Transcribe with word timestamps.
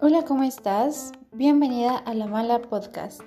Hola, 0.00 0.26
¿cómo 0.28 0.42
estás? 0.42 1.12
Bienvenida 1.32 1.96
a 1.96 2.12
La 2.12 2.26
Mala 2.26 2.60
Podcast. 2.60 3.22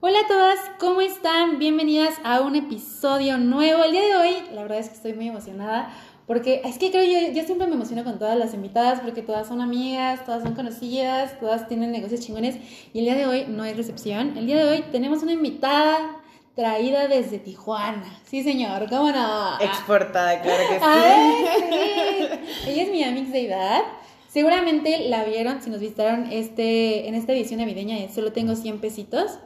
Hola 0.00 0.18
a 0.18 0.26
todas, 0.26 0.58
¿cómo 0.80 1.00
están? 1.00 1.60
Bienvenidas 1.60 2.14
a 2.24 2.40
un 2.40 2.56
episodio 2.56 3.38
nuevo. 3.38 3.84
El 3.84 3.92
día 3.92 4.02
de 4.02 4.16
hoy, 4.16 4.48
la 4.52 4.62
verdad 4.62 4.78
es 4.80 4.88
que 4.88 4.96
estoy 4.96 5.12
muy 5.12 5.28
emocionada 5.28 5.94
porque 6.26 6.62
es 6.64 6.78
que 6.78 6.90
creo 6.90 7.04
yo, 7.04 7.32
yo 7.32 7.44
siempre 7.44 7.66
me 7.66 7.74
emociono 7.74 8.02
con 8.04 8.18
todas 8.18 8.38
las 8.38 8.54
invitadas 8.54 9.00
porque 9.00 9.22
todas 9.22 9.46
son 9.46 9.60
amigas, 9.60 10.24
todas 10.24 10.42
son 10.42 10.54
conocidas, 10.54 11.38
todas 11.38 11.68
tienen 11.68 11.92
negocios 11.92 12.20
chingones 12.20 12.56
y 12.92 13.00
el 13.00 13.04
día 13.04 13.14
de 13.14 13.26
hoy 13.26 13.44
no 13.48 13.62
hay 13.62 13.74
recepción. 13.74 14.36
El 14.38 14.46
día 14.46 14.56
de 14.56 14.64
hoy 14.64 14.84
tenemos 14.90 15.22
una 15.22 15.32
invitada 15.32 16.16
traída 16.54 17.08
desde 17.08 17.38
Tijuana. 17.38 18.20
Sí, 18.24 18.42
señor, 18.42 18.88
¿cómo 18.88 19.10
no? 19.10 19.60
Exportada, 19.60 20.40
claro 20.40 20.62
que 20.68 20.78
sí. 20.78 20.84
Ay, 20.84 21.32
sí. 22.64 22.70
Ella 22.70 22.82
es 22.84 22.90
mi 22.90 23.02
amiga 23.02 23.30
de 23.30 23.46
edad. 23.46 23.80
Seguramente 24.28 25.08
la 25.08 25.24
vieron 25.24 25.62
si 25.62 25.70
nos 25.70 25.80
visitaron 25.80 26.32
este, 26.32 27.06
en 27.06 27.14
esta 27.14 27.32
edición 27.32 27.60
navideña 27.60 27.96
de 27.96 28.08
Solo 28.08 28.32
Tengo 28.32 28.56
100 28.56 28.80
pesitos. 28.80 29.38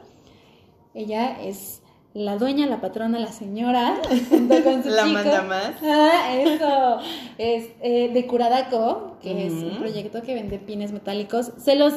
Ella 0.93 1.37
es 1.43 1.81
la 2.13 2.37
dueña, 2.37 2.65
la 2.65 2.81
patrona, 2.81 3.19
la 3.19 3.31
señora, 3.31 3.95
junto 4.29 4.63
con 4.63 4.83
su 4.83 4.89
La 4.89 5.03
chico. 5.03 5.13
manda 5.13 5.43
más. 5.43 5.71
Ah, 5.83 6.33
eso. 6.35 6.97
Es 7.37 7.69
eh, 7.81 8.09
de 8.11 8.27
Curadaco, 8.27 9.17
que 9.21 9.47
es 9.47 9.53
un 9.53 9.77
proyecto 9.77 10.21
que 10.23 10.33
vende 10.33 10.57
pines 10.59 10.91
metálicos. 10.91 11.51
Se 11.57 11.75
los 11.75 11.93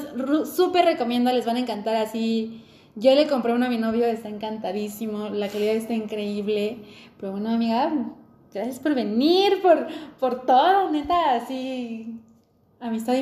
súper 0.55 0.85
recomiendo, 0.85 1.33
les 1.33 1.47
van 1.47 1.57
a 1.57 1.61
encantar 1.61 1.97
así. 1.97 2.63
Yo 2.95 3.15
le 3.15 3.27
compré 3.27 3.55
uno 3.55 3.67
a 3.67 3.69
mi 3.71 3.79
novio, 3.79 4.05
está 4.05 4.29
encantadísimo, 4.29 5.31
la 5.31 5.49
calidad 5.49 5.75
está 5.75 5.95
increíble. 5.95 6.79
Pero 7.19 7.33
bueno, 7.33 7.49
amiga, 7.49 7.91
gracias 8.53 8.81
por 8.81 8.95
venir, 8.95 9.63
por, 9.63 9.87
por 10.21 10.45
todo, 10.45 10.91
neta, 10.91 11.35
así. 11.37 12.21
Amistad 12.81 13.15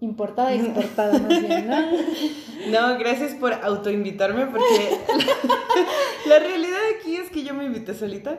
importada 0.00 0.54
y 0.54 0.60
exportada, 0.60 1.18
más 1.18 1.40
bien, 1.40 1.68
¿no? 1.68 1.76
No, 2.70 2.98
gracias 2.98 3.34
por 3.34 3.52
autoinvitarme 3.52 4.46
porque 4.46 4.90
la, 6.26 6.38
la 6.38 6.38
realidad 6.40 6.78
aquí 6.98 7.14
es 7.14 7.30
que 7.30 7.44
yo 7.44 7.54
me 7.54 7.64
invité 7.64 7.94
solita. 7.94 8.38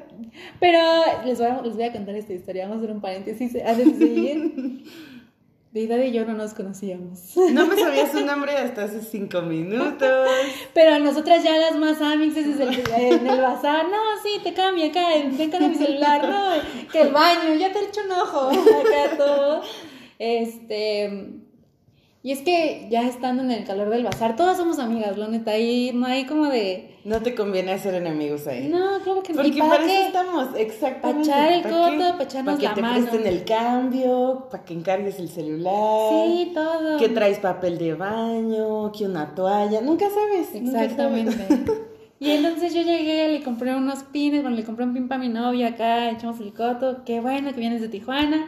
Pero 0.59 0.79
les 1.25 1.39
voy, 1.39 1.47
a, 1.47 1.61
les 1.61 1.75
voy 1.75 1.85
a 1.85 1.93
contar 1.93 2.15
esta 2.15 2.33
historia. 2.33 2.63
Vamos 2.67 2.77
a 2.77 2.83
hacer 2.83 2.95
un 2.95 3.01
paréntesis 3.01 3.55
antes 3.65 3.97
de 3.99 4.05
seguir. 4.05 4.83
Deidad 5.71 5.99
y 5.99 6.11
yo 6.11 6.25
no 6.25 6.33
nos 6.33 6.53
conocíamos. 6.53 7.35
No 7.51 7.67
me 7.67 7.75
sabía 7.75 8.09
su 8.09 8.25
nombre 8.25 8.57
hasta 8.57 8.85
hace 8.85 9.01
cinco 9.01 9.41
minutos. 9.41 10.29
Pero 10.73 10.97
nosotras 10.99 11.43
ya 11.43 11.57
las 11.57 11.77
más 11.77 12.01
amixes 12.01 12.57
desde 12.57 12.63
el, 12.63 13.17
en 13.17 13.27
el 13.27 13.41
bazar. 13.41 13.85
No, 13.85 13.97
sí, 14.23 14.39
te 14.43 14.53
cambia 14.53 14.87
acá. 14.87 15.07
Ven 15.37 15.51
con 15.51 15.69
mi 15.69 15.75
celular. 15.75 16.27
No, 16.27 16.89
que 16.91 17.01
el 17.01 17.13
baño. 17.13 17.53
Ya 17.59 17.71
te 17.71 17.79
echo 17.79 18.01
un 18.05 18.11
ojo. 18.11 18.49
Acá 18.49 19.17
todo. 19.17 19.61
Este. 20.17 21.46
Y 22.27 22.33
es 22.33 22.41
que 22.41 22.89
ya 22.91 23.07
estando 23.07 23.41
en 23.41 23.51
el 23.51 23.63
calor 23.63 23.89
del 23.89 24.03
bazar, 24.03 24.35
todas 24.35 24.57
somos 24.57 24.79
amigas, 24.79 25.17
la 25.17 25.29
neta. 25.29 25.51
Ahí 25.51 25.91
no 25.93 26.07
hay 26.07 26.25
como 26.25 26.47
de. 26.47 26.93
No 27.05 27.21
te 27.21 27.33
conviene 27.33 27.71
hacer 27.71 27.93
enemigos 27.93 28.47
ahí. 28.47 28.67
No, 28.67 28.99
claro 29.01 29.23
que 29.23 29.31
no. 29.31 29.37
Porque 29.41 29.57
¿Y 29.57 29.59
para 29.61 29.77
para 29.77 29.85
eso 29.85 30.07
estamos, 30.07 30.47
exactamente. 30.57 31.29
Pa' 31.31 31.37
echar 31.37 31.53
el 31.53 31.61
¿Para 31.61 31.75
coto, 31.77 31.91
qué? 31.91 32.17
pa' 32.17 32.23
echarnos 32.23 32.53
Pa' 32.55 32.59
que 32.59 32.65
la 32.67 32.73
te 32.73 32.81
mano. 32.81 32.99
presten 33.07 33.27
el 33.27 33.45
cambio, 33.45 34.47
para 34.51 34.65
que 34.65 34.73
encargues 34.73 35.19
el 35.19 35.29
celular. 35.29 35.73
Sí, 36.11 36.51
todo. 36.53 36.97
Que 36.97 37.07
traes 37.07 37.39
papel 37.39 37.77
de 37.77 37.93
baño, 37.93 38.91
que 38.91 39.05
una 39.05 39.33
toalla. 39.33 39.79
Nunca 39.79 40.07
sabes. 40.09 40.61
nunca 40.61 40.83
Exactamente. 40.83 41.31
sabes. 41.31 41.59
Y 42.19 42.31
entonces 42.31 42.73
yo 42.73 42.81
llegué, 42.81 43.27
le 43.29 43.43
compré 43.43 43.75
unos 43.75 44.01
pines, 44.03 44.41
bueno, 44.41 44.57
le 44.57 44.63
compré 44.63 44.85
un 44.85 44.93
pin 44.93 45.07
para 45.07 45.21
mi 45.21 45.29
novio 45.29 45.67
acá, 45.67 46.09
echamos 46.09 46.39
el 46.39 46.51
coto, 46.51 47.03
qué 47.05 47.19
bueno 47.19 47.53
que 47.53 47.59
vienes 47.59 47.79
de 47.79 47.89
Tijuana. 47.89 48.47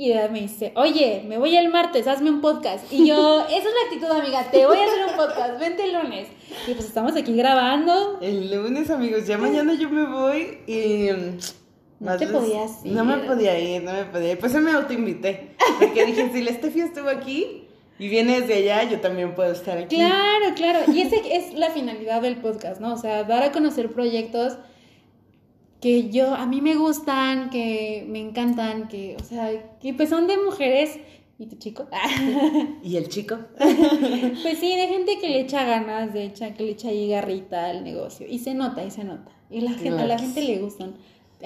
Y 0.00 0.12
me 0.30 0.42
dice, 0.42 0.72
oye, 0.76 1.24
me 1.26 1.38
voy 1.38 1.56
el 1.56 1.70
martes, 1.70 2.06
hazme 2.06 2.30
un 2.30 2.40
podcast. 2.40 2.84
Y 2.92 3.08
yo, 3.08 3.40
esa 3.48 3.56
es 3.56 3.64
la 3.64 3.70
actitud, 3.86 4.06
amiga, 4.16 4.48
te 4.48 4.64
voy 4.64 4.78
a 4.78 4.84
hacer 4.84 5.06
un 5.10 5.16
podcast, 5.16 5.58
vente 5.58 5.82
el 5.82 5.92
lunes. 5.92 6.28
Y 6.68 6.72
pues 6.74 6.86
estamos 6.86 7.16
aquí 7.16 7.34
grabando. 7.34 8.16
El 8.22 8.48
lunes, 8.48 8.90
amigos, 8.90 9.26
ya 9.26 9.36
mañana 9.38 9.74
yo 9.74 9.90
me 9.90 10.06
voy 10.06 10.58
y... 10.68 11.10
mm, 11.10 11.38
No 11.98 12.16
te 12.16 12.28
podías 12.28 12.84
ir. 12.86 12.92
No 12.92 13.04
me 13.04 13.16
podía 13.16 13.58
ir, 13.58 13.82
no 13.82 13.92
me 13.92 14.04
podía 14.04 14.32
ir. 14.32 14.38
Pues 14.38 14.52
yo 14.52 14.60
me 14.60 14.70
autoinvité. 14.70 15.56
Porque 15.80 16.06
dije, 16.06 16.30
si 16.32 16.42
la 16.42 16.52
Steffi 16.52 16.80
estuvo 16.82 17.08
aquí 17.08 17.64
y 17.98 18.08
viene 18.08 18.40
desde 18.40 18.54
allá, 18.54 18.88
yo 18.88 19.00
también 19.00 19.34
puedo 19.34 19.50
estar 19.50 19.78
aquí. 19.78 19.96
Claro, 19.96 20.54
claro. 20.54 20.92
Y 20.92 21.00
esa 21.02 21.16
es 21.16 21.54
la 21.54 21.70
finalidad 21.70 22.22
del 22.22 22.36
podcast, 22.36 22.80
¿no? 22.80 22.94
O 22.94 22.98
sea, 22.98 23.24
dar 23.24 23.42
a 23.42 23.50
conocer 23.50 23.90
proyectos 23.90 24.58
que 25.80 26.10
yo, 26.10 26.34
a 26.34 26.46
mí 26.46 26.60
me 26.60 26.74
gustan, 26.74 27.50
que 27.50 28.04
me 28.08 28.20
encantan, 28.20 28.88
que, 28.88 29.16
o 29.20 29.24
sea, 29.24 29.50
que 29.80 29.94
pues 29.94 30.08
son 30.08 30.26
de 30.26 30.36
mujeres. 30.36 30.98
¿Y 31.40 31.46
tu 31.46 31.56
chico? 31.56 31.86
¿Y 32.82 32.96
el 32.96 33.08
chico? 33.08 33.38
Pues 33.58 34.58
sí, 34.58 34.74
de 34.74 34.88
gente 34.88 35.18
que 35.20 35.28
le 35.28 35.40
echa 35.40 35.64
ganas, 35.64 36.12
de 36.12 36.24
hecha, 36.24 36.54
que 36.54 36.64
le 36.64 36.72
echa 36.72 36.88
ahí 36.88 37.08
garrita 37.08 37.66
al 37.66 37.84
negocio. 37.84 38.26
Y 38.28 38.40
se 38.40 38.54
nota, 38.54 38.84
y 38.84 38.90
se 38.90 39.04
nota. 39.04 39.30
Y 39.50 39.60
la 39.60 39.72
gente, 39.72 40.00
a 40.00 40.06
la 40.06 40.18
gente 40.18 40.42
le 40.42 40.58
gustan. 40.58 40.94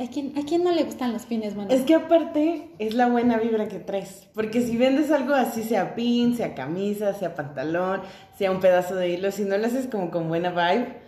¿A 0.01 0.09
quién, 0.09 0.33
¿A 0.39 0.43
quién 0.47 0.65
no 0.65 0.73
le 0.73 0.85
gustan 0.85 1.13
los 1.13 1.27
pines, 1.27 1.55
mano? 1.55 1.71
Es 1.71 1.83
que 1.83 1.95
aparte 1.95 2.71
es 2.79 2.95
la 2.95 3.09
buena 3.09 3.37
vibra 3.37 3.69
que 3.69 3.79
traes. 3.79 4.29
Porque 4.33 4.63
si 4.63 4.79
vendes 4.79 5.11
algo 5.11 5.35
así, 5.35 5.63
sea 5.63 5.95
pin, 5.95 6.35
sea 6.35 6.55
camisa, 6.55 7.13
sea 7.13 7.35
pantalón, 7.35 8.01
sea 8.39 8.51
un 8.51 8.61
pedazo 8.61 8.95
de 8.95 9.11
hilo, 9.11 9.31
si 9.31 9.45
no 9.45 9.59
lo 9.59 9.67
haces 9.67 9.89
como 9.89 10.11
con 10.11 10.29
buena 10.29 10.51
vibe, 10.51 11.02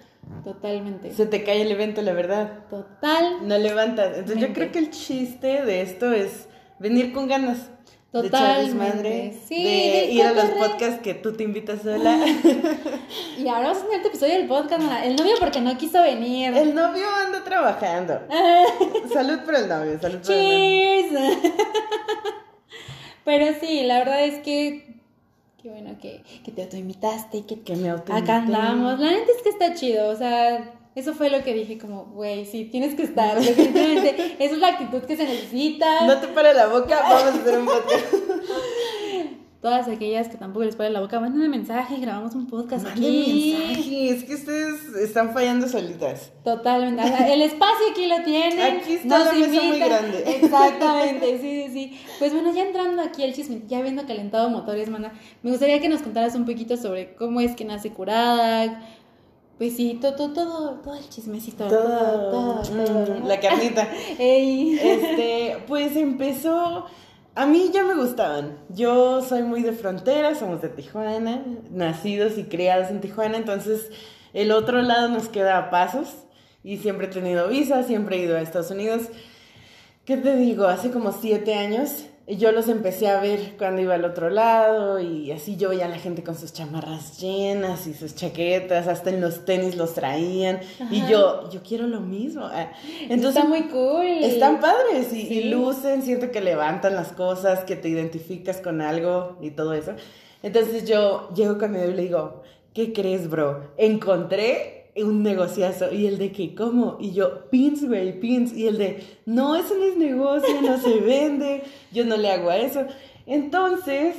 Totalmente. 0.44 1.12
se 1.14 1.26
te 1.26 1.42
cae 1.44 1.62
el 1.62 1.72
evento, 1.72 2.02
la 2.02 2.12
verdad. 2.12 2.64
Total. 2.68 3.46
No 3.46 3.56
levantas. 3.58 4.18
Entonces 4.18 4.38
yo 4.40 4.52
creo 4.52 4.70
que 4.72 4.78
el 4.78 4.90
chiste 4.90 5.64
de 5.64 5.80
esto 5.82 6.12
es 6.12 6.48
venir 6.78 7.12
con 7.12 7.28
ganas. 7.28 7.70
De 8.12 8.28
echar 8.28 8.30
Totalmente. 8.30 9.02
desmadre, 9.02 9.34
Sí, 9.48 9.64
de 9.64 9.70
de 9.70 10.04
ir 10.12 10.22
a 10.22 10.32
los 10.32 10.44
podcasts 10.50 11.00
que 11.02 11.14
tú 11.14 11.32
te 11.32 11.42
invitas 11.44 11.82
sola. 11.82 12.16
Y 13.38 13.48
ahora 13.48 13.68
vamos 13.68 13.78
a 13.78 13.86
tener 13.86 13.96
este 13.96 14.08
episodio 14.08 14.34
del 14.34 14.46
podcast. 14.46 14.82
El 15.04 15.16
novio 15.16 15.34
porque 15.40 15.60
no 15.60 15.76
quiso 15.76 16.00
venir. 16.02 16.54
El 16.56 16.74
novio 16.74 17.04
anda 17.26 17.42
trabajando. 17.42 18.20
Salud 19.12 19.40
por 19.44 19.54
el 19.56 19.68
novio, 19.68 19.98
salud 20.00 20.18
por 20.20 20.32
el 20.32 20.38
novio. 20.42 21.08
Cheers. 21.10 21.38
Pero 23.24 23.46
sí, 23.60 23.82
la 23.84 23.98
verdad 23.98 24.24
es 24.24 24.40
que 24.40 24.94
qué 25.64 25.70
bueno 25.70 25.96
que, 25.98 26.22
que 26.44 26.52
te 26.52 26.62
autoinvitaste, 26.62 27.46
que 27.46 27.60
Que 27.62 27.74
me 27.74 27.88
autoinvité. 27.88 28.30
acá 28.30 28.42
andamos. 28.42 29.00
La 29.00 29.10
neta 29.10 29.32
es 29.34 29.42
que 29.42 29.48
está 29.48 29.72
chido, 29.72 30.10
o 30.10 30.14
sea, 30.14 30.74
eso 30.94 31.14
fue 31.14 31.30
lo 31.30 31.42
que 31.42 31.54
dije 31.54 31.78
como, 31.78 32.04
güey, 32.04 32.44
sí, 32.44 32.66
tienes 32.66 32.94
que 32.94 33.04
estar, 33.04 33.40
definitivamente. 33.40 34.36
Esa 34.38 34.54
es 34.54 34.58
la 34.60 34.68
actitud 34.68 35.00
que 35.04 35.16
se 35.16 35.24
necesita. 35.24 36.06
No 36.06 36.20
te 36.20 36.28
pare 36.28 36.52
la 36.52 36.66
boca, 36.66 37.00
vamos 37.00 37.22
a 37.22 37.40
hacer 37.40 37.58
un 37.58 37.64
podcast. 37.64 38.12
Todas 39.64 39.88
aquellas 39.88 40.28
que 40.28 40.36
tampoco 40.36 40.66
les 40.66 40.76
pare 40.76 40.90
la 40.90 41.00
boca, 41.00 41.18
manden 41.20 41.40
un 41.40 41.48
mensaje, 41.48 41.96
grabamos 41.98 42.34
un 42.34 42.46
podcast 42.46 42.84
Manden 42.84 43.02
aquí. 43.02 43.56
mensaje, 43.56 44.10
es 44.10 44.24
que 44.24 44.34
ustedes 44.34 44.94
están 44.96 45.32
fallando 45.32 45.66
solitas. 45.66 46.32
Totalmente. 46.44 47.02
El 47.32 47.40
espacio 47.40 47.86
aquí 47.90 48.06
lo 48.06 48.22
tienen. 48.24 48.60
Aquí 48.76 48.92
está 48.92 49.20
la 49.20 49.32
mesa 49.32 49.62
muy 49.62 49.78
grande. 49.78 50.22
Exactamente, 50.36 51.38
sí, 51.40 51.62
sí, 51.62 51.72
sí. 51.72 52.00
Pues 52.18 52.34
bueno, 52.34 52.54
ya 52.54 52.66
entrando 52.66 53.00
aquí 53.00 53.24
al 53.24 53.32
chisme, 53.32 53.62
ya 53.66 53.78
habiendo 53.78 54.06
calentado 54.06 54.50
motores, 54.50 54.90
mana, 54.90 55.14
me 55.42 55.50
gustaría 55.50 55.80
que 55.80 55.88
nos 55.88 56.02
contaras 56.02 56.34
un 56.34 56.44
poquito 56.44 56.76
sobre 56.76 57.14
cómo 57.14 57.40
es 57.40 57.56
que 57.56 57.64
nace 57.64 57.88
Curada. 57.88 58.86
Pues 59.56 59.76
sí, 59.76 59.98
todo, 59.98 60.14
todo, 60.14 60.34
todo, 60.34 60.70
todo 60.82 60.94
el 60.94 61.08
chismecito. 61.08 61.68
Todo, 61.68 62.30
todo, 62.30 62.60
todo. 62.60 63.20
mm, 63.20 63.26
la 63.26 63.40
carnita. 63.40 63.88
Ey. 64.18 64.78
Este, 64.78 65.56
pues 65.66 65.96
empezó. 65.96 66.84
A 67.36 67.46
mí 67.46 67.70
ya 67.72 67.82
me 67.82 67.96
gustaban. 67.96 68.58
Yo 68.68 69.20
soy 69.20 69.42
muy 69.42 69.62
de 69.62 69.72
frontera, 69.72 70.36
somos 70.36 70.62
de 70.62 70.68
Tijuana, 70.68 71.42
nacidos 71.68 72.38
y 72.38 72.44
criados 72.44 72.90
en 72.90 73.00
Tijuana, 73.00 73.36
entonces 73.36 73.90
el 74.34 74.52
otro 74.52 74.82
lado 74.82 75.08
nos 75.08 75.28
queda 75.28 75.58
a 75.58 75.70
pasos 75.70 76.14
y 76.62 76.76
siempre 76.78 77.08
he 77.08 77.10
tenido 77.10 77.48
visa, 77.48 77.82
siempre 77.82 78.16
he 78.16 78.24
ido 78.24 78.36
a 78.36 78.40
Estados 78.40 78.70
Unidos. 78.70 79.08
¿Qué 80.04 80.16
te 80.16 80.36
digo? 80.36 80.66
Hace 80.66 80.92
como 80.92 81.10
siete 81.10 81.54
años 81.54 82.04
yo 82.26 82.52
los 82.52 82.68
empecé 82.68 83.08
a 83.08 83.20
ver 83.20 83.54
cuando 83.58 83.82
iba 83.82 83.94
al 83.94 84.04
otro 84.04 84.30
lado 84.30 84.98
y 84.98 85.30
así 85.30 85.56
yo 85.56 85.68
veía 85.68 85.84
a 85.84 85.88
la 85.88 85.98
gente 85.98 86.22
con 86.22 86.34
sus 86.36 86.52
chamarras 86.54 87.20
llenas 87.20 87.86
y 87.86 87.92
sus 87.92 88.14
chaquetas, 88.14 88.88
hasta 88.88 89.10
en 89.10 89.20
los 89.20 89.44
tenis 89.44 89.76
los 89.76 89.92
traían 89.94 90.60
y 90.90 91.06
yo, 91.06 91.50
yo 91.50 91.60
quiero 91.62 91.86
lo 91.86 92.00
mismo. 92.00 92.46
Ah, 92.46 92.72
Entonces, 93.02 93.36
Está 93.36 93.44
muy 93.48 93.64
cool. 93.64 94.06
están 94.06 94.58
padres 94.60 95.12
y, 95.12 95.26
Sí. 95.26 95.34
y 95.38 95.44
lucen, 95.50 96.02
siento 96.02 96.30
que 96.30 96.40
levantan 96.40 96.94
las 96.94 97.12
cosas, 97.12 97.64
que 97.64 97.76
te 97.76 97.88
identificas 97.90 98.58
con 98.62 98.80
algo 98.80 99.36
y 99.42 99.50
todo 99.50 99.74
eso. 99.74 99.92
Entonces 100.42 100.86
yo 100.88 101.28
llego 101.34 101.58
con 101.58 101.72
mi 101.72 101.78
novio 101.78 101.90
y 101.92 101.94
le 101.94 102.02
digo, 102.02 102.42
¿qué 102.72 102.92
crees, 102.92 103.28
bro? 103.28 103.70
Encontré 103.76 104.73
un 104.96 105.22
negociazo. 105.22 105.92
Y 105.92 106.06
el 106.06 106.18
de 106.18 106.30
que, 106.30 106.54
¿cómo? 106.54 106.98
Y 107.00 107.12
yo, 107.12 107.50
pins, 107.50 107.86
güey, 107.86 108.20
pins. 108.20 108.52
Y 108.52 108.68
el 108.68 108.78
de, 108.78 109.02
no, 109.26 109.56
eso 109.56 109.74
no 109.76 109.84
es 109.84 109.96
negocio, 109.96 110.62
no 110.62 110.78
se 110.78 111.00
vende, 111.00 111.62
yo 111.92 112.04
no 112.04 112.16
le 112.16 112.30
hago 112.30 112.50
a 112.50 112.56
eso. 112.58 112.84
Entonces, 113.26 114.14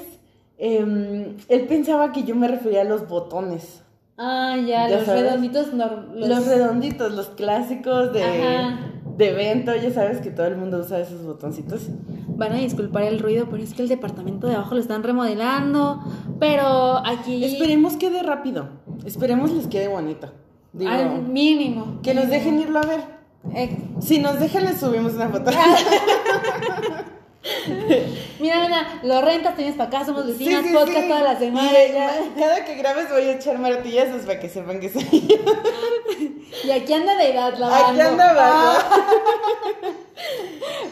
em, 0.57 1.37
él 1.47 1.65
pensaba 1.67 2.11
que 2.11 2.23
yo 2.23 2.35
me 2.35 2.47
refería 2.47 2.81
a 2.81 2.85
los 2.85 3.07
botones. 3.07 3.81
Ah, 4.17 4.55
ya, 4.57 4.89
¿Ya 4.89 4.97
los 4.97 5.05
sabes? 5.05 5.23
redonditos. 5.23 5.73
Los... 5.73 6.45
redonditos, 6.47 7.13
los 7.13 7.27
clásicos 7.27 8.13
de, 8.13 8.23
Ajá. 8.23 8.79
de 9.17 9.29
evento, 9.29 9.75
ya 9.75 9.91
sabes 9.91 10.21
que 10.21 10.31
todo 10.31 10.47
el 10.47 10.55
mundo 10.55 10.79
usa 10.79 10.99
esos 10.99 11.23
botoncitos. 11.23 11.87
Van 12.27 12.53
a 12.53 12.57
disculpar 12.57 13.03
el 13.03 13.19
ruido, 13.19 13.47
pero 13.49 13.61
es 13.61 13.73
que 13.73 13.81
el 13.81 13.89
departamento 13.89 14.47
de 14.47 14.55
abajo 14.55 14.75
lo 14.75 14.81
están 14.81 15.03
remodelando. 15.03 16.01
Pero 16.39 16.97
aquí. 17.05 17.43
Esperemos 17.43 17.97
quede 17.97 18.23
rápido, 18.23 18.69
esperemos 19.05 19.51
les 19.51 19.67
quede 19.67 19.89
bonito. 19.89 20.31
Digo, 20.77 20.91
Al 20.91 21.21
mínimo. 21.23 21.99
que 22.03 22.13
nos 22.13 22.29
dejen 22.29 22.59
irlo 22.59 22.79
a 22.79 22.85
ver. 22.85 22.99
Eh, 23.55 23.69
Si 24.01 24.19
nos 24.19 24.39
dejan, 24.39 24.65
les 24.65 24.79
subimos 24.79 25.13
una 25.13 25.29
foto. 25.29 25.51
mira, 28.39 28.65
Ana, 28.65 28.99
lo 29.03 29.21
rentas, 29.21 29.55
tienes 29.55 29.75
para 29.75 29.87
acá, 29.89 30.05
somos 30.05 30.25
vecinas, 30.27 30.65
sí, 30.65 30.73
podcast 30.73 30.99
sí. 31.03 31.07
toda 31.07 31.21
la 31.21 31.37
semana. 31.39 31.71
Y, 31.71 31.75
eh, 31.75 31.91
ya. 31.93 32.11
Cada 32.37 32.65
que 32.65 32.75
grabes 32.75 33.09
voy 33.09 33.21
a 33.23 33.33
echar 33.35 33.57
martillazos 33.59 34.23
para 34.23 34.39
que 34.39 34.49
sepan 34.49 34.79
que 34.79 34.89
soy 34.89 35.03
yo. 35.27 35.35
Y 36.65 36.71
aquí 36.71 36.93
anda 36.93 37.15
de 37.15 37.31
edad 37.31 37.55
lavando. 37.57 37.87
Aquí 37.87 38.01
andaba. 38.01 38.77
Ah, 38.77 39.11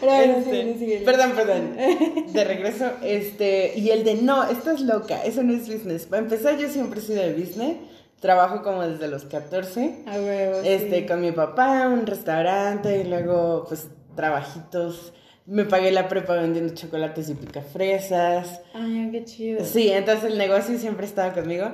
bueno, 0.00 0.34
Este, 0.38 0.44
síguele, 0.50 0.78
síguele. 0.78 1.04
Perdón, 1.04 1.32
perdón. 1.32 1.76
De 2.32 2.44
regreso, 2.44 2.90
este, 3.02 3.72
y 3.76 3.90
el 3.90 4.04
de 4.04 4.14
no, 4.16 4.44
estás 4.44 4.80
loca, 4.80 5.22
eso 5.24 5.42
no 5.42 5.52
es 5.54 5.68
business. 5.68 6.06
Para 6.06 6.22
empezar, 6.22 6.56
yo 6.58 6.68
siempre 6.68 7.00
he 7.00 7.02
sido 7.02 7.22
de 7.22 7.32
business. 7.34 7.76
Trabajo 8.20 8.62
como 8.62 8.82
desde 8.82 9.08
los 9.08 9.24
14. 9.24 10.04
A 10.06 10.12
huevo, 10.16 10.62
sí. 10.62 10.68
Este, 10.68 11.06
con 11.06 11.20
mi 11.20 11.32
papá, 11.32 11.88
un 11.88 12.06
restaurante, 12.06 13.00
y 13.00 13.04
luego, 13.08 13.64
pues, 13.68 13.88
trabajitos. 14.16 15.12
Me 15.46 15.64
pagué 15.66 15.90
la 15.90 16.08
prepa 16.08 16.34
vendiendo 16.34 16.72
chocolates 16.74 17.28
y 17.28 17.34
picafresas. 17.34 18.62
Ay, 18.72 19.10
qué 19.12 19.24
chido. 19.24 19.64
Sí, 19.64 19.90
entonces 19.90 20.32
el 20.32 20.38
negocio 20.38 20.78
siempre 20.78 21.04
estaba 21.04 21.34
conmigo. 21.34 21.66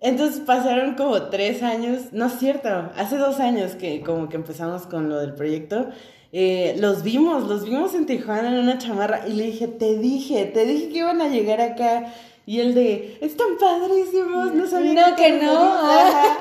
Entonces 0.00 0.40
pasaron 0.40 0.96
como 0.96 1.22
tres 1.30 1.62
años, 1.62 2.12
no 2.12 2.26
es 2.26 2.34
cierto, 2.38 2.68
hace 2.96 3.16
dos 3.16 3.40
años 3.40 3.72
que 3.72 4.02
como 4.02 4.28
que 4.28 4.36
empezamos 4.36 4.82
con 4.86 5.08
lo 5.08 5.18
del 5.18 5.32
proyecto. 5.34 5.88
eh, 6.32 6.76
los 6.78 7.02
vimos, 7.02 7.44
los 7.48 7.64
vimos 7.64 7.94
en 7.94 8.04
Tijuana 8.04 8.48
en 8.48 8.58
una 8.58 8.76
chamarra 8.76 9.26
y 9.26 9.32
le 9.32 9.44
dije, 9.44 9.68
te 9.68 9.96
dije, 9.96 10.44
te 10.44 10.66
dije 10.66 10.90
que 10.90 10.98
iban 10.98 11.22
a 11.22 11.28
llegar 11.28 11.62
acá. 11.62 12.12
Y 12.46 12.60
el 12.60 12.74
de, 12.74 13.18
están 13.20 13.56
padrísimos, 13.58 14.52
no 14.52 14.66
sabía 14.66 14.92
No, 15.10 15.16
que 15.16 15.22
te 15.32 15.42
no. 15.44 15.50
gustaban". 15.52 16.06
Ajá. 16.14 16.38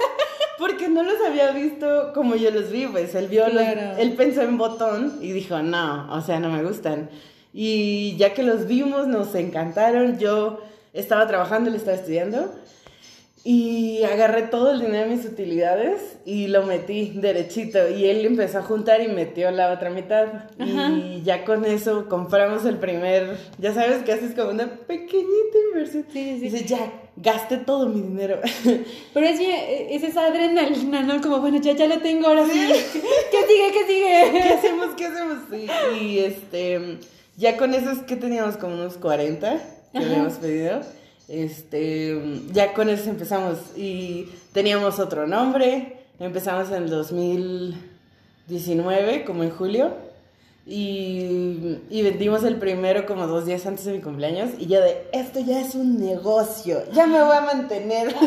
Porque 0.59 0.87
no 0.87 1.03
los 1.03 1.15
había 1.25 1.51
visto 1.51 2.11
como 2.13 2.35
yo 2.35 2.51
los 2.51 2.69
vi, 2.71 2.85
pues 2.87 3.13
él 3.15 3.27
vio, 3.27 3.47
los- 3.47 3.63
Claro. 3.63 3.97
él 3.97 4.13
pensó 4.13 4.41
en 4.43 4.57
botón 4.57 5.17
y 5.21 5.31
dijo, 5.31 5.59
no, 5.61 6.13
o 6.13 6.21
sea, 6.21 6.39
no 6.39 6.49
me 6.49 6.63
gustan. 6.63 7.09
Y 7.53 8.15
ya 8.17 8.33
que 8.33 8.43
los 8.43 8.67
vimos, 8.67 9.07
nos 9.07 9.33
encantaron. 9.35 10.17
Yo 10.19 10.59
estaba 10.93 11.27
trabajando, 11.27 11.69
él 11.69 11.75
estaba 11.75 11.97
estudiando. 11.97 12.53
Y 13.45 14.01
agarré 14.03 14.43
todo 14.43 14.71
el 14.71 14.79
dinero 14.79 15.09
de 15.09 15.15
mis 15.17 15.25
utilidades 15.25 15.99
y 16.25 16.47
lo 16.47 16.63
metí 16.63 17.11
derechito. 17.15 17.89
Y 17.89 18.05
él 18.05 18.25
empezó 18.25 18.59
a 18.59 18.61
juntar 18.61 19.01
y 19.01 19.09
metió 19.09 19.51
la 19.51 19.73
otra 19.73 19.89
mitad. 19.89 20.27
Ajá. 20.57 20.89
Y 20.91 21.23
ya 21.25 21.43
con 21.43 21.65
eso 21.65 22.07
compramos 22.07 22.63
el 22.63 22.77
primer. 22.77 23.35
Ya 23.59 23.73
sabes 23.73 24.03
que 24.03 24.13
haces 24.13 24.33
como 24.33 24.51
una 24.51 24.67
pequeñita 24.87 25.57
inversión. 25.71 26.05
Sí, 26.13 26.37
sí. 26.39 26.49
Dice, 26.49 26.63
ya, 26.63 26.89
gasté 27.17 27.57
todo 27.57 27.89
mi 27.89 28.01
dinero. 28.01 28.39
Pero 29.13 29.25
es, 29.27 29.37
bien- 29.37 29.87
es 29.89 30.03
esa 30.03 30.27
adrenalina, 30.27 31.03
¿no? 31.03 31.19
Como, 31.21 31.41
bueno, 31.41 31.59
ya, 31.59 31.73
ya 31.73 31.87
lo 31.87 31.99
tengo, 31.99 32.27
ahora 32.27 32.45
sí. 32.45 32.51
¿Qué 32.93 33.37
sigue? 33.45 33.71
¿Qué 33.73 33.85
sigue? 33.87 34.31
¿Qué 34.31 34.53
hacemos? 34.53 34.87
¿Qué 34.95 35.05
hacemos? 35.07 35.37
Sí, 35.51 35.67
y 36.01 36.19
este, 36.19 36.97
ya 37.35 37.57
con 37.57 37.73
esos 37.73 37.97
que 38.03 38.15
teníamos 38.15 38.55
como 38.55 38.75
unos 38.75 38.95
40 38.95 39.57
que 39.91 39.97
habíamos 39.97 40.33
pedido, 40.35 40.79
este, 41.33 42.21
ya 42.51 42.73
con 42.73 42.89
esos 42.89 43.07
empezamos 43.07 43.57
y 43.75 44.29
teníamos 44.51 44.99
otro 44.99 45.25
nombre, 45.25 45.97
empezamos 46.19 46.69
en 46.69 46.83
el 46.83 46.89
2019, 46.89 49.23
como 49.25 49.43
en 49.43 49.49
julio, 49.49 49.95
y, 50.65 51.79
y 51.89 52.01
vendimos 52.03 52.43
el 52.43 52.57
primero 52.57 53.05
como 53.05 53.27
dos 53.27 53.45
días 53.45 53.65
antes 53.65 53.83
de 53.85 53.91
mi 53.93 53.99
cumpleaños 53.99 54.51
y 54.57 54.67
yo 54.67 54.79
de, 54.79 55.07
esto 55.11 55.41
ya 55.41 55.59
es 55.59 55.75
un 55.75 55.99
negocio, 55.99 56.83
ya 56.93 57.05
me 57.07 57.21
voy 57.21 57.35
a 57.35 57.41
mantener. 57.41 58.15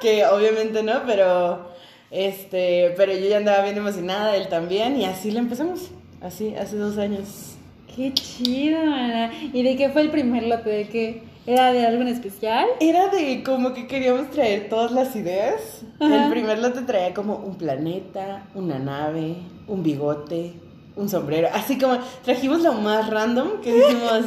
que 0.00 0.26
obviamente 0.26 0.82
no, 0.82 1.02
pero 1.06 1.68
este, 2.10 2.94
pero 2.96 3.12
yo 3.12 3.28
ya 3.28 3.36
andaba 3.36 3.62
bien 3.64 3.76
emocionada, 3.76 4.34
él 4.36 4.48
también, 4.48 4.98
y 4.98 5.04
así 5.04 5.30
le 5.30 5.40
empezamos, 5.40 5.90
así, 6.20 6.54
hace 6.54 6.76
dos 6.76 6.96
años. 6.98 7.56
Qué 7.94 8.12
chido. 8.14 8.78
¿Y 9.52 9.62
de 9.62 9.76
qué 9.76 9.90
fue 9.90 10.00
el 10.02 10.10
primer 10.10 10.44
lote? 10.44 10.70
¿De 10.70 10.88
qué? 10.88 11.27
¿Era 11.48 11.72
de 11.72 11.86
algo 11.86 12.02
en 12.02 12.08
especial? 12.08 12.66
Era 12.78 13.08
de 13.08 13.42
como 13.42 13.72
que 13.72 13.86
queríamos 13.86 14.30
traer 14.30 14.68
todas 14.68 14.92
las 14.92 15.16
ideas. 15.16 15.80
Ajá. 15.98 16.24
El 16.26 16.30
primer 16.30 16.58
lote 16.58 16.82
traía 16.82 17.14
como 17.14 17.36
un 17.36 17.56
planeta, 17.56 18.46
una 18.54 18.78
nave, 18.78 19.36
un 19.66 19.82
bigote, 19.82 20.52
un 20.94 21.08
sombrero, 21.08 21.48
así 21.54 21.78
como 21.78 21.98
trajimos 22.22 22.60
lo 22.62 22.74
más 22.74 23.08
random 23.08 23.60
que 23.62 23.72
dijimos. 23.74 24.26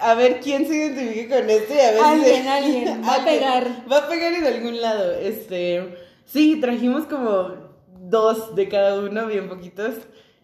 A 0.00 0.14
ver 0.14 0.40
quién 0.40 0.66
se 0.66 0.74
identifica 0.76 1.40
con 1.40 1.50
esto 1.50 1.74
y 1.74 1.78
a 1.78 1.90
ver 1.90 1.98
si 2.00 2.04
Alguien, 2.04 2.42
se- 2.42 2.48
alguien, 2.48 3.02
va 3.06 3.14
a 3.14 3.24
pegar. 3.24 3.66
Va 3.90 3.96
a 3.98 4.08
pegar 4.08 4.32
en 4.34 4.46
algún 4.46 4.80
lado. 4.80 5.12
Este, 5.14 5.96
sí, 6.26 6.58
trajimos 6.60 7.04
como 7.06 7.48
dos 8.00 8.54
de 8.54 8.68
cada 8.68 9.00
uno, 9.00 9.26
bien 9.26 9.48
poquitos. 9.48 9.94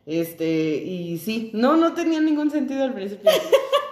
Este, 0.08 0.76
y 0.86 1.18
sí, 1.18 1.50
no, 1.52 1.76
no 1.76 1.92
tenía 1.92 2.18
ningún 2.22 2.50
sentido 2.50 2.82
al 2.82 2.94
principio. 2.94 3.30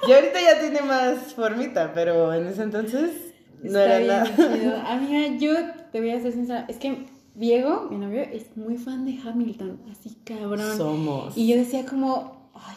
Y 0.08 0.12
ahorita 0.12 0.40
ya 0.40 0.58
tiene 0.60 0.80
más 0.80 1.34
formita, 1.34 1.92
pero 1.92 2.32
en 2.32 2.46
ese 2.46 2.62
entonces 2.62 3.34
no 3.62 3.78
Está 3.78 4.00
era 4.00 4.24
bien 4.24 4.68
nada. 4.68 4.92
Amiga, 4.94 5.36
yo 5.38 5.52
te 5.92 6.00
voy 6.00 6.12
a 6.12 6.22
ser 6.22 6.32
sincera. 6.32 6.64
Es 6.68 6.78
que 6.78 7.04
Diego, 7.34 7.88
mi 7.90 7.98
novio, 7.98 8.22
es 8.22 8.56
muy 8.56 8.78
fan 8.78 9.04
de 9.04 9.18
Hamilton. 9.28 9.78
Así 9.92 10.16
cabrón. 10.24 10.78
Somos. 10.78 11.36
Y 11.36 11.48
yo 11.48 11.56
decía 11.56 11.84
como, 11.84 12.50
ay, 12.54 12.76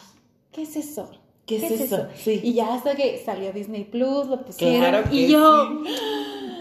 ¿qué 0.52 0.60
es 0.60 0.76
eso? 0.76 1.10
¿Qué 1.46 1.56
es 1.56 1.80
eso? 1.80 2.08
Sí. 2.16 2.40
Y 2.42 2.52
ya 2.52 2.74
hasta 2.74 2.94
que 2.94 3.22
salió 3.24 3.54
Disney 3.54 3.84
Plus, 3.84 4.26
lo 4.26 4.44
pusieron. 4.44 4.80
Claro 4.80 5.08
que 5.08 5.16
y 5.16 5.28
yo, 5.28 5.82
sí. 5.82 5.90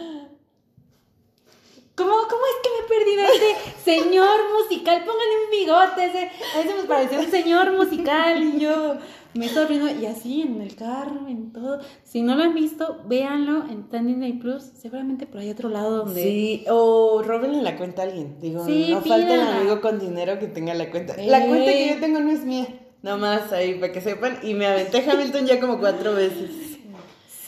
¿cómo, 2.00 2.12
¿cómo 2.12 2.42
es 2.48 2.57
que 2.63 2.69
me 2.72 2.80
he 2.86 3.00
perdido 3.00 3.24
este 3.34 3.81
señor 3.92 4.40
musical? 4.57 5.04
Pónganle 5.06 5.36
un 5.46 5.51
bigote. 5.51 6.06
Ese, 6.06 6.31
a 6.56 6.62
ese 6.62 6.74
me 6.81 6.84
pareció 6.88 7.19
un 7.19 7.30
señor 7.30 7.72
musical. 7.78 8.42
Y 8.42 8.60
yo 8.60 8.96
me 9.36 9.46
estoy 9.46 9.66
riendo. 9.66 9.90
Y 10.01 10.06
así 10.07 10.42
en 10.42 10.62
el 10.62 10.75
carro, 10.75 11.28
en 11.28 11.51
todo. 11.54 11.80
Si 12.04 12.22
no 12.24 12.36
lo 12.36 12.44
han 12.44 12.56
visto, 12.56 13.01
véanlo 13.06 13.66
en 13.69 13.88
Disney 14.07 14.34
Plus. 14.34 14.63
Seguramente 14.81 15.28
por 15.28 15.42
ahí 15.42 15.50
otro 15.51 15.69
lado 15.69 15.98
donde. 16.06 16.24
Sí, 16.24 16.66
o 16.69 17.22
róbenle 17.24 17.62
la 17.62 17.78
cuenta 17.78 18.02
a 18.02 18.06
alguien. 18.06 18.38
Digo, 18.40 18.66
Sí, 18.66 18.88
no 18.92 19.02
falta 19.02 19.16
el 19.18 19.24
pídanla. 19.40 19.57
amigo 19.60 19.81
con 19.81 20.00
dinero 20.00 20.40
que 20.40 20.47
tenga 20.47 20.73
la 20.73 20.90
cuenta. 20.90 21.16
La 21.18 21.45
Eh. 21.45 21.47
cuenta 21.47 21.71
que 21.71 21.90
yo 21.94 22.00
tengo 22.00 22.19
no 22.21 22.31
es 22.31 22.44
mía. 22.45 22.68
Nomás 23.02 23.52
ahí 23.54 23.76
para 23.76 23.94
que 23.94 24.02
sepan. 24.02 24.40
Y 24.44 24.54
me 24.56 24.66
aventé 24.68 25.09
Hamilton 25.09 25.45
ya 25.45 25.59
como 25.59 25.80
cuatro 25.80 26.14
veces. 26.16 26.69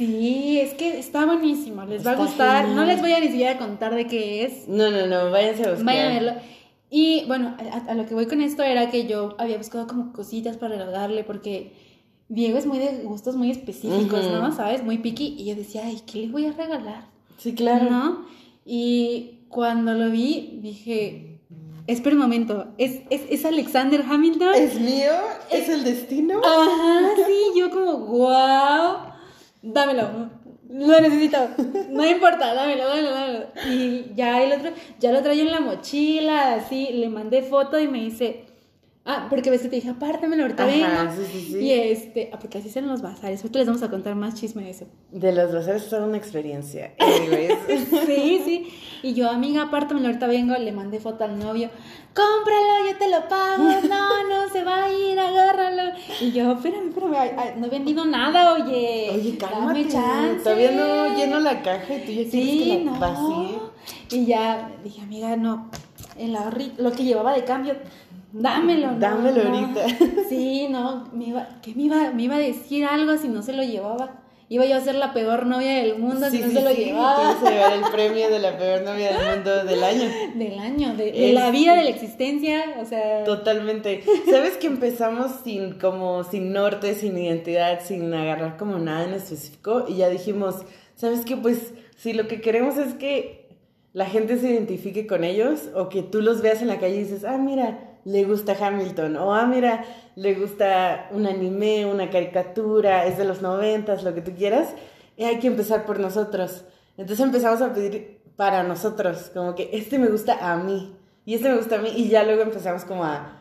Sí, 0.02 0.60
es 0.60 0.74
que 0.74 0.98
está 0.98 1.28
buenísimo. 1.28 1.86
Les 1.86 2.04
va 2.04 2.14
a 2.14 2.16
gustar. 2.16 2.66
genial. 2.66 2.76
No 2.76 2.86
les 2.86 3.00
voy 3.02 3.12
a 3.12 3.20
ni 3.20 3.28
siquiera 3.28 3.60
contar 3.60 3.94
de 3.94 4.08
qué 4.08 4.46
es. 4.46 4.68
No, 4.68 4.90
no, 4.90 5.06
no, 5.06 5.30
váyanse 5.30 5.64
a 5.64 5.70
buscar. 5.70 5.86
Vayan 5.86 6.06
a 6.06 6.14
verlo. 6.14 6.42
Y 6.90 7.24
bueno, 7.28 7.56
a, 7.72 7.92
a 7.92 7.94
lo 7.94 8.08
que 8.08 8.16
voy 8.16 8.26
con 8.26 8.42
esto 8.42 8.64
era 8.64 8.90
que 8.90 9.06
yo 9.06 9.36
había 9.38 9.60
buscado 9.60 9.86
como 9.86 10.12
cositas 10.12 10.58
para 10.58 10.76
regalarle 10.76 11.24
porque 11.24 11.74
Diego 12.30 12.58
es 12.58 12.66
muy 12.66 12.80
de 12.80 13.04
gustos 13.04 13.36
muy 13.36 13.52
específicos. 13.52 14.24
¿no? 14.32 14.52
¿Sabes? 14.52 14.84
Muy 14.84 14.98
picky. 14.98 15.36
Y 15.38 15.46
yo 15.46 15.56
decía, 15.56 15.84
ay, 15.86 16.02
¿qué 16.12 16.22
le 16.26 16.32
voy 16.32 16.48
a 16.48 16.52
regalar? 16.52 17.06
Sí, 17.38 17.54
claro. 17.54 17.88
¿No? 17.88 18.26
Y 18.66 19.42
cuando 19.50 19.94
lo 19.94 20.10
vi, 20.10 20.58
dije, 20.64 21.32
espera 21.88 22.16
un 22.16 22.22
momento, 22.22 22.68
¿es, 22.78 23.02
es, 23.10 23.22
es 23.30 23.46
Alexander 23.46 24.04
Hamilton? 24.10 24.54
¿Es 24.56 24.80
mío? 24.80 25.12
¿Es 25.52 25.70
el 25.70 25.84
destino? 25.84 26.40
Ajá, 26.44 27.10
sí, 27.28 27.60
yo 27.60 27.70
como, 27.70 27.98
wow, 27.98 28.81
dámelo, 29.74 30.30
lo 30.70 31.02
necesito, 31.02 31.38
no 31.90 32.08
importa, 32.08 32.54
dámelo, 32.54 32.88
dámelo, 32.88 33.12
dámelo. 33.12 33.46
Y 33.70 34.14
ya 34.16 34.42
el 34.42 34.54
otro, 34.54 34.72
ya 35.00 35.12
lo 35.12 35.22
traía 35.22 35.44
en 35.44 35.52
la 35.52 35.60
mochila, 35.60 36.54
así, 36.54 36.90
le 36.94 37.10
mandé 37.10 37.42
foto 37.42 37.80
y 37.80 37.88
me 37.88 38.00
dice, 38.00 38.46
ah, 39.06 39.28
porque 39.30 39.50
ves 39.50 39.62
que 39.62 39.70
te 39.70 39.76
dije, 39.78 39.90
apártamelo, 39.90 40.44
ahorita 40.44 40.64
Ajá, 40.64 40.72
vengo. 40.72 41.12
sí, 41.16 41.28
sí, 41.32 41.48
sí. 41.54 41.58
Y 41.60 41.72
este, 41.72 42.30
ah, 42.34 42.40
porque 42.40 42.58
así 42.60 42.70
se 42.70 42.82
los 42.82 43.02
bazares, 43.02 43.42
ahorita 43.42 43.60
les 43.60 43.68
vamos 43.68 43.84
a 43.84 43.90
contar 43.90 44.16
más 44.16 44.36
chisme 44.36 44.64
de 44.64 44.70
eso. 44.72 44.86
De 45.12 45.32
los 45.34 45.52
bazares 45.54 45.84
es 45.84 45.90
toda 45.90 46.06
una 46.06 46.18
experiencia. 46.18 46.94
Sí, 48.06 48.42
sí. 48.46 48.74
Y 49.04 49.14
yo, 49.16 49.30
amiga, 49.30 49.64
apártamelo, 49.64 50.08
ahorita 50.08 50.28
vengo, 50.28 50.56
le 50.56 50.72
mandé 50.72 51.00
foto 51.00 51.24
al 51.24 51.40
novio. 51.40 51.70
Cómpralo, 52.14 52.92
yo 52.92 52.98
te 52.98 53.10
lo 53.10 53.28
pago. 53.28 53.64
No, 53.90 54.28
no, 54.28 54.50
se 54.54 54.64
va 54.64 54.84
a 54.86 54.94
ir, 54.94 55.20
agárralo. 55.20 55.94
Y 56.20 56.32
yo, 56.32 56.52
espérame, 56.52 56.90
espérame, 56.90 57.16
ay, 57.18 57.32
ay, 57.38 57.54
no 57.58 57.66
he 57.66 57.70
vendido 57.70 58.06
nada, 58.06 58.54
oye. 58.54 59.10
Oye, 59.14 59.38
cálmate. 59.38 59.80
Dame 59.80 59.88
chance. 59.88 60.44
Todavía 60.44 60.72
no 60.72 61.16
lleno 61.16 61.40
la 61.40 61.62
caja 61.64 61.96
y 61.96 62.00
tú 62.06 62.12
ya 62.12 62.30
quieres 62.30 62.32
que 62.32 62.84
la 62.86 62.92
no. 62.92 63.00
vacíe. 63.00 63.60
Y 64.12 64.26
ya 64.26 64.72
dije, 64.84 65.02
amiga, 65.02 65.36
no. 65.36 65.72
El 66.18 66.36
ahorri- 66.36 66.74
lo 66.78 66.92
que 66.92 67.04
llevaba 67.04 67.34
de 67.34 67.44
cambio, 67.44 67.76
dámelo. 68.32 68.92
no, 68.92 69.00
Dámelo 69.00 69.44
no. 69.44 69.58
ahorita. 69.58 69.86
Sí, 70.30 70.68
no, 70.70 71.10
me 71.14 71.26
iba, 71.26 71.48
¿qué 71.62 71.74
me 71.76 71.84
iba, 71.84 72.12
me 72.12 72.24
iba 72.24 72.36
a 72.36 72.40
decir 72.40 72.86
algo 72.86 73.18
si 73.18 73.28
no 73.28 73.42
se 73.42 73.54
lo 73.54 73.64
llevaba? 73.64 74.22
iba 74.52 74.66
yo 74.66 74.76
a 74.76 74.82
ser 74.82 74.96
la 74.96 75.14
peor 75.14 75.46
novia 75.46 75.76
del 75.76 75.98
mundo 75.98 76.30
si 76.30 76.40
no 76.40 76.50
se 76.50 76.62
lo 76.62 76.72
sí, 76.72 76.84
llevaba. 76.84 77.38
Te 77.42 77.52
llevar 77.52 77.72
el 77.72 77.84
premio 77.94 78.30
de 78.30 78.40
la 78.40 78.58
peor 78.58 78.82
novia 78.82 79.18
del 79.18 79.36
mundo 79.36 79.64
del 79.64 79.82
año. 79.82 80.10
Del 80.36 80.60
año, 80.60 80.94
de, 80.98 81.10
de 81.10 81.32
la 81.32 81.52
vida, 81.52 81.74
de 81.74 81.84
la 81.84 81.90
existencia, 81.90 82.76
o 82.82 82.84
sea... 82.84 83.24
Totalmente. 83.24 84.04
¿Sabes 84.30 84.58
que 84.58 84.68
empezamos 84.68 85.32
sin 85.46 85.80
como 85.80 86.26
sin 86.26 86.52
norte, 86.52 86.96
sin 86.96 87.18
identidad, 87.18 87.80
sin 87.82 88.14
agarrar 88.14 88.58
como 88.58 88.78
nada 88.78 89.06
en 89.06 89.14
específico? 89.14 89.86
Y 89.88 89.96
ya 89.96 90.10
dijimos, 90.10 90.56
¿sabes 90.98 91.24
qué? 91.24 91.38
Pues 91.38 91.74
si 91.96 92.12
lo 92.12 92.28
que 92.28 92.42
queremos 92.42 92.78
es 92.78 92.94
que 92.96 93.48
la 93.94 94.06
gente 94.06 94.38
se 94.38 94.50
identifique 94.50 95.08
con 95.08 95.24
ellos 95.24 95.70
o 95.76 95.88
que 95.88 96.04
tú 96.04 96.22
los 96.22 96.42
veas 96.42 96.62
en 96.62 96.68
la 96.68 96.78
calle 96.78 96.96
y 96.96 97.04
dices, 97.04 97.24
ah, 97.24 97.38
mira, 97.38 97.91
le 98.06 98.24
gusta 98.24 98.56
Hamilton, 98.60 99.16
o 99.18 99.34
ah, 99.34 99.46
mira, 99.46 99.84
le 100.16 100.34
gusta 100.36 101.08
un 101.12 101.28
anime, 101.28 101.86
una 101.86 102.10
caricatura, 102.10 103.06
es 103.06 103.18
de 103.18 103.26
los 103.26 103.42
noventas, 103.42 104.04
lo 104.04 104.14
que 104.14 104.22
tú 104.22 104.34
quieras, 104.36 104.70
y 105.18 105.24
hay 105.24 105.40
que 105.40 105.48
empezar 105.48 105.86
por 105.86 106.00
nosotros. 106.00 106.64
Entonces 106.98 107.26
empezamos 107.26 107.62
a 107.62 107.74
pedir 107.74 108.22
para 108.36 108.64
nosotros, 108.64 109.32
como 109.34 109.56
que 109.56 109.70
este 109.74 110.00
me 110.00 110.08
gusta 110.08 110.52
a 110.52 110.58
mí, 110.58 110.96
y 111.26 111.36
este 111.36 111.50
me 111.50 111.58
gusta 111.58 111.76
a 111.76 111.80
mí, 111.80 111.92
y 111.96 112.10
ya 112.10 112.24
luego 112.24 112.42
empezamos 112.42 112.86
como 112.86 113.04
a 113.04 113.41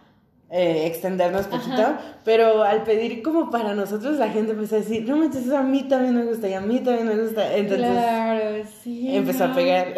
eh, 0.52 0.86
extendernos 0.86 1.46
poquito, 1.46 1.94
pero 2.24 2.64
al 2.64 2.82
pedir 2.82 3.22
como 3.22 3.50
para 3.50 3.72
nosotros 3.74 4.18
la 4.18 4.28
gente 4.30 4.50
empezó 4.52 4.74
a 4.74 4.78
decir, 4.78 5.08
no 5.08 5.16
manches, 5.16 5.46
eso 5.46 5.56
a 5.56 5.62
mí 5.62 5.84
también 5.84 6.16
me 6.16 6.24
gusta 6.24 6.48
y 6.48 6.54
a 6.54 6.60
mí 6.60 6.80
también 6.80 7.06
me 7.06 7.16
gusta. 7.16 7.54
Entonces 7.56 7.86
claro, 7.86 8.40
sí. 8.82 9.14
empezó 9.16 9.46
no. 9.46 9.52
a 9.52 9.54
pegar. 9.54 9.94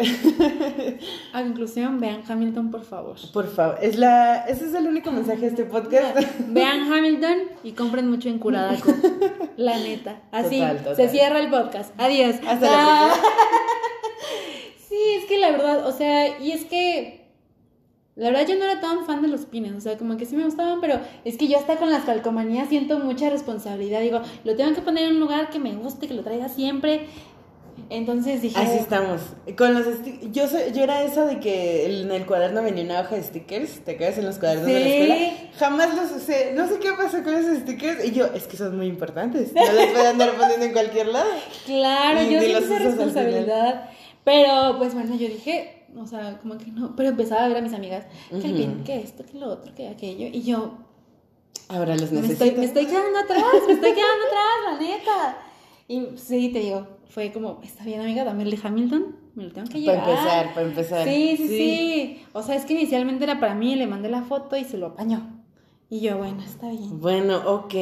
A 1.33 1.41
conclusión, 1.41 1.99
vean 1.99 2.21
Hamilton, 2.27 2.69
por 2.69 2.85
favor. 2.85 3.15
Por 3.33 3.47
favor, 3.47 3.77
es 3.81 3.97
la, 3.97 4.45
ese 4.47 4.65
es 4.65 4.73
el 4.75 4.87
único 4.87 5.11
mensaje 5.11 5.41
de 5.41 5.47
este 5.47 5.63
podcast. 5.65 6.17
Vean 6.49 6.91
Hamilton 6.91 7.37
y 7.63 7.71
compren 7.71 8.09
mucho 8.09 8.29
en 8.29 8.37
Curadaco. 8.39 8.93
La 9.57 9.77
neta. 9.79 10.21
Así 10.31 10.59
Total, 10.59 10.77
total. 10.77 10.95
se 10.95 11.09
cierra 11.09 11.39
el 11.39 11.49
podcast. 11.49 11.93
Adiós. 11.99 12.35
Hasta 12.47 12.65
la 12.65 12.71
Ah. 12.75 13.07
próxima. 13.13 13.27
Sí, 14.89 14.95
es 15.19 15.25
que 15.25 15.39
la 15.39 15.49
verdad, 15.51 15.87
o 15.87 15.91
sea, 15.91 16.37
y 16.39 16.51
es 16.51 16.65
que 16.65 17.22
la 18.15 18.29
verdad 18.29 18.47
yo 18.47 18.55
no 18.57 18.65
era 18.65 18.79
tan 18.79 19.05
fan 19.05 19.21
de 19.21 19.27
los 19.27 19.45
pines, 19.45 19.73
o 19.73 19.81
sea, 19.81 19.97
como 19.97 20.17
que 20.17 20.25
sí 20.25 20.35
me 20.35 20.43
gustaban, 20.45 20.81
pero 20.81 20.99
es 21.25 21.37
que 21.37 21.47
yo 21.47 21.57
hasta 21.57 21.77
con 21.77 21.89
las 21.89 22.03
calcomanías 22.03 22.69
siento 22.69 22.99
mucha 22.99 23.29
responsabilidad. 23.29 24.01
Digo, 24.01 24.21
lo 24.43 24.55
tengo 24.55 24.73
que 24.75 24.81
poner 24.81 25.05
en 25.05 25.13
un 25.15 25.19
lugar 25.19 25.49
que 25.49 25.59
me 25.59 25.73
guste, 25.75 26.07
que 26.07 26.13
lo 26.13 26.23
traiga 26.23 26.47
siempre. 26.49 27.07
Entonces 27.89 28.41
dije, 28.41 28.57
Así 28.59 28.77
estamos. 28.77 29.21
Con 29.57 29.73
los 29.73 29.85
yo 30.31 30.47
soy, 30.47 30.61
yo 30.73 30.83
era 30.83 31.01
esa 31.03 31.25
de 31.25 31.39
que 31.39 31.85
en 32.01 32.11
el 32.11 32.25
cuaderno 32.25 32.61
venía 32.61 32.83
una 32.83 33.01
hoja 33.01 33.15
de 33.15 33.23
stickers, 33.23 33.79
te 33.83 33.97
quedas 33.97 34.17
en 34.19 34.25
los 34.25 34.37
cuadernos 34.37 34.67
de 34.67 34.73
la 34.79 34.85
Sí. 34.85 34.91
escuela. 34.93 35.31
Jamás 35.57 35.95
los 35.95 36.11
usé. 36.11 36.53
No 36.55 36.67
sé 36.67 36.77
qué 36.79 36.91
pasó 36.93 37.23
con 37.23 37.33
esos 37.33 37.57
stickers. 37.59 38.05
Y 38.05 38.11
yo, 38.11 38.27
es 38.27 38.43
que 38.47 38.57
son 38.57 38.77
muy 38.77 38.85
importantes. 38.87 39.53
No 39.53 39.61
los 39.71 39.91
voy 39.91 40.01
a 40.05 40.09
andar 40.11 40.33
poniendo 40.37 40.65
en 40.67 40.71
cualquier 40.71 41.07
lado. 41.07 41.29
Claro, 41.65 42.21
Y 42.21 42.33
yo 42.33 42.41
los 42.41 42.63
esa 42.63 42.79
responsabilidad. 42.79 43.89
Pero, 44.23 44.77
pues 44.77 44.93
bueno, 44.93 45.11
yo 45.15 45.27
dije, 45.27 45.72
o 45.97 46.05
sea, 46.07 46.39
como 46.39 46.57
que 46.57 46.67
no. 46.71 46.95
Pero 46.95 47.09
empezaba 47.09 47.45
a 47.45 47.47
ver 47.47 47.57
a 47.57 47.61
mis 47.61 47.73
amigas, 47.73 48.05
que 48.29 48.37
el 48.47 48.53
pin, 48.53 48.83
que 48.83 48.99
esto, 49.01 49.23
que 49.25 49.37
lo 49.39 49.47
otro, 49.47 49.73
que 49.75 49.87
aquello. 49.87 50.27
Y 50.31 50.41
yo, 50.43 50.73
Ahora 51.69 51.95
los 51.95 52.11
me 52.11 52.21
necesito. 52.21 52.43
estoy, 52.45 52.59
me 52.59 52.65
estoy 52.65 52.85
quedando 52.85 53.19
atrás, 53.19 53.43
me 53.67 53.73
estoy 53.73 53.91
quedando 53.93 54.25
atrás, 54.27 54.73
la 54.73 54.79
neta. 54.79 55.37
Y 55.87 56.17
sí, 56.17 56.49
te 56.49 56.59
digo, 56.59 56.87
fue 57.09 57.31
como, 57.31 57.59
está 57.63 57.83
bien, 57.83 58.01
amiga, 58.01 58.23
dame 58.23 58.43
el 58.43 58.51
de 58.51 58.59
Hamilton, 58.63 59.15
me 59.35 59.43
lo 59.45 59.51
tengo 59.51 59.67
que 59.67 59.83
Para 59.85 59.97
llevar. 60.05 60.09
empezar, 60.09 60.53
para 60.53 60.67
empezar. 60.67 61.07
Sí, 61.07 61.35
sí, 61.37 61.47
sí, 61.47 62.21
O 62.33 62.41
sea, 62.43 62.55
es 62.55 62.65
que 62.65 62.73
inicialmente 62.73 63.23
era 63.23 63.39
para 63.39 63.55
mí, 63.55 63.75
le 63.75 63.87
mandé 63.87 64.09
la 64.09 64.23
foto 64.23 64.55
y 64.57 64.63
se 64.65 64.77
lo 64.77 64.87
apañó. 64.87 65.41
Y 65.89 65.99
yo, 66.01 66.17
bueno, 66.17 66.41
está 66.43 66.69
bien. 66.69 66.99
Bueno, 66.99 67.41
ok. 67.45 67.73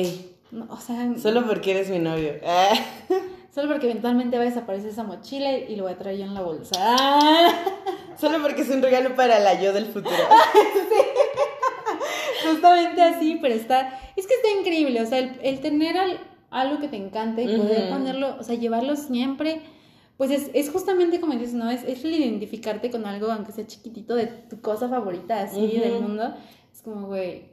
No, 0.52 0.68
o 0.70 0.78
sea, 0.78 1.14
Solo 1.18 1.46
porque 1.48 1.72
eres 1.72 1.90
mi 1.90 2.00
novio. 2.00 2.34
Solo 3.54 3.68
porque 3.68 3.90
eventualmente 3.90 4.38
va 4.38 4.44
a 4.44 4.46
desaparecer 4.46 4.92
esa 4.92 5.04
mochila 5.04 5.52
y 5.58 5.76
lo 5.76 5.84
voy 5.84 5.94
a 5.94 5.98
traer 5.98 6.20
yo 6.20 6.24
en 6.26 6.34
la 6.34 6.42
bolsa. 6.42 6.72
¡Ah! 6.80 7.50
Solo 8.20 8.42
porque 8.42 8.62
es 8.62 8.70
un 8.70 8.82
regalo 8.82 9.16
para 9.16 9.40
la 9.40 9.62
yo 9.62 9.74
del 9.74 9.86
futuro. 9.88 10.16
Justamente 12.48 13.02
así, 13.02 13.40
pero 13.42 13.54
está, 13.54 14.00
es 14.16 14.26
que 14.28 14.34
está 14.34 14.48
increíble, 14.60 15.02
o 15.02 15.06
sea, 15.06 15.20
el, 15.20 15.40
el 15.44 15.60
tener 15.60 15.98
al- 15.98 16.20
algo 16.50 16.80
que 16.80 16.88
te 16.88 16.98
encanta 16.98 17.42
y 17.42 17.56
poder 17.58 17.90
ponerlo, 17.90 18.36
o 18.40 18.44
sea, 18.44 18.56
llevarlo 18.56 18.96
siempre, 18.96 19.62
pues 20.18 20.32
es, 20.32 20.50
es 20.54 20.70
justamente 20.70 21.20
como 21.20 21.34
dices, 21.34 21.54
¿no? 21.54 21.70
Es, 21.70 21.84
es 21.84 22.04
el 22.04 22.14
identificarte 22.14 22.90
con 22.90 23.06
algo, 23.06 23.32
aunque 23.32 23.52
sea 23.52 23.68
chiquitito, 23.68 24.16
de 24.16 24.28
tu 24.28 24.60
cosa 24.62 24.90
favorita 24.90 25.42
así 25.42 25.78
del 25.78 26.02
mundo. 26.02 26.34
Es 26.74 26.82
como, 26.82 27.08
güey, 27.08 27.46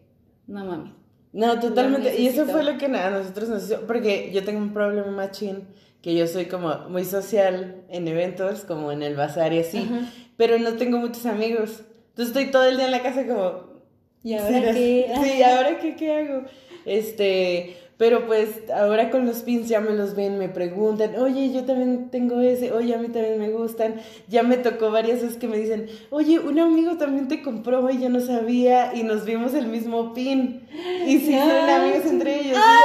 no 0.47 0.64
mames. 0.64 0.93
No, 1.33 1.59
totalmente. 1.61 2.19
Y 2.21 2.26
eso 2.28 2.47
fue 2.47 2.64
lo 2.64 2.78
que 2.78 2.87
a 2.87 3.11
nosotros 3.11 3.49
nos 3.50 3.64
hizo. 3.64 3.83
Porque 3.87 4.31
yo 4.33 4.45
tengo 4.45 4.59
un 4.61 4.73
problema 4.73 5.11
machín. 5.11 5.69
Que 6.02 6.14
yo 6.14 6.26
soy 6.26 6.47
como 6.47 6.88
muy 6.88 7.05
social 7.05 7.83
en 7.88 8.07
eventos, 8.09 8.61
como 8.61 8.93
en 8.93 9.02
el 9.02 9.17
bazar 9.17 9.52
y 9.52 9.59
así. 9.61 9.78
Ajá. 9.78 10.11
Pero 10.37 10.59
no 10.59 10.75
tengo 10.75 10.99
muchos 10.99 11.26
amigos. 11.26 11.83
Entonces 12.11 12.28
estoy 12.37 12.50
todo 12.50 12.64
el 12.64 12.76
día 12.76 12.87
en 12.87 12.93
la 12.93 13.02
casa 13.02 13.26
como. 13.26 13.78
¿Y 14.23 14.35
ahora 14.35 14.73
qué? 14.73 15.11
Sí, 15.23 15.43
ahora 15.43 15.78
qué, 15.81 15.97
qué 15.97 16.12
hago. 16.12 16.43
Este. 16.85 17.76
Pero 17.97 18.28
pues 18.28 18.50
ahora 18.73 19.11
con 19.11 19.26
los 19.26 19.38
pins 19.38 19.69
ya 19.69 19.81
me 19.81 19.90
los 19.90 20.14
ven, 20.14 20.38
me 20.38 20.49
preguntan, 20.49 21.17
oye, 21.17 21.52
yo 21.52 21.64
también 21.64 22.11
tengo 22.12 22.40
ese, 22.40 22.71
oye, 22.71 22.95
a 22.95 22.99
mí 22.99 23.09
también 23.09 23.40
me 23.40 23.50
gustan. 23.50 23.97
Ya 24.28 24.45
me 24.45 24.57
tocó 24.57 24.93
varias 24.93 25.21
veces 25.21 25.37
que 25.37 25.49
me 25.49 25.57
dicen, 25.59 25.88
oye, 26.11 26.38
un 26.38 26.61
amigo 26.61 26.97
también 26.97 27.26
te 27.26 27.43
compró 27.43 27.90
y 27.90 28.00
yo 28.00 28.09
no 28.09 28.21
sabía 28.21 28.95
y 28.95 29.02
nos 29.02 29.25
vimos 29.25 29.52
el 29.55 29.67
mismo 29.67 30.14
pin. 30.14 30.69
Y 31.09 31.19
sí, 31.19 31.33
son 31.37 31.50
amigos 31.69 32.07
entre 32.07 32.40
ellos. 32.40 32.57
"Ah". 32.57 32.78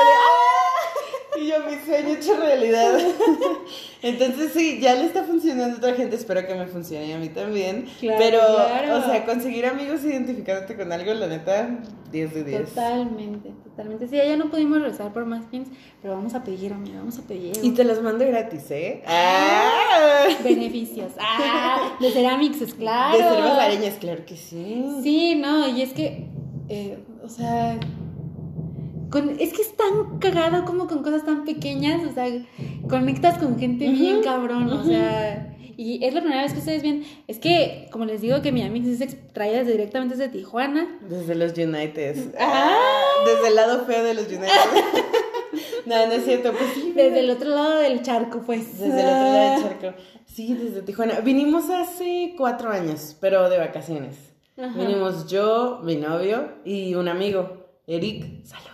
Y 1.43 1.47
yo, 1.47 1.55
mi 1.69 1.75
sueño 1.85 2.15
hecho 2.15 2.38
realidad. 2.38 2.97
Entonces 4.01 4.53
sí, 4.53 4.79
ya 4.79 4.95
le 4.95 5.05
está 5.05 5.23
funcionando 5.23 5.75
a 5.75 5.77
otra 5.77 5.93
gente, 5.93 6.15
espero 6.15 6.45
que 6.47 6.55
me 6.55 6.67
funcione 6.67 7.13
a 7.13 7.17
mí 7.17 7.29
también. 7.29 7.85
Claro, 8.00 8.17
Pero, 8.19 8.39
claro. 8.39 8.97
o 8.97 9.01
sea, 9.03 9.25
conseguir 9.25 9.65
amigos 9.65 10.03
identificándote 10.05 10.77
con 10.77 10.91
algo, 10.91 11.13
la 11.13 11.27
neta, 11.27 11.79
10 12.12 12.33
de 12.33 12.43
10. 12.45 12.69
Totalmente, 12.69 13.51
totalmente. 13.65 14.07
Sí, 14.07 14.15
ya 14.15 14.38
no 14.38 14.50
pudimos 14.50 14.79
regresar 14.79 15.12
por 15.12 15.25
más 15.25 15.43
pins, 15.45 15.67
pero 16.01 16.13
vamos 16.15 16.33
a 16.33 16.43
pedir, 16.43 16.71
amiga, 16.71 17.00
vamos 17.00 17.19
a 17.19 17.23
pedir. 17.23 17.57
Y 17.62 17.71
te 17.71 17.83
los 17.83 18.01
mando 18.01 18.25
gratis, 18.25 18.71
¿eh? 18.71 19.03
¡Ah! 19.05 20.27
Beneficios. 20.43 21.12
Ah, 21.19 21.97
de 22.00 22.09
Ceramics, 22.12 22.73
claro. 22.75 23.17
De 23.17 23.23
ser 23.23 23.43
basareñas, 23.43 23.95
claro 23.95 24.25
que 24.25 24.38
sí. 24.38 24.85
Sí, 25.03 25.35
no, 25.35 25.67
y 25.67 25.81
es 25.81 25.91
que, 25.91 26.27
eh, 26.69 27.00
o 27.21 27.27
sea, 27.27 27.77
con, 29.13 29.29
es 29.39 29.53
que 29.53 29.62
es 29.62 29.77
tan 29.77 30.17
cagado 30.17 30.65
como 30.65 30.88
con 30.88 31.03
cosas 31.03 31.24
tan 31.24 31.46
pequeñas, 31.46 32.03
o 32.03 32.12
sea, 32.12 32.25
conectas 32.89 33.38
con 33.38 33.60
gente 33.60 33.88
bien 33.88 34.24
cabrón, 34.24 34.67
o 34.72 34.84
sea, 34.84 35.55
y 35.77 36.03
es 36.03 36.15
la 36.15 36.22
primera 36.22 36.41
vez 36.41 36.53
que 36.53 36.58
ustedes 36.58 36.82
ven, 36.82 37.03
es 37.27 37.38
que, 37.38 37.89
como 37.91 38.05
les 38.05 38.22
digo, 38.22 38.41
que 38.41 38.51
mi 38.51 38.63
amiga 38.63 38.89
es 38.89 39.01
extraída 39.01 39.63
directamente 39.63 40.15
desde 40.15 40.32
Tijuana. 40.32 40.98
Desde 41.08 41.36
los 41.36 41.55
United. 41.55 42.34
Ah. 42.39 42.75
Desde 43.24 43.50
el 43.50 43.55
lado 43.55 43.86
feo 43.86 44.03
de 44.03 44.15
los 44.15 44.25
United. 44.25 44.48
no, 45.86 46.08
no 46.08 46.13
es 46.13 46.25
cierto, 46.25 46.51
pues 46.51 46.72
sí. 46.74 46.93
Desde 46.96 47.20
el 47.20 47.29
otro 47.29 47.50
lado 47.50 47.82
del 47.82 48.01
charco, 48.01 48.41
pues. 48.43 48.79
Desde 48.79 49.00
el 49.00 49.08
otro 49.10 49.22
lado 49.22 49.51
del 49.51 49.63
charco. 49.63 49.98
Sí, 50.25 50.55
desde 50.55 50.82
Tijuana. 50.82 51.20
Vinimos 51.20 51.70
hace 51.70 52.34
cuatro 52.36 52.72
años, 52.72 53.15
pero 53.22 53.48
de 53.51 53.60
vacaciones. 53.60 54.15
Ajá. 54.58 54.74
Vinimos 54.75 55.27
yo, 55.27 55.82
mi 55.84 55.98
novio 55.98 56.53
y 56.65 56.96
un 56.96 57.08
amigo, 57.08 57.67
Eric. 57.86 58.43
Saludos. 58.43 58.73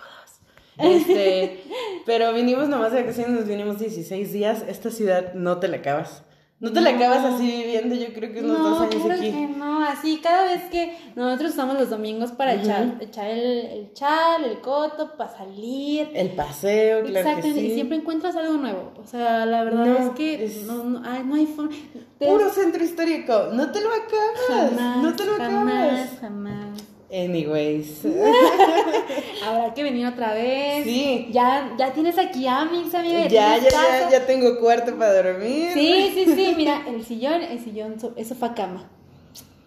Este, 0.80 1.64
pero 2.06 2.34
vinimos 2.34 2.68
nomás 2.70 2.92
de 2.92 3.02
vacaciones, 3.02 3.32
nos 3.40 3.48
vinimos 3.48 3.80
16 3.80 4.32
días. 4.34 4.64
Esta 4.68 4.90
ciudad 4.92 5.34
no 5.34 5.58
te 5.60 5.68
la 5.68 5.78
acabas. 5.78 6.24
No 6.62 6.74
te 6.74 6.82
la 6.82 6.92
No. 6.92 6.98
acabas 6.98 7.24
así 7.36 7.46
viviendo, 7.50 7.96
yo 7.96 8.08
creo 8.14 8.34
que 8.34 8.42
unos 8.42 8.60
no, 8.60 8.70
dos 8.72 8.82
años 8.82 8.96
claro 9.06 9.14
aquí. 9.22 9.32
que 9.32 9.48
no, 9.48 9.82
así 9.86 10.20
cada 10.22 10.44
vez 10.44 10.64
que 10.70 10.94
nosotros 11.16 11.52
usamos 11.52 11.80
los 11.80 11.90
domingos 11.90 12.34
para 12.34 12.54
echar, 12.56 12.98
echar 13.00 13.30
el, 13.32 13.40
el 13.66 13.94
chal, 13.94 14.44
el 14.44 14.60
coto, 14.60 15.16
para 15.16 15.32
salir. 15.38 16.10
El 16.14 16.32
paseo, 16.32 17.00
claro 17.06 17.14
que 17.14 17.20
Exactamente, 17.20 17.60
sí. 17.62 17.68
y 17.68 17.74
siempre 17.76 17.96
encuentras 17.96 18.36
algo 18.36 18.56
nuevo. 18.58 18.92
O 19.02 19.08
sea, 19.08 19.46
la 19.46 19.64
verdad 19.64 19.86
No, 19.86 19.98
es 19.98 20.10
que 20.18 20.44
es- 20.44 20.64
no, 20.66 20.84
no, 20.84 21.02
ay, 21.10 21.24
no 21.26 21.36
hay 21.36 21.46
forma. 21.46 21.72
Puro 22.20 22.50
centro 22.50 22.84
histórico. 22.84 23.48
No 23.54 23.72
te 23.72 23.80
lo 23.80 23.88
acabas. 23.94 24.70
jamás, 24.76 24.98
no 24.98 25.16
te 25.16 25.26
lo 25.26 25.32
jamás, 25.38 25.74
acabas. 25.84 26.20
jamás. 26.20 26.84
Anyways. 27.12 28.06
Habrá 29.46 29.74
que 29.74 29.84
venir 29.84 30.06
otra 30.06 30.34
vez. 30.34 30.84
Sí. 30.84 31.28
Ya, 31.32 31.74
ya 31.78 31.92
tienes 31.92 32.18
aquí 32.18 32.46
a 32.48 32.66
Mix, 32.66 32.94
amiga. 32.94 33.28
ya, 33.28 33.58
ya, 33.58 33.70
ya, 33.70 34.10
ya 34.12 34.26
tengo 34.26 34.60
cuarto 34.60 34.96
para 34.96 35.22
dormir. 35.24 35.72
Sí, 35.74 36.12
sí, 36.14 36.26
sí, 36.36 36.54
mira, 36.56 36.84
el 36.88 37.04
sillón, 37.04 37.42
el 37.42 37.60
sillón, 37.60 37.96
es 38.16 38.28
sofá 38.28 38.54
cama. 38.54 38.90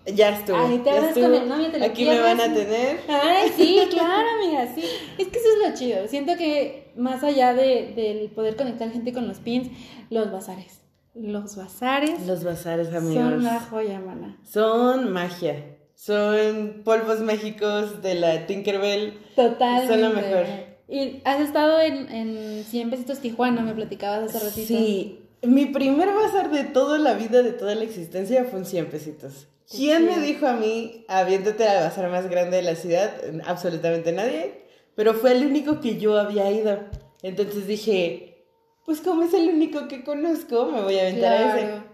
Ya 0.06 0.30
estuvo. 0.30 0.56
Ahí 0.56 0.78
te 0.78 0.90
vas 0.90 1.14
con 1.14 1.34
el 1.34 1.48
novio, 1.48 1.70
te 1.70 1.78
lo 1.78 1.84
Aquí 1.84 2.04
me 2.04 2.18
van 2.18 2.40
a 2.40 2.52
tener. 2.52 3.00
Ay, 3.08 3.52
sí, 3.56 3.80
claro, 3.90 4.28
amiga, 4.36 4.66
sí. 4.74 4.82
Es 5.16 5.28
que 5.28 5.38
eso 5.38 5.48
es 5.62 5.68
lo 5.70 5.76
chido. 5.76 6.08
Siento 6.08 6.36
que 6.36 6.92
más 6.96 7.22
allá 7.22 7.54
de, 7.54 7.92
del 7.94 8.28
poder 8.30 8.56
conectar 8.56 8.90
gente 8.90 9.12
con 9.12 9.28
los 9.28 9.38
pins, 9.38 9.68
los 10.10 10.30
bazares. 10.32 10.80
Los 11.14 11.56
bazares 11.56 12.26
Los 12.26 12.42
bazares, 12.42 12.88
amigos. 12.94 13.14
son 13.22 13.44
la 13.44 13.60
joya, 13.60 14.00
mana. 14.00 14.38
Son 14.50 15.12
magia. 15.12 15.71
Son 16.04 16.82
polvos 16.84 17.20
mágicos 17.20 18.02
de 18.02 18.16
la 18.16 18.48
Tinkerbell. 18.48 19.20
Totalmente. 19.36 19.86
Son 19.86 20.02
lo 20.02 20.10
mejor. 20.10 20.46
Y 20.88 21.22
has 21.24 21.40
estado 21.40 21.80
en, 21.80 22.10
en 22.10 22.64
100 22.64 22.90
pesitos 22.90 23.20
Tijuana, 23.20 23.62
me 23.62 23.72
platicabas 23.72 24.34
hace 24.34 24.44
ratito. 24.44 24.66
Sí, 24.66 25.20
mi 25.42 25.66
primer 25.66 26.08
bazar 26.12 26.50
de 26.50 26.64
toda 26.64 26.98
la 26.98 27.14
vida, 27.14 27.44
de 27.44 27.52
toda 27.52 27.76
la 27.76 27.84
existencia, 27.84 28.42
fue 28.42 28.58
un 28.58 28.66
100 28.66 28.86
pesitos. 28.86 29.46
¿Quién 29.70 30.06
me 30.06 30.14
chido. 30.14 30.26
dijo 30.26 30.46
a 30.48 30.54
mí, 30.54 31.04
aviéntate 31.06 31.68
al 31.68 31.84
bazar 31.84 32.10
más 32.10 32.28
grande 32.28 32.56
de 32.56 32.64
la 32.64 32.74
ciudad? 32.74 33.14
Absolutamente 33.46 34.10
nadie. 34.10 34.64
Pero 34.96 35.14
fue 35.14 35.30
el 35.30 35.46
único 35.46 35.80
que 35.80 35.98
yo 35.98 36.18
había 36.18 36.50
ido. 36.50 36.80
Entonces 37.22 37.68
dije, 37.68 38.44
pues 38.84 39.02
como 39.02 39.22
es 39.22 39.34
el 39.34 39.48
único 39.48 39.86
que 39.86 40.02
conozco, 40.02 40.66
me 40.66 40.82
voy 40.82 40.98
a 40.98 41.02
aventar 41.02 41.32
a 41.32 41.56
ese. 41.56 41.91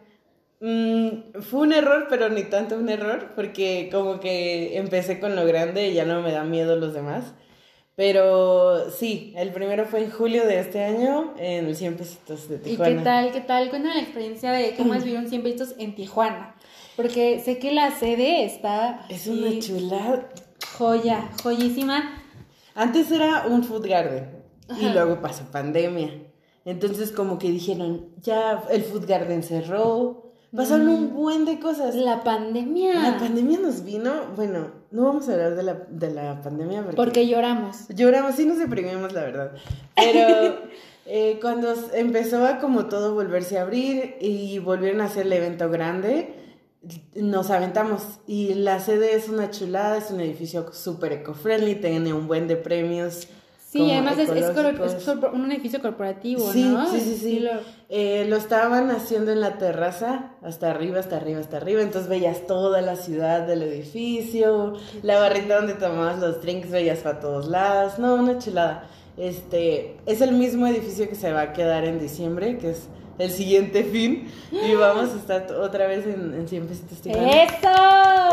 Mm, 0.60 1.40
fue 1.42 1.60
un 1.60 1.72
error, 1.72 2.06
pero 2.08 2.28
ni 2.28 2.42
tanto 2.44 2.76
un 2.76 2.88
error, 2.88 3.32
porque 3.36 3.88
como 3.92 4.18
que 4.20 4.76
empecé 4.78 5.20
con 5.20 5.36
lo 5.36 5.44
grande 5.46 5.88
y 5.88 5.94
ya 5.94 6.04
no 6.04 6.20
me 6.22 6.32
da 6.32 6.42
miedo 6.44 6.76
los 6.76 6.94
demás. 6.94 7.32
Pero 7.94 8.90
sí, 8.90 9.34
el 9.36 9.50
primero 9.52 9.84
fue 9.84 10.04
en 10.04 10.10
julio 10.10 10.46
de 10.46 10.60
este 10.60 10.84
año 10.84 11.34
en 11.36 11.66
el 11.66 11.74
100 11.74 11.96
pesitos 11.96 12.48
de 12.48 12.56
¿Y 12.56 12.58
Tijuana. 12.60 12.96
qué 12.96 13.02
tal, 13.04 13.32
qué 13.32 13.40
tal? 13.40 13.70
Cuéntame 13.70 13.94
la 13.96 14.00
experiencia 14.02 14.52
de 14.52 14.74
cómo 14.76 14.94
es 14.94 15.02
vivir 15.04 15.18
un 15.18 15.28
100 15.28 15.42
pesitos 15.42 15.74
en 15.78 15.94
Tijuana. 15.96 16.54
Porque 16.94 17.40
sé 17.40 17.58
que 17.58 17.72
la 17.72 17.90
sede 17.90 18.44
está 18.44 19.04
Es 19.08 19.22
así, 19.22 19.30
una 19.30 19.58
chulada. 19.60 20.28
joya, 20.76 21.28
joyísima. 21.42 22.22
Antes 22.76 23.10
era 23.10 23.46
un 23.48 23.64
food 23.64 23.88
garden 23.88 24.30
y 24.80 24.84
Ajá. 24.86 24.94
luego 24.94 25.20
pasó 25.20 25.44
pandemia. 25.50 26.10
Entonces 26.64 27.10
como 27.10 27.38
que 27.40 27.50
dijeron, 27.50 28.10
ya 28.20 28.62
el 28.70 28.82
food 28.84 29.06
garden 29.08 29.42
cerró. 29.42 30.27
Pasaron 30.54 30.86
Mm. 30.86 30.90
un 30.94 31.14
buen 31.14 31.44
de 31.44 31.60
cosas. 31.60 31.94
La 31.94 32.24
pandemia. 32.24 32.94
La 32.94 33.18
pandemia 33.18 33.58
nos 33.58 33.84
vino, 33.84 34.10
bueno, 34.34 34.70
no 34.90 35.02
vamos 35.04 35.28
a 35.28 35.32
hablar 35.34 35.54
de 35.56 35.62
la, 35.62 35.74
de 35.90 36.10
la 36.10 36.40
pandemia 36.40 36.80
porque, 36.82 36.96
Porque 36.96 37.26
lloramos. 37.28 37.86
lloramos, 37.94 38.34
sí 38.36 38.46
nos 38.46 38.58
deprimimos, 38.58 39.12
la 39.12 39.22
verdad. 39.24 39.52
Pero 39.94 40.56
eh, 41.06 41.38
cuando 41.42 41.74
empezó 41.92 42.46
a 42.46 42.58
como 42.58 42.86
todo 42.86 43.12
volverse 43.14 43.58
a 43.58 43.62
abrir 43.62 44.16
y 44.20 44.58
volvieron 44.58 45.02
a 45.02 45.04
hacer 45.04 45.26
el 45.26 45.32
evento 45.34 45.68
grande, 45.68 46.34
nos 47.14 47.50
aventamos. 47.50 48.02
Y 48.26 48.54
la 48.54 48.80
sede 48.80 49.14
es 49.16 49.28
una 49.28 49.50
chulada, 49.50 49.98
es 49.98 50.10
un 50.10 50.20
edificio 50.20 50.72
súper 50.72 51.12
eco-friendly, 51.12 51.74
tiene 51.74 52.14
un 52.14 52.26
buen 52.26 52.48
de 52.48 52.56
premios. 52.56 53.28
Sí, 53.70 53.90
además 53.92 54.18
es, 54.18 54.30
es 54.30 54.56
un 55.34 55.52
edificio 55.52 55.82
corporativo, 55.82 56.50
Sí, 56.52 56.64
¿no? 56.64 56.90
sí, 56.90 57.00
sí, 57.00 57.16
sí. 57.16 57.48
Eh, 57.90 58.24
lo 58.26 58.36
estaban 58.36 58.90
haciendo 58.90 59.30
en 59.30 59.42
la 59.42 59.58
terraza, 59.58 60.30
hasta 60.42 60.70
arriba, 60.70 61.00
hasta 61.00 61.16
arriba, 61.16 61.40
hasta 61.40 61.58
arriba. 61.58 61.82
Entonces 61.82 62.08
veías 62.08 62.46
toda 62.46 62.80
la 62.80 62.96
ciudad 62.96 63.46
del 63.46 63.62
edificio, 63.62 64.72
la 65.02 65.18
barrita 65.20 65.56
donde 65.56 65.74
tomabas 65.74 66.18
los 66.18 66.40
drinks, 66.40 66.70
veías 66.70 67.00
para 67.00 67.20
todos 67.20 67.48
lados. 67.48 67.98
No, 67.98 68.14
una 68.14 68.38
chulada. 68.38 68.86
Este, 69.18 69.98
es 70.06 70.22
el 70.22 70.32
mismo 70.32 70.66
edificio 70.66 71.06
que 71.06 71.14
se 71.14 71.30
va 71.30 71.42
a 71.42 71.52
quedar 71.52 71.84
en 71.84 71.98
diciembre, 71.98 72.56
que 72.56 72.70
es 72.70 72.88
el 73.18 73.30
siguiente 73.30 73.84
fin. 73.84 74.30
Y 74.50 74.74
vamos 74.76 75.10
a 75.12 75.16
estar 75.16 75.52
otra 75.52 75.86
vez 75.86 76.06
en, 76.06 76.32
en 76.32 76.48
100 76.48 76.66
pesitos. 76.68 76.98
¡Eso! 77.04 77.68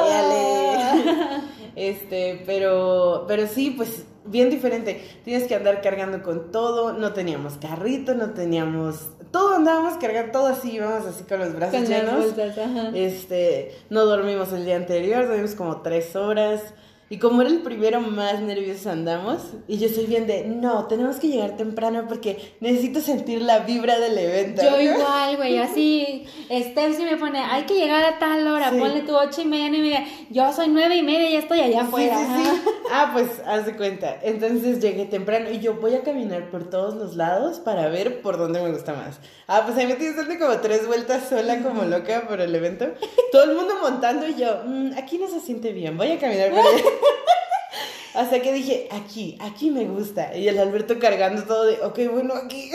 Éale. 0.08 1.42
Este, 1.76 2.42
pero, 2.46 3.26
pero 3.28 3.48
sí, 3.48 3.72
pues 3.72 4.06
bien 4.26 4.50
diferente. 4.50 5.02
Tienes 5.24 5.48
que 5.48 5.56
andar 5.56 5.82
cargando 5.82 6.22
con 6.24 6.52
todo. 6.52 6.94
No 6.94 7.14
teníamos 7.14 7.54
carrito, 7.58 8.14
no 8.16 8.32
teníamos. 8.32 9.08
Todo 9.32 9.56
andábamos 9.56 9.96
cargando, 9.98 10.32
todo 10.32 10.48
así, 10.48 10.72
íbamos 10.74 11.06
así 11.06 11.24
con 11.24 11.40
los 11.40 11.54
brazos 11.56 11.76
Con 11.82 11.86
llenos. 11.88 12.36
bolsas, 12.36 12.58
ajá. 12.58 12.92
Este, 12.94 13.76
no 13.90 14.06
dormimos 14.06 14.52
el 14.54 14.66
día 14.66 14.78
anterior, 14.78 15.28
dormimos 15.28 15.56
como 15.56 15.82
tres 15.82 16.16
horas. 16.16 16.62
Y 17.08 17.20
como 17.20 17.42
era 17.44 17.52
el 17.52 17.60
primero, 17.62 18.02
más 18.02 18.40
nerviosos 18.42 18.88
andamos. 18.88 19.42
Y 19.68 19.78
yo 19.78 19.88
soy 19.90 20.08
bien 20.08 20.26
de, 20.26 20.44
no, 20.46 20.86
tenemos 20.88 21.18
que 21.18 21.28
llegar 21.28 21.56
temprano 21.56 22.06
porque 22.08 22.56
necesito 22.62 23.00
sentir 23.00 23.44
la 23.44 23.60
vibra 23.60 24.00
del 24.00 24.18
evento. 24.18 24.64
Yo 24.64 24.82
igual, 24.82 25.38
güey, 25.38 25.60
así, 25.60 26.26
Steph 26.52 26.98
sí 26.98 27.04
me 27.04 27.16
pone, 27.18 27.38
hay 27.40 27.64
que 27.66 27.76
llegar 27.76 28.04
a 28.04 28.18
tal 28.18 28.48
hora, 28.48 28.72
Sí. 28.72 28.78
ponle 28.80 29.02
tu 29.02 29.16
ocho 29.16 29.42
y 29.42 29.46
media, 29.46 29.68
y 29.68 29.82
media. 29.82 30.04
Yo 30.32 30.52
soy 30.52 30.68
nueve 30.70 30.96
y 30.96 31.04
media 31.04 31.30
y 31.30 31.34
ya 31.34 31.40
estoy 31.40 31.60
allá 31.60 31.84
afuera. 31.84 32.18
sí, 32.18 32.44
sí. 32.44 32.70
Ah, 32.92 33.12
pues 33.14 33.28
haz 33.46 33.66
de 33.68 33.76
cuenta. 33.76 34.20
Entonces 34.24 34.80
llegué 34.80 35.06
temprano 35.06 35.50
y 35.52 35.60
yo 35.60 35.76
voy 35.76 35.94
a 35.96 36.02
caminar 36.02 36.50
por 36.50 36.70
todos 36.70 36.96
los 36.96 37.16
lados 37.16 37.60
para 37.60 37.88
ver 37.90 38.22
por 38.22 38.38
dónde 38.38 38.62
me 38.62 38.72
gusta 38.72 38.94
más. 38.94 39.20
Ah, 39.48 39.62
pues 39.66 39.78
ahí 39.78 39.86
me 39.86 39.94
tienes 39.96 40.16
dando 40.18 40.38
como 40.40 40.60
tres 40.60 40.88
vueltas 40.88 41.30
sola 41.30 41.62
como 41.62 41.84
loca 41.84 42.26
por 42.28 42.42
el 42.42 42.54
evento. 42.56 42.88
Todo 43.32 43.44
el 43.44 43.56
mundo 43.56 43.76
montando 43.82 44.28
y 44.28 44.34
yo, 44.36 44.62
"Mm, 44.66 44.92
aquí 44.98 45.18
no 45.20 45.28
se 45.28 45.40
siente 45.40 45.72
bien, 45.72 45.98
voy 45.98 46.12
a 46.12 46.20
caminar 46.20 46.50
por 46.50 46.60
ahí. 46.60 46.84
Hasta 48.14 48.42
que 48.42 48.54
dije, 48.54 48.88
aquí, 48.92 49.38
aquí 49.42 49.70
me 49.72 49.84
gusta. 49.86 50.36
Y 50.38 50.48
el 50.48 50.58
Alberto 50.58 50.98
cargando 51.00 51.44
todo 51.44 51.66
de, 51.66 51.82
ok, 51.82 52.00
bueno, 52.14 52.34
aquí. 52.34 52.72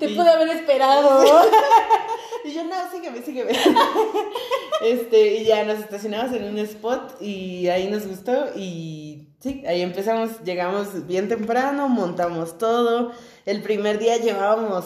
Te 0.00 0.06
Y- 0.10 0.16
pude 0.16 0.30
haber 0.30 0.48
esperado. 0.48 1.22
y 2.44 2.52
yo, 2.54 2.64
no, 2.64 2.74
sígueme, 2.90 3.20
sígueme. 3.22 3.52
Este, 4.82 5.34
y 5.36 5.44
ya 5.44 5.64
nos 5.64 5.80
estacionamos 5.80 6.34
en 6.34 6.44
un 6.44 6.58
spot 6.60 7.20
y 7.20 7.68
ahí 7.68 7.90
nos 7.90 8.06
gustó 8.06 8.46
y 8.56 9.26
sí, 9.40 9.64
ahí 9.66 9.82
empezamos, 9.82 10.42
llegamos 10.44 11.06
bien 11.06 11.28
temprano, 11.28 11.88
montamos 11.88 12.56
todo. 12.56 13.12
El 13.44 13.60
primer 13.62 13.98
día 13.98 14.16
llevábamos 14.16 14.84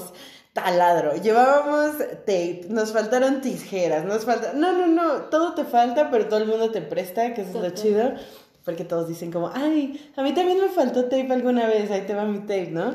taladro, 0.52 1.14
llevábamos 1.16 1.98
tape, 1.98 2.66
nos 2.68 2.92
faltaron 2.92 3.40
tijeras, 3.40 4.04
nos 4.04 4.24
falta, 4.24 4.52
no, 4.52 4.72
no, 4.72 4.86
no, 4.86 5.12
todo 5.24 5.54
te 5.54 5.64
falta, 5.64 6.10
pero 6.10 6.26
todo 6.26 6.40
el 6.40 6.46
mundo 6.46 6.70
te 6.70 6.82
presta, 6.82 7.32
que 7.34 7.42
eso 7.42 7.58
es 7.58 7.62
lo 7.62 7.70
chido. 7.70 8.12
Porque 8.64 8.84
todos 8.84 9.08
dicen 9.08 9.32
como, 9.32 9.50
ay, 9.52 10.12
a 10.14 10.22
mí 10.22 10.32
también 10.34 10.60
me 10.60 10.68
faltó 10.68 11.04
tape 11.04 11.32
alguna 11.32 11.66
vez, 11.66 11.90
ahí 11.90 12.02
te 12.02 12.14
va 12.14 12.24
mi 12.24 12.40
tape, 12.40 12.70
¿no? 12.70 12.94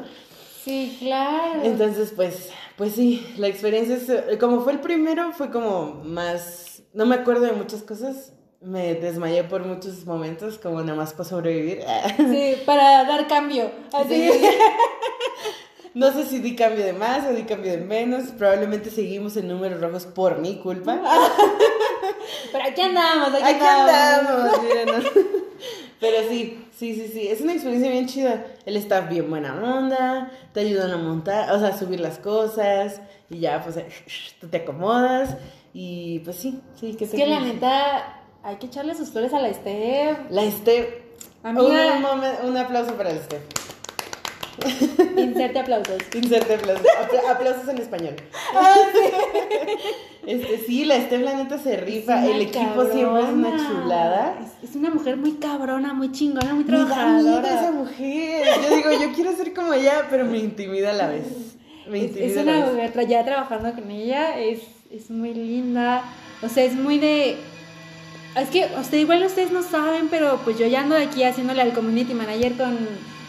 Sí, 0.63 0.95
claro. 0.99 1.61
Entonces, 1.63 2.13
pues, 2.15 2.51
pues 2.77 2.93
sí, 2.93 3.25
la 3.37 3.47
experiencia 3.47 3.95
es, 3.95 4.07
eh, 4.07 4.37
como 4.39 4.61
fue 4.61 4.73
el 4.73 4.79
primero, 4.79 5.33
fue 5.33 5.51
como 5.51 6.01
más, 6.05 6.83
no 6.93 7.05
me 7.05 7.15
acuerdo 7.15 7.41
de 7.41 7.51
muchas 7.51 7.83
cosas, 7.83 8.31
me 8.61 8.95
desmayé 8.95 9.43
por 9.43 9.65
muchos 9.65 10.05
momentos, 10.05 10.57
como 10.57 10.81
nada 10.81 10.95
más 10.95 11.11
para 11.13 11.27
sobrevivir. 11.27 11.81
Sí, 12.17 12.55
para 12.65 13.03
dar 13.03 13.27
cambio. 13.27 13.69
Así. 13.91 14.29
Sí. 14.31 14.41
No 15.93 16.11
sé 16.13 16.25
si 16.25 16.39
di 16.39 16.55
cambio 16.55 16.85
de 16.85 16.93
más 16.93 17.25
o 17.25 17.33
di 17.33 17.43
cambio 17.43 17.71
de 17.71 17.77
menos, 17.77 18.29
probablemente 18.37 18.89
seguimos 18.89 19.35
en 19.37 19.47
números 19.47 19.81
rojos 19.81 20.05
por 20.05 20.39
mi 20.39 20.57
culpa. 20.57 20.99
Pero 22.51 22.63
aquí 22.63 22.81
andamos, 22.81 23.29
aquí, 23.29 23.43
Aquí 23.43 23.65
andamos. 23.65 24.53
andamos. 24.53 25.11
Pero 25.99 26.29
sí, 26.29 26.63
sí, 26.77 26.93
sí, 26.93 27.09
sí, 27.11 27.27
es 27.27 27.41
una 27.41 27.53
experiencia 27.53 27.89
bien 27.89 28.05
chida. 28.07 28.45
El 28.65 28.77
staff 28.77 29.09
bien 29.09 29.29
buena 29.29 29.55
onda, 29.55 30.31
te 30.53 30.59
ayudan 30.59 30.91
a 30.91 30.97
montar, 30.97 31.51
o 31.51 31.59
sea, 31.59 31.69
a 31.69 31.77
subir 31.77 31.99
las 31.99 32.19
cosas 32.19 33.01
y 33.29 33.39
ya, 33.39 33.63
pues, 33.63 33.79
tú 34.39 34.47
te 34.47 34.57
acomodas 34.57 35.35
y 35.73 36.19
pues 36.19 36.35
sí, 36.37 36.61
sí, 36.79 36.93
que 36.95 37.05
Es 37.05 37.11
que 37.11 37.25
la 37.25 37.39
neta, 37.39 38.21
hay 38.43 38.57
que 38.57 38.67
echarle 38.67 38.93
sus 38.95 39.09
flores 39.09 39.33
a 39.33 39.39
la 39.39 39.51
Steph. 39.53 40.17
La 40.29 40.49
Steph, 40.51 40.87
un, 41.43 41.49
Amiga, 41.57 41.99
un 42.41 42.49
un 42.49 42.57
aplauso 42.57 42.93
para 42.93 43.13
la 43.13 43.21
Steph. 43.21 43.41
inserte 45.17 45.59
aplausos. 45.59 45.97
Inserte 46.15 46.55
aplausos, 46.55 46.85
Apla- 46.99 47.31
aplausos 47.31 47.67
en 47.69 47.77
español. 47.79 48.15
Este, 50.25 50.57
sí, 50.67 50.83
la 50.83 50.95
Steph 50.99 51.21
la 51.21 51.35
neta 51.35 51.57
se 51.57 51.77
rifa, 51.77 52.25
el 52.25 52.41
equipo 52.41 52.83
siempre 52.91 53.23
es 53.23 53.29
una 53.29 53.55
chulada. 53.55 54.37
Es, 54.61 54.69
es 54.71 54.75
una 54.75 54.89
mujer 54.89 55.15
muy 55.15 55.33
cabrona, 55.35 55.93
muy 55.93 56.11
chingona, 56.11 56.53
muy 56.53 56.65
Me 56.65 56.71
da 56.79 56.85
trabajadora. 56.85 57.47
esa 57.61 57.71
mujer. 57.71 58.45
Yo 58.69 58.75
digo, 58.75 58.89
yo 58.91 59.13
quiero 59.13 59.33
ser 59.37 59.53
como 59.53 59.71
ella, 59.73 60.05
pero 60.09 60.25
me 60.25 60.37
intimida 60.39 60.89
a 60.89 60.93
la 60.93 61.07
vez. 61.07 61.23
Me 61.89 61.99
Es, 61.99 62.03
intimida 62.07 62.27
es 62.31 62.37
a 62.39 62.43
la 62.43 62.51
una 62.71 62.71
vez. 62.73 62.93
tra- 62.93 63.07
ya 63.07 63.23
trabajando 63.23 63.71
con 63.73 63.89
ella, 63.89 64.37
es, 64.37 64.59
es 64.91 65.09
muy 65.09 65.33
linda. 65.33 66.03
O 66.43 66.49
sea, 66.49 66.65
es 66.65 66.73
muy 66.73 66.99
de. 66.99 67.37
Es 68.35 68.49
que 68.49 68.67
usted, 68.81 68.97
igual 68.97 69.23
ustedes 69.23 69.51
no 69.51 69.63
saben, 69.63 70.09
pero 70.09 70.41
pues 70.43 70.57
yo 70.59 70.67
ya 70.67 70.81
ando 70.81 70.97
aquí 70.97 71.23
haciéndole 71.23 71.61
al 71.61 71.71
community 71.71 72.13
manager 72.13 72.51
con, 72.57 72.77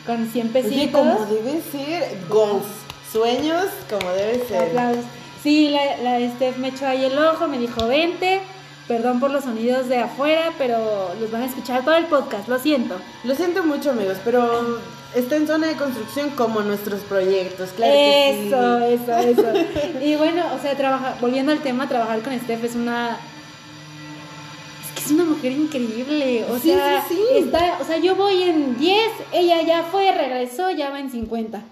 con 0.09 0.27
100 0.27 0.49
pesitos. 0.49 0.75
Oye, 0.75 0.91
como 0.91 1.27
debe 1.27 1.61
ser, 1.71 2.17
goals, 2.31 2.65
sueños, 3.13 3.67
como 3.91 4.11
debe 4.13 4.43
ser. 4.47 4.71
Aplausos. 4.71 5.05
Sí, 5.43 5.69
la, 5.69 5.99
la 5.99 6.35
Steph 6.35 6.57
me 6.57 6.69
echó 6.69 6.87
ahí 6.87 7.05
el 7.05 7.19
ojo, 7.19 7.47
me 7.47 7.59
dijo, 7.59 7.87
vente. 7.87 8.41
Perdón 8.89 9.21
por 9.21 9.31
los 9.31 9.45
sonidos 9.45 9.87
de 9.91 9.99
afuera, 9.99 10.55
pero 10.57 11.15
los 11.21 11.31
van 11.31 11.43
a 11.43 11.45
escuchar 11.45 11.85
todo 11.85 11.95
el 11.95 12.07
podcast, 12.07 12.49
lo 12.49 12.59
siento. 12.59 12.97
Lo 13.23 13.35
siento 13.35 13.63
mucho, 13.63 13.91
amigos, 13.91 14.17
pero 14.25 14.79
está 15.15 15.37
en 15.37 15.47
zona 15.47 15.67
de 15.67 15.75
construcción 15.75 16.31
como 16.31 16.63
nuestros 16.63 17.01
proyectos, 17.01 17.69
claro 17.77 17.93
que 17.93 18.39
sí. 18.41 18.47
eso, 18.47 18.79
eso, 18.79 19.19
eso. 19.19 20.01
Y 20.03 20.17
bueno, 20.17 20.43
o 20.55 20.63
sea, 20.63 20.75
trabajar, 20.75 21.17
volviendo 21.21 21.53
al 21.53 21.59
tema, 21.59 21.87
trabajar 21.87 22.23
con 22.23 22.33
Steph 22.41 22.65
es 22.65 22.75
una. 22.77 23.19
Es 25.09 25.13
una 25.15 25.25
mujer 25.25 25.53
increíble. 25.53 26.45
O 26.51 26.59
Sí, 26.59 26.69
sea, 26.71 27.03
sí, 27.09 27.15
sí. 27.15 27.39
está, 27.39 27.79
o 27.81 27.85
sea, 27.85 27.97
yo 27.97 28.15
voy 28.15 28.43
en 28.43 28.77
10, 28.79 28.99
ella 29.33 29.63
ya 29.63 29.83
fue, 29.85 30.13
regresó, 30.13 30.71
ya 30.71 30.91
va 30.91 31.01
en 31.01 31.11
50. 31.11 31.63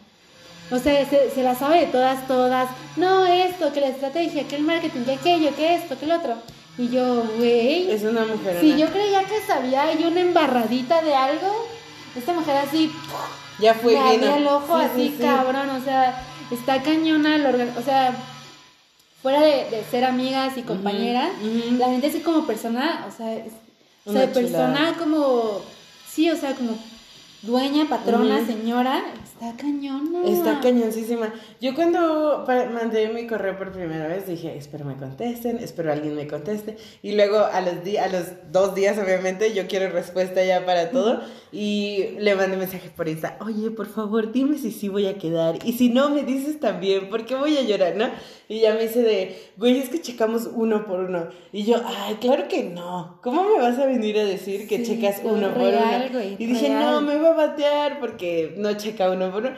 O 0.70 0.78
sea, 0.78 1.04
se, 1.08 1.30
se 1.30 1.42
la 1.42 1.54
sabe 1.54 1.80
de 1.80 1.86
todas, 1.86 2.26
todas. 2.26 2.70
No, 2.96 3.26
esto, 3.26 3.74
que 3.74 3.80
la 3.82 3.88
estrategia, 3.88 4.48
que 4.48 4.56
el 4.56 4.62
marketing, 4.62 5.00
que 5.02 5.12
aquello, 5.12 5.54
que 5.54 5.74
esto, 5.74 5.98
que 5.98 6.06
el 6.06 6.12
otro. 6.12 6.34
Y 6.78 6.88
yo, 6.88 7.24
güey. 7.36 7.90
Es 7.90 8.04
una 8.04 8.24
mujer. 8.24 8.58
Si 8.60 8.74
yo 8.78 8.86
creía 8.88 9.22
que 9.24 9.38
sabía 9.46 9.92
y 9.92 10.04
una 10.04 10.20
embarradita 10.22 11.02
de 11.02 11.14
algo, 11.14 11.66
esta 12.16 12.32
mujer 12.32 12.56
así 12.56 12.90
Ya 13.58 13.74
fue 13.74 13.92
lleno. 13.92 14.34
el 14.36 14.46
ojo 14.46 14.78
Sí, 14.78 14.84
así, 14.90 15.08
sí, 15.08 15.14
sí. 15.18 15.22
cabrón, 15.22 15.68
o 15.70 15.84
sea, 15.84 16.22
está 16.50 16.82
cañona, 16.82 17.36
orga- 17.36 17.76
o 17.78 17.82
sea, 17.82 18.16
fuera 19.26 19.40
de, 19.42 19.70
de 19.70 19.82
ser 19.90 20.04
amigas 20.04 20.56
y 20.56 20.62
compañeras, 20.62 21.30
la 21.78 21.86
gente 21.88 22.06
así 22.06 22.20
como 22.20 22.46
persona, 22.46 23.04
o 23.08 23.16
sea, 23.16 23.34
es- 23.34 23.52
o 24.04 24.12
sea, 24.12 24.20
persona 24.32 24.94
como, 25.00 25.60
sí, 26.08 26.30
o 26.30 26.36
sea, 26.36 26.54
como 26.54 26.78
dueña, 27.42 27.88
patrona, 27.88 28.46
señora, 28.46 29.02
está 29.38 29.56
cañona. 29.56 30.22
Está 30.26 30.60
cañoncísima. 30.60 31.32
Yo 31.60 31.74
cuando 31.74 32.44
mandé 32.72 33.08
mi 33.08 33.26
correo 33.26 33.56
por 33.58 33.72
primera 33.72 34.06
vez 34.08 34.26
dije, 34.26 34.56
espero 34.56 34.84
me 34.84 34.96
contesten, 34.96 35.58
espero 35.58 35.92
alguien 35.92 36.14
me 36.16 36.26
conteste. 36.26 36.76
Y 37.02 37.12
luego 37.12 37.38
a 37.38 37.60
los, 37.60 37.84
di- 37.84 37.96
a 37.98 38.08
los 38.08 38.24
dos 38.50 38.74
días, 38.74 38.98
obviamente, 38.98 39.52
yo 39.54 39.66
quiero 39.66 39.90
respuesta 39.90 40.44
ya 40.44 40.64
para 40.64 40.90
todo. 40.90 41.20
Y 41.52 42.16
le 42.18 42.34
mandé 42.34 42.56
mensaje 42.56 42.90
por 42.94 43.08
Insta, 43.08 43.38
oye, 43.40 43.70
por 43.70 43.86
favor, 43.86 44.32
dime 44.32 44.58
si 44.58 44.70
sí 44.72 44.88
voy 44.88 45.06
a 45.06 45.16
quedar. 45.18 45.58
Y 45.64 45.72
si 45.74 45.88
no, 45.88 46.10
me 46.10 46.22
dices 46.22 46.60
también, 46.60 47.08
porque 47.08 47.34
voy 47.34 47.56
a 47.56 47.62
llorar, 47.62 47.96
¿no? 47.96 48.08
Y 48.48 48.60
ya 48.60 48.74
me 48.74 48.82
dice 48.82 49.02
de, 49.02 49.36
güey, 49.56 49.78
es 49.78 49.88
que 49.88 50.00
checamos 50.00 50.48
uno 50.54 50.86
por 50.86 51.00
uno. 51.00 51.28
Y 51.52 51.64
yo, 51.64 51.76
ay, 51.84 52.14
claro 52.16 52.46
que 52.48 52.62
no. 52.64 53.18
¿Cómo 53.22 53.42
me 53.44 53.58
vas 53.58 53.78
a 53.78 53.86
venir 53.86 54.18
a 54.18 54.24
decir 54.24 54.68
que 54.68 54.84
Sí, 54.84 54.84
checas 55.00 55.22
no, 55.24 55.32
uno 55.32 55.48
por 55.54 55.62
uno? 55.62 55.80
güey, 56.12 56.36
y 56.38 56.46
dije, 56.46 56.68
real. 56.68 56.80
no, 56.92 57.00
me 57.00 57.16
va 57.16 57.30
a 57.30 57.34
batear 57.34 57.98
porque 58.00 58.54
no 58.58 58.72
checa 58.74 59.10
uno 59.10 59.25
por 59.30 59.44
uno. 59.44 59.56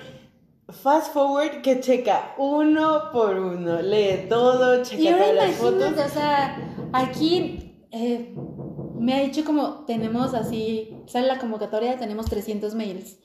Fast 0.68 1.14
forward 1.14 1.62
que 1.62 1.80
checa 1.80 2.34
uno 2.36 3.10
por 3.10 3.38
uno, 3.38 3.80
lee 3.80 4.26
todo, 4.28 4.82
checa 4.82 5.02
Y 5.02 5.08
ahora 5.08 5.24
todas 5.24 5.36
las 5.36 5.56
fotos. 5.56 5.92
o 5.92 6.08
sea, 6.08 6.90
aquí 6.92 7.86
eh, 7.90 8.34
me 8.98 9.14
ha 9.14 9.20
dicho 9.20 9.44
como 9.44 9.86
tenemos 9.86 10.34
así, 10.34 10.94
sale 11.06 11.26
la 11.26 11.38
convocatoria, 11.38 11.98
tenemos 11.98 12.26
300 12.26 12.74
mails. 12.74 13.18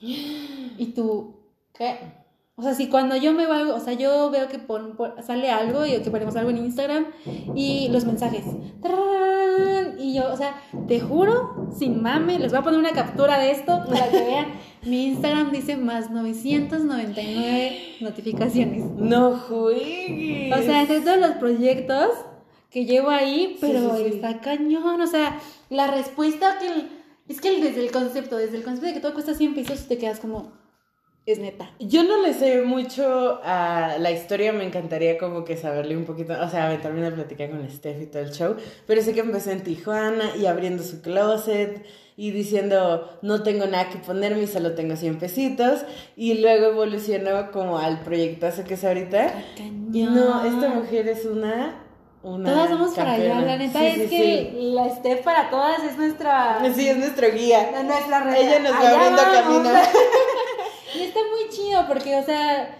Y 0.76 0.86
tú, 0.86 1.52
¿qué? 1.72 2.23
O 2.56 2.62
sea, 2.62 2.72
si 2.74 2.88
cuando 2.88 3.16
yo 3.16 3.32
me 3.32 3.46
valgo, 3.46 3.74
o 3.74 3.80
sea, 3.80 3.94
yo 3.94 4.30
veo 4.30 4.46
que 4.48 4.60
pon- 4.60 4.94
pon- 4.96 5.14
sale 5.26 5.50
algo 5.50 5.84
y 5.86 6.00
que 6.02 6.10
ponemos 6.10 6.36
algo 6.36 6.50
en 6.50 6.58
Instagram 6.58 7.06
y 7.56 7.88
los 7.88 8.04
mensajes. 8.04 8.44
¡tarán! 8.80 9.98
Y 9.98 10.14
yo, 10.14 10.32
o 10.32 10.36
sea, 10.36 10.54
te 10.86 11.00
juro, 11.00 11.68
sin 11.76 12.00
mame, 12.00 12.38
les 12.38 12.52
voy 12.52 12.60
a 12.60 12.62
poner 12.62 12.78
una 12.78 12.92
captura 12.92 13.38
de 13.40 13.50
esto 13.50 13.82
para 13.88 14.08
que 14.08 14.18
vean. 14.22 14.46
Mi 14.84 15.06
Instagram 15.06 15.50
dice 15.50 15.76
más 15.76 16.10
999 16.10 17.96
notificaciones. 18.00 18.84
No 18.96 19.32
juegues. 19.36 20.56
O 20.56 20.62
sea, 20.62 20.82
entre 20.82 21.00
todos 21.00 21.18
los 21.18 21.30
proyectos 21.32 22.08
que 22.70 22.84
llevo 22.84 23.10
ahí, 23.10 23.52
Sí, 23.54 23.58
pero 23.60 23.96
sí, 23.96 24.02
sí. 24.04 24.14
está 24.16 24.40
cañón. 24.40 25.00
O 25.00 25.06
sea, 25.06 25.38
la 25.70 25.88
respuesta 25.88 26.58
que. 26.60 26.66
el- 26.68 26.88
es 27.28 27.40
que 27.40 27.48
el- 27.56 27.62
desde 27.62 27.80
el 27.84 27.90
concepto, 27.90 28.36
desde 28.36 28.58
el 28.58 28.62
concepto 28.62 28.86
de 28.88 28.94
que 28.94 29.00
todo 29.00 29.14
cuesta 29.14 29.34
100 29.34 29.54
pesos, 29.54 29.88
te 29.88 29.96
quedas 29.98 30.20
como. 30.20 30.52
Es 31.26 31.38
neta. 31.38 31.70
Yo 31.78 32.04
no 32.04 32.20
le 32.22 32.34
sé 32.34 32.60
mucho 32.62 33.40
a 33.42 33.96
la 33.98 34.10
historia, 34.10 34.52
me 34.52 34.64
encantaría 34.64 35.16
como 35.16 35.42
que 35.44 35.56
saberle 35.56 35.96
un 35.96 36.04
poquito, 36.04 36.34
o 36.38 36.48
sea, 36.50 36.66
aventarme 36.66 37.00
una 37.00 37.14
plática 37.14 37.48
con 37.48 37.66
Steph 37.70 38.02
y 38.02 38.06
todo 38.06 38.22
el 38.22 38.30
show, 38.32 38.56
pero 38.86 39.00
sé 39.00 39.14
que 39.14 39.20
empecé 39.20 39.52
en 39.52 39.62
Tijuana 39.62 40.36
y 40.38 40.44
abriendo 40.44 40.82
su 40.82 41.00
closet 41.00 41.82
y 42.16 42.30
diciendo 42.30 43.18
no 43.22 43.42
tengo 43.42 43.66
nada 43.66 43.88
que 43.88 43.96
ponerme 43.98 44.42
y 44.42 44.46
solo 44.46 44.74
tengo 44.74 44.96
100 44.96 45.18
pesitos 45.18 45.80
y 46.14 46.34
luego 46.34 46.66
evolucionó 46.66 47.50
como 47.52 47.78
al 47.78 48.00
proyectazo 48.00 48.62
que 48.64 48.74
es 48.74 48.84
ahorita 48.84 49.32
Cañón. 49.56 50.14
no, 50.14 50.44
esta 50.44 50.68
mujer 50.74 51.08
es 51.08 51.24
una... 51.24 51.82
una 52.22 52.50
Todas 52.52 52.70
vamos 52.70 52.94
para 52.94 53.14
allá, 53.14 53.40
la 53.40 53.56
neta 53.56 53.80
Sí, 53.80 53.86
es 53.86 53.94
sí, 53.94 54.08
que 54.10 54.50
sí. 54.52 54.70
la 54.74 54.94
Steph 54.94 55.24
para 55.24 55.48
todas 55.50 55.82
es 55.84 55.96
nuestra. 55.96 56.60
Sí, 56.74 56.86
es 56.86 56.98
nuestro 56.98 57.32
guía. 57.32 57.70
nuestra. 57.82 58.38
Ella 58.38 58.60
nos 58.60 58.72
va 58.74 58.90
abriendo 58.90 59.22
camino. 59.22 59.70
y 60.96 61.02
está 61.02 61.20
muy 61.20 61.48
chido 61.50 61.86
porque, 61.88 62.16
o 62.16 62.22
sea, 62.24 62.78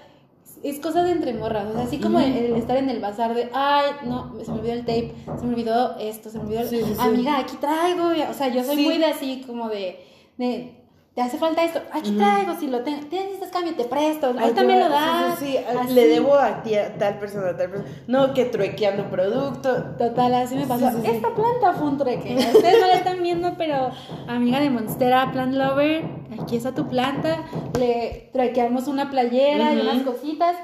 es 0.63 0.81
cosa 0.81 1.03
de 1.03 1.13
entre 1.13 1.35
morras. 1.35 1.67
O 1.69 1.73
sea, 1.75 1.83
así 1.85 1.99
como 1.99 2.21
el, 2.21 2.33
el 2.37 2.55
estar 2.57 2.77
en 2.77 2.89
el 2.91 3.01
bazar 3.01 3.35
de, 3.35 3.51
ay, 3.53 3.85
no, 4.07 4.35
se 4.45 4.51
me 4.53 4.59
olvidó 4.59 4.73
el 4.75 4.81
tape, 4.81 5.13
se 5.39 5.45
me 5.47 5.53
olvidó 5.55 5.97
esto, 5.99 6.31
se 6.31 6.39
me 6.39 6.45
olvidó. 6.45 6.61
el- 6.61 6.69
Sí, 6.69 6.83
sí. 6.85 6.95
Amiga, 6.99 7.39
aquí 7.39 7.57
traigo. 7.57 8.05
O 8.31 8.35
sea, 8.35 8.49
yo 8.49 8.63
soy 8.65 8.77
muy 8.85 8.99
de 8.99 9.07
así, 9.07 9.43
como 9.47 9.69
de. 9.69 9.99
de 10.39 10.84
te 11.15 11.23
hace 11.23 11.39
falta 11.39 11.63
esto, 11.63 11.81
aquí 11.93 12.11
traigo, 12.11 12.57
si 12.59 12.67
lo 12.67 12.81
tengo, 12.83 13.07
tienes 13.07 13.35
este 13.35 13.49
cambio, 13.49 13.77
te 13.77 13.85
presto, 13.85 14.35
Ahí 14.37 14.51
te 14.51 14.65
lo 14.65 14.89
das. 14.89 15.39
Sí, 15.39 15.47
sí, 15.47 15.53
sí. 15.53 15.77
así. 15.79 15.95
Le 15.95 16.09
debo 16.09 16.35
a 16.35 16.63
ti, 16.65 16.75
a 16.75 16.99
tal 16.99 17.21
persona, 17.21 17.51
a 17.51 17.57
tal 17.57 17.71
persona. 17.71 17.91
No, 18.09 18.35
que 18.35 18.47
truequeando 18.47 19.09
producto. 19.09 19.73
Total, 19.97 20.35
así 20.35 20.57
me 20.57 20.67
pasó. 20.67 20.89
Esta 20.89 21.33
planta 21.33 21.73
fue 21.75 21.87
un 21.87 21.99
trueque. 21.99 22.35
Ustedes 22.35 22.81
no 22.81 22.89
la 22.89 22.95
están 22.95 23.23
viendo, 23.23 23.55
pero 23.57 23.93
amiga 24.27 24.59
de 24.59 24.71
Monstera, 24.71 25.31
Plant 25.31 25.55
Lover, 25.55 26.05
aquí 26.43 26.57
está 26.57 26.75
tu 26.75 26.89
planta. 26.89 27.45
Le 27.79 28.31
truequeamos 28.33 28.89
una 28.89 29.09
playera 29.09 29.73
y 29.73 29.81
unas 29.81 30.03
cositas 30.03 30.57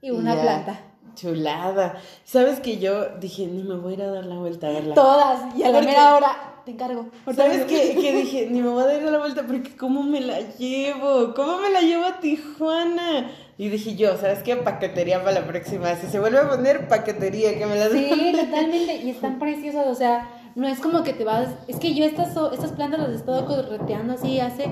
y 0.00 0.10
una 0.10 0.40
planta. 0.40 0.78
Chulada. 1.16 1.96
¿Sabes 2.24 2.60
que 2.60 2.78
yo 2.78 3.08
dije, 3.18 3.46
ni 3.46 3.64
me 3.64 3.74
voy 3.76 3.94
a 3.94 3.96
ir 3.96 4.02
a 4.02 4.10
dar 4.10 4.26
la 4.26 4.36
vuelta 4.36 4.68
a 4.68 4.70
verla? 4.70 4.94
Todas. 4.94 5.56
Y 5.56 5.64
a 5.64 5.70
la 5.70 5.80
mera 5.80 6.14
hora, 6.14 6.53
te 6.64 6.72
encargo. 6.72 7.06
¿Sabes 7.34 7.64
qué? 7.64 7.96
Que 8.00 8.12
dije, 8.16 8.48
ni 8.50 8.60
me 8.60 8.68
voy 8.68 8.82
a 8.82 8.86
dar 8.86 9.02
la 9.02 9.18
vuelta 9.18 9.46
porque 9.46 9.76
¿cómo 9.76 10.02
me 10.02 10.20
la 10.20 10.40
llevo? 10.56 11.34
¿Cómo 11.34 11.58
me 11.58 11.70
la 11.70 11.80
llevo 11.80 12.04
a 12.04 12.20
Tijuana? 12.20 13.30
Y 13.56 13.68
dije 13.68 13.94
yo, 13.94 14.16
¿sabes 14.16 14.42
qué? 14.42 14.56
Paquetería 14.56 15.22
para 15.22 15.40
la 15.40 15.46
próxima. 15.46 15.94
Si 15.96 16.08
se 16.08 16.18
vuelve 16.18 16.38
a 16.38 16.48
poner 16.48 16.88
paquetería, 16.88 17.56
que 17.58 17.66
me 17.66 17.76
la 17.76 17.88
Sí, 17.88 18.32
totalmente. 18.40 18.96
Y 18.96 19.10
están 19.10 19.38
preciosas, 19.38 19.86
o 19.86 19.94
sea, 19.94 20.28
no 20.54 20.66
es 20.66 20.80
como 20.80 21.02
que 21.02 21.12
te 21.12 21.24
vas. 21.24 21.48
Es 21.68 21.76
que 21.76 21.94
yo 21.94 22.04
estas, 22.04 22.36
estas 22.52 22.72
plantas 22.72 23.00
las 23.00 23.10
he 23.10 23.16
estado 23.16 23.46
correteando 23.46 24.14
así 24.14 24.40
hace. 24.40 24.66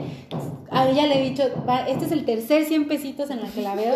A 0.70 0.88
ella 0.88 1.06
le 1.06 1.20
he 1.20 1.30
dicho, 1.30 1.44
va, 1.68 1.88
este 1.88 2.06
es 2.06 2.12
el 2.12 2.24
tercer 2.24 2.64
100 2.64 2.88
pesitos 2.88 3.30
en 3.30 3.42
la 3.42 3.48
que 3.48 3.62
la 3.62 3.74
veo. 3.74 3.94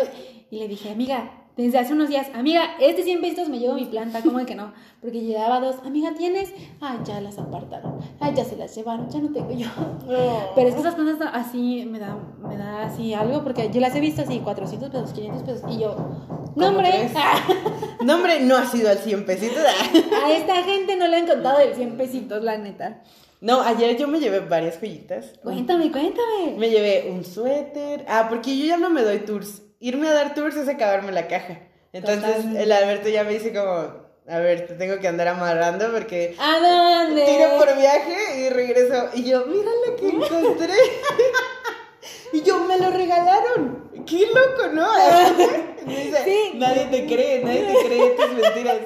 Y 0.49 0.59
le 0.59 0.67
dije, 0.67 0.91
amiga, 0.91 1.46
desde 1.57 1.79
hace 1.79 1.93
unos 1.93 2.07
días, 2.09 2.27
amiga, 2.35 2.61
este 2.79 3.03
100 3.03 3.19
pesitos 3.19 3.49
me 3.49 3.57
llevo 3.57 3.73
mi 3.73 3.85
planta, 3.85 4.21
¿cómo 4.21 4.37
de 4.37 4.45
que 4.45 4.53
no? 4.55 4.73
Porque 5.01 5.21
llevaba 5.21 5.59
dos, 5.59 5.77
amiga, 5.83 6.13
¿tienes? 6.15 6.53
Ah, 6.79 6.99
ya 7.03 7.19
las 7.19 7.39
apartaron. 7.39 7.97
Ah, 8.19 8.31
ya 8.31 8.45
se 8.45 8.55
las 8.55 8.75
llevaron, 8.75 9.09
ya 9.09 9.19
no 9.19 9.31
tengo 9.31 9.51
yo. 9.51 9.67
Pero 10.55 10.69
es 10.69 10.75
que 10.75 10.81
esas 10.81 10.95
plantas 10.95 11.29
así 11.33 11.87
me 11.89 11.97
da, 11.99 12.17
me 12.47 12.55
da 12.57 12.83
así 12.83 13.13
algo, 13.13 13.43
porque 13.43 13.69
yo 13.73 13.81
las 13.81 13.95
he 13.95 13.99
visto 13.99 14.21
así, 14.21 14.39
400 14.39 14.89
pesos, 14.89 15.11
500 15.13 15.43
pesos. 15.43 15.71
Y 15.75 15.79
yo, 15.79 15.95
no, 15.97 16.53
¿Cómo 16.53 16.67
hombre. 16.67 16.89
crees? 16.89 17.11
No, 18.01 18.55
ha 18.55 18.65
sido 18.65 18.89
al 18.89 18.99
100 18.99 19.25
pesitos. 19.25 19.57
A 20.23 20.31
esta 20.31 20.63
gente 20.63 20.95
no 20.95 21.07
le 21.07 21.17
han 21.17 21.27
contado 21.27 21.59
el 21.59 21.73
100 21.73 21.97
pesitos, 21.97 22.43
la 22.43 22.57
neta. 22.57 23.01
No, 23.41 23.61
ayer 23.61 23.97
yo 23.97 24.07
me 24.07 24.19
llevé 24.19 24.39
varias 24.39 24.79
joyitas. 24.79 25.33
Cuéntame, 25.43 25.91
cuéntame. 25.91 26.55
Me 26.57 26.69
llevé 26.69 27.11
un 27.11 27.23
suéter. 27.23 28.05
Ah, 28.07 28.27
porque 28.29 28.57
yo 28.57 28.65
ya 28.65 28.77
no 28.77 28.89
me 28.89 29.03
doy 29.03 29.19
tours. 29.19 29.63
Irme 29.79 30.07
a 30.07 30.13
dar 30.13 30.33
tours 30.33 30.55
es 30.55 30.67
acabarme 30.67 31.11
la 31.11 31.27
caja. 31.27 31.59
Entonces 31.93 32.23
Totalmente. 32.25 32.63
el 32.63 32.71
Alberto 32.71 33.09
ya 33.09 33.23
me 33.23 33.33
dice 33.33 33.53
como, 33.53 33.71
a 34.27 34.39
ver, 34.39 34.67
te 34.67 34.73
tengo 34.73 34.99
que 34.99 35.07
andar 35.07 35.27
amarrando 35.27 35.91
porque 35.91 36.35
¿A 36.39 36.59
dónde? 37.05 37.25
tiro 37.25 37.57
por 37.57 37.75
viaje 37.77 38.39
y 38.41 38.49
regreso. 38.49 39.09
Y 39.13 39.23
yo, 39.23 39.45
mira 39.45 39.69
lo 39.87 39.95
que 39.95 40.09
encontré. 40.09 40.73
y 42.33 42.41
yo, 42.41 42.59
me 42.65 42.77
lo 42.77 42.89
regalaron. 42.91 43.87
Qué 44.05 44.25
loco, 44.27 44.67
¿no? 44.73 44.87
Dice, 45.87 46.17
Sí. 46.25 46.51
nadie 46.55 46.85
te 46.87 47.05
cree, 47.05 47.43
nadie 47.43 47.63
te 47.63 47.85
cree 47.87 48.09
tus 48.11 48.33
mentiras. 48.33 48.77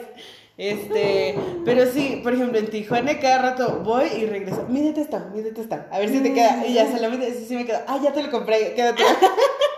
Este, 0.57 1.35
pero 1.65 1.85
sí, 1.91 2.19
por 2.21 2.33
ejemplo, 2.33 2.59
en 2.59 2.69
Tijuana 2.69 3.19
cada 3.19 3.41
rato 3.41 3.79
voy 3.83 4.05
y 4.15 4.25
regreso. 4.27 4.65
Mídete 4.69 5.01
esta, 5.01 5.19
mídete 5.33 5.61
esta. 5.61 5.87
A 5.91 5.97
ver 5.99 6.09
si 6.09 6.19
te 6.19 6.33
queda. 6.33 6.63
Y 6.67 6.73
ya 6.73 6.91
solamente, 6.91 7.33
sí, 7.33 7.45
sí 7.47 7.55
me 7.55 7.65
queda. 7.65 7.83
Ah, 7.87 7.99
ya 8.03 8.11
te 8.13 8.21
lo 8.21 8.29
compré, 8.29 8.73
quédate. 8.75 9.01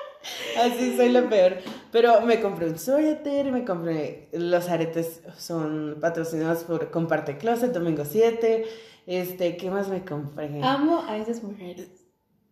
Así 0.61 0.95
soy 0.95 1.09
lo 1.09 1.29
peor. 1.29 1.57
Pero 1.91 2.21
me 2.21 2.39
compré 2.41 2.67
un 2.67 2.77
suéter, 2.77 3.51
me 3.51 3.65
compré. 3.65 4.29
Los 4.33 4.69
aretes 4.69 5.21
son 5.37 5.97
patrocinados 5.99 6.63
por 6.63 6.91
Comparte 6.91 7.37
Closet, 7.37 7.71
domingo 7.71 8.03
7. 8.05 8.65
Este, 9.05 9.57
¿qué 9.57 9.69
más 9.69 9.89
me 9.89 10.03
compré? 10.03 10.61
Amo 10.63 11.03
a 11.07 11.17
esas 11.17 11.43
mujeres. 11.43 11.89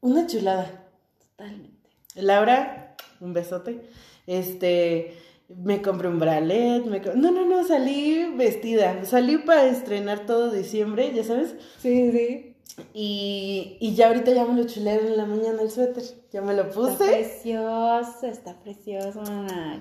Una 0.02 0.28
chulada. 0.28 0.90
Totalmente. 1.20 1.90
Laura, 2.16 2.96
un 3.20 3.34
besote. 3.34 3.82
Este, 4.28 5.18
me 5.48 5.82
compré 5.82 6.08
un 6.08 6.20
bralet. 6.20 6.86
Me 6.86 7.00
no, 7.00 7.32
no, 7.32 7.46
no, 7.46 7.64
salí 7.66 8.34
vestida. 8.36 9.06
Salí 9.06 9.38
para 9.38 9.66
estrenar 9.68 10.26
todo 10.26 10.52
diciembre, 10.52 11.12
ya 11.14 11.24
sabes. 11.24 11.56
Sí, 11.80 12.12
sí. 12.12 12.51
Y, 12.94 13.78
y 13.80 13.96
ya 13.96 14.08
ahorita 14.08 14.32
ya 14.34 14.46
me 14.46 14.62
lo 14.62 14.68
chulé 14.68 14.96
en 14.96 15.18
la 15.18 15.26
mañana 15.26 15.62
el 15.62 15.72
suéter. 15.72 16.04
Ya 16.32 16.42
me 16.42 16.54
lo 16.54 16.64
Está 16.64 16.74
puse. 16.74 17.06
precioso, 17.06 18.28
está 18.28 18.60
precioso. 18.62 19.22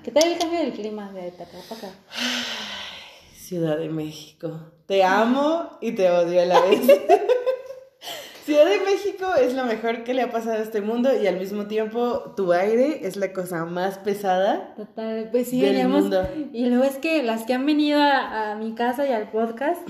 ¿Qué 0.03 0.11
tal 0.11 0.31
el 0.31 0.37
cambio 0.37 0.59
del 0.59 0.73
clima 0.73 1.11
de 1.11 1.27
acá? 1.29 1.45
Ciudad 3.35 3.77
de 3.77 3.89
México. 3.89 4.59
Te 4.85 5.03
amo 5.03 5.77
y 5.81 5.91
te 5.93 6.09
odio 6.09 6.41
a 6.41 6.45
la 6.45 6.61
vez. 6.61 6.81
Ciudad 8.45 8.65
de 8.65 8.79
México 8.79 9.27
es 9.39 9.53
lo 9.53 9.65
mejor 9.65 10.03
que 10.03 10.13
le 10.15 10.23
ha 10.23 10.31
pasado 10.31 10.55
a 10.57 10.61
este 10.63 10.81
mundo 10.81 11.09
y 11.15 11.27
al 11.27 11.37
mismo 11.37 11.67
tiempo 11.67 12.33
tu 12.35 12.51
aire 12.53 13.05
es 13.07 13.15
la 13.15 13.31
cosa 13.33 13.65
más 13.65 13.99
pesada. 13.99 14.73
Total, 14.75 15.29
pues 15.31 15.49
sí, 15.49 15.61
Del 15.61 15.87
mundo. 15.87 16.27
Y 16.51 16.65
luego 16.65 16.83
es 16.83 16.97
que 16.97 17.21
las 17.21 17.43
que 17.43 17.53
han 17.53 17.65
venido 17.67 18.01
a, 18.01 18.51
a 18.51 18.55
mi 18.55 18.73
casa 18.73 19.07
y 19.07 19.11
al 19.13 19.29
podcast, 19.29 19.87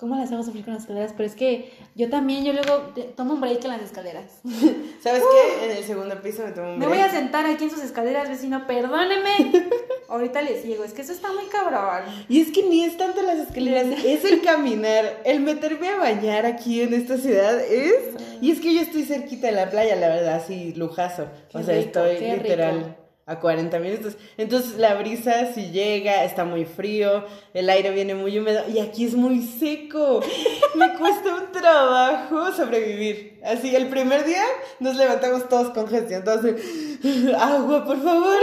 ¿Cómo 0.00 0.16
las 0.16 0.32
hago 0.32 0.42
sufrir 0.42 0.64
con 0.64 0.72
las 0.72 0.84
escaleras? 0.84 1.12
Pero 1.14 1.28
es 1.28 1.34
que 1.34 1.74
yo 1.94 2.08
también, 2.08 2.42
yo 2.42 2.54
luego 2.54 2.94
tomo 3.16 3.34
un 3.34 3.40
break 3.42 3.62
en 3.64 3.70
las 3.70 3.82
escaleras. 3.82 4.40
¿Sabes 5.02 5.22
qué? 5.22 5.66
En 5.66 5.76
el 5.76 5.84
segundo 5.84 6.22
piso 6.22 6.42
me 6.42 6.52
tomo 6.52 6.72
un 6.72 6.78
Me 6.78 6.86
break. 6.86 7.00
voy 7.00 7.06
a 7.06 7.10
sentar 7.10 7.44
aquí 7.44 7.64
en 7.64 7.70
sus 7.70 7.82
escaleras, 7.82 8.30
vecino, 8.30 8.66
perdóneme. 8.66 9.68
Ahorita 10.08 10.40
le 10.40 10.58
ciego, 10.62 10.84
es 10.84 10.94
que 10.94 11.02
eso 11.02 11.12
está 11.12 11.30
muy 11.32 11.44
cabrón. 11.48 12.04
Y 12.30 12.40
es 12.40 12.50
que 12.50 12.62
ni 12.62 12.82
es 12.82 12.96
tanto 12.96 13.20
las 13.20 13.40
escaleras, 13.40 13.86
es 14.04 14.24
el 14.24 14.40
caminar, 14.40 15.20
el 15.26 15.40
meterme 15.40 15.90
a 15.90 15.96
bañar 15.96 16.46
aquí 16.46 16.80
en 16.80 16.94
esta 16.94 17.18
ciudad 17.18 17.60
es... 17.60 18.16
Y 18.40 18.52
es 18.52 18.60
que 18.60 18.72
yo 18.74 18.80
estoy 18.80 19.04
cerquita 19.04 19.48
de 19.48 19.52
la 19.52 19.68
playa, 19.68 19.96
la 19.96 20.08
verdad, 20.08 20.36
así 20.36 20.72
lujazo. 20.72 21.26
Qué 21.50 21.58
o 21.58 21.62
sea, 21.62 21.76
rico, 21.76 22.00
estoy 22.00 22.30
literal 22.38 22.78
rico. 22.78 22.99
A 23.30 23.38
40 23.38 23.78
minutos. 23.78 24.16
Entonces 24.36 24.76
la 24.76 24.94
brisa 24.94 25.52
si 25.54 25.70
llega, 25.70 26.24
está 26.24 26.44
muy 26.44 26.64
frío, 26.64 27.24
el 27.54 27.70
aire 27.70 27.90
viene 27.92 28.16
muy 28.16 28.36
húmedo 28.36 28.64
y 28.68 28.80
aquí 28.80 29.04
es 29.04 29.14
muy 29.14 29.40
seco. 29.42 30.20
Me 30.74 30.94
cuesta 30.94 31.36
un 31.36 31.52
trabajo 31.52 32.50
sobrevivir. 32.52 33.38
Así, 33.44 33.74
el 33.74 33.88
primer 33.88 34.24
día 34.24 34.42
nos 34.80 34.96
levantamos 34.96 35.48
todos 35.48 35.70
con 35.70 35.86
gestión, 35.86 36.24
todos 36.24 36.42
de, 36.42 36.56
agua, 37.38 37.84
por 37.84 38.02
favor. 38.02 38.38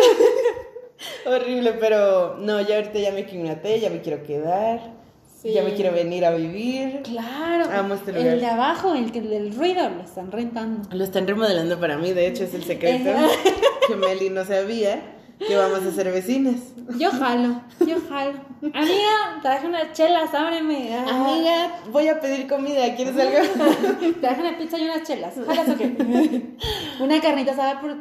Horrible, 1.26 1.74
pero 1.74 2.38
no, 2.38 2.62
ya 2.62 2.78
ahorita 2.78 2.98
ya 2.98 3.12
me 3.12 3.26
quimnaté, 3.26 3.80
ya 3.82 3.90
me 3.90 4.02
quiero 4.02 4.24
quedar, 4.24 4.97
Sí. 5.42 5.54
ya 5.54 5.64
me 5.64 5.74
quiero 5.74 5.92
venir 5.94 6.26
a 6.26 6.32
vivir. 6.32 7.02
Claro. 7.04 7.70
Amo 7.72 7.94
este 7.94 8.12
lugar. 8.12 8.28
El 8.28 8.40
de 8.40 8.48
abajo, 8.48 8.96
el 8.96 9.12
que 9.12 9.22
del 9.22 9.54
ruido, 9.54 9.88
lo 9.90 10.02
están 10.02 10.32
rentando. 10.32 10.90
Lo 10.96 11.04
están 11.04 11.28
remodelando 11.28 11.80
para 11.80 11.98
mí, 11.98 12.12
de 12.12 12.28
hecho 12.28 12.44
es 12.44 12.54
el 12.56 12.64
secreto 12.64 13.12
que 13.88 13.96
Meli 13.96 14.32
no 14.32 14.44
sabía 14.46 15.18
que 15.46 15.56
vamos 15.56 15.84
a 15.86 15.92
ser 15.92 16.12
vecinas. 16.12 16.56
Yo 16.98 17.12
jalo, 17.12 17.62
yo 17.86 17.98
jalo. 18.10 18.40
Amiga, 18.74 19.40
traje 19.42 19.68
unas 19.68 19.94
chelas, 19.94 20.34
ábreme. 20.34 20.96
Ah. 20.96 21.06
Amiga, 21.10 21.80
voy 21.92 22.08
a 22.08 22.20
pedir 22.20 22.48
comida, 22.48 22.96
¿quieres 22.96 23.16
algo? 23.18 24.14
Traje 24.22 24.42
una 24.42 24.58
pizza 24.58 24.78
y 24.80 24.84
unas 24.86 25.04
chelas. 25.04 25.36
¿Jalas 25.36 25.70
o 25.70 25.78
qué? 25.78 26.56
Una 27.00 27.22
carnita 27.22 27.52
asada 27.52 27.80
por. 27.80 27.96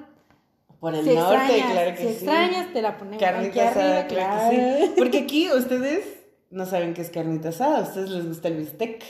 Por 0.80 0.94
el 0.94 1.04
si 1.04 1.14
norte, 1.14 1.34
extrañas, 1.36 1.72
claro 1.72 1.90
que 1.90 1.96
si 1.96 2.02
sí. 2.02 2.12
extrañas, 2.12 2.72
te 2.72 2.82
la 2.82 2.98
ponemos 2.98 3.22
aquí 3.22 3.24
Carnita 3.24 3.68
asada, 3.70 4.00
arriba, 4.00 4.06
claro 4.06 4.50
que 4.50 4.86
sí. 4.86 4.92
Porque 4.96 5.18
aquí 5.18 5.50
ustedes 5.50 6.15
no 6.56 6.66
saben 6.66 6.94
qué 6.94 7.02
es 7.02 7.10
carnita 7.10 7.50
asada, 7.50 7.78
a 7.78 7.82
ustedes 7.82 8.10
les 8.10 8.26
gusta 8.26 8.48
el 8.48 8.56
bistec. 8.56 9.04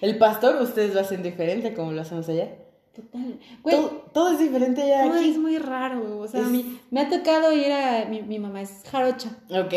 El 0.00 0.16
pastor, 0.16 0.62
ustedes 0.62 0.94
lo 0.94 1.00
hacen 1.00 1.22
diferente 1.22 1.74
como 1.74 1.92
lo 1.92 2.00
hacemos 2.02 2.28
allá. 2.28 2.48
Total. 2.94 3.38
Güey, 3.62 3.76
Todo, 3.76 3.88
todo 4.12 4.30
es 4.32 4.38
diferente 4.38 4.82
allá 4.82 5.04
todo 5.08 5.18
aquí. 5.20 5.30
es 5.30 5.38
muy 5.38 5.58
raro, 5.58 6.00
güey. 6.00 6.12
O 6.20 6.28
sea, 6.28 6.40
Es- 6.40 6.46
a 6.46 6.50
mí 6.50 6.80
me 6.90 7.00
ha 7.00 7.08
tocado 7.08 7.52
ir 7.52 7.70
a. 7.72 8.06
Mi, 8.08 8.22
mi 8.22 8.38
mamá 8.38 8.62
es 8.62 8.82
jarocha. 8.90 9.30
Ok. 9.50 9.74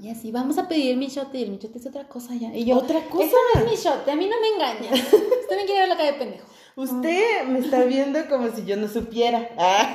Y 0.00 0.10
así, 0.10 0.32
vamos 0.32 0.58
a 0.58 0.66
pedir 0.68 0.96
michote. 0.96 1.38
Y 1.38 1.44
el 1.44 1.50
michote 1.52 1.78
es 1.78 1.86
otra 1.86 2.08
cosa 2.08 2.34
ya. 2.34 2.54
Y 2.54 2.64
yo, 2.64 2.76
¿Otra 2.76 3.00
cosa? 3.08 3.24
Eso 3.24 3.36
no 3.54 3.60
es 3.64 3.70
michote, 3.70 4.10
a 4.10 4.16
mí 4.16 4.28
no 4.28 4.36
me 4.40 4.48
engañas. 4.48 5.00
Usted 5.12 5.56
me 5.56 5.64
quiere 5.66 5.80
ver 5.80 5.88
la 5.88 5.96
cara 5.96 6.12
de 6.12 6.18
pendejo. 6.18 6.46
Usted 6.76 7.44
me 7.46 7.60
está 7.60 7.84
viendo 7.84 8.18
como 8.28 8.48
si 8.50 8.64
yo 8.64 8.76
no 8.76 8.88
supiera. 8.88 9.48
Ah. 9.56 9.94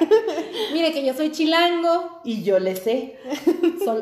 Mire 0.74 0.94
que 0.94 1.04
yo 1.06 1.14
soy 1.14 1.32
chilango. 1.32 2.22
Y 2.24 2.42
yo 2.44 2.58
le 2.60 2.76
sé. 2.78 3.18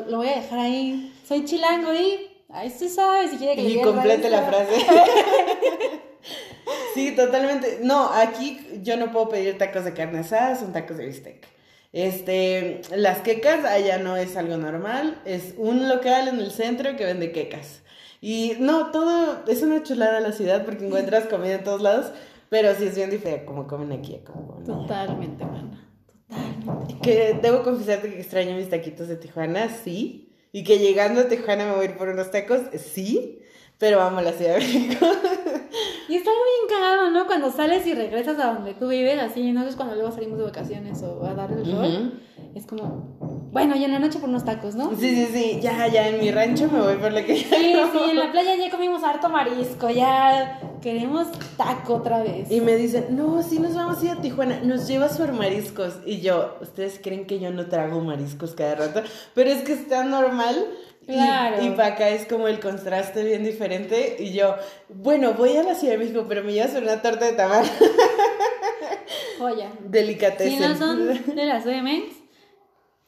Lo 0.08 0.18
voy 0.18 0.28
a 0.28 0.36
dejar 0.36 0.58
ahí. 0.60 1.12
Soy 1.28 1.44
chilango 1.44 1.92
y. 1.92 2.26
Ahí 2.48 2.68
usted 2.68 2.88
sabe 2.88 3.28
si 3.28 3.36
quiere 3.36 3.54
que 3.54 3.62
le 3.62 3.68
Y 3.68 3.82
complete 3.82 4.30
la 4.30 4.42
frase. 4.42 4.72
Sí, 6.94 7.12
totalmente. 7.12 7.78
No, 7.82 8.10
aquí 8.12 8.80
yo 8.82 8.96
no 8.96 9.12
puedo 9.12 9.28
pedir 9.28 9.56
tacos 9.56 9.84
de 9.84 9.94
carne 9.94 10.18
asada, 10.18 10.56
son 10.56 10.72
tacos 10.72 10.96
de 10.96 11.06
bistec. 11.06 11.46
Este, 11.92 12.80
las 12.94 13.18
quecas 13.18 13.64
allá 13.64 13.98
no 13.98 14.16
es 14.16 14.36
algo 14.36 14.56
normal, 14.56 15.20
es 15.24 15.54
un 15.56 15.88
local 15.88 16.26
en 16.26 16.40
el 16.40 16.50
centro 16.50 16.96
que 16.96 17.04
vende 17.04 17.30
quecas. 17.30 17.82
Y 18.20 18.54
no, 18.58 18.90
todo 18.90 19.44
es 19.46 19.62
una 19.62 19.82
chulada 19.84 20.18
la 20.20 20.32
ciudad 20.32 20.64
porque 20.64 20.86
encuentras 20.86 21.26
comida 21.30 21.54
en 21.54 21.64
todos 21.64 21.82
lados, 21.82 22.12
pero 22.48 22.74
sí 22.74 22.84
es 22.84 22.96
bien 22.96 23.10
diferente 23.10 23.44
como 23.44 23.68
comen 23.68 23.92
aquí, 23.92 24.20
como. 24.24 24.62
Totalmente, 24.64 25.44
mana. 25.44 25.88
Totalmente. 26.64 26.98
Que 27.00 27.38
debo 27.40 27.62
confesarte 27.62 28.12
que 28.12 28.20
extraño 28.20 28.56
mis 28.56 28.68
taquitos 28.68 29.06
de 29.06 29.16
Tijuana, 29.16 29.68
sí. 29.68 30.27
Y 30.52 30.64
que 30.64 30.78
llegando 30.78 31.20
a 31.20 31.28
Tijuana 31.28 31.66
me 31.66 31.72
voy 31.72 31.86
a 31.86 31.90
ir 31.90 31.96
por 31.96 32.08
unos 32.08 32.30
tacos, 32.30 32.60
sí. 32.76 33.40
Pero 33.78 34.00
amo 34.00 34.20
la 34.20 34.32
Ciudad 34.32 34.54
de 34.54 34.60
México. 34.60 35.06
Y 36.08 36.16
está 36.16 36.30
algo 36.30 36.42
bien 36.42 36.80
cagado, 36.80 37.10
¿no? 37.10 37.26
Cuando 37.26 37.52
sales 37.52 37.86
y 37.86 37.94
regresas 37.94 38.38
a 38.38 38.54
donde 38.54 38.74
tú 38.74 38.88
vives, 38.88 39.20
así, 39.20 39.52
no 39.52 39.66
es 39.66 39.76
cuando 39.76 39.94
luego 39.94 40.10
salimos 40.10 40.38
de 40.38 40.44
vacaciones 40.44 41.02
o 41.02 41.22
a 41.24 41.34
dar 41.34 41.52
el. 41.52 41.60
Ujú. 41.60 42.12
Es 42.58 42.66
como, 42.66 43.16
bueno, 43.52 43.76
y 43.76 43.84
en 43.84 43.92
la 43.92 44.00
noche 44.00 44.18
por 44.18 44.28
unos 44.28 44.44
tacos, 44.44 44.74
¿no? 44.74 44.90
Sí, 44.98 45.14
sí, 45.14 45.28
sí. 45.32 45.58
Ya, 45.62 45.86
ya 45.86 46.08
en 46.08 46.18
mi 46.18 46.32
rancho 46.32 46.68
me 46.68 46.80
voy 46.80 46.96
por 46.96 47.12
lo 47.12 47.24
que 47.24 47.36
Sí, 47.36 47.44
sí, 47.48 48.10
en 48.10 48.18
la 48.18 48.32
playa 48.32 48.56
ya 48.56 48.68
comimos 48.68 49.04
harto 49.04 49.28
marisco, 49.28 49.88
ya 49.90 50.58
queremos 50.82 51.28
taco 51.56 51.94
otra 51.94 52.20
vez. 52.20 52.50
Y 52.50 52.60
me 52.60 52.74
dicen, 52.74 53.06
no, 53.16 53.44
sí 53.44 53.60
nos 53.60 53.76
vamos 53.76 54.02
a 54.02 54.06
ir 54.06 54.10
a 54.10 54.20
Tijuana, 54.20 54.58
nos 54.64 54.88
lleva 54.88 55.08
sus 55.08 55.30
mariscos. 55.30 55.98
Y 56.04 56.20
yo, 56.20 56.56
¿ustedes 56.60 56.98
creen 57.00 57.26
que 57.28 57.38
yo 57.38 57.52
no 57.52 57.66
trago 57.66 58.00
mariscos 58.00 58.54
cada 58.56 58.74
rato? 58.74 59.02
Pero 59.34 59.50
es 59.50 59.62
que 59.62 59.72
está 59.74 60.02
normal. 60.02 60.56
Y- 61.02 61.12
Claro. 61.12 61.64
Y, 61.64 61.70
para 61.70 61.94
acá 61.94 62.08
es 62.08 62.26
como 62.26 62.48
el 62.48 62.58
contraste 62.58 63.22
bien 63.22 63.44
diferente. 63.44 64.16
Y 64.18 64.32
yo, 64.32 64.56
bueno, 64.88 65.34
voy 65.34 65.56
a 65.56 65.62
la 65.62 65.76
Ciudad 65.76 65.92
de 65.94 65.98
México, 66.00 66.26
pero 66.28 66.42
me 66.42 66.52
llevas 66.52 66.74
una 66.74 67.00
torta 67.00 67.24
de 67.26 67.32
tamal. 67.34 67.64
Joya. 69.38 69.70
Delicatessen. 69.88 70.50
Si 70.52 70.58
no 70.58 70.76
son 70.76 71.06
de 71.36 71.46
la 71.46 71.60
CDMX, 71.62 72.17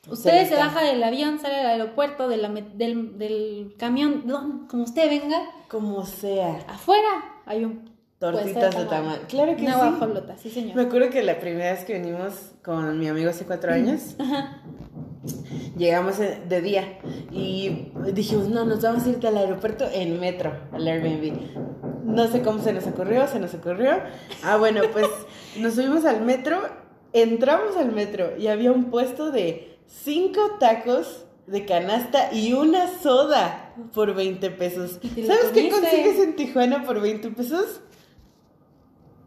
ustedes 0.09 0.49
se 0.49 0.57
baja 0.57 0.83
del 0.83 1.03
avión, 1.03 1.39
sale 1.39 1.57
del 1.57 1.67
aeropuerto, 1.67 2.29
de 2.29 2.37
la 2.39 2.49
del, 2.49 3.19
del 3.19 3.75
camión, 3.79 4.23
don- 4.27 4.67
como 4.69 4.85
usted 4.85 5.09
venga, 5.09 5.39
Como 5.69 6.05
sea. 6.07 6.59
afuera 6.69 7.09
hay 7.47 7.65
un 7.65 7.91
Tortitas 8.19 8.77
de 8.77 8.85
tamal. 8.85 9.21
Claro 9.29 9.57
que 9.57 9.63
Una 9.63 9.73
sí. 9.73 9.79
guajolota, 9.79 10.37
sí 10.37 10.51
señor. 10.51 10.77
Me 10.77 10.83
acuerdo 10.83 11.09
que 11.09 11.23
la 11.23 11.39
primera 11.41 11.73
vez 11.73 11.85
que 11.87 11.95
venimos 11.95 12.53
con 12.63 12.99
mi 12.99 13.09
amigo 13.09 13.31
hace 13.31 13.47
cuatro 13.47 13.73
años, 13.73 14.15
llegamos 15.77 16.19
de 16.19 16.37
de 16.49 16.61
día 16.61 16.99
y 17.31 17.93
dijimos, 18.13 18.49
no, 18.49 18.65
nos 18.65 18.83
vamos 18.83 19.05
a 19.05 19.09
ir 19.09 19.27
al 19.27 19.37
aeropuerto 19.39 19.87
en 19.93 20.21
metro, 20.21 20.53
al 20.73 20.87
Airbnb. 20.87 21.33
No 22.05 22.27
sé 22.29 22.43
cómo 22.43 22.63
se 22.63 22.73
nos 22.73 22.87
ocurrió, 22.87 23.27
se 23.27 23.39
nos 23.39 23.55
ocurrió. 23.55 23.93
Ah, 24.43 24.57
bueno, 24.57 24.83
pues 24.93 25.07
nos 25.59 25.75
subimos 25.75 26.05
al 26.05 26.21
metro, 26.23 26.59
entramos 27.13 27.77
al 27.77 27.93
metro 27.93 28.37
y 28.37 28.49
había 28.49 28.73
un 28.73 28.91
puesto 28.91 29.31
de 29.31 29.70
cinco 30.05 30.57
tacos 30.59 31.25
de 31.47 31.65
canasta 31.67 32.33
y 32.33 32.53
una 32.53 32.87
soda 33.01 33.75
por 33.93 34.15
20 34.15 34.51
pesos. 34.53 34.99
¿Y 35.03 35.09
te 35.09 35.23
lo 35.23 35.27
¿Sabes 35.29 35.51
qué 35.53 35.69
consigues 35.69 36.19
en 36.21 36.37
Tijuana 36.37 36.85
por 36.85 37.01
20 37.01 37.31
pesos? 37.31 37.81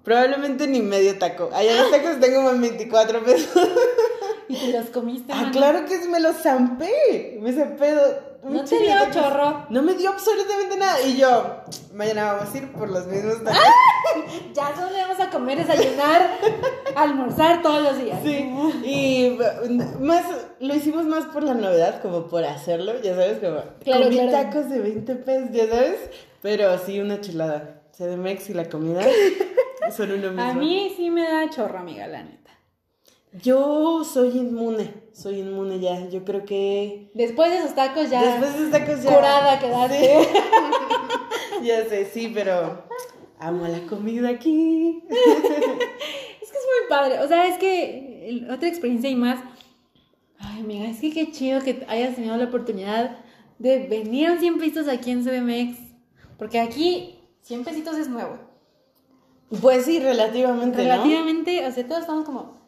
Probablemente 0.04 0.68
ni 0.68 0.82
medio 0.82 1.18
taco. 1.18 1.50
Allá 1.54 1.82
los 1.82 1.92
tacos 1.92 2.20
tengo 2.20 2.50
en 2.52 2.62
24 2.62 3.24
pesos. 3.24 3.50
Y 4.50 4.56
te 4.58 4.78
los 4.78 4.90
comiste, 4.90 5.32
Ah, 5.32 5.38
mano. 5.38 5.52
claro 5.52 5.86
que 5.86 5.98
me 6.10 6.20
lo 6.20 6.34
zampé. 6.34 7.40
Me 7.42 7.54
zampé. 7.54 7.94
No 8.44 8.64
te 8.66 8.78
dio 8.80 8.94
chorro. 9.12 9.66
No 9.70 9.82
me 9.82 9.94
dio 9.94 10.10
absolutamente 10.10 10.76
nada. 10.78 11.02
Y 11.02 11.18
yo, 11.18 11.62
mañana 11.94 12.34
vamos 12.34 12.54
a 12.54 12.58
ir 12.58 12.72
por 12.74 12.90
los 12.90 13.08
mismos 13.08 13.44
tacos. 13.44 13.60
Ya 14.54 14.76
solo 14.76 14.92
vamos 14.96 15.20
a 15.20 15.30
comer, 15.30 15.58
desayunar, 15.66 16.38
almorzar 16.96 17.62
todos 17.62 17.82
los 17.84 17.98
días. 17.98 18.20
Sí. 18.24 18.50
Y 18.84 19.38
más, 20.00 20.24
lo 20.60 20.76
hicimos 20.76 21.06
más 21.06 21.26
por 21.26 21.44
la 21.44 21.54
novedad, 21.56 22.02
como 22.02 22.28
por 22.28 22.44
hacerlo, 22.46 22.94
ya 23.02 23.16
sabes, 23.16 23.40
como 23.40 23.62
Claro, 23.84 24.04
comí 24.04 24.18
claro. 24.18 24.32
tacos 24.32 24.70
de 24.70 24.80
20 24.80 25.16
pesos, 25.16 25.50
ya 25.52 25.68
sabes. 25.68 25.96
Pero 26.42 26.78
sí, 26.78 27.00
una 27.00 27.22
chulada. 27.22 27.82
CDMX 27.98 28.50
y 28.50 28.54
la 28.54 28.66
comida 28.70 29.02
son 29.96 30.12
uno 30.12 30.28
mismo. 30.30 30.42
A 30.42 30.54
mí 30.54 30.94
sí 30.96 31.10
me 31.10 31.24
da 31.24 31.50
chorro, 31.50 31.80
amiga, 31.80 32.08
la 32.08 32.24
neta. 32.24 32.43
Yo 33.42 34.04
soy 34.04 34.38
inmune, 34.38 34.94
soy 35.12 35.40
inmune 35.40 35.80
ya. 35.80 36.08
Yo 36.10 36.24
creo 36.24 36.46
que 36.46 37.10
Después 37.14 37.50
de 37.52 37.58
esos 37.58 37.74
tacos 37.74 38.10
ya 38.10 38.22
después 38.22 38.54
de 38.54 38.60
esos 38.60 38.72
tacos 38.72 39.04
ya. 39.04 39.16
curada 39.16 39.60
quedaste. 39.60 40.00
Sí. 40.00 41.64
ya 41.64 41.86
sé, 41.90 42.06
sí, 42.06 42.32
pero 42.34 42.84
amo 43.40 43.68
la 43.68 43.80
comida 43.88 44.30
aquí. 44.30 45.04
Es 45.10 46.52
que 46.52 46.58
es 46.58 46.68
muy 46.68 46.90
padre. 46.90 47.20
O 47.22 47.28
sea, 47.28 47.48
es 47.48 47.58
que 47.58 48.46
otra 48.52 48.68
experiencia 48.68 49.10
y 49.10 49.16
más. 49.16 49.40
Ay, 50.38 50.62
amiga, 50.62 50.86
es 50.86 51.00
que 51.00 51.12
qué 51.12 51.32
chido 51.32 51.62
que 51.62 51.86
hayas 51.88 52.16
tenido 52.16 52.38
la 52.38 52.46
oportunidad 52.46 53.18
de 53.58 53.88
venir 53.88 54.28
a 54.28 54.38
100 54.38 54.60
pesitos 54.60 54.88
aquí 54.88 55.10
en 55.10 55.24
CDMX. 55.24 55.80
Porque 56.38 56.60
aquí 56.60 57.20
100 57.42 57.64
pesitos 57.64 57.98
es 57.98 58.10
nuevo. 58.10 58.38
Pues 59.62 59.86
sí, 59.86 60.00
relativamente, 60.00 60.78
¿no? 60.78 60.84
Relativamente, 60.84 61.66
o 61.66 61.72
sea, 61.72 61.88
todos 61.88 62.02
estamos 62.02 62.26
como. 62.26 62.63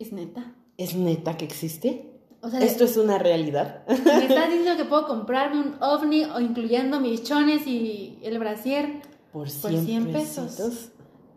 Es 0.00 0.12
neta. 0.12 0.54
¿Es 0.76 0.94
neta 0.96 1.36
que 1.36 1.44
existe? 1.44 2.10
O 2.42 2.48
sea, 2.48 2.60
¿Esto 2.60 2.84
es 2.84 2.96
una 2.96 3.18
realidad? 3.18 3.82
me 3.86 3.94
estás 3.94 4.48
diciendo 4.50 4.76
que 4.76 4.86
puedo 4.86 5.06
comprarme 5.06 5.60
un 5.60 5.76
ovni 5.82 6.24
o 6.24 6.40
incluyendo 6.40 6.98
mis 6.98 7.22
chones 7.22 7.66
y 7.66 8.18
el 8.22 8.38
brasier. 8.38 9.02
Por 9.32 9.48
100, 9.48 9.74
Por 9.74 9.84
100 9.84 10.12
pesos. 10.12 10.88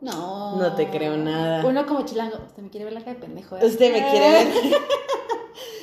No. 0.01 0.55
No 0.57 0.73
te 0.75 0.89
creo 0.89 1.15
nada. 1.17 1.65
Uno 1.65 1.85
como 1.85 2.03
chilango. 2.05 2.37
Usted 2.47 2.63
me 2.63 2.69
quiere 2.69 2.85
ver 2.85 2.93
la 2.93 3.01
cara 3.01 3.13
de 3.15 3.19
pendejo. 3.19 3.57
¿eh? 3.57 3.65
Usted 3.65 3.91
me 3.91 3.99
quiere 4.11 4.29
ver. 4.29 4.47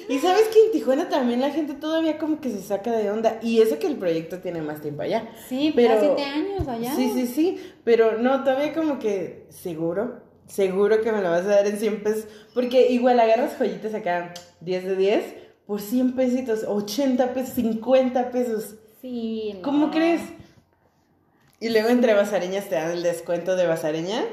Y 0.08 0.18
sabes 0.18 0.48
que 0.48 0.58
en 0.66 0.72
Tijuana 0.72 1.08
también 1.08 1.40
la 1.40 1.50
gente 1.50 1.72
todavía 1.74 2.18
como 2.18 2.40
que 2.40 2.50
se 2.50 2.60
saca 2.60 2.90
de 2.90 3.12
onda. 3.12 3.38
Y 3.42 3.60
eso 3.60 3.78
que 3.78 3.86
el 3.86 3.94
proyecto 3.96 4.40
tiene 4.40 4.60
más 4.60 4.80
tiempo 4.80 5.02
allá. 5.02 5.30
Sí, 5.48 5.72
Pero- 5.76 6.00
pero 6.00 6.16
siete 6.16 6.24
años 6.28 6.66
allá. 6.66 6.96
Sí, 6.96 7.12
sí, 7.14 7.26
sí. 7.28 7.58
Pero 7.84 8.18
no, 8.18 8.42
todavía 8.42 8.74
como 8.74 8.98
que 8.98 9.46
seguro. 9.50 10.20
Seguro 10.50 11.00
que 11.00 11.12
me 11.12 11.22
lo 11.22 11.30
vas 11.30 11.42
a 11.42 11.56
dar 11.56 11.66
en 11.66 11.78
100 11.78 12.02
pesos. 12.02 12.24
Porque 12.54 12.90
igual 12.90 13.20
agarras 13.20 13.56
joyitas 13.58 13.94
acá, 13.94 14.34
10 14.60 14.84
de 14.84 14.96
10, 14.96 15.24
por 15.66 15.80
100 15.80 16.12
pesitos, 16.16 16.64
80 16.66 17.32
pesos, 17.32 17.54
50 17.54 18.30
pesos. 18.30 18.74
Sí, 19.00 19.52
no. 19.54 19.62
¿Cómo 19.62 19.90
crees? 19.90 20.22
Y 21.60 21.68
luego 21.68 21.88
entre 21.90 22.14
basareñas 22.14 22.68
te 22.68 22.74
dan 22.74 22.90
el 22.90 23.02
descuento 23.02 23.54
de 23.54 23.66
basareña. 23.66 24.24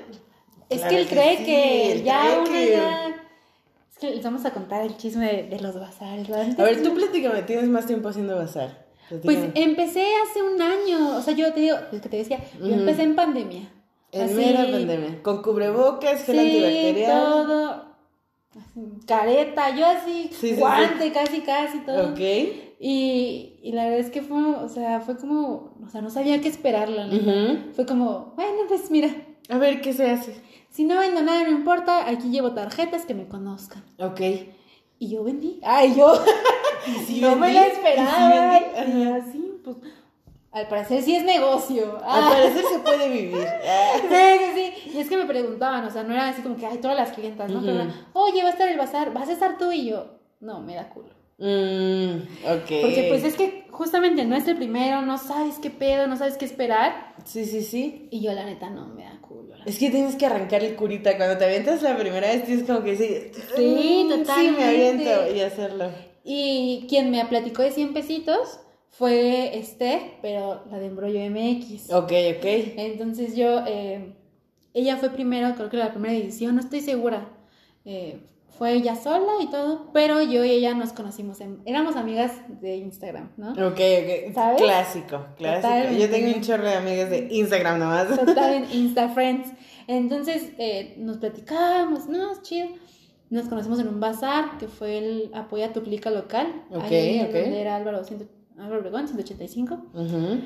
Es 0.70 0.80
Claro 0.80 0.90
que 0.96 1.02
él 1.02 1.08
que 1.08 1.16
cree 1.16 1.38
sí, 1.38 1.46
que 1.46 1.92
él 1.92 2.04
ya 2.04 2.22
cree 2.22 2.40
uno 2.40 2.52
que- 2.52 2.72
ya. 2.72 3.08
Es 3.92 3.98
que 4.00 4.10
les 4.16 4.24
vamos 4.24 4.46
a 4.46 4.52
contar 4.52 4.84
el 4.84 4.96
chisme 4.98 5.26
de, 5.26 5.44
de 5.44 5.60
los 5.60 5.80
bazares, 5.80 6.28
¿verdad? 6.28 6.60
A 6.60 6.64
ver, 6.64 6.84
tú 6.84 6.94
platícame, 6.94 7.42
tienes 7.44 7.68
más 7.68 7.86
tiempo 7.86 8.10
haciendo 8.10 8.36
bazar. 8.36 8.86
Pues 9.24 9.38
empecé 9.56 10.06
hace 10.30 10.42
un 10.44 10.62
año, 10.62 11.16
o 11.18 11.22
sea, 11.22 11.34
yo 11.34 11.54
te 11.54 11.62
digo, 11.62 11.78
es 11.94 12.02
que 12.02 12.10
te 12.10 12.18
decía, 12.18 12.40
yo 12.60 12.74
empecé 12.74 13.04
en 13.04 13.16
pandemia. 13.16 13.72
En 14.12 14.36
mera 14.36 14.64
pandemia. 14.72 15.22
Con 15.24 15.42
cubrebocas, 15.42 16.24
gel 16.24 16.36
Sí, 16.40 16.64
antibacterial. 16.64 17.22
todo. 17.22 17.88
careta, 19.06 19.76
yo 19.76 19.86
así, 19.86 20.30
Sí, 20.32 20.50
sí, 20.50 20.56
guante, 20.56 21.12
casi, 21.12 21.42
casi, 21.42 21.80
todo. 21.80 22.12
Ok. 22.12 22.20
Y, 22.80 23.60
y 23.64 23.72
la 23.72 23.86
verdad 23.86 24.00
es 24.00 24.10
que 24.12 24.22
fue, 24.22 24.38
o 24.44 24.70
sea, 24.70 25.00
fue 25.02 25.18
como, 25.18 25.76
o 25.84 25.90
sea, 25.92 26.02
no 26.02 26.10
sabía 26.10 26.42
qué 26.42 26.48
esperar, 26.48 26.90
la 26.90 27.08
neta. 27.08 27.24
Ujú. 27.32 27.74
Fue 27.74 27.86
como, 27.86 28.34
bueno, 28.36 28.60
pues 28.68 28.92
mira, 28.92 29.10
A 29.50 29.58
ver, 29.58 29.82
¿qué 29.82 29.94
se 29.94 30.10
hace? 30.10 30.36
si 30.70 30.84
no 30.84 31.00
vendo 31.00 31.22
nada, 31.22 31.44
no 31.44 31.50
importa, 31.50 32.08
aquí 32.08 32.30
llevo 32.30 32.52
tarjetas 32.54 33.06
que 33.06 33.16
me 33.16 33.28
conozcan. 33.28 33.84
Ok. 34.00 34.22
Y 35.00 35.10
yo 35.10 35.24
vendí. 35.24 35.60
Ay, 35.64 35.96
yo. 35.98 36.14
sí 37.08 37.20
no 37.22 37.36
me 37.36 37.52
la 37.54 37.68
¿Y 37.68 37.72
sí 37.72 37.76
esperaba. 37.78 38.60
vendí? 38.84 39.00
Y 39.02 39.04
así, 39.08 39.54
pues, 39.64 39.78
al 40.52 40.68
parecer 40.68 41.02
sí 41.04 41.16
es 41.16 41.24
negocio. 41.24 41.98
Al 42.04 42.24
Ah. 42.24 42.30
parecer 42.32 42.64
se 42.72 42.80
puede 42.80 43.10
vivir. 43.10 43.38
Sí, 44.10 44.16
sí, 44.56 44.72
sí. 44.86 44.92
Y 44.96 45.00
es 45.00 45.10
que 45.10 45.18
me 45.18 45.26
preguntaban, 45.26 45.84
o 45.86 45.92
sea, 45.92 46.04
no 46.04 46.14
era 46.14 46.30
así 46.30 46.42
como 46.42 46.56
que, 46.58 46.66
ay, 46.66 46.78
todas 46.78 46.98
las 46.98 47.12
clientas, 47.12 47.52
¿no? 47.52 47.62
Pero 47.62 47.74
era, 47.82 47.94
oye, 48.14 48.42
va 48.42 48.50
a 48.50 48.52
estar 48.52 48.68
el 48.68 48.78
bazar, 48.78 49.14
¿vas 49.14 49.30
a 49.30 49.34
estar 49.34 49.58
tú? 49.58 49.72
Y 49.72 49.90
yo, 49.90 50.18
no, 50.40 50.60
me 50.62 50.76
da 50.76 50.90
culo. 50.90 51.10
Mm, 51.40 52.22
ok. 52.46 52.82
Porque 52.82 53.06
pues 53.10 53.24
es 53.24 53.36
que 53.36 53.68
justamente 53.70 54.26
no 54.26 54.36
es 54.36 54.48
el 54.48 54.56
primero, 54.58 55.02
no 55.04 55.18
sabes 55.20 55.56
qué 55.62 55.70
pedo, 55.70 56.08
no 56.08 56.16
sabes 56.18 56.36
qué 56.38 56.46
esperar. 56.46 57.14
Sí, 57.26 57.46
sí, 57.46 57.62
sí. 57.62 58.08
Y 58.12 58.22
yo, 58.22 58.34
la 58.34 58.44
neta, 58.46 58.70
no 58.72 58.88
me 58.88 59.04
da 59.04 59.20
culo. 59.22 59.54
Es 59.66 59.78
que 59.78 59.92
tienes 59.92 60.16
que 60.16 60.26
arrancar 60.26 60.64
el 60.64 60.76
curita. 60.76 61.16
Cuando 61.18 61.38
te 61.38 61.46
avientas 61.46 61.82
la 61.84 61.96
primera 61.98 62.28
vez, 62.28 62.44
tienes 62.46 62.66
como 62.66 62.84
que 62.84 62.92
decir, 62.96 63.32
Sí, 63.56 63.62
"Mm, 63.62 63.80
Sí, 63.80 64.04
me 64.10 64.18
totalmente. 64.18 64.64
aviento 64.64 65.36
y 65.36 65.42
hacerlo. 65.42 65.90
Y 66.24 66.86
quien 66.90 67.12
me 67.12 67.24
platicó 67.26 67.62
de 67.62 67.72
100 67.72 67.94
pesitos 67.94 68.60
fue 68.98 69.52
Steph, 69.64 70.02
pero 70.24 70.64
la 70.72 70.80
de 70.80 70.88
Embrollo 70.88 71.20
MX. 71.30 71.92
Ok, 71.94 72.12
ok. 72.38 72.46
Entonces 72.78 73.36
yo, 73.36 73.62
eh, 73.68 74.16
ella 74.74 74.98
fue 74.98 75.12
primero, 75.12 75.54
creo 75.56 75.70
que 75.70 75.78
la 75.78 75.92
primera 75.92 76.16
edición, 76.16 76.56
no 76.56 76.62
estoy 76.62 76.82
segura. 76.82 77.30
Eh, 77.86 78.20
fue 78.58 78.74
ella 78.74 78.96
sola 78.96 79.34
y 79.40 79.52
todo, 79.52 79.92
pero 79.94 80.20
yo 80.24 80.44
y 80.44 80.50
ella 80.50 80.74
nos 80.74 80.92
conocimos, 80.92 81.42
en- 81.42 81.62
éramos 81.66 81.96
amigas 81.96 82.32
de 82.60 82.78
Instagram, 82.78 83.32
¿no? 83.38 83.52
Ok, 83.52 83.80
ok. 83.80 84.34
¿Sabes? 84.34 84.62
Clásico, 84.64 85.26
clásico. 85.38 85.94
Yo 85.96 86.10
tengo 86.10 86.36
un 86.36 86.42
chorro 86.42 86.64
de 86.64 86.74
amigas 86.74 87.12
de 87.12 87.28
Instagram 87.30 87.78
nomás. 87.78 88.08
Total 88.18 88.54
en 88.56 88.66
Insta 88.74 89.10
Friends. 89.10 89.52
Entonces 89.86 90.54
eh, 90.58 90.96
nos 90.98 91.18
platicábamos, 91.18 92.08
no, 92.08 92.32
es 92.32 92.42
chido. 92.42 92.68
Nos 93.30 93.48
conocimos 93.48 93.80
en 93.80 93.90
un 93.90 94.00
bazar 94.00 94.58
que 94.58 94.68
fue 94.68 94.98
el 94.98 95.32
Apoya 95.36 95.72
tu 95.72 95.84
Clica 95.84 96.10
local. 96.10 96.64
Ok, 96.72 96.86
ahí 96.86 97.20
en 97.20 97.28
ok. 97.28 97.34
donde 97.34 97.62
era 97.62 97.76
Álvaro, 97.76 98.04
100 98.04 98.28
Álvaro 98.58 98.80
Obregón, 98.80 99.08
185. 99.08 99.78
Ujú. 99.94 100.40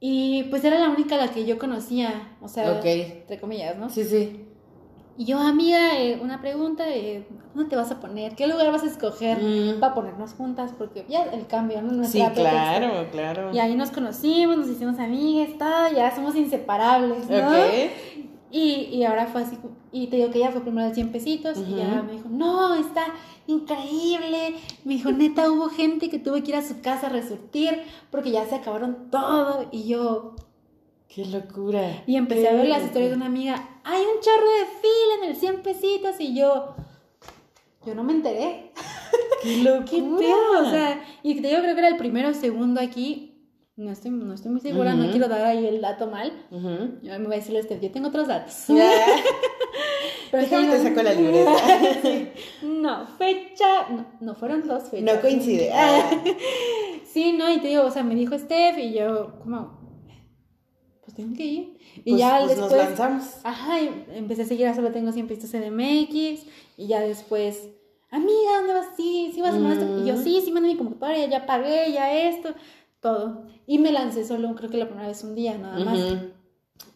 Y 0.00 0.44
pues 0.44 0.62
era 0.64 0.78
la 0.78 0.90
única 0.90 1.16
a 1.16 1.18
la 1.26 1.28
que 1.32 1.44
yo 1.44 1.58
conocía, 1.58 2.36
o 2.40 2.48
sea, 2.48 2.72
Ok. 2.78 2.84
entre 2.84 3.40
comillas, 3.40 3.76
¿no? 3.76 3.88
Sí, 3.90 4.04
sí. 4.04 4.44
Y 5.16 5.24
yo, 5.24 5.40
amiga, 5.40 6.00
eh, 6.00 6.20
una 6.22 6.40
pregunta, 6.40 6.84
eh, 6.88 7.26
¿dónde 7.52 7.68
te 7.70 7.74
vas 7.74 7.90
a 7.90 7.98
poner? 7.98 8.36
¿Qué 8.36 8.46
lugar 8.46 8.70
vas 8.70 8.84
a 8.84 8.86
escoger 8.86 9.38
Mm. 9.42 9.80
para 9.80 9.92
ponernos 9.92 10.32
juntas? 10.34 10.72
Porque 10.78 11.04
ya 11.08 11.24
el 11.24 11.48
cambio, 11.48 11.82
¿no? 11.82 11.90
Sí, 11.90 11.96
Nuestra 11.96 12.26
pretexto. 12.32 12.50
claro, 12.50 13.10
claro. 13.10 13.50
Y 13.52 13.58
ahí 13.58 13.74
nos 13.74 13.90
conocimos, 13.90 14.56
nos 14.56 14.68
hicimos 14.68 15.00
amigas, 15.00 15.58
todo, 15.58 15.90
ya 15.92 16.14
somos 16.14 16.36
inseparables, 16.36 17.28
¿no? 17.28 17.36
Ok. 17.36 18.17
Y, 18.50 18.88
y 18.92 19.04
ahora 19.04 19.26
fue 19.26 19.42
así, 19.42 19.58
y 19.92 20.06
te 20.06 20.16
digo 20.16 20.30
que 20.30 20.38
ella 20.38 20.50
fue 20.50 20.62
primero 20.62 20.88
de 20.88 20.94
100 20.94 21.12
pesitos, 21.12 21.58
y 21.58 21.74
ya 21.76 22.02
me 22.02 22.12
dijo, 22.12 22.28
no, 22.30 22.74
está 22.76 23.04
increíble. 23.46 24.54
Me 24.84 24.94
dijo, 24.94 25.12
neta, 25.12 25.50
hubo 25.50 25.68
gente 25.68 26.08
que 26.08 26.18
tuve 26.18 26.42
que 26.42 26.50
ir 26.52 26.56
a 26.56 26.66
su 26.66 26.80
casa 26.80 27.06
a 27.06 27.10
resurtir 27.10 27.82
porque 28.10 28.30
ya 28.30 28.46
se 28.46 28.54
acabaron 28.54 29.10
todo. 29.10 29.68
Y 29.70 29.84
yo, 29.88 30.34
Qué 31.08 31.24
locura. 31.26 32.04
y 32.06 32.16
empecé 32.16 32.42
Qué 32.42 32.48
a 32.48 32.52
ver 32.52 32.68
las 32.68 32.84
historias 32.84 33.10
de 33.10 33.16
una 33.16 33.26
amiga, 33.26 33.68
hay 33.84 34.02
un 34.02 34.20
chorro 34.20 34.46
de 34.46 34.66
fila 34.80 35.24
en 35.24 35.30
el 35.30 35.36
100 35.36 35.62
pesitos, 35.62 36.20
y 36.20 36.34
yo, 36.34 36.74
yo 37.86 37.94
no 37.94 38.02
me 38.04 38.12
enteré. 38.12 38.72
Qué 39.42 39.56
locura. 39.58 39.84
¿Qué 39.90 40.00
pedo? 40.00 40.66
O 40.66 40.70
sea, 40.70 41.02
y 41.22 41.40
te 41.40 41.48
digo, 41.48 41.60
creo 41.60 41.74
que 41.74 41.80
era 41.80 41.88
el 41.88 41.96
primero 41.96 42.30
o 42.30 42.34
segundo 42.34 42.80
aquí. 42.80 43.27
No 43.78 43.92
estoy, 43.92 44.10
no 44.10 44.34
estoy 44.34 44.50
muy 44.50 44.60
segura, 44.60 44.92
no 44.94 45.08
quiero 45.12 45.28
dar 45.28 45.44
ahí 45.46 45.64
el 45.64 45.80
dato 45.80 46.08
mal. 46.08 46.32
Ujú. 46.50 46.98
Yo 47.00 47.12
me 47.20 47.26
voy 47.26 47.34
a 47.34 47.36
decirle 47.38 47.60
a 47.60 47.62
Steph, 47.62 47.80
yo 47.80 47.92
tengo 47.92 48.08
otros 48.08 48.26
datos. 48.26 48.66
Ya. 48.68 48.90
Pero 50.32 50.42
Déjame 50.42 50.68
te 50.76 50.82
saco 50.82 51.02
la 51.02 51.14
libreta. 51.14 51.52
No, 52.62 53.06
fecha. 53.06 53.88
No, 53.90 54.04
no 54.20 54.34
fueron 54.34 54.66
dos 54.66 54.84
fechas. 54.90 55.14
No 55.14 55.20
coincide. 55.20 55.70
Ah. 55.72 56.10
Sí, 57.06 57.32
no, 57.32 57.52
y 57.52 57.58
te 57.60 57.68
digo, 57.68 57.84
o 57.84 57.90
sea, 57.90 58.02
me 58.02 58.14
dijo 58.16 58.36
Steph 58.36 58.78
y 58.78 58.92
yo, 58.94 59.38
como, 59.42 59.78
pues 61.04 61.14
tengo 61.16 61.36
que 61.36 61.44
ir. 61.44 61.78
Y 62.04 62.10
Pues- 62.10 62.18
ya 62.20 62.38
pues 62.44 62.50
después. 62.58 62.72
nos 62.72 62.84
lanzamos. 62.88 63.24
Ajá, 63.44 63.80
y 63.80 64.04
empecé 64.14 64.42
a 64.42 64.46
seguir 64.46 64.66
a 64.66 64.74
solo 64.74 64.90
tengo 64.90 65.12
100 65.12 65.28
pistas 65.28 65.54
en 65.54 65.72
MX. 65.74 66.44
Y 66.76 66.86
ya 66.88 67.00
después, 67.00 67.68
amiga, 68.10 68.56
¿dónde 68.58 68.74
vas? 68.74 68.88
Sí, 68.96 69.30
sí 69.34 69.40
vas 69.40 69.54
a 69.54 69.58
mandar 69.58 69.78
esto. 69.84 70.02
Y 70.04 70.06
yo, 70.08 70.14
Mm. 70.14 70.24
sí, 70.24 70.42
sí, 70.44 70.50
mandé 70.52 70.68
mi 70.70 70.76
computadora, 70.76 71.24
ya 71.26 71.46
pagué, 71.46 71.92
ya 71.92 72.12
esto, 72.12 72.54
todo. 73.00 73.46
Y 73.66 73.78
me 73.78 73.92
lancé 73.92 74.24
solo, 74.24 74.54
creo 74.54 74.70
que 74.70 74.76
la 74.76 74.86
primera 74.86 75.08
vez 75.08 75.22
un 75.24 75.34
día, 75.34 75.56
nada 75.56 75.78
más. 75.84 75.98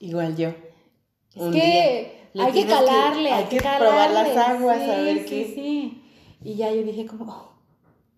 Igual 0.00 0.36
yo. 0.36 0.48
Es 0.48 1.42
Un 1.42 1.52
que 1.52 2.22
día. 2.34 2.44
Hay 2.44 2.52
que 2.52 2.66
calarle, 2.66 3.30
hay 3.30 3.44
que, 3.44 3.58
probar 3.60 4.10
las 4.10 4.36
aguas, 4.36 4.82
sí, 4.82 4.90
a 4.90 4.96
ver 5.02 5.18
sí, 5.18 5.24
qué. 5.26 5.52
Sí, 5.54 6.02
Y 6.42 6.54
ya 6.54 6.72
yo 6.72 6.82
dije 6.82 7.04
como, 7.06 7.30
oh, 7.30 7.52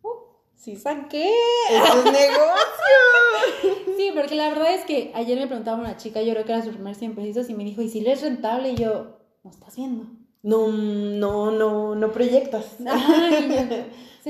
oh, 0.02 0.42
sí 0.54 0.76
saqué. 0.76 1.30
¡Esto 1.70 1.98
es 1.98 2.04
negocio! 2.04 2.54
Sí, 3.96 4.10
porque 4.14 4.34
la 4.34 4.48
verdad 4.48 4.74
es 4.74 4.84
que 4.84 5.12
ayer 5.14 5.38
me 5.38 5.46
preguntaba 5.46 5.78
una 5.78 5.96
chica, 5.96 6.20
yo 6.20 6.32
creo 6.32 6.44
que 6.44 6.52
era 6.52 6.62
su 6.62 6.70
primer 6.70 6.94
100 6.94 7.14
pesitos, 7.14 7.48
y 7.48 7.54
me 7.54 7.64
dijo, 7.64 7.80
¿y 7.80 7.88
si 7.88 8.00
le 8.00 8.12
es 8.12 8.22
rentable? 8.22 8.70
Y 8.70 8.76
yo, 8.76 9.18
no 9.44 9.50
estás 9.50 9.76
viendo. 9.76 10.06
No, 10.44 10.68
no, 10.68 11.50
no, 11.50 11.94
no 11.94 12.12
proyectas. 12.12 12.76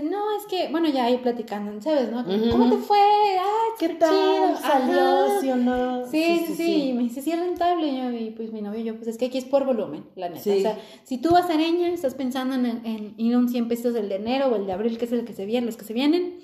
No, 0.03 0.37
es 0.39 0.47
que, 0.47 0.69
bueno, 0.71 0.89
ya 0.89 1.05
ahí 1.05 1.19
platicando, 1.19 1.81
¿sabes? 1.81 2.11
¿no? 2.11 2.25
¿Cómo 2.51 2.71
te 2.71 2.79
fue? 2.79 2.99
Ah, 3.41 3.75
¿Qué 3.79 3.91
tal? 3.91 4.11
chido. 4.11 4.57
¿Salió? 4.57 5.41
¿Sí 5.41 5.51
o 5.51 5.57
no? 5.57 6.07
Sí, 6.07 6.45
sí, 6.47 6.55
sí, 6.55 6.83
Y 6.89 6.93
me 6.95 7.03
dice, 7.05 7.21
sí 7.21 7.31
es 7.31 7.39
rentable. 7.39 7.87
Y, 7.87 7.97
yo, 7.97 8.11
y 8.11 8.31
pues 8.31 8.53
mi 8.53 8.61
novio 8.61 8.81
y 8.81 8.85
yo, 8.85 8.97
pues 8.97 9.09
es 9.09 9.19
que 9.19 9.27
aquí 9.27 9.39
es 9.39 9.45
por 9.45 9.65
volumen, 9.65 10.05
la 10.17 10.29
neta. 10.29 10.43
Sí. 10.43 10.59
O 10.59 10.61
sea, 10.61 10.79
si 11.05 11.19
tú 11.19 11.31
vas 11.31 11.51
a 11.51 11.55
Areña, 11.55 11.89
estás 11.89 12.15
pensando 12.15 12.55
en, 12.57 12.85
en 12.85 13.15
ir 13.17 13.35
a 13.35 13.39
un 13.39 13.49
100 13.49 13.69
pesos 13.69 13.95
el 13.95 14.09
de 14.09 14.17
enero 14.17 14.47
o 14.49 14.57
el 14.57 14.67
de 14.67 14.73
abril, 14.73 14.99
que 14.99 15.05
es 15.05 15.13
el 15.13 15.25
que 15.25 15.33
se 15.33 15.47
viene, 15.47 15.67
los 15.67 15.77
que 15.77 15.85
se 15.85 15.93
vienen, 15.93 16.41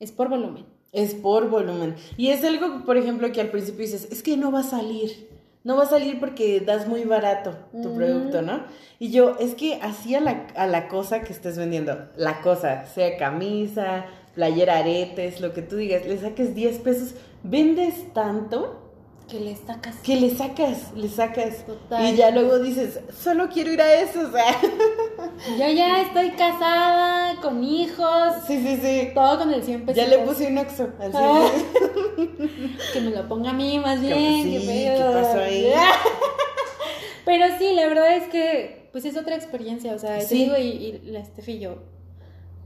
es 0.00 0.10
por 0.10 0.28
volumen. 0.28 0.66
Es 0.90 1.14
por 1.14 1.50
volumen. 1.50 1.96
Y 2.16 2.28
es 2.28 2.44
algo, 2.44 2.84
por 2.84 2.96
ejemplo, 2.96 3.30
que 3.32 3.40
al 3.40 3.50
principio 3.50 3.82
dices, 3.82 4.08
es 4.10 4.22
que 4.22 4.36
no 4.36 4.52
va 4.52 4.60
a 4.60 4.64
salir. 4.64 5.33
No 5.64 5.76
va 5.76 5.84
a 5.84 5.86
salir 5.86 6.20
porque 6.20 6.60
das 6.60 6.86
muy 6.86 7.04
barato 7.04 7.56
tu 7.82 7.94
producto, 7.94 8.42
¿no? 8.42 8.64
Y 8.98 9.10
yo, 9.10 9.36
es 9.40 9.54
que 9.54 9.80
así 9.82 10.14
a 10.14 10.20
la, 10.20 10.46
a 10.54 10.66
la 10.66 10.88
cosa 10.88 11.22
que 11.22 11.32
estés 11.32 11.56
vendiendo, 11.56 12.10
la 12.16 12.42
cosa, 12.42 12.84
sea 12.84 13.16
camisa, 13.16 14.04
playera, 14.34 14.78
aretes, 14.78 15.40
lo 15.40 15.54
que 15.54 15.62
tú 15.62 15.76
digas, 15.76 16.06
le 16.06 16.18
saques 16.18 16.54
10 16.54 16.78
pesos, 16.80 17.14
vendes 17.42 18.12
tanto 18.12 18.83
Que 19.28 19.40
le 19.40 19.56
sacas. 19.56 19.96
que 20.02 20.16
le 20.16 20.30
sacas, 20.36 20.92
le 20.94 21.08
sacas. 21.08 21.64
Total. 21.64 22.12
Y 22.12 22.16
ya 22.16 22.30
luego 22.30 22.58
dices, 22.58 23.00
solo 23.18 23.48
quiero 23.48 23.72
ir 23.72 23.80
a 23.80 23.94
eso, 23.94 24.20
o 24.20 24.30
sea. 24.30 24.44
Yo 25.58 25.72
ya 25.74 26.02
estoy 26.02 26.30
casada, 26.32 27.40
con 27.40 27.64
hijos, 27.64 28.34
Sí, 28.46 28.62
sí, 28.62 28.78
sí. 28.82 29.08
todo 29.14 29.38
con 29.38 29.52
el 29.52 29.62
100 29.62 29.86
pesos. 29.86 29.96
Ya 29.96 30.08
le 30.08 30.18
puse 30.24 30.46
un 30.48 30.58
oxo 30.58 30.90
al 31.00 31.10
Ah. 31.14 31.48
Que 32.92 33.00
me 33.00 33.10
lo 33.10 33.26
ponga 33.26 33.50
a 33.50 33.52
mí 33.54 33.78
más 33.78 34.00
bien. 34.00 34.42
sí, 34.44 34.52
qué 34.52 34.60
¿qué 34.60 34.66
pedo. 34.98 35.12
pasó 35.12 35.38
ahí? 35.40 35.72
Pero 37.24 37.46
sí, 37.58 37.72
la 37.74 37.86
verdad 37.88 38.16
es 38.16 38.28
que, 38.28 38.90
pues 38.92 39.04
es 39.06 39.16
otra 39.16 39.34
experiencia, 39.34 39.94
o 39.94 39.98
sea, 39.98 40.18
te 40.18 40.26
Sí. 40.26 40.44
digo, 40.44 40.56
y, 40.58 40.62
y 40.62 40.92
la 41.10 41.24
Steffi 41.24 41.52
y 41.52 41.58
yo, 41.60 41.78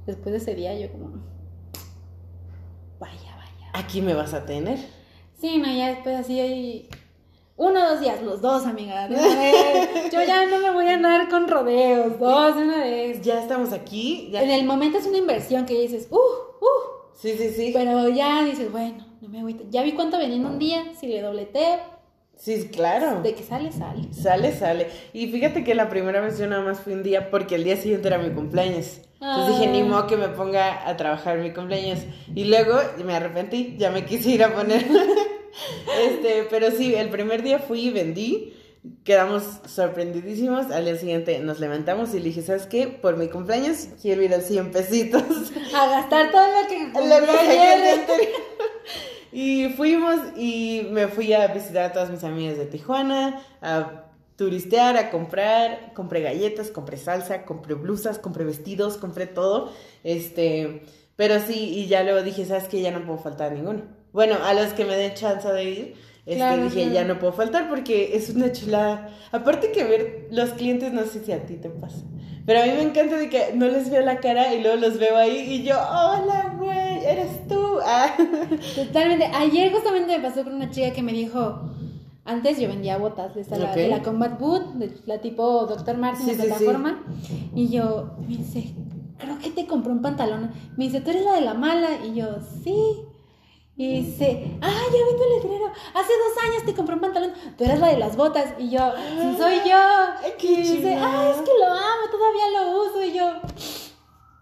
después 0.06 0.32
de 0.32 0.38
ese 0.38 0.54
día, 0.56 0.76
yo 0.78 0.90
como, 0.90 1.22
vaya, 2.98 3.36
vaya. 3.36 3.70
Aquí 3.72 4.00
me 4.02 4.14
vas 4.14 4.34
a 4.34 4.44
tener. 4.44 4.78
Sí, 5.40 5.58
no, 5.58 5.72
ya 5.72 5.88
después 5.90 6.16
así, 6.16 6.40
ahí, 6.40 6.88
Uno 7.56 7.80
o 7.80 7.90
dos 7.90 8.00
días, 8.00 8.22
los 8.22 8.40
dos, 8.40 8.66
amiga. 8.66 9.08
Yo 10.12 10.22
ya 10.22 10.46
no 10.46 10.58
me 10.58 10.72
voy 10.72 10.86
a 10.86 10.94
andar 10.94 11.28
con 11.28 11.46
rodeos, 11.46 12.18
dos 12.18 12.56
de 12.56 12.62
una 12.62 12.78
vez. 12.78 13.20
Ya 13.22 13.40
estamos 13.40 13.72
aquí. 13.72 14.30
Ya... 14.32 14.42
En 14.42 14.50
el 14.50 14.64
momento 14.64 14.98
es 14.98 15.06
una 15.06 15.18
inversión 15.18 15.64
que 15.64 15.80
dices, 15.80 16.08
uh, 16.10 16.16
uh. 16.16 17.14
Sí, 17.14 17.36
sí, 17.36 17.50
sí. 17.50 17.70
Pero 17.72 18.08
ya 18.08 18.44
dices, 18.44 18.70
bueno, 18.70 19.06
no 19.20 19.28
me 19.28 19.42
voy. 19.42 19.56
Ya 19.70 19.82
vi 19.82 19.92
cuánto 19.92 20.18
venía 20.18 20.36
en 20.36 20.46
un 20.46 20.58
día, 20.58 20.84
si 20.98 21.06
le 21.06 21.20
dobleteo, 21.20 21.78
Sí, 22.38 22.68
claro. 22.72 23.20
de 23.22 23.34
que 23.34 23.42
sale, 23.42 23.72
sale. 23.72 24.08
Sale, 24.12 24.52
sale. 24.56 24.86
Y 25.12 25.26
fíjate 25.30 25.64
que 25.64 25.74
la 25.74 25.88
primera 25.88 26.20
vez 26.20 26.38
yo 26.38 26.46
nada 26.46 26.62
más 26.62 26.80
fui 26.80 26.92
un 26.92 27.02
día 27.02 27.30
porque 27.30 27.56
el 27.56 27.64
día 27.64 27.76
siguiente 27.76 28.06
era 28.08 28.18
mi 28.18 28.30
cumpleaños. 28.30 29.00
Entonces 29.20 29.58
dije, 29.58 29.70
ni 29.72 29.80
Ah. 29.80 29.84
modo 29.84 30.06
que 30.06 30.16
me 30.16 30.28
ponga 30.28 30.88
a 30.88 30.96
trabajar 30.96 31.38
mi 31.38 31.52
cumpleaños. 31.52 31.98
Y 32.34 32.44
luego 32.44 32.78
me 33.04 33.14
arrepentí, 33.16 33.74
ya 33.76 33.90
me 33.90 34.04
quise 34.04 34.30
ir 34.30 34.44
a 34.44 34.54
poner. 34.54 34.86
este, 36.08 36.46
pero 36.48 36.70
sí, 36.70 36.94
el 36.94 37.08
primer 37.10 37.42
día 37.42 37.58
fui 37.58 37.88
y 37.88 37.90
vendí. 37.90 38.54
Quedamos 39.02 39.42
sorprendidísimos. 39.66 40.70
Al 40.70 40.84
día 40.84 40.96
siguiente 40.96 41.40
nos 41.40 41.58
levantamos 41.58 42.14
y 42.14 42.18
le 42.20 42.26
dije, 42.26 42.42
¿sabes 42.42 42.66
qué? 42.66 42.86
Por 42.86 43.16
mi 43.16 43.26
cumpleaños 43.28 43.88
quiero 44.00 44.22
ir 44.22 44.32
al 44.32 44.42
100 44.42 44.70
pesitos. 44.70 45.22
A 45.74 45.88
gastar 45.90 46.30
todo 46.30 46.46
lo 46.46 46.68
que 46.68 46.78
Lo 46.94 47.26
que 47.26 47.98
Y 49.32 49.68
fuimos 49.70 50.16
y 50.36 50.86
me 50.90 51.08
fui 51.08 51.32
a 51.32 51.46
visitar 51.48 51.84
a 51.84 51.92
todas 51.92 52.10
mis 52.10 52.24
amigas 52.24 52.56
de 52.56 52.66
Tijuana, 52.66 53.40
a 53.60 54.04
turistear, 54.36 54.96
a 54.96 55.10
comprar, 55.10 55.92
compré 55.94 56.20
galletas, 56.22 56.70
compré 56.70 56.96
salsa, 56.96 57.44
compré 57.44 57.74
blusas, 57.74 58.18
compré 58.18 58.44
vestidos, 58.44 58.96
compré 58.96 59.26
todo. 59.26 59.72
Este, 60.04 60.82
pero 61.16 61.40
sí, 61.40 61.70
y 61.74 61.86
ya 61.88 62.04
luego 62.04 62.22
dije, 62.22 62.44
¿sabes 62.44 62.68
qué? 62.68 62.80
Ya 62.80 62.90
no 62.92 63.04
puedo 63.04 63.18
faltar 63.18 63.50
a 63.52 63.54
ninguno. 63.54 63.82
Bueno, 64.12 64.36
a 64.44 64.54
los 64.54 64.72
que 64.72 64.84
me 64.84 64.96
den 64.96 65.14
chance 65.14 65.46
de 65.52 65.64
ir, 65.64 65.94
este, 66.24 66.36
Claro, 66.36 66.64
dije, 66.64 66.82
claro. 66.82 66.92
ya 66.92 67.04
no 67.04 67.18
puedo 67.18 67.32
faltar 67.32 67.68
porque 67.68 68.14
es 68.16 68.30
una 68.30 68.52
chulada. 68.52 69.10
Aparte 69.32 69.72
que 69.72 69.84
ver 69.84 70.28
los 70.30 70.50
clientes, 70.50 70.92
no 70.92 71.04
sé 71.04 71.24
si 71.24 71.32
a 71.32 71.44
ti 71.44 71.54
te 71.56 71.70
pasa. 71.70 71.98
Pero 72.46 72.60
a 72.62 72.66
mí 72.66 72.72
me 72.72 72.82
encanta 72.82 73.16
de 73.16 73.28
que 73.28 73.52
no 73.54 73.66
les 73.66 73.90
veo 73.90 74.02
la 74.02 74.20
cara 74.20 74.54
y 74.54 74.62
luego 74.62 74.76
los 74.76 74.98
veo 74.98 75.16
ahí 75.16 75.36
y 75.38 75.64
yo, 75.64 75.76
hola, 75.76 76.54
güey, 76.58 77.04
eres 77.04 77.46
tú. 77.48 77.57
Ah. 77.84 78.14
Totalmente. 78.74 79.26
Ayer 79.26 79.72
justamente 79.72 80.16
me 80.18 80.22
pasó 80.28 80.44
con 80.44 80.54
una 80.54 80.70
chica 80.70 80.92
que 80.92 81.02
me 81.02 81.12
dijo, 81.12 81.60
antes 82.24 82.58
yo 82.58 82.68
vendía 82.68 82.98
botas 82.98 83.34
de, 83.34 83.40
esta, 83.40 83.56
la, 83.56 83.70
Ok. 83.70 83.76
de 83.76 83.88
la 83.88 84.02
Combat 84.02 84.38
Boot, 84.38 84.74
de 84.74 84.92
la 85.06 85.20
tipo 85.20 85.66
Dr. 85.66 85.96
Martin 85.96 86.26
Sí, 86.26 86.32
de 86.32 86.36
sí, 86.36 86.42
sí. 86.42 86.46
plataforma, 86.48 87.02
y 87.54 87.68
yo, 87.68 88.10
me 88.20 88.36
dice, 88.36 88.74
creo 89.18 89.38
que 89.38 89.50
te 89.50 89.66
compré 89.66 89.92
un 89.92 90.02
pantalón. 90.02 90.52
Me 90.76 90.84
dice, 90.84 91.00
¿tú 91.00 91.10
eres 91.10 91.24
la 91.24 91.34
de 91.34 91.40
la 91.42 91.54
mala? 91.54 91.88
Y 92.04 92.14
yo, 92.14 92.26
sí. 92.62 92.76
Y 93.80 94.00
dice, 94.02 94.58
ah, 94.60 94.68
ya 94.92 94.98
vi 94.98 95.16
tu 95.16 95.48
letrero. 95.48 95.66
Hace 95.94 96.12
dos 96.12 96.44
años 96.44 96.64
te 96.66 96.74
compré 96.74 96.96
un 96.96 97.00
pantalón. 97.00 97.30
Tú 97.56 97.62
eres 97.64 97.78
la 97.78 97.86
de 97.86 97.96
las 97.98 98.16
botas. 98.16 98.54
Y 98.58 98.70
yo, 98.70 98.80
sí, 99.20 99.36
soy 99.38 99.54
yo. 99.68 99.76
Ay, 100.24 100.32
qué 100.36 100.52
y 100.52 100.56
dice, 100.56 100.94
ah, 100.96 101.30
es 101.32 101.36
que 101.42 101.50
lo 101.60 101.66
amo, 101.66 102.10
todavía 102.10 102.60
lo 102.60 102.82
uso. 102.82 103.04
Y 103.04 103.12
yo, 103.12 103.30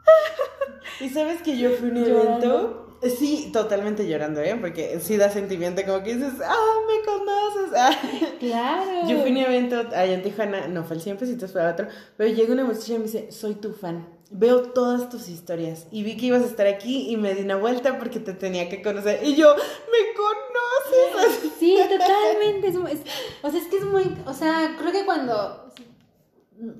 Y 1.00 1.08
sabes 1.10 1.42
que 1.42 1.58
yo 1.58 1.70
fui 1.72 1.88
a 1.90 1.92
un 1.92 1.96
evento. 2.04 2.85
Sí, 3.18 3.50
totalmente 3.52 4.06
llorando, 4.08 4.40
¿eh? 4.40 4.56
Porque 4.60 4.98
sí 5.00 5.16
da 5.16 5.30
sentimiento 5.30 5.82
como 5.86 6.02
que 6.02 6.14
dices, 6.16 6.32
ah, 6.44 6.74
me 6.86 7.04
conoces. 7.04 7.72
Ah. 7.78 7.90
claro. 8.38 9.08
Yo 9.08 9.18
fui 9.20 9.28
a 9.28 9.32
un 9.32 9.36
evento 9.36 9.76
allá 9.94 10.14
en 10.14 10.22
Tijuana, 10.22 10.68
no 10.68 10.84
fue 10.84 10.96
el 10.96 11.02
100 11.02 11.16
pesitos, 11.18 11.52
fue 11.52 11.66
otro, 11.66 11.88
pero 12.16 12.32
llega 12.32 12.52
una 12.52 12.64
muchacha 12.64 12.94
y 12.94 12.98
me 12.98 13.04
dice, 13.04 13.30
soy 13.32 13.54
tu 13.56 13.72
fan, 13.72 14.08
veo 14.30 14.62
todas 14.72 15.10
tus 15.10 15.28
historias 15.28 15.86
y 15.90 16.02
vi 16.04 16.16
que 16.16 16.26
ibas 16.26 16.42
a 16.42 16.46
estar 16.46 16.66
aquí 16.66 17.10
y 17.10 17.16
me 17.16 17.34
di 17.34 17.42
una 17.42 17.56
vuelta 17.56 17.98
porque 17.98 18.18
te 18.20 18.32
tenía 18.32 18.68
que 18.68 18.80
conocer 18.82 19.20
y 19.24 19.34
yo, 19.34 19.54
¿me 19.56 20.14
conoces? 20.16 21.50
Sí, 21.58 21.76
totalmente. 21.88 22.68
Es, 22.68 22.76
es- 22.76 23.12
o 23.42 23.50
sea, 23.50 23.60
es 23.60 23.66
que 23.68 23.76
es 23.78 23.84
muy. 23.84 24.04
O 24.26 24.32
sea, 24.32 24.76
creo 24.78 24.92
que 24.92 25.04
cuando. 25.04 25.64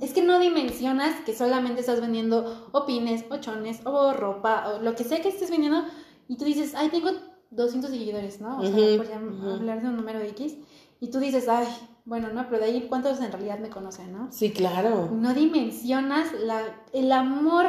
Es 0.00 0.12
que 0.14 0.22
no 0.22 0.38
dimensionas 0.40 1.20
que 1.26 1.34
solamente 1.36 1.80
estás 1.80 2.00
vendiendo 2.00 2.68
o 2.72 2.86
pines, 2.86 3.24
o 3.28 3.36
chones, 3.36 3.80
o 3.84 4.14
ropa, 4.14 4.68
o 4.70 4.82
lo 4.82 4.94
que 4.94 5.04
sea 5.04 5.20
que 5.20 5.28
estés 5.28 5.50
vendiendo. 5.50 5.84
Y 6.28 6.36
tú 6.36 6.44
dices, 6.44 6.74
ay, 6.74 6.88
tengo 6.88 7.10
200 7.50 7.90
seguidores, 7.90 8.40
¿no? 8.40 8.58
O 8.60 8.62
sea, 8.62 8.70
Ujú, 8.70 8.96
por 8.98 9.08
llam- 9.08 9.38
ujú. 9.38 9.50
hablar 9.50 9.82
de 9.82 9.88
un 9.88 9.96
número 9.96 10.20
X. 10.20 10.56
Y 11.00 11.08
tú 11.08 11.18
dices, 11.20 11.48
ay, 11.48 11.66
bueno, 12.04 12.28
no, 12.32 12.46
pero 12.48 12.58
de 12.60 12.66
ahí, 12.66 12.86
¿cuántos 12.88 13.20
en 13.20 13.30
realidad 13.32 13.58
me 13.58 13.68
conocen, 13.70 14.12
no? 14.12 14.30
Sí, 14.32 14.50
claro. 14.52 15.10
No 15.12 15.34
dimensionas 15.34 16.32
la, 16.32 16.62
el 16.92 17.12
amor 17.12 17.66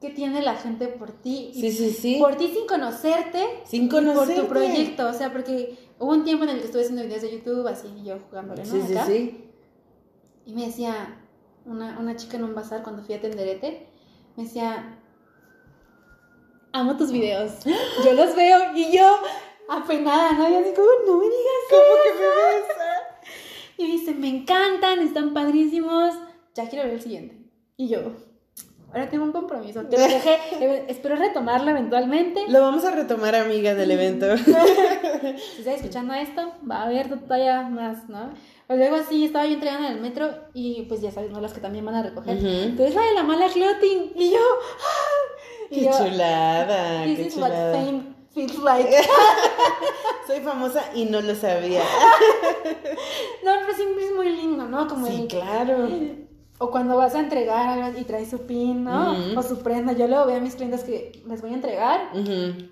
que 0.00 0.10
tiene 0.10 0.42
la 0.42 0.56
gente 0.56 0.88
por 0.88 1.12
ti. 1.12 1.52
Sí, 1.54 1.70
sí, 1.72 1.90
sí. 1.90 2.16
Por 2.18 2.36
ti 2.36 2.48
sin 2.48 2.66
conocerte. 2.66 3.44
Sin 3.64 3.84
y 3.84 3.88
Por 3.88 4.00
conocerte. 4.04 4.40
tu 4.42 4.48
proyecto, 4.48 5.08
o 5.08 5.12
sea, 5.12 5.32
porque 5.32 5.78
hubo 5.98 6.10
un 6.10 6.24
tiempo 6.24 6.44
en 6.44 6.50
el 6.50 6.58
que 6.58 6.64
estuve 6.66 6.82
haciendo 6.82 7.04
videos 7.04 7.22
de 7.22 7.32
YouTube, 7.32 7.66
así 7.68 7.88
yo 8.04 8.18
jugándole, 8.28 8.64
¿no? 8.64 8.70
Sí, 8.72 8.80
sí, 8.86 8.92
Acá. 8.94 9.06
sí. 9.06 9.44
Y 10.44 10.54
me 10.54 10.66
decía, 10.66 11.20
una, 11.64 11.98
una 12.00 12.16
chica 12.16 12.36
en 12.36 12.44
un 12.44 12.54
bazar 12.54 12.82
cuando 12.82 13.02
fui 13.04 13.14
a 13.14 13.20
Tenderete, 13.20 13.86
me 14.36 14.42
decía, 14.44 14.98
amo 16.72 16.96
tus 16.96 17.10
videos, 17.12 17.52
yo 18.04 18.12
los 18.12 18.34
veo 18.34 18.58
y 18.74 18.96
yo, 18.96 19.18
apenada, 19.68 20.32
¿no? 20.32 20.50
Y 20.50 20.54
así 20.56 20.72
como, 20.74 20.88
no 21.06 21.18
me 21.18 21.24
digas 21.24 21.62
¿Cómo 21.70 21.82
eso". 21.82 22.02
que 22.02 22.18
me 22.18 22.26
ves? 22.26 22.64
Y 23.78 23.86
dice, 23.86 24.14
me 24.14 24.28
encantan, 24.28 25.00
están 25.00 25.34
padrísimos, 25.34 26.14
ya 26.54 26.68
quiero 26.68 26.84
ver 26.84 26.94
el 26.94 27.00
siguiente. 27.02 27.36
Y 27.76 27.88
yo, 27.88 28.00
ahora 28.90 29.08
tengo 29.08 29.24
un 29.24 29.32
compromiso, 29.32 29.88
que 29.88 29.96
lo 29.96 30.02
dejé, 30.02 30.38
espero 30.88 31.16
retomarlo 31.16 31.70
eventualmente. 31.70 32.42
Lo 32.48 32.60
vamos 32.60 32.84
a 32.84 32.90
retomar, 32.90 33.34
amiga 33.34 33.74
del 33.74 33.90
evento. 33.90 34.36
si 34.36 35.58
estás 35.58 35.76
escuchando 35.76 36.14
esto, 36.14 36.52
va 36.70 36.82
a 36.82 36.84
haber 36.84 37.08
todavía 37.08 37.62
más, 37.62 38.08
¿no? 38.08 38.30
O 38.68 38.74
luego 38.76 38.96
así 38.96 39.24
estaba 39.24 39.44
yo 39.46 39.54
entregando 39.54 39.88
en 39.88 39.94
el 39.94 40.00
metro 40.00 40.30
y 40.54 40.82
pues 40.82 41.00
ya 41.00 41.10
sabes, 41.10 41.30
¿no? 41.30 41.40
Las 41.40 41.52
que 41.52 41.60
también 41.60 41.84
van 41.84 41.96
a 41.96 42.02
recoger. 42.02 42.36
Ujú. 42.36 42.76
Tú 42.76 42.82
eres 42.82 42.94
la 42.94 43.02
de 43.02 43.14
la 43.14 43.22
mala 43.22 43.48
clothing. 43.48 44.12
Y 44.14 44.30
yo, 44.30 44.38
¡ah! 44.38 45.41
Qué 45.72 45.84
yo, 45.84 45.90
chulada, 45.92 47.04
This 47.04 47.16
qué 47.18 47.22
is 47.26 47.36
what 47.36 47.48
chulada. 47.50 47.72
fame 47.74 48.02
feels 48.34 48.58
like. 48.58 48.90
Soy 50.26 50.40
famosa 50.40 50.84
y 50.94 51.04
no 51.06 51.20
lo 51.20 51.34
sabía. 51.34 51.82
No, 53.44 53.50
pero 53.60 53.74
siempre 53.74 54.04
es 54.06 54.12
muy 54.14 54.28
lindo, 54.28 54.64
¿no? 54.68 54.86
Como 54.86 55.06
Sí, 55.08 55.22
el- 55.22 55.26
claro. 55.28 55.88
O 56.58 56.70
cuando 56.70 56.96
vas 56.96 57.14
a 57.16 57.18
entregar 57.20 57.92
y 57.98 58.04
traes 58.04 58.30
su 58.30 58.46
pin, 58.46 58.84
¿no? 58.84 59.16
O 59.36 59.42
su 59.42 59.58
prenda. 59.64 59.94
Yo 59.94 60.06
luego 60.06 60.26
veo 60.26 60.36
a 60.36 60.40
mis 60.40 60.54
clientes 60.54 60.84
que 60.84 61.20
les 61.26 61.40
voy 61.42 61.50
a 61.50 61.54
entregar 61.54 62.10
Ujú. 62.14 62.68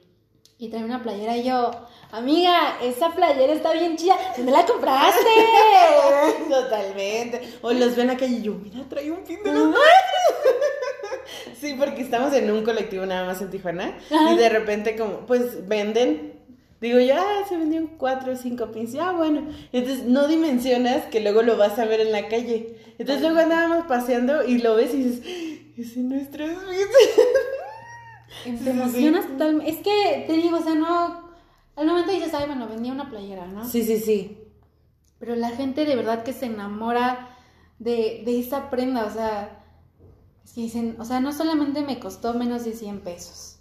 y 0.58 0.68
traen 0.68 0.84
una 0.84 1.02
playera 1.02 1.36
y 1.36 1.42
yo, 1.42 1.72
amiga, 2.12 2.76
esa 2.82 3.10
playera 3.10 3.52
está 3.52 3.72
bien 3.72 3.96
chida. 3.96 4.16
¿Dónde 4.36 4.52
la 4.52 4.64
compraste? 4.64 5.26
Totalmente. 6.48 7.58
O 7.62 7.72
los 7.72 7.96
ven 7.96 8.10
acá 8.10 8.26
y 8.26 8.42
yo, 8.42 8.52
mira, 8.54 8.84
trae 8.88 9.10
un 9.10 9.24
pin 9.24 9.42
de 9.42 9.52
los 9.52 9.74
Sí, 11.60 11.74
porque 11.78 12.02
estamos 12.02 12.32
en 12.32 12.50
un 12.50 12.64
colectivo 12.64 13.04
nada 13.04 13.26
más 13.26 13.42
en 13.42 13.50
Tijuana. 13.50 13.94
Ajá. 14.10 14.32
Y 14.32 14.36
de 14.36 14.48
repente, 14.48 14.96
como, 14.96 15.26
pues 15.26 15.68
venden. 15.68 16.40
Digo 16.80 16.98
yo, 16.98 17.14
ah, 17.14 17.44
se 17.46 17.58
vendieron 17.58 17.88
cuatro 17.98 18.32
o 18.32 18.36
cinco 18.36 18.72
pins. 18.72 18.94
Ah, 18.94 19.12
bueno. 19.12 19.42
Entonces 19.70 20.06
no 20.06 20.26
dimensionas 20.26 21.04
que 21.06 21.20
luego 21.20 21.42
lo 21.42 21.58
vas 21.58 21.78
a 21.78 21.84
ver 21.84 22.00
en 22.00 22.12
la 22.12 22.28
calle. 22.28 22.78
Entonces 22.98 23.20
luego 23.20 23.38
andábamos 23.40 23.86
paseando 23.86 24.44
y 24.44 24.58
lo 24.58 24.76
ves 24.76 24.94
y 24.94 25.02
dices, 25.02 25.60
ese 25.76 26.00
no 26.00 26.16
es 26.16 26.30
tres 26.30 26.52
Te 28.44 28.56
sí, 28.56 28.70
emocionas 28.70 29.26
totalmente. 29.26 29.70
Es 29.70 29.78
que 29.78 30.24
te 30.26 30.32
digo, 30.32 30.56
o 30.56 30.62
sea, 30.62 30.74
no. 30.74 31.30
Al 31.76 31.86
momento 31.86 32.12
dices, 32.12 32.32
ay, 32.32 32.46
bueno, 32.46 32.66
vendía 32.66 32.92
una 32.92 33.10
playera, 33.10 33.46
¿no? 33.46 33.66
Sí, 33.68 33.82
sí, 33.84 33.98
sí. 33.98 34.38
Pero 35.18 35.36
la 35.36 35.50
gente 35.50 35.84
de 35.84 35.96
verdad 35.96 36.22
que 36.22 36.32
se 36.32 36.46
enamora 36.46 37.36
de, 37.78 38.22
de 38.24 38.40
esa 38.40 38.70
prenda, 38.70 39.04
o 39.04 39.10
sea, 39.10 39.59
que 40.54 40.62
dicen, 40.62 40.96
o 40.98 41.04
sea, 41.04 41.20
no 41.20 41.32
solamente 41.32 41.82
me 41.82 41.98
costó 42.00 42.34
menos 42.34 42.64
de 42.64 42.72
100 42.72 43.00
pesos. 43.00 43.56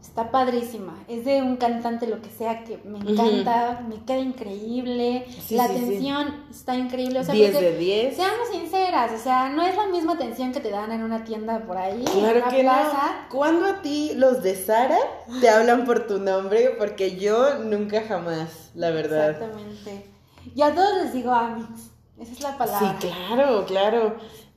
Está 0.00 0.30
padrísima. 0.30 1.02
Es 1.08 1.24
de 1.24 1.42
un 1.42 1.56
cantante, 1.56 2.06
lo 2.06 2.22
que 2.22 2.30
sea, 2.30 2.62
que 2.62 2.78
me 2.84 2.98
encanta, 2.98 3.84
me 3.88 4.04
queda 4.04 4.18
increíble. 4.20 5.26
Sí, 5.44 5.56
la 5.56 5.66
sí, 5.66 5.74
sí. 5.76 5.84
atención 5.84 6.44
está 6.50 6.76
increíble. 6.76 7.18
O 7.20 7.24
sea, 7.24 7.34
10 7.34 7.50
porque- 7.52 7.70
de 7.72 7.78
10. 7.78 8.16
Seamos 8.16 8.48
sinceras, 8.52 9.12
o 9.12 9.22
sea, 9.22 9.48
no 9.50 9.62
es 9.62 9.74
la 9.76 9.86
misma 9.88 10.12
atención 10.12 10.52
que 10.52 10.60
te 10.60 10.70
dan 10.70 10.92
en 10.92 11.02
una 11.02 11.24
tienda 11.24 11.64
por 11.66 11.76
ahí, 11.78 11.98
en 12.06 12.20
Claro 12.20 12.38
una 12.38 12.48
que 12.48 12.60
plaza. 12.62 13.22
no. 13.22 13.28
¿Cuándo 13.36 13.66
a 13.66 13.82
ti 13.82 14.12
los 14.14 14.42
de 14.42 14.54
Sara 14.54 14.98
te 15.40 15.48
hablan 15.48 15.84
por 15.84 16.06
tu 16.06 16.18
nombre? 16.20 16.70
Porque 16.78 17.16
yo 17.16 17.58
nunca 17.64 18.02
jamás, 18.06 18.70
la 18.74 18.90
verdad. 18.90 19.30
Exactamente. 19.30 20.10
Y 20.54 20.62
a 20.62 20.72
todos 20.74 21.02
les 21.02 21.12
digo 21.12 21.32
Amix. 21.32 21.90
Esa 22.20 22.30
es 22.32 22.40
la 22.40 22.56
palabra. 22.56 22.96
Sí, 23.00 23.08
claro, 23.08 23.64
claro. 23.66 24.16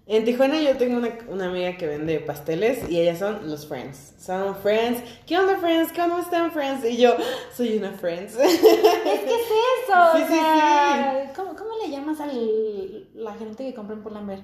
En 0.10 0.24
Tijuana 0.24 0.62
yo 0.62 0.78
tengo 0.78 0.98
una, 0.98 1.10
una 1.28 1.48
amiga 1.48 1.76
que 1.76 1.86
vende 1.86 2.22
pasteles 2.22 2.90
y 2.90 3.02
ellas 3.02 3.20
son 3.20 3.50
los 3.50 3.68
friends. 3.68 4.14
Son 4.18 4.56
friends. 4.56 5.02
¿Qué 5.26 5.38
onda, 5.38 5.58
friends? 5.58 5.92
¿Cómo 5.94 6.20
están, 6.20 6.50
friends? 6.54 6.86
Y 6.86 6.96
yo, 6.96 7.14
soy 7.54 7.78
una 7.78 7.92
friends. 7.92 8.38
Es 8.38 8.60
que 8.60 8.70
es 8.70 8.72
eso. 8.72 9.98
Sí, 10.16 10.22
o 10.22 10.28
sí, 10.28 10.34
sea, 10.34 11.34
¿cómo, 11.36 11.56
cómo 11.56 11.72
le 11.82 11.90
llamas 11.90 12.20
a 12.22 12.28
la 12.28 13.34
gente 13.34 13.66
que 13.66 13.74
compra 13.74 13.96
en 13.96 14.04
Pull&Bear? 14.04 14.40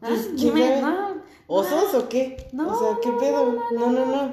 ¿Ah? 0.00 0.06
Pues, 0.08 0.36
Dime, 0.36 0.60
¿quién 0.60 0.80
no. 0.82 1.22
¿Osos 1.48 1.94
o 1.94 2.08
qué? 2.08 2.48
No, 2.52 2.72
o 2.72 2.78
sea, 2.78 2.98
¿qué 3.02 3.10
pedo? 3.18 3.56
No, 3.72 3.90
no, 3.90 4.06
no. 4.06 4.32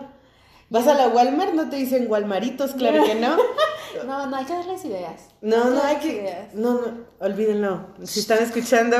¿Vas 0.70 0.88
a 0.88 0.96
la 0.96 1.08
Walmart? 1.08 1.54
No 1.54 1.70
te 1.70 1.78
dicen 1.78 2.10
Walmaritos, 2.10 2.74
claro 2.74 3.04
que 3.06 3.16
no. 3.16 3.36
No, 4.04 4.28
no 4.28 4.36
hay 4.36 4.46
que 4.46 4.54
darles 4.54 4.84
ideas. 4.86 5.30
No, 5.42 5.66
no 5.66 5.82
hay 5.82 5.96
darles 5.96 6.02
que. 6.02 6.22
ideas. 6.22 6.54
No, 6.54 6.74
no, 6.74 7.06
olvídenlo. 7.20 7.88
Si 8.04 8.20
están 8.20 8.40
escuchando, 8.44 8.98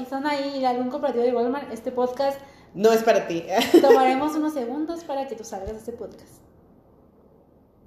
Y 0.00 0.04
son 0.06 0.26
ahí 0.26 0.60
de 0.60 0.66
algún 0.66 0.90
cooperativo 0.90 1.24
de 1.24 1.32
Walmart, 1.32 1.72
este 1.72 1.92
podcast, 1.92 2.38
no 2.74 2.92
es 2.92 3.02
para 3.02 3.26
ti. 3.26 3.44
tomaremos 3.80 4.34
unos 4.34 4.52
segundos 4.52 5.04
para 5.04 5.26
que 5.26 5.36
tú 5.36 5.44
salgas 5.44 5.72
de 5.72 5.78
este 5.78 5.92
podcast. 5.92 6.42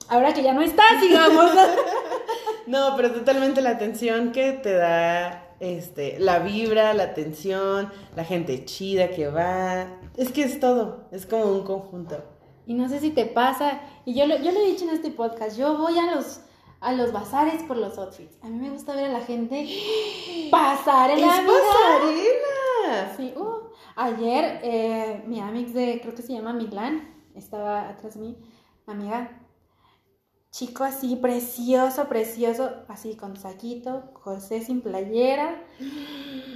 Ahora 0.09 0.34
que 0.34 0.41
ya 0.41 0.53
no 0.53 0.61
estás, 0.61 0.99
sigamos. 1.01 1.51
No, 2.68 2.97
pero 2.97 3.11
totalmente 3.13 3.61
la 3.61 3.70
atención 3.70 4.34
que 4.34 4.51
te 4.51 4.74
da 4.74 5.55
este, 5.61 6.20
la 6.20 6.39
vibra, 6.39 6.93
la 6.93 7.03
atención, 7.03 7.91
la 8.13 8.26
gente 8.26 8.65
chida 8.65 9.09
que 9.09 9.30
va. 9.30 9.88
Es 10.18 10.34
que 10.34 10.43
es 10.43 10.59
todo, 10.59 11.07
es 11.11 11.26
como 11.26 11.45
un 11.45 11.63
conjunto. 11.63 12.22
Y 12.68 12.74
no 12.74 12.89
sé 12.89 12.99
si 12.99 13.11
te 13.11 13.26
pasa, 13.26 13.80
y 14.03 14.13
yo 14.13 14.28
lo, 14.28 14.38
yo 14.39 14.51
lo 14.51 14.59
he 14.59 14.68
dicho 14.68 14.84
en 14.84 14.89
este 14.89 15.09
podcast, 15.09 15.57
yo 15.57 15.78
voy 15.78 15.97
a 15.97 16.13
los, 16.13 16.41
a 16.82 16.91
los 16.91 17.13
bazares 17.13 17.63
por 17.63 17.78
los 17.78 17.97
outfits. 17.97 18.38
A 18.43 18.49
mí 18.49 18.59
me 18.59 18.70
gusta 18.70 18.93
ver 18.93 19.05
a 19.05 19.13
la 19.13 19.22
gente 19.22 19.65
pasar 20.51 21.11
en 21.11 21.20
¡Es 21.20 21.26
pasarela! 21.26 23.15
Sí, 23.15 23.34
uh, 23.38 23.70
ayer 23.95 24.59
eh, 24.63 25.24
mi 25.26 25.39
amix 25.39 25.74
de, 25.74 26.01
creo 26.01 26.13
que 26.13 26.22
se 26.22 26.34
llama 26.34 26.51
Milán, 26.51 27.15
estaba 27.36 27.88
atrás 27.88 28.15
de 28.15 28.20
mí, 28.20 28.38
amiga, 28.86 29.47
chico 30.51 30.84
así, 30.84 31.15
precioso, 31.15 32.09
precioso, 32.09 32.70
así 32.89 33.15
con 33.15 33.38
saquito, 33.38 34.11
José 34.13 34.61
sin 34.61 34.82
playera, 34.82 35.63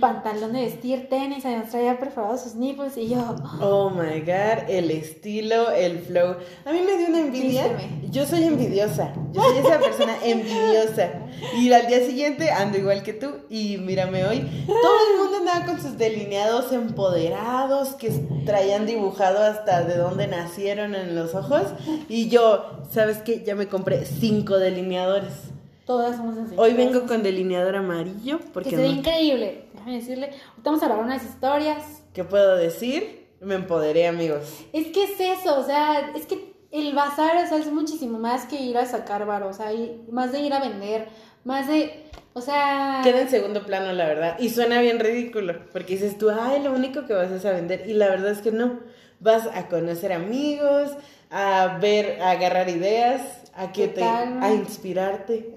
pantalón 0.01 0.53
de 0.53 0.61
vestir, 0.61 1.07
tenis, 1.09 1.45
además 1.45 1.69
traía 1.69 1.99
perforados 1.99 2.41
sus 2.41 2.55
nipples 2.55 2.97
y 2.97 3.09
yo, 3.09 3.35
Oh 3.61 3.91
my 3.91 4.19
god, 4.21 4.67
el 4.67 4.89
estilo, 4.91 5.71
el 5.71 5.99
flow. 5.99 6.37
A 6.65 6.73
mí 6.73 6.81
me 6.81 6.97
dio 6.97 7.07
una 7.07 7.19
envidia. 7.19 7.77
Yo 8.09 8.25
soy 8.25 8.43
envidiosa. 8.43 9.13
Yo 9.31 9.41
soy 9.41 9.59
esa 9.59 9.79
persona 9.79 10.17
envidiosa. 10.23 11.11
Y 11.55 11.71
al 11.71 11.87
día 11.87 11.99
siguiente 12.05 12.51
ando 12.51 12.77
igual 12.77 13.03
que 13.03 13.13
tú. 13.13 13.27
Y 13.49 13.77
mírame 13.77 14.25
hoy. 14.25 14.65
Todo 14.65 14.97
el 15.11 15.21
mundo 15.21 15.37
andaba 15.37 15.65
con 15.65 15.81
sus 15.81 15.97
delineados 15.97 16.73
empoderados 16.73 17.89
que 17.89 18.09
traían 18.45 18.85
dibujado 18.85 19.43
hasta 19.43 19.83
de 19.83 19.95
dónde 19.97 20.27
nacieron 20.27 20.95
en 20.95 21.15
los 21.15 21.35
ojos. 21.35 21.63
Y 22.09 22.27
yo, 22.27 22.81
¿sabes 22.91 23.19
qué? 23.19 23.43
Ya 23.45 23.55
me 23.55 23.67
compré 23.67 24.05
cinco 24.05 24.57
delineadores. 24.57 25.51
Todas 25.85 26.17
somos 26.17 26.37
así. 26.37 26.55
Hoy 26.57 26.73
vengo 26.73 27.05
con 27.05 27.23
delineador 27.23 27.75
amarillo. 27.75 28.39
Que 28.39 28.45
Porque 28.53 28.69
se 28.71 28.75
ve 28.77 28.83
no- 28.89 28.93
increíble. 28.95 29.65
Déjame 29.73 29.95
decirle, 29.97 30.25
ahorita 30.27 30.61
vamos 30.63 30.83
a 30.83 30.85
grabar 30.87 31.05
unas 31.05 31.23
historias. 31.23 32.03
¿Qué 32.13 32.23
puedo 32.23 32.55
decir? 32.57 33.27
Me 33.39 33.55
empoderé, 33.55 34.07
amigos. 34.07 34.43
Es 34.73 34.87
que 34.87 35.03
es 35.05 35.19
eso, 35.19 35.59
o 35.59 35.63
sea, 35.63 36.11
es 36.15 36.25
que 36.27 36.53
el 36.71 36.93
bazar, 36.93 37.43
o 37.43 37.47
sea, 37.47 37.57
es 37.57 37.71
muchísimo 37.71 38.19
más 38.19 38.45
que 38.45 38.61
ir 38.61 38.77
a 38.77 38.85
sacar 38.85 39.25
varo, 39.25 39.47
o 39.49 39.53
sea, 39.53 39.73
y 39.73 40.03
más 40.11 40.31
de 40.31 40.41
ir 40.41 40.53
a 40.53 40.59
vender, 40.59 41.07
más 41.43 41.67
de, 41.67 42.05
o 42.33 42.41
sea... 42.41 43.01
Queda 43.03 43.21
en 43.21 43.29
segundo 43.29 43.65
plano, 43.65 43.91
la 43.93 44.05
verdad. 44.05 44.37
Y 44.39 44.49
suena 44.49 44.79
bien 44.79 44.99
ridículo, 44.99 45.55
porque 45.73 45.93
dices 45.95 46.17
tú, 46.17 46.29
ay, 46.29 46.61
lo 46.61 46.71
único 46.71 47.05
que 47.05 47.13
vas 47.13 47.31
es 47.31 47.43
a 47.45 47.51
vender. 47.51 47.89
Y 47.89 47.93
la 47.93 48.09
verdad 48.09 48.31
es 48.31 48.39
que 48.41 48.51
no. 48.51 48.79
Vas 49.19 49.47
a 49.53 49.67
conocer 49.67 50.13
amigos, 50.13 50.91
a 51.31 51.77
ver, 51.81 52.21
a 52.21 52.31
agarrar 52.31 52.69
ideas, 52.69 53.40
a 53.53 53.71
que 53.71 53.89
te, 53.89 54.01
a 54.03 54.53
inspirarte. 54.53 55.53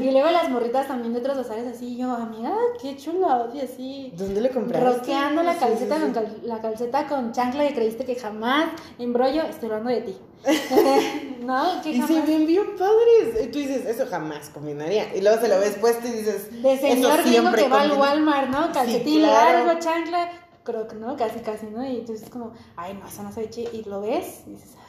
Y 0.00 0.10
luego 0.10 0.30
las 0.30 0.48
morritas 0.50 0.86
también 0.86 1.12
de 1.12 1.18
otros 1.18 1.36
bazares 1.38 1.66
así, 1.66 1.96
yo, 1.96 2.10
amiga, 2.12 2.52
qué 2.80 2.96
chulo, 2.96 3.48
y 3.52 3.60
así... 3.60 4.12
¿Dónde 4.16 4.40
le 4.40 4.50
compraste? 4.50 4.98
Roqueando 4.98 5.42
la 5.42 5.56
calceta, 5.56 5.96
sí, 5.96 6.02
sí. 6.06 6.12
Cal- 6.12 6.40
la 6.44 6.60
calceta 6.60 7.06
con 7.08 7.32
chancla 7.32 7.66
que 7.66 7.74
creíste 7.74 8.04
que 8.04 8.14
jamás 8.14 8.66
embrollo, 8.98 9.42
estoy 9.42 9.68
hablando 9.70 9.90
de 9.90 10.00
ti. 10.02 10.16
¿No? 11.40 11.80
Que 11.82 11.90
Y 11.90 12.00
se 12.00 12.06
jamás. 12.14 12.26
ven 12.26 12.46
bien 12.46 12.64
padres. 12.78 13.44
Y 13.44 13.46
tú 13.48 13.58
dices, 13.58 13.86
eso 13.86 14.06
jamás 14.08 14.48
combinaría. 14.50 15.14
Y 15.14 15.20
luego 15.20 15.40
se 15.40 15.48
lo 15.48 15.58
ves 15.58 15.76
puesto 15.80 16.06
y 16.06 16.10
dices, 16.12 16.62
De 16.62 16.78
señor 16.78 17.20
eso 17.20 17.28
siempre 17.28 17.62
que 17.64 17.68
va 17.68 17.82
al. 17.82 17.92
Walmart, 17.92 18.48
¿no? 18.50 18.72
Calcetín 18.72 19.20
claro. 19.20 19.64
largo, 19.66 19.80
chancla, 19.80 20.30
croc, 20.64 20.94
¿no? 20.94 21.16
Casi, 21.16 21.40
casi, 21.40 21.66
¿no? 21.66 21.84
Y 21.84 21.98
entonces 21.98 22.24
es 22.24 22.30
como, 22.30 22.52
ay, 22.76 22.94
no, 22.94 23.06
eso 23.06 23.22
no 23.22 23.32
se 23.32 23.40
ve 23.42 23.50
chido. 23.50 23.70
Y 23.72 23.82
lo 23.84 24.00
ves 24.00 24.42
y 24.46 24.50
dices, 24.50 24.70
ah, 24.78 24.81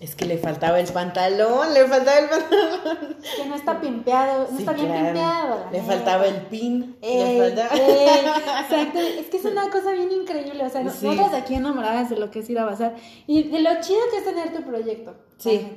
Es 0.00 0.14
que 0.14 0.24
le 0.24 0.38
faltaba 0.38 0.80
el 0.80 0.86
pantalón, 0.88 1.74
le 1.74 1.84
faltaba 1.86 2.18
el 2.18 2.28
pantalón. 2.30 3.16
que 3.36 3.44
no 3.46 3.54
está 3.54 3.80
pimpeado, 3.80 4.48
no 4.50 4.56
Sí, 4.56 4.62
está 4.62 4.72
bien 4.72 4.86
claro. 4.86 5.04
pimpeado. 5.04 5.66
Le 5.72 5.82
faltaba 5.82 6.26
el 6.26 6.36
pin. 6.46 6.96
Ey, 7.02 7.38
le 7.38 7.38
faltaba... 7.54 7.74
ey, 7.80 8.26
exacto, 8.62 8.98
es 9.20 9.26
que 9.26 9.36
es 9.36 9.44
una 9.44 9.68
cosa 9.70 9.92
bien 9.92 10.10
increíble, 10.10 10.64
o 10.64 10.70
sea, 10.70 10.80
Sí. 10.90 11.06
nosotras 11.06 11.34
aquí 11.34 11.54
enamoradas 11.54 12.08
de 12.08 12.16
lo 12.16 12.30
que 12.30 12.38
es 12.38 12.48
ir 12.48 12.58
a 12.58 12.64
bazar 12.64 12.94
y 13.26 13.42
de 13.44 13.60
lo 13.60 13.70
chido 13.82 14.00
que 14.10 14.16
es 14.18 14.24
tener 14.24 14.54
tu 14.54 14.62
proyecto. 14.62 15.14
Sí. 15.36 15.68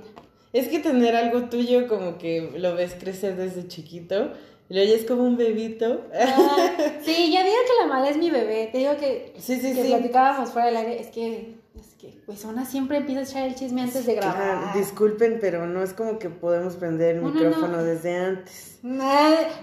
Es 0.54 0.70
que 0.70 0.80
tener 0.80 1.16
algo 1.18 1.50
tuyo 1.50 1.88
como 1.90 2.18
que 2.18 2.54
lo 2.56 2.76
ves 2.76 2.96
crecer 2.98 3.36
desde 3.36 3.68
chiquito 3.68 4.32
y 4.70 4.74
lo 4.76 4.82
oyes 4.82 5.04
como 5.04 5.24
un 5.24 5.36
bebito. 5.36 6.02
Ah, 6.14 6.70
sí, 7.04 7.34
yo 7.34 7.40
digo 7.44 7.58
que 7.68 7.82
la 7.82 7.88
mala 7.88 8.10
es 8.10 8.16
mi 8.18 8.30
bebé, 8.30 8.70
te 8.72 8.78
digo 8.78 8.96
que, 8.98 9.34
Sí, 9.38 9.56
sí, 9.60 9.74
que 9.74 9.82
sí. 9.84 9.88
platicábamos 9.90 10.52
fuera 10.52 10.68
del 10.68 10.78
aire, 10.78 11.02
es 11.02 11.08
que, 11.08 11.56
es 11.76 11.96
que, 11.96 12.22
pues 12.26 12.46
una 12.46 12.66
siempre 12.66 12.98
empieza 12.98 13.22
a 13.22 13.24
echar 13.24 13.44
el 13.48 13.56
chisme 13.56 13.82
antes 13.82 14.06
de 14.06 14.16
grabar. 14.16 14.36
Claro, 14.36 14.78
disculpen, 14.78 15.40
pero 15.42 15.66
no 15.66 15.82
es 15.84 15.94
como 15.94 16.20
que 16.20 16.30
podemos 16.30 16.76
prender 16.76 17.16
el 17.16 17.22
No, 17.24 17.30
no, 17.30 17.34
micrófono 17.34 17.78
no. 17.78 17.84
desde 17.84 18.16
antes. 18.16 18.80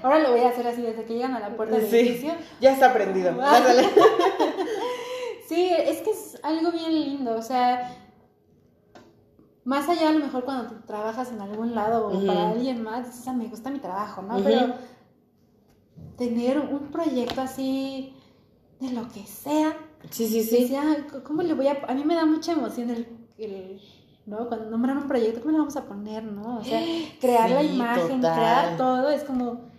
Ahora 0.03 0.19
lo 0.21 0.33
voy 0.33 0.41
a 0.41 0.49
hacer 0.49 0.67
así 0.67 0.83
desde 0.83 1.05
que 1.05 1.15
llegan 1.15 1.35
a 1.35 1.41
la 1.41 1.57
puerta 1.57 1.77
del 1.77 1.89
Sí, 1.89 1.99
edificio. 1.99 2.33
ya 2.61 2.73
está 2.73 2.93
prendido. 2.93 3.37
Ah. 3.41 3.61
Sí, 5.49 5.69
es 5.69 6.01
que 6.03 6.11
es 6.13 6.39
algo 6.45 6.71
bien 6.71 6.93
lindo, 6.95 7.35
o 7.37 7.43
sea, 7.43 7.93
más 9.65 9.89
allá 9.89 10.11
a 10.11 10.13
lo 10.13 10.21
mejor 10.21 10.45
cuando 10.45 10.69
tú 10.73 10.81
trabajas 10.87 11.33
en 11.33 11.41
algún 11.41 11.75
lado 11.75 12.07
o 12.07 12.25
para 12.25 12.51
alguien 12.51 12.85
más, 12.85 13.09
dices, 13.09 13.27
"Ah, 13.27 13.33
me 13.33 13.49
gusta 13.49 13.69
mi 13.69 13.81
trabajo, 13.81 14.23
¿no? 14.23 14.41
Pero 14.45 14.75
tener 16.17 16.57
un 16.61 16.93
proyecto 16.93 17.41
así 17.41 18.15
de 18.79 18.93
lo 18.93 19.09
que 19.09 19.27
sea, 19.27 19.77
Sí, 20.09 20.27
sí, 20.27 20.43
sí. 20.43 20.69
sí. 20.69 20.77
¿cómo 21.25 21.43
le 21.43 21.55
voy 21.55 21.67
a...? 21.69 21.83
A 21.87 21.95
mí 21.95 22.05
me 22.05 22.15
da 22.15 22.25
mucha 22.25 22.53
emoción 22.53 22.91
el... 22.91 23.07
el 23.39 23.81
¿no? 24.27 24.49
Cuando 24.49 24.71
nombran 24.71 24.97
un 24.97 25.09
proyecto, 25.09 25.41
¿cómo 25.41 25.53
le 25.53 25.59
vamos 25.59 25.77
a 25.77 25.85
poner, 25.85 26.23
no? 26.23 26.59
O 26.59 26.65
sea, 26.65 26.81
crear 27.21 27.51
la 27.51 27.63
imagen, 27.63 28.21
total. 28.21 28.35
crear 28.35 28.77
todo, 28.77 29.11
es 29.11 29.25
como... 29.25 29.70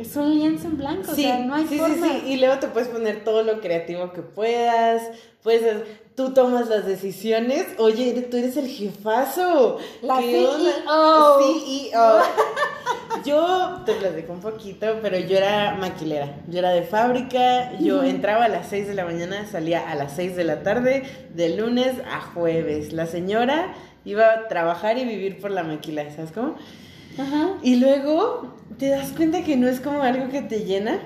Es 0.00 0.16
un 0.16 0.34
lienzo 0.34 0.68
en 0.68 0.78
blanco, 0.78 1.12
Sí, 1.14 1.24
o 1.24 1.28
sea, 1.28 1.38
no 1.40 1.54
hay 1.54 1.66
sí, 1.66 1.78
forma. 1.78 1.94
sí, 1.94 2.20
sí. 2.24 2.32
Y 2.32 2.36
luego 2.38 2.58
te 2.58 2.68
puedes 2.68 2.88
poner 2.88 3.22
todo 3.22 3.42
lo 3.42 3.60
creativo 3.60 4.12
que 4.12 4.22
puedas. 4.22 5.02
Puedes, 5.42 5.84
tú 6.16 6.32
tomas 6.32 6.68
las 6.68 6.86
decisiones. 6.86 7.66
Oye, 7.78 8.12
tú 8.30 8.36
eres 8.38 8.56
el 8.56 8.68
jefazo. 8.68 9.78
La. 10.02 10.16
CEO. 10.16 10.52
CEO. 11.38 12.18
Yo 13.24 13.82
te 13.84 13.92
platico 13.94 14.32
un 14.32 14.40
poquito, 14.40 14.86
pero 15.02 15.18
yo 15.18 15.36
era 15.36 15.74
maquilera. 15.74 16.36
Yo 16.48 16.60
era 16.60 16.70
de 16.70 16.82
fábrica. 16.82 17.76
Yo 17.78 18.02
entraba 18.02 18.44
a 18.44 18.48
las 18.48 18.68
6 18.68 18.86
de 18.86 18.94
la 18.94 19.04
mañana, 19.04 19.46
salía 19.46 19.90
a 19.90 19.94
las 19.96 20.14
6 20.16 20.36
de 20.36 20.44
la 20.44 20.62
tarde, 20.62 21.02
de 21.34 21.56
lunes 21.56 21.94
a 22.10 22.20
jueves. 22.20 22.92
La 22.92 23.06
señora 23.06 23.74
iba 24.04 24.32
a 24.32 24.48
trabajar 24.48 24.96
y 24.96 25.04
vivir 25.04 25.40
por 25.40 25.50
la 25.50 25.64
maquila, 25.64 26.08
¿sabes 26.14 26.32
cómo? 26.32 26.54
Ajá. 27.18 27.58
Y 27.62 27.76
luego 27.76 28.54
te 28.78 28.88
das 28.88 29.12
cuenta 29.12 29.42
que 29.44 29.56
no 29.56 29.68
es 29.68 29.80
como 29.80 30.02
algo 30.02 30.28
que 30.30 30.42
te 30.42 30.64
llena, 30.64 31.00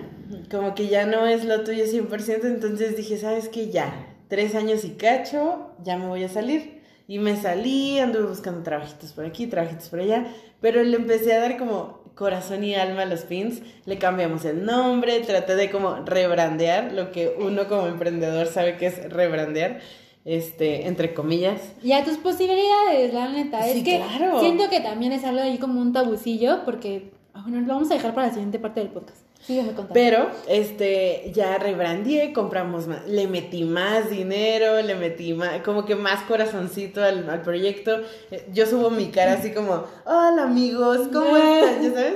como 0.50 0.74
que 0.74 0.88
ya 0.88 1.06
no 1.06 1.26
es 1.26 1.44
lo 1.44 1.64
tuyo 1.64 1.84
100%, 1.84 2.44
entonces 2.44 2.96
dije, 2.96 3.16
¿sabes 3.16 3.48
qué? 3.48 3.70
Ya, 3.70 4.06
tres 4.28 4.54
años 4.54 4.84
y 4.84 4.90
cacho, 4.90 5.70
ya 5.82 5.96
me 5.96 6.06
voy 6.06 6.24
a 6.24 6.28
salir. 6.28 6.82
Y 7.06 7.18
me 7.18 7.36
salí, 7.36 7.98
anduve 7.98 8.28
buscando 8.28 8.62
trabajitos 8.62 9.12
por 9.12 9.26
aquí, 9.26 9.46
trabajitos 9.46 9.88
por 9.88 10.00
allá, 10.00 10.26
pero 10.60 10.82
le 10.82 10.96
empecé 10.96 11.34
a 11.34 11.40
dar 11.40 11.58
como 11.58 12.02
corazón 12.14 12.64
y 12.64 12.74
alma 12.74 13.02
a 13.02 13.06
los 13.06 13.22
pins, 13.22 13.60
le 13.84 13.98
cambiamos 13.98 14.44
el 14.44 14.64
nombre, 14.64 15.20
traté 15.20 15.56
de 15.56 15.70
como 15.70 15.96
rebrandear, 16.04 16.92
lo 16.92 17.10
que 17.10 17.34
uno 17.38 17.68
como 17.68 17.88
emprendedor 17.88 18.46
sabe 18.46 18.76
que 18.76 18.86
es 18.86 19.12
rebrandear, 19.12 19.80
este, 20.24 20.86
entre 20.86 21.12
comillas. 21.14 21.60
Y 21.82 21.92
a 21.92 22.04
tus 22.04 22.16
posibilidades, 22.18 23.12
la 23.12 23.28
neta. 23.28 23.62
Sí, 23.64 23.78
es 23.78 23.84
que 23.84 24.02
claro. 24.16 24.40
siento 24.40 24.68
que 24.70 24.80
también 24.80 25.12
es 25.12 25.24
algo 25.24 25.40
ahí 25.42 25.58
como 25.58 25.80
un 25.80 25.92
tabucillo, 25.92 26.64
porque, 26.64 27.10
ah, 27.34 27.42
bueno, 27.46 27.60
lo 27.66 27.74
vamos 27.74 27.90
a 27.90 27.94
dejar 27.94 28.14
para 28.14 28.28
la 28.28 28.32
siguiente 28.32 28.58
parte 28.58 28.80
del 28.80 28.88
podcast. 28.90 29.18
Sígueme 29.44 29.68
contando. 29.74 29.92
Pero, 29.92 30.30
este, 30.48 31.30
ya 31.34 31.58
rebrandié, 31.58 32.32
compramos 32.32 32.86
más, 32.86 33.06
le 33.06 33.26
metí 33.28 33.64
más 33.64 34.08
dinero, 34.08 34.80
le 34.80 34.94
metí 34.94 35.34
más, 35.34 35.60
como 35.60 35.84
que 35.84 35.96
más 35.96 36.22
corazoncito 36.22 37.04
al, 37.04 37.28
al 37.28 37.42
proyecto. 37.42 38.00
Eh, 38.30 38.46
Yo 38.54 38.64
subo 38.64 38.88
mi 38.88 39.08
cara 39.08 39.34
así 39.34 39.50
como, 39.50 39.84
hola 40.06 40.44
amigos, 40.44 41.08
¿cómo 41.12 41.36
están? 41.36 41.82
¿Ya 41.82 41.90
sabes? 41.90 42.14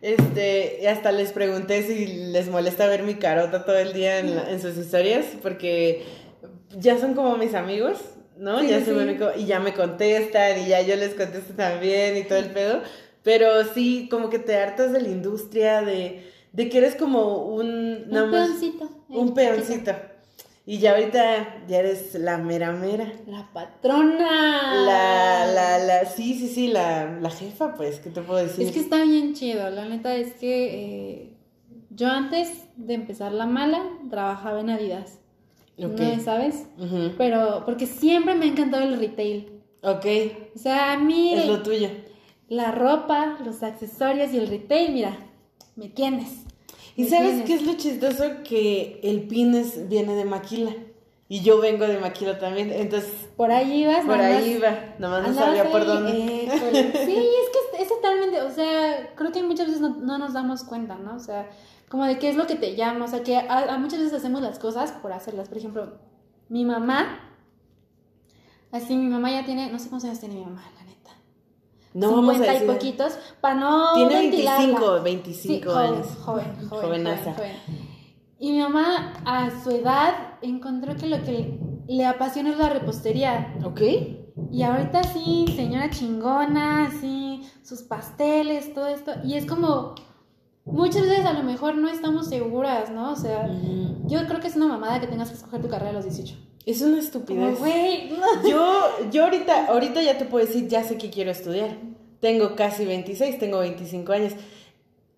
Este, 0.00 0.78
y 0.82 0.86
hasta 0.86 1.12
les 1.12 1.32
pregunté 1.32 1.82
si 1.82 2.06
les 2.06 2.48
molesta 2.48 2.86
ver 2.86 3.02
mi 3.02 3.14
carota 3.16 3.64
todo 3.66 3.76
el 3.78 3.92
día 3.92 4.18
en, 4.20 4.34
la- 4.34 4.50
en 4.50 4.60
sus 4.60 4.76
historias, 4.78 5.26
porque 5.42 6.02
ya 6.78 6.98
son 6.98 7.14
como 7.14 7.36
mis 7.36 7.54
amigos, 7.54 7.98
¿no? 8.36 8.60
Sí, 8.60 8.68
ya 8.68 8.80
sí. 8.80 8.90
como- 8.90 9.30
y 9.36 9.46
ya 9.46 9.60
me 9.60 9.74
contestan 9.74 10.60
y 10.60 10.68
ya 10.68 10.82
yo 10.82 10.96
les 10.96 11.14
contesto 11.14 11.54
también 11.54 12.16
y 12.16 12.24
todo 12.24 12.38
el 12.38 12.50
pedo. 12.50 12.80
Pero 13.22 13.64
sí, 13.72 14.08
como 14.10 14.30
que 14.30 14.38
te 14.40 14.56
hartas 14.56 14.92
de 14.92 15.00
la 15.00 15.08
industria, 15.08 15.82
de, 15.82 16.28
de 16.52 16.68
que 16.68 16.78
eres 16.78 16.96
como 16.96 17.44
un... 17.54 18.06
un 18.08 18.10
más- 18.10 18.30
peoncito. 18.48 18.90
un 19.08 19.28
Ay, 19.28 19.34
peoncito. 19.34 19.92
Y 20.64 20.78
ya 20.78 20.92
ahorita 20.92 21.64
ya 21.68 21.78
eres 21.80 22.14
la 22.14 22.38
mera 22.38 22.70
mera. 22.72 23.12
La 23.26 23.48
patrona. 23.52 24.84
La, 24.84 25.46
la, 25.46 25.78
la, 25.78 26.04
sí, 26.06 26.34
sí, 26.34 26.48
sí, 26.48 26.68
la, 26.68 27.18
la 27.20 27.30
jefa, 27.30 27.74
pues, 27.74 27.98
¿qué 28.00 28.10
te 28.10 28.22
puedo 28.22 28.40
decir? 28.40 28.66
Es 28.66 28.72
que 28.72 28.80
está 28.80 29.02
bien 29.02 29.34
chido, 29.34 29.68
la 29.70 29.86
neta 29.86 30.14
es 30.14 30.34
que 30.34 30.74
eh, 31.22 31.36
yo 31.90 32.08
antes 32.08 32.48
de 32.76 32.94
empezar 32.94 33.32
la 33.32 33.46
mala 33.46 33.82
trabajaba 34.10 34.60
en 34.60 34.70
Adidas. 34.70 35.18
¿No 35.78 36.20
sabes? 36.22 36.66
Pero 37.18 37.62
porque 37.64 37.86
siempre 37.86 38.34
me 38.34 38.44
ha 38.44 38.48
encantado 38.48 38.84
el 38.84 38.98
retail. 38.98 39.60
Ok, 39.82 40.06
O 40.54 40.58
sea, 40.58 40.92
a 40.92 40.98
mí 40.98 41.34
es 41.34 41.46
lo 41.46 41.62
tuyo. 41.62 41.88
la 42.48 42.70
ropa, 42.70 43.38
los 43.44 43.62
accesorios 43.62 44.32
y 44.32 44.38
el 44.38 44.46
retail, 44.48 44.92
mira, 44.92 45.16
me 45.74 45.88
tienes. 45.88 46.28
¿Y 46.96 47.04
me 47.04 47.08
sabes 47.08 47.28
tienes. 47.30 47.46
qué 47.46 47.54
es 47.54 47.62
lo 47.66 47.74
chistoso? 47.74 48.24
Que 48.44 49.00
el 49.02 49.22
pines 49.22 49.88
viene 49.88 50.14
de 50.14 50.24
Maquila. 50.24 50.72
Y 51.28 51.40
yo 51.40 51.58
vengo 51.60 51.86
de 51.86 51.96
Maquila 51.98 52.38
también. 52.38 52.70
Entonces, 52.70 53.10
Por 53.38 53.50
ahí 53.50 53.84
ibas, 53.84 54.04
por 54.04 54.18
nada 54.18 54.36
ahí 54.36 54.52
iba. 54.52 54.94
Nomás 54.98 55.26
no 55.26 55.34
sabía 55.34 55.70
por 55.70 55.86
dónde. 55.86 56.12
eh, 56.12 56.48
sí, 57.06 57.16
es 57.16 57.48
que 57.50 57.76
es, 57.78 57.82
es 57.82 57.88
totalmente, 57.88 58.42
o 58.42 58.50
sea, 58.50 59.14
creo 59.16 59.32
que 59.32 59.42
muchas 59.42 59.66
veces 59.68 59.80
no, 59.80 59.88
no 59.96 60.18
nos 60.18 60.34
damos 60.34 60.62
cuenta, 60.64 60.96
¿no? 60.96 61.16
O 61.16 61.20
sea, 61.20 61.48
como 61.92 62.06
de 62.06 62.18
qué 62.18 62.30
es 62.30 62.36
lo 62.36 62.46
que 62.46 62.56
te 62.56 62.74
llama, 62.74 63.04
o 63.04 63.08
sea, 63.08 63.22
que 63.22 63.36
a, 63.36 63.74
a 63.74 63.78
muchas 63.78 63.98
veces 64.00 64.14
hacemos 64.14 64.40
las 64.40 64.58
cosas 64.58 64.92
por 64.92 65.12
hacerlas. 65.12 65.48
Por 65.50 65.58
ejemplo, 65.58 65.98
mi 66.48 66.64
mamá, 66.64 67.20
así 68.72 68.96
mi 68.96 69.08
mamá 69.08 69.30
ya 69.30 69.44
tiene, 69.44 69.70
no 69.70 69.78
sé 69.78 69.90
cuántos 69.90 70.08
años 70.08 70.20
tiene 70.20 70.36
mi 70.36 70.44
mamá, 70.44 70.64
la 70.78 70.84
neta. 70.84 71.10
No 71.94 72.12
vamos 72.12 72.36
a 72.36 72.38
50 72.38 72.52
decir. 72.54 72.68
y 72.68 72.72
poquitos, 72.72 73.18
para 73.42 73.54
no 73.56 73.92
Tiene 73.94 74.14
ventilarla. 74.22 74.64
25, 74.64 75.02
25 75.02 75.42
Sí, 75.42 75.60
joven, 75.62 75.92
años. 75.94 76.06
Joven, 76.24 76.68
joven, 76.68 76.68
Jovenaza. 76.82 77.34
joven, 77.34 77.34
joven. 77.66 77.92
Y 78.38 78.52
mi 78.52 78.58
mamá, 78.60 79.12
a 79.26 79.50
su 79.62 79.70
edad, 79.70 80.14
encontró 80.40 80.96
que 80.96 81.06
lo 81.08 81.22
que 81.22 81.60
le 81.86 82.06
apasiona 82.06 82.50
es 82.50 82.58
la 82.58 82.70
repostería. 82.70 83.54
Ok. 83.64 83.80
Y 84.50 84.62
ahorita 84.62 85.04
sí, 85.04 85.44
señora 85.54 85.90
chingona, 85.90 86.90
sí, 87.00 87.46
sus 87.62 87.82
pasteles, 87.82 88.72
todo 88.74 88.86
esto. 88.86 89.12
Y 89.24 89.34
es 89.34 89.44
como, 89.46 89.94
muchas 90.64 91.02
veces 91.02 91.24
a 91.24 91.32
lo 91.32 91.42
mejor 91.42 91.76
no 91.76 91.88
estamos 91.88 92.28
seguras, 92.28 92.90
¿no? 92.90 93.12
O 93.12 93.16
sea, 93.16 93.48
yo 94.06 94.26
creo 94.26 94.40
que 94.40 94.48
es 94.48 94.56
una 94.56 94.68
mamada 94.68 95.00
que 95.00 95.06
tengas 95.06 95.28
que 95.30 95.36
escoger 95.36 95.60
tu 95.62 95.68
carrera 95.68 95.90
a 95.90 95.94
los 95.94 96.04
18. 96.04 96.36
Es 96.64 96.80
una 96.82 96.98
estupidez. 96.98 97.58
güey, 97.58 98.10
no. 98.10 98.48
Yo, 98.48 99.10
yo 99.10 99.24
ahorita, 99.24 99.66
ahorita 99.66 100.02
ya 100.02 100.16
te 100.18 100.24
puedo 100.24 100.46
decir, 100.46 100.68
ya 100.68 100.84
sé 100.84 100.96
que 100.96 101.10
quiero 101.10 101.30
estudiar. 101.30 101.76
Tengo 102.20 102.54
casi 102.54 102.84
26, 102.84 103.38
tengo 103.38 103.58
25 103.58 104.12
años. 104.12 104.32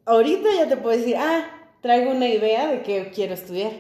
Ahorita 0.07 0.49
ya 0.57 0.69
te 0.69 0.79
puedo 0.79 0.97
decir, 0.97 1.17
ah, 1.19 1.45
traigo 1.83 2.13
una 2.13 2.29
idea 2.29 2.69
de 2.69 2.83
que 2.83 3.11
quiero 3.11 3.35
estudiar. 3.35 3.73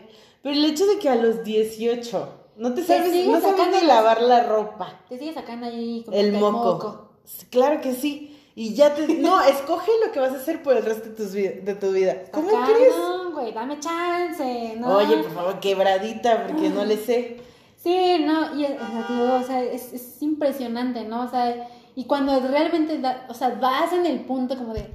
Pero 0.42 0.54
el 0.54 0.64
hecho 0.66 0.84
de 0.86 0.98
que 0.98 1.08
a 1.08 1.16
los 1.16 1.42
18 1.42 2.28
no 2.56 2.74
te 2.74 2.82
Te 2.82 2.86
sabes, 2.86 3.12
sigues 3.12 3.28
no 3.28 3.40
sabes 3.40 3.80
ni 3.80 3.86
lavar 3.86 4.20
la 4.20 4.44
ropa, 4.44 5.00
Te 5.08 5.18
sigue 5.18 5.32
sacando 5.32 5.66
ahí 5.66 6.02
como 6.04 6.16
el 6.16 6.32
que 6.32 6.38
moco. 6.38 7.10
Claro 7.50 7.80
que 7.80 7.94
sí. 7.94 8.34
Y 8.57 8.74
ya 8.74 8.94
te... 8.94 9.07
No, 9.09 9.40
escoge 9.44 9.90
lo 10.05 10.12
que 10.12 10.20
vas 10.20 10.32
a 10.32 10.36
hacer 10.36 10.62
por 10.62 10.76
el 10.76 10.84
resto 10.84 11.09
de, 11.09 11.14
tus 11.14 11.32
de 11.32 11.76
tu 11.80 11.90
vida. 11.92 12.22
¿Cómo 12.32 12.48
Acá, 12.57 12.72
crees? 12.72 12.96
no, 12.96 13.32
güey, 13.32 13.52
dame 13.52 13.80
chance, 13.80 14.76
¿no? 14.78 14.96
Oye, 14.96 15.16
por 15.18 15.32
favor, 15.32 15.61
quebradita, 15.61 16.46
porque 16.46 16.68
no 16.70 16.84
le 16.84 16.96
sé. 16.96 17.38
Sí, 17.76 18.18
no, 18.24 18.55
y 18.57 18.64
es, 18.64 18.70
o 18.80 18.86
sea, 18.86 19.07
digo, 19.09 19.34
o 19.34 19.42
sea, 19.42 19.62
es, 19.62 19.92
es 19.92 20.22
impresionante, 20.22 21.05
¿no? 21.05 21.24
O 21.24 21.28
sea, 21.28 21.68
y 21.94 22.05
cuando 22.05 22.40
realmente, 22.40 22.98
da- 22.98 23.26
o 23.28 23.34
sea, 23.34 23.50
vas 23.61 23.92
en 23.92 24.07
el 24.07 24.20
punto 24.20 24.57
como 24.57 24.72
de, 24.72 24.86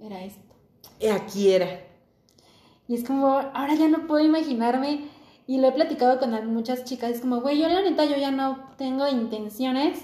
era 0.00 0.22
esto. 0.22 0.54
Eh, 1.00 1.10
Aquí 1.10 1.50
era. 1.52 1.80
Y 2.88 2.94
es 2.96 3.04
como, 3.04 3.28
ahora 3.28 3.74
ya 3.74 3.88
no 3.88 4.06
puedo 4.06 4.22
imaginarme, 4.22 5.08
y 5.46 5.58
lo 5.58 5.68
he 5.68 5.72
platicado 5.72 6.18
con 6.18 6.30
muchas 6.52 6.84
chicas, 6.84 7.10
es 7.12 7.20
como, 7.22 7.40
güey, 7.40 7.58
yo 7.58 7.68
la 7.68 7.80
neta, 7.82 8.04
yo 8.04 8.16
ya 8.16 8.30
no 8.30 8.68
tengo 8.76 9.08
intenciones 9.08 10.00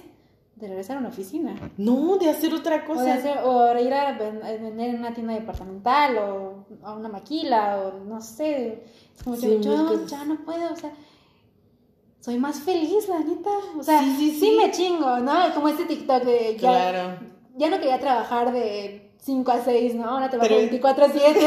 de 0.61 0.69
regresar 0.69 0.97
a 0.97 1.01
una 1.01 1.09
oficina. 1.09 1.55
No, 1.79 2.17
de 2.19 2.29
hacer 2.29 2.53
otra 2.55 2.77
O, 2.77 2.79
de 2.81 2.85
cosa. 2.87 3.15
hacer, 3.15 3.39
o 3.45 3.79
ir 3.79 3.93
a, 3.95 4.09
a 4.09 4.13
vender 4.13 4.91
en 4.91 4.99
una 4.99 5.15
tienda 5.15 5.33
departamental, 5.35 6.19
o 6.19 6.67
a 6.83 6.95
una 6.95 7.09
maquila, 7.09 7.79
o 7.79 8.05
no 8.05 8.21
sé. 8.21 8.85
Es 9.17 9.23
como, 9.23 9.37
Sí, 9.37 9.47
yo, 9.47 9.59
mil 9.59 10.01
yo 10.01 10.07
ya 10.07 10.25
no 10.25 10.37
puedo, 10.45 10.73
o 10.73 10.77
sea, 10.77 10.93
soy 12.21 12.39
más 12.39 12.61
feliz, 12.61 13.09
la 13.09 13.21
neta. 13.21 13.51
O 13.79 13.83
sea, 13.83 14.01
Sí, 14.03 14.15
sí, 14.19 14.31
sí, 14.33 14.41
sí. 14.41 14.57
me 14.59 14.71
chingo, 14.71 15.19
¿no? 15.21 15.33
Como 15.55 15.69
este 15.69 15.87
TikTok 15.87 16.23
de 16.25 16.53
ya, 16.55 16.59
Claro. 16.59 17.19
ya 17.57 17.71
no 17.71 17.79
quería 17.79 17.99
trabajar 17.99 18.53
de 18.53 19.13
5 19.19 19.51
a 19.53 19.61
6, 19.65 19.95
¿no? 19.95 20.05
Ahora 20.11 20.29
trabajo 20.29 20.49
Pero- 20.49 20.61
24 20.61 21.05
a 21.07 21.09
7. 21.09 21.41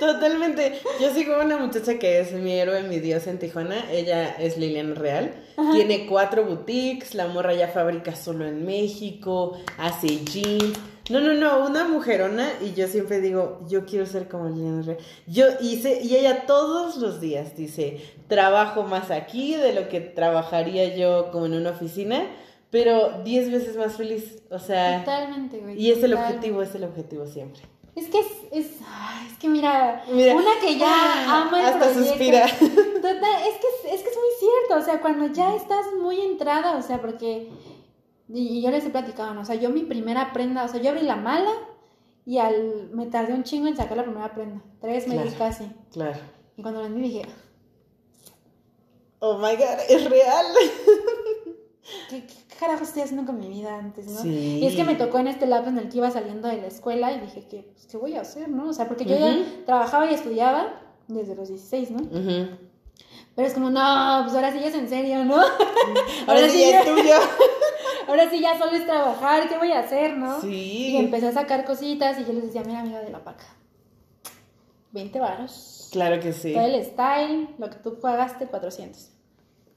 Totalmente. 0.00 0.80
Yo 1.00 1.12
sigo 1.12 1.40
una 1.42 1.56
muchacha 1.58 1.98
que 1.98 2.20
es 2.20 2.32
mi 2.32 2.52
héroe, 2.52 2.82
mi 2.82 3.00
dios 3.00 3.26
en 3.26 3.38
Tijuana. 3.38 3.90
Ella 3.90 4.36
es 4.38 4.56
Liliana 4.56 4.94
Real. 4.94 5.34
Tiene 5.72 6.06
cuatro 6.06 6.44
boutiques. 6.44 7.14
La 7.14 7.28
morra 7.28 7.54
ya 7.54 7.68
fabrica 7.68 8.14
solo 8.14 8.46
en 8.46 8.64
México. 8.66 9.56
Hace 9.78 10.24
jeans. 10.24 10.78
No, 11.08 11.20
no, 11.20 11.34
no. 11.34 11.64
Una 11.66 11.86
mujerona. 11.88 12.48
Y 12.62 12.74
yo 12.74 12.86
siempre 12.88 13.20
digo, 13.20 13.60
yo 13.68 13.86
quiero 13.86 14.06
ser 14.06 14.28
como 14.28 14.48
Liliana 14.48 14.82
Real. 14.82 14.98
Yo 15.26 15.46
hice, 15.60 16.00
y 16.02 16.16
ella 16.16 16.44
todos 16.46 16.96
los 16.96 17.20
días 17.20 17.56
dice, 17.56 18.00
trabajo 18.28 18.82
más 18.82 19.10
aquí 19.10 19.54
de 19.54 19.72
lo 19.72 19.88
que 19.88 20.00
trabajaría 20.00 20.94
yo 20.94 21.30
como 21.30 21.46
en 21.46 21.54
una 21.54 21.70
oficina. 21.70 22.26
Pero 22.70 23.22
diez 23.24 23.50
veces 23.50 23.76
más 23.76 23.94
feliz. 23.94 24.42
O 24.50 24.58
sea, 24.58 24.98
Totalmente, 25.04 25.58
güey. 25.60 25.80
y 25.80 25.92
es 25.92 26.02
el 26.02 26.14
objetivo, 26.14 26.62
es 26.62 26.74
el 26.74 26.84
objetivo 26.84 27.24
siempre. 27.26 27.62
Es 27.96 28.08
que 28.08 28.18
es, 28.20 28.26
es, 28.52 28.66
es 29.30 29.38
que 29.40 29.48
mira, 29.48 30.04
Mira. 30.12 30.36
una 30.36 30.60
que 30.60 30.76
ya 30.78 30.86
Ah, 30.88 31.42
ama 31.48 31.58
el 31.60 31.66
hasta 31.66 31.78
proyecto. 31.90 32.04
suspira. 32.08 32.46
Total, 32.60 33.42
es 33.48 33.54
que 33.56 33.90
es, 33.94 34.02
que 34.02 34.08
es 34.10 34.16
muy 34.16 34.32
cierto, 34.38 34.76
o 34.76 34.82
sea, 34.82 35.00
cuando 35.00 35.26
ya 35.32 35.56
estás 35.56 35.86
muy 36.00 36.20
entrada, 36.20 36.76
o 36.76 36.82
sea, 36.82 37.00
porque 37.00 37.50
y, 38.28 38.60
yo 38.62 38.70
les 38.70 38.84
he 38.84 38.90
platicado, 38.90 39.32
¿no? 39.34 39.40
o 39.40 39.44
sea, 39.46 39.54
yo 39.54 39.70
mi 39.70 39.82
primera 39.82 40.32
prenda, 40.32 40.64
o 40.64 40.68
sea, 40.68 40.80
yo 40.80 40.90
abrí 40.90 41.02
la 41.02 41.16
mala 41.16 41.50
y 42.26 42.38
al 42.38 42.90
me 42.92 43.06
tardé 43.06 43.32
un 43.32 43.44
chingo 43.44 43.66
en 43.66 43.76
sacar 43.76 43.96
la 43.96 44.02
primera 44.04 44.34
prenda, 44.34 44.60
tres 44.80 45.08
meses 45.08 45.34
Claro. 45.34 45.38
casi. 45.52 45.70
Claro. 45.92 46.18
Y 46.58 46.62
cuando 46.62 46.82
la 46.82 46.88
vendí 46.88 47.02
dije, 47.08 47.26
Oh 49.20 49.38
my 49.38 49.56
god, 49.56 49.78
es 49.88 50.10
real. 50.10 50.46
¿qué, 52.10 52.26
qué 52.26 52.34
carajo 52.58 52.84
estoy 52.84 53.02
haciendo 53.02 53.26
con 53.26 53.38
mi 53.38 53.48
vida 53.48 53.76
antes, 53.76 54.06
no? 54.06 54.20
Sí. 54.20 54.58
Y 54.60 54.66
es 54.66 54.74
que 54.74 54.84
me 54.84 54.94
tocó 54.94 55.18
en 55.18 55.28
este 55.28 55.46
lapso 55.46 55.70
en 55.70 55.78
el 55.78 55.88
que 55.88 55.98
iba 55.98 56.10
saliendo 56.10 56.48
de 56.48 56.58
la 56.58 56.66
escuela 56.66 57.12
y 57.12 57.20
dije, 57.20 57.46
¿qué, 57.48 57.70
pues, 57.72 57.86
¿qué 57.86 57.96
voy 57.96 58.14
a 58.14 58.22
hacer, 58.22 58.48
no? 58.48 58.68
O 58.68 58.72
sea, 58.72 58.88
porque 58.88 59.04
yo 59.04 59.18
ya 59.18 59.36
trabajaba 59.64 60.10
y 60.10 60.14
estudiaba 60.14 60.80
desde 61.08 61.34
los 61.34 61.48
16, 61.48 61.90
¿no? 61.90 62.02
Ujú. 62.02 62.56
Pero 63.34 63.48
es 63.48 63.54
como, 63.54 63.70
no, 63.70 64.20
pues 64.22 64.34
ahora 64.34 64.50
sí 64.52 64.60
ya 64.60 64.68
es 64.68 64.74
en 64.74 64.88
serio, 64.88 65.24
¿no? 65.24 65.36
Ahora 66.26 66.48
sí 66.48 66.70
ya 66.70 66.80
es 66.80 66.86
tuyo. 66.86 67.14
ahora 68.08 68.30
sí 68.30 68.40
ya 68.40 68.58
solo 68.58 68.72
es 68.72 68.86
trabajar, 68.86 69.48
¿qué 69.48 69.58
voy 69.58 69.72
a 69.72 69.80
hacer, 69.80 70.16
no? 70.16 70.40
Sí. 70.40 70.88
Y 70.92 70.96
empecé 70.96 71.28
a 71.28 71.32
sacar 71.32 71.64
cositas 71.64 72.18
y 72.18 72.24
yo 72.24 72.32
les 72.32 72.44
decía, 72.44 72.62
mira, 72.64 72.80
amiga 72.80 73.00
de 73.00 73.10
la 73.10 73.22
paca, 73.22 73.44
20 74.92 75.20
varos. 75.20 75.88
Claro 75.92 76.18
que 76.20 76.32
sí. 76.32 76.54
Todo 76.54 76.64
el 76.64 76.84
style, 76.84 77.48
lo 77.58 77.68
que 77.68 77.76
tú 77.76 78.00
pagaste, 78.00 78.46
400. 78.46 79.10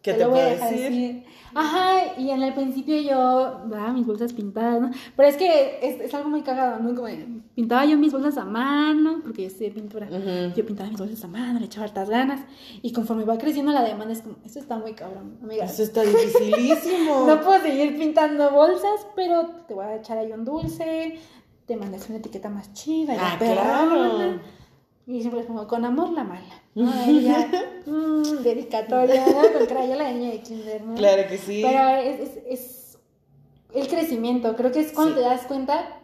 ¿Qué 0.01 0.13
Te 0.13 0.19
te 0.19 0.25
puedo 0.27 0.49
decir? 0.49 1.25
Ajá, 1.53 2.17
y 2.17 2.29
en 2.29 2.43
el 2.43 2.53
principio 2.53 3.01
yo, 3.01 3.61
ah, 3.75 3.91
mis 3.93 4.05
bolsas 4.05 4.33
pintadas, 4.33 4.81
¿no? 4.81 4.91
Pero 5.15 5.27
es 5.27 5.35
que 5.35 5.79
es, 5.81 5.99
es 5.99 6.13
algo 6.13 6.29
muy 6.29 6.41
cagado, 6.41 6.79
¿no? 6.79 6.95
Como 6.95 7.07
pintaba 7.55 7.85
yo 7.85 7.97
mis 7.97 8.11
bolsas 8.13 8.37
a 8.37 8.45
mano, 8.45 9.19
porque 9.23 9.43
yo 9.43 9.49
sé 9.49 9.69
pintura. 9.71 10.07
Yo 10.55 10.65
pintaba 10.65 10.89
mis 10.89 10.99
bolsas 10.99 11.23
a 11.23 11.27
mano, 11.27 11.59
le 11.59 11.65
echaba 11.65 11.85
hartas 11.85 12.09
ganas. 12.09 12.41
Y 12.81 12.93
conforme 12.93 13.25
va 13.25 13.37
creciendo 13.37 13.71
la 13.71 13.83
demanda, 13.83 14.13
es 14.13 14.21
como, 14.21 14.35
esto 14.45 14.59
está 14.59 14.77
muy 14.77 14.93
cabrón, 14.93 15.37
amiga. 15.43 15.65
Eso 15.65 15.83
está 15.83 16.01
dificilísimo. 16.03 17.25
No 17.29 17.41
puedo 17.41 17.61
seguir 17.61 17.97
pintando 17.97 18.51
bolsas, 18.51 19.07
pero 19.15 19.47
te 19.67 19.73
voy 19.73 19.85
a 19.85 19.95
echar 19.95 20.17
ahí 20.17 20.31
un 20.31 20.45
dulce, 20.45 21.19
te 21.65 21.75
mandas 21.75 22.07
una 22.09 22.19
etiqueta 22.19 22.49
más 22.49 22.73
chida. 22.73 23.15
y 23.15 23.17
Ah, 23.19 23.35
claro. 23.37 24.39
Y 25.07 25.21
siempre 25.21 25.41
es 25.41 25.47
como, 25.47 25.67
con 25.67 25.83
amor 25.83 26.11
la 26.11 26.23
mala. 26.23 26.58
Ahí 26.87 27.23
ya, 27.23 27.49
mm, 27.85 28.43
dedicatoria, 28.43 29.25
¿no? 29.27 29.53
Con 29.57 29.65
crayola 29.67 30.05
de 30.05 30.13
niña 30.13 30.31
de 30.31 30.41
kinder, 30.41 30.81
¿no? 30.83 30.95
Claro 30.95 31.23
que 31.27 31.37
sí. 31.37 31.61
Pero 31.65 31.87
es, 32.01 32.19
es, 32.19 32.37
es 32.47 32.97
el 33.73 33.87
crecimiento. 33.87 34.55
Creo 34.55 34.71
que 34.71 34.79
es 34.81 34.91
cuando 34.91 35.15
Sí. 35.15 35.19
te 35.21 35.25
das 35.27 35.41
cuenta 35.47 35.99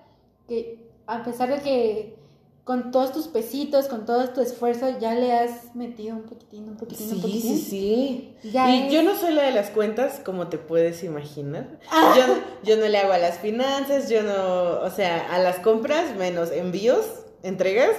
que 0.47 0.89
a 1.07 1.23
pesar 1.23 1.49
de 1.49 1.61
que 1.61 2.15
con 2.63 2.89
todos 2.89 3.11
tus 3.13 3.27
pesitos, 3.27 3.85
con 3.87 4.05
todo 4.07 4.27
tu 4.29 4.41
esfuerzo, 4.41 4.97
ya 4.99 5.13
le 5.13 5.31
has 5.33 5.75
metido 5.75 6.15
un 6.15 6.23
poquitín, 6.23 6.67
un 6.67 6.77
poquitín, 6.77 7.09
un 7.09 7.15
Sí, 7.17 7.21
poquitín. 7.21 7.57
sí, 7.59 8.35
sí. 8.41 8.49
Ya 8.51 8.67
y 8.75 8.87
es- 8.87 8.93
yo 8.93 9.03
no 9.03 9.15
soy 9.15 9.33
la 9.35 9.43
de 9.43 9.51
las 9.51 9.69
cuentas, 9.69 10.19
como 10.25 10.47
te 10.47 10.57
puedes 10.57 11.03
imaginar. 11.03 11.79
Ah. 11.91 12.15
Yo, 12.17 12.23
yo 12.63 12.77
no 12.81 12.87
le 12.87 12.97
hago 12.97 13.13
a 13.13 13.19
las 13.19 13.37
finanzas, 13.37 14.09
yo 14.09 14.23
no, 14.23 14.79
o 14.81 14.89
sea, 14.89 15.31
a 15.31 15.37
las 15.37 15.59
compras, 15.59 16.15
menos 16.15 16.51
envíos, 16.51 17.05
entregas, 17.43 17.91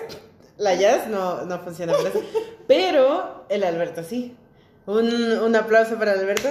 la 0.59 0.75
Jazz 0.75 1.07
no, 1.09 1.45
no 1.45 1.61
funciona. 1.61 1.93
Pero 2.67 3.45
el 3.49 3.65
Alberto 3.65 4.03
sí. 4.03 4.37
Un, 4.87 5.13
un 5.39 5.57
aplauso 5.57 5.99
para 5.99 6.13
Alberto. 6.13 6.49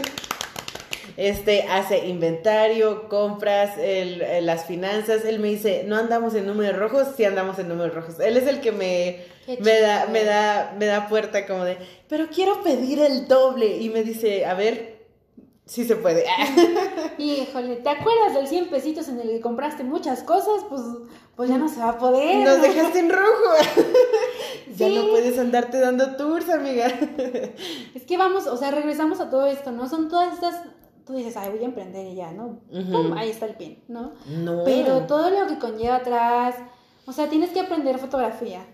este, 1.17 1.63
hace 1.63 2.07
inventario, 2.07 3.07
compras, 3.07 3.77
el, 3.77 4.21
eh, 4.21 4.41
las 4.41 4.65
finanzas. 4.65 5.23
Él 5.25 5.39
me 5.39 5.49
dice, 5.49 5.83
no 5.85 5.95
andamos 5.95 6.35
en 6.35 6.45
números 6.45 6.77
rojos, 6.77 7.07
sí 7.15 7.23
andamos 7.25 7.59
en 7.59 7.69
números 7.69 7.93
rojos. 7.95 8.19
Él 8.19 8.37
es 8.37 8.47
el 8.47 8.59
que 8.59 8.71
me, 8.71 9.23
me 9.61 9.79
da, 9.79 10.07
me 10.07 10.23
da, 10.23 10.75
me 10.77 10.85
da 10.85 11.07
puerta 11.07 11.45
como 11.45 11.63
de, 11.63 11.77
pero 12.09 12.27
quiero 12.27 12.61
pedir 12.63 12.99
el 12.99 13.27
doble. 13.27 13.77
Y 13.77 13.89
me 13.89 14.03
dice, 14.03 14.45
a 14.45 14.53
ver, 14.53 14.94
sí 15.65 15.83
se 15.85 15.95
puede. 15.95 16.25
Híjole, 17.17 17.77
¿te 17.77 17.89
acuerdas 17.89 18.33
del 18.33 18.47
100 18.47 18.69
pesitos 18.69 19.07
en 19.07 19.19
el 19.19 19.29
que 19.29 19.41
compraste 19.41 19.83
muchas 19.83 20.23
cosas? 20.23 20.63
Pues, 20.69 20.81
pues 21.35 21.49
ya 21.49 21.57
no 21.57 21.67
se 21.67 21.79
va 21.79 21.89
a 21.89 21.97
poder. 21.97 22.45
Nos 22.45 22.61
dejaste 22.61 22.99
en 22.99 23.09
rojo. 23.09 23.53
ya 24.75 24.87
Sí. 24.87 24.95
no 24.95 25.07
puedes 25.09 25.37
andarte 25.39 25.79
dando 25.79 26.15
tours, 26.15 26.49
amiga. 26.49 26.87
Es 27.93 28.03
que 28.03 28.17
vamos, 28.17 28.47
o 28.47 28.57
sea, 28.57 28.71
regresamos 28.71 29.19
a 29.19 29.29
todo 29.29 29.45
esto, 29.47 29.71
¿no? 29.71 29.87
Son 29.89 30.09
todas 30.09 30.33
estas. 30.33 30.61
Tú 31.05 31.13
dices, 31.13 31.37
ay, 31.37 31.51
voy 31.51 31.61
a 31.61 31.65
emprender 31.65 32.07
y 32.07 32.15
ya, 32.15 32.31
¿no? 32.31 32.59
Pum, 32.71 33.13
ahí 33.15 33.29
está 33.29 33.45
el 33.45 33.55
pin, 33.55 33.83
¿no? 33.87 34.13
No. 34.27 34.63
Pero 34.65 35.01
todo 35.05 35.29
lo 35.29 35.45
que 35.47 35.59
conlleva 35.59 35.97
atrás, 35.97 36.55
o 37.05 37.11
sea, 37.11 37.29
tienes 37.29 37.51
que 37.51 37.59
aprender 37.59 37.99
fotografía, 37.99 38.65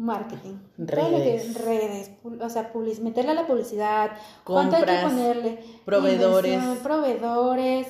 marketing, 0.00 0.56
todo 0.88 1.10
lo 1.10 1.18
que 1.18 1.24
Redes. 1.38 1.64
redes, 1.64 2.10
o 2.40 2.48
sea, 2.48 2.72
public- 2.72 3.00
meterle 3.00 3.32
a 3.32 3.34
la 3.34 3.46
publicidad, 3.46 4.10
cuánto 4.44 4.76
hay 4.76 4.82
que 4.82 4.88
Compras, 4.88 5.12
ponerle, 5.12 5.58
proveedores. 5.84 6.62
proveedores, 6.82 7.86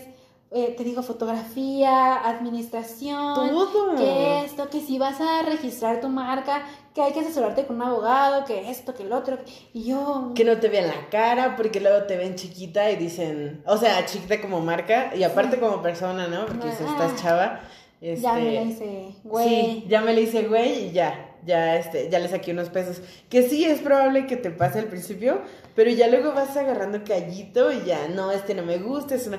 eh, 0.52 0.74
te 0.76 0.82
digo 0.82 1.02
fotografía, 1.02 2.16
administración, 2.28 3.34
Todo. 3.34 3.94
que 3.96 4.44
esto, 4.44 4.68
que 4.68 4.80
si 4.80 4.98
vas 4.98 5.20
a 5.20 5.42
registrar 5.42 6.00
tu 6.00 6.08
marca, 6.08 6.62
que 6.94 7.02
hay 7.02 7.12
que 7.12 7.20
asesorarte 7.20 7.66
con 7.66 7.76
un 7.76 7.82
abogado, 7.82 8.44
que 8.44 8.68
esto, 8.70 8.92
que 8.94 9.04
el 9.04 9.12
otro, 9.12 9.38
y 9.72 9.84
yo 9.84 10.32
Que 10.34 10.44
no 10.44 10.58
te 10.58 10.68
vean 10.68 10.88
la 10.88 11.08
cara, 11.10 11.54
porque 11.56 11.78
luego 11.80 12.04
te 12.06 12.16
ven 12.16 12.34
chiquita 12.34 12.90
y 12.90 12.96
dicen, 12.96 13.62
o 13.66 13.76
sea, 13.76 14.04
chiquita 14.06 14.40
como 14.40 14.60
marca 14.60 15.14
y 15.14 15.22
aparte 15.22 15.60
como 15.60 15.80
persona, 15.82 16.26
¿no? 16.26 16.46
Porque 16.46 16.72
si 16.72 16.82
Ah. 16.84 16.88
estás 16.90 17.22
chava, 17.22 17.60
este, 18.00 18.22
ya 18.22 18.32
me 18.32 18.52
la 18.52 18.62
hice, 18.62 19.14
güey. 19.22 19.48
Sí, 19.48 19.84
ya 19.88 20.00
me 20.00 20.12
le 20.14 20.22
hice 20.22 20.42
güey 20.48 20.86
y 20.88 20.90
ya, 20.92 21.29
ya, 21.44 21.76
este, 21.76 22.08
ya 22.10 22.18
le 22.18 22.28
saqué 22.28 22.52
unos 22.52 22.68
pesos. 22.68 23.00
Que 23.28 23.48
sí 23.48 23.64
es 23.64 23.80
probable 23.80 24.26
que 24.26 24.36
te 24.36 24.50
pase 24.50 24.78
al 24.78 24.86
principio, 24.86 25.40
pero 25.74 25.90
ya 25.90 26.08
luego 26.08 26.32
vas 26.32 26.56
agarrando 26.56 27.02
callito 27.04 27.72
y 27.72 27.84
ya, 27.84 28.08
no, 28.08 28.32
este 28.32 28.54
no 28.54 28.62
me 28.62 28.78
gusta, 28.78 29.14
es 29.14 29.26
una... 29.26 29.38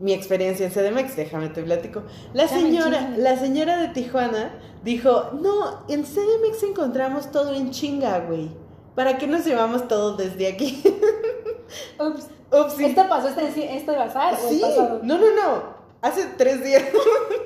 Mi 0.00 0.12
experiencia 0.12 0.64
en 0.64 0.70
CDMX, 0.70 1.16
déjame 1.16 1.48
te 1.48 1.60
platico. 1.60 2.04
La 2.32 2.46
señora, 2.46 3.14
la 3.16 3.36
señora 3.36 3.78
de 3.78 3.88
Tijuana 3.88 4.54
dijo, 4.84 5.32
no, 5.40 5.84
en 5.88 6.04
CDMX 6.04 6.62
encontramos 6.62 7.32
todo 7.32 7.52
en 7.52 7.72
chinga, 7.72 8.20
güey. 8.20 8.48
¿Para 8.94 9.18
qué 9.18 9.26
nos 9.26 9.44
llevamos 9.44 9.88
todo 9.88 10.16
desde 10.16 10.46
aquí? 10.46 10.82
Ups. 11.98 12.28
Ups, 12.52 12.74
sí. 12.76 12.84
¿Esto 12.84 13.08
pasó 13.08 13.28
este, 13.28 13.76
este 13.76 13.90
bazar 13.90 14.36
Sí, 14.36 14.62
no, 15.02 15.18
no, 15.18 15.34
no. 15.34 15.78
Hace 16.00 16.26
tres 16.36 16.62
días. 16.64 16.84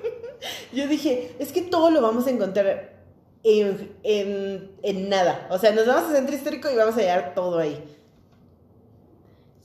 Yo 0.72 0.86
dije, 0.86 1.34
es 1.38 1.52
que 1.52 1.62
todo 1.62 1.90
lo 1.90 2.00
vamos 2.00 2.26
a 2.26 2.30
encontrar 2.30 2.91
en, 3.44 3.96
en, 4.02 4.70
en 4.82 5.08
nada. 5.08 5.46
O 5.50 5.58
sea, 5.58 5.72
nos 5.72 5.86
vamos 5.86 6.10
a 6.10 6.14
centro 6.14 6.34
histórico 6.34 6.70
y 6.70 6.76
vamos 6.76 6.96
a 6.96 7.00
hallar 7.00 7.34
todo 7.34 7.58
ahí. 7.58 7.82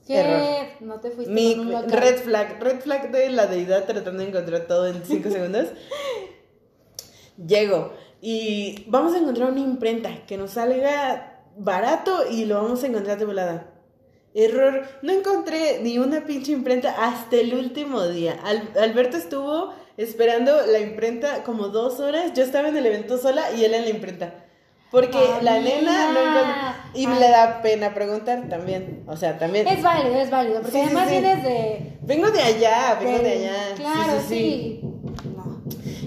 Que 0.05 0.19
Error. 0.19 0.67
no 0.79 0.99
te 1.01 1.11
fuiste 1.11 1.33
Mi 1.33 1.55
con 1.57 1.67
un 1.73 1.89
red 1.89 2.15
flag, 2.19 2.61
red 2.63 2.79
flag 2.79 3.11
de 3.11 3.29
la 3.29 3.45
deidad 3.47 3.83
tratando 3.85 4.23
de 4.23 4.29
encontrar 4.29 4.61
todo 4.61 4.87
en 4.87 5.03
cinco 5.05 5.29
segundos. 5.31 5.67
Llego 7.45 7.93
y 8.21 8.85
vamos 8.87 9.13
a 9.13 9.19
encontrar 9.19 9.51
una 9.51 9.59
imprenta 9.59 10.25
que 10.25 10.37
nos 10.37 10.51
salga 10.51 11.43
barato 11.57 12.23
y 12.31 12.45
lo 12.45 12.55
vamos 12.63 12.83
a 12.83 12.87
encontrar 12.87 13.17
de 13.19 13.25
volada. 13.25 13.73
Error, 14.33 14.83
no 15.01 15.11
encontré 15.13 15.79
ni 15.81 15.97
una 15.97 16.25
pinche 16.25 16.51
imprenta 16.51 16.91
hasta 17.05 17.35
el 17.37 17.53
último 17.53 18.07
día. 18.07 18.39
Al- 18.43 18.71
Alberto 18.79 19.17
estuvo 19.17 19.73
esperando 19.97 20.65
la 20.65 20.79
imprenta 20.79 21.43
como 21.43 21.67
dos 21.69 21.99
horas. 21.99 22.33
Yo 22.33 22.43
estaba 22.43 22.69
en 22.69 22.77
el 22.77 22.85
evento 22.85 23.17
sola 23.17 23.43
y 23.57 23.65
él 23.65 23.73
en 23.73 23.83
la 23.83 23.89
imprenta. 23.89 24.33
Porque 24.89 25.17
la 25.41 25.59
nena 25.59 26.13
no 26.13 26.19
encontró. 26.19 26.53
Y 26.93 27.05
Ay. 27.05 27.19
le 27.19 27.29
da 27.29 27.61
pena 27.61 27.93
preguntar 27.93 28.47
también. 28.47 29.03
O 29.07 29.17
sea, 29.17 29.37
también. 29.37 29.67
Es 29.67 29.83
válido, 29.83 30.15
es 30.17 30.29
válido, 30.29 30.61
porque 30.61 30.71
Sí, 30.71 30.79
además 30.85 31.09
sí. 31.09 31.11
vienes 31.19 31.43
de... 31.43 31.97
Vengo 32.03 32.31
de 32.31 32.41
allá, 32.41 32.97
vengo 32.97 33.17
de, 33.17 33.23
de- 33.23 33.47
allá. 33.49 33.75
Claro, 33.75 34.21
sí. 34.25 34.79
No. 35.35 35.61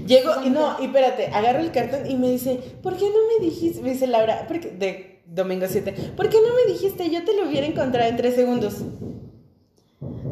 Llego 0.07 0.31
y 0.45 0.49
no, 0.51 0.77
y 0.81 0.87
espérate, 0.87 1.27
agarro 1.27 1.59
el 1.61 1.71
cartón 1.73 2.11
y 2.11 2.17
me 2.17 2.31
dice, 2.31 2.55
¿por 2.83 2.97
qué 2.97 3.05
no 3.05 3.39
me 3.39 3.45
dijiste? 3.45 3.83
Me 3.83 3.93
dice 3.93 4.07
Laura, 4.07 4.47
porque 4.49 4.71
de 4.71 5.21
domingo 5.27 5.67
7, 5.69 5.93
¿por 6.17 6.29
qué 6.31 6.39
no 6.41 6.55
me 6.55 6.73
dijiste? 6.73 7.11
Yo 7.11 7.23
te 7.25 7.37
lo 7.37 7.49
hubiera 7.49 7.67
encontrado 7.67 8.09
en 8.09 8.17
tres 8.17 8.35
segundos. 8.35 8.77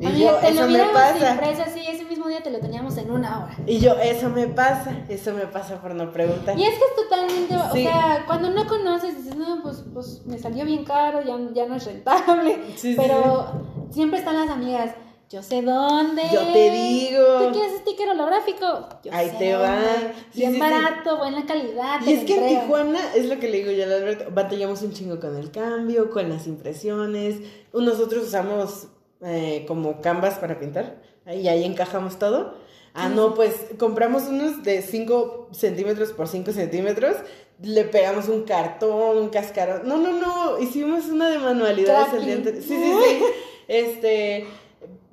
Y 0.00 0.20
yo, 0.22 0.32
te 0.36 0.42
lo 0.42 0.48
eso 0.48 0.60
me 0.62 0.66
hubiéramos 0.66 0.92
pasa. 0.94 1.30
impreso 1.32 1.62
así, 1.62 1.80
ese 1.86 2.04
mismo 2.06 2.26
día 2.28 2.42
te 2.42 2.50
lo 2.50 2.58
teníamos 2.58 2.96
en 2.96 3.10
una 3.10 3.44
hora. 3.44 3.56
Y 3.66 3.78
yo, 3.78 3.98
eso 3.98 4.30
me 4.30 4.46
pasa, 4.46 5.04
eso 5.10 5.34
me 5.34 5.46
pasa 5.46 5.80
por 5.82 5.94
no 5.94 6.10
preguntar. 6.10 6.58
Y 6.58 6.64
es 6.64 6.70
que 6.78 6.84
es 6.84 6.94
totalmente, 6.96 7.54
Sí. 7.54 7.86
o 7.86 7.90
sea, 7.90 8.24
cuando 8.26 8.48
no 8.50 8.66
conoces, 8.66 9.16
dices, 9.16 9.36
no, 9.36 9.62
pues, 9.62 9.84
pues 9.92 10.22
me 10.24 10.38
salió 10.38 10.64
bien 10.64 10.84
caro, 10.84 11.20
ya, 11.22 11.36
ya 11.52 11.66
no 11.66 11.76
es 11.76 11.84
rentable. 11.84 12.58
Sí, 12.76 12.92
sí, 12.92 12.94
pero 12.96 13.46
siempre 13.90 14.20
están 14.20 14.36
las 14.36 14.48
amigas, 14.48 14.94
yo 15.28 15.42
sé 15.42 15.60
dónde. 15.60 16.22
Yo 16.32 16.40
te 16.50 16.70
digo. 16.70 17.24
¿Tú 17.46 17.52
quieres 17.52 17.78
sticker 17.80 18.08
holográfico? 18.08 18.88
Yo 19.04 19.12
Ahí 19.12 19.28
sé 19.28 19.36
te 19.36 19.54
va. 19.54 19.72
dónde. 19.74 20.14
Sí, 20.32 20.38
bien 20.40 20.52
sí, 20.54 20.56
sí. 20.56 20.60
barato, 20.62 21.18
buena 21.18 21.44
calidad. 21.44 22.00
Y 22.06 22.12
es 22.14 22.20
lo 22.22 22.26
que 22.26 22.32
en 22.34 22.42
entregan. 22.44 22.62
Tijuana, 22.64 22.98
es 23.14 23.26
lo 23.26 23.38
que 23.38 23.48
le 23.48 23.58
digo 23.58 23.70
yo 23.72 23.84
al 23.84 23.92
Alberto, 23.92 24.24
batallamos 24.32 24.80
un 24.80 24.92
chingo 24.94 25.20
con 25.20 25.36
el 25.36 25.50
cambio, 25.50 26.08
con 26.08 26.30
las 26.30 26.46
impresiones. 26.46 27.40
Nosotros 27.74 28.24
usamos 28.28 28.86
eh, 29.22 29.64
como 29.66 30.00
canvas 30.00 30.38
para 30.38 30.58
pintar, 30.58 31.02
y 31.26 31.48
ahí 31.48 31.64
encajamos 31.64 32.18
todo. 32.18 32.54
Ah, 32.94 33.08
no, 33.08 33.34
pues 33.34 33.54
compramos 33.78 34.24
unos 34.24 34.64
de 34.64 34.82
5 34.82 35.50
centímetros 35.52 36.12
por 36.12 36.26
5 36.26 36.50
centímetros, 36.52 37.16
le 37.62 37.84
pegamos 37.84 38.28
un 38.28 38.42
cartón, 38.42 39.18
un 39.18 39.28
cascarón. 39.28 39.82
No, 39.86 39.98
no, 39.98 40.12
no, 40.12 40.58
hicimos 40.58 41.06
una 41.06 41.28
de 41.28 41.38
manualidades 41.38 42.14
el 42.14 42.24
día 42.24 42.34
anterior. 42.34 42.62
Sí, 42.62 42.76
sí, 42.76 42.92
sí. 43.04 43.24
Este, 43.68 44.46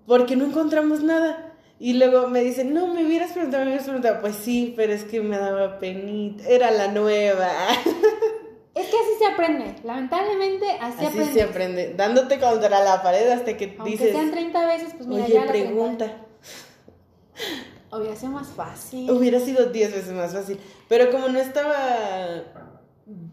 porque 0.08 0.38
no 0.38 0.46
encontramos 0.46 1.04
nada. 1.04 1.54
Y 1.78 1.94
luego 1.94 2.28
me 2.30 2.42
dicen, 2.42 2.74
no, 2.74 2.88
me 2.88 3.06
hubieras 3.06 3.34
preguntado, 3.34 3.64
me 3.64 3.72
hubieras 3.72 3.86
preguntado. 3.86 4.22
Pues 4.22 4.36
sí, 4.36 4.74
pero 4.78 4.94
es 4.94 5.04
que 5.04 5.22
me 5.22 5.38
daba 5.38 5.78
penita. 5.78 6.48
Era 6.48 6.72
la 6.72 6.88
nueva. 6.88 7.52
Es 8.76 8.88
que 8.88 8.98
así 8.98 9.12
se 9.18 9.26
aprende, 9.26 9.76
lamentablemente 9.86 10.70
así, 10.82 10.98
Así 10.98 11.06
aprendes. 11.06 11.34
se 11.34 11.44
aprende. 11.44 11.94
Dándote 11.96 12.40
contra 12.40 12.84
la 12.84 13.02
pared 13.02 13.30
hasta 13.30 13.56
que 13.56 13.74
Aunque 13.78 13.92
dices, 13.92 14.12
sean 14.12 14.32
30 14.32 14.68
veces, 14.68 14.94
pues 14.96 15.08
mira, 15.08 15.24
oye, 15.24 15.34
ya 15.34 15.48
pregunta. 15.48 16.06
30. 16.06 17.66
Hubiera 17.98 18.16
sido 18.18 18.32
más 18.34 18.50
fácil. 18.50 19.10
Hubiera 19.10 19.40
sido 19.40 19.68
10 19.68 19.94
veces 19.94 20.12
más 20.12 20.34
fácil. 20.34 20.60
Pero 20.90 21.10
como 21.10 21.30
no 21.30 21.40
estaba, 21.40 22.44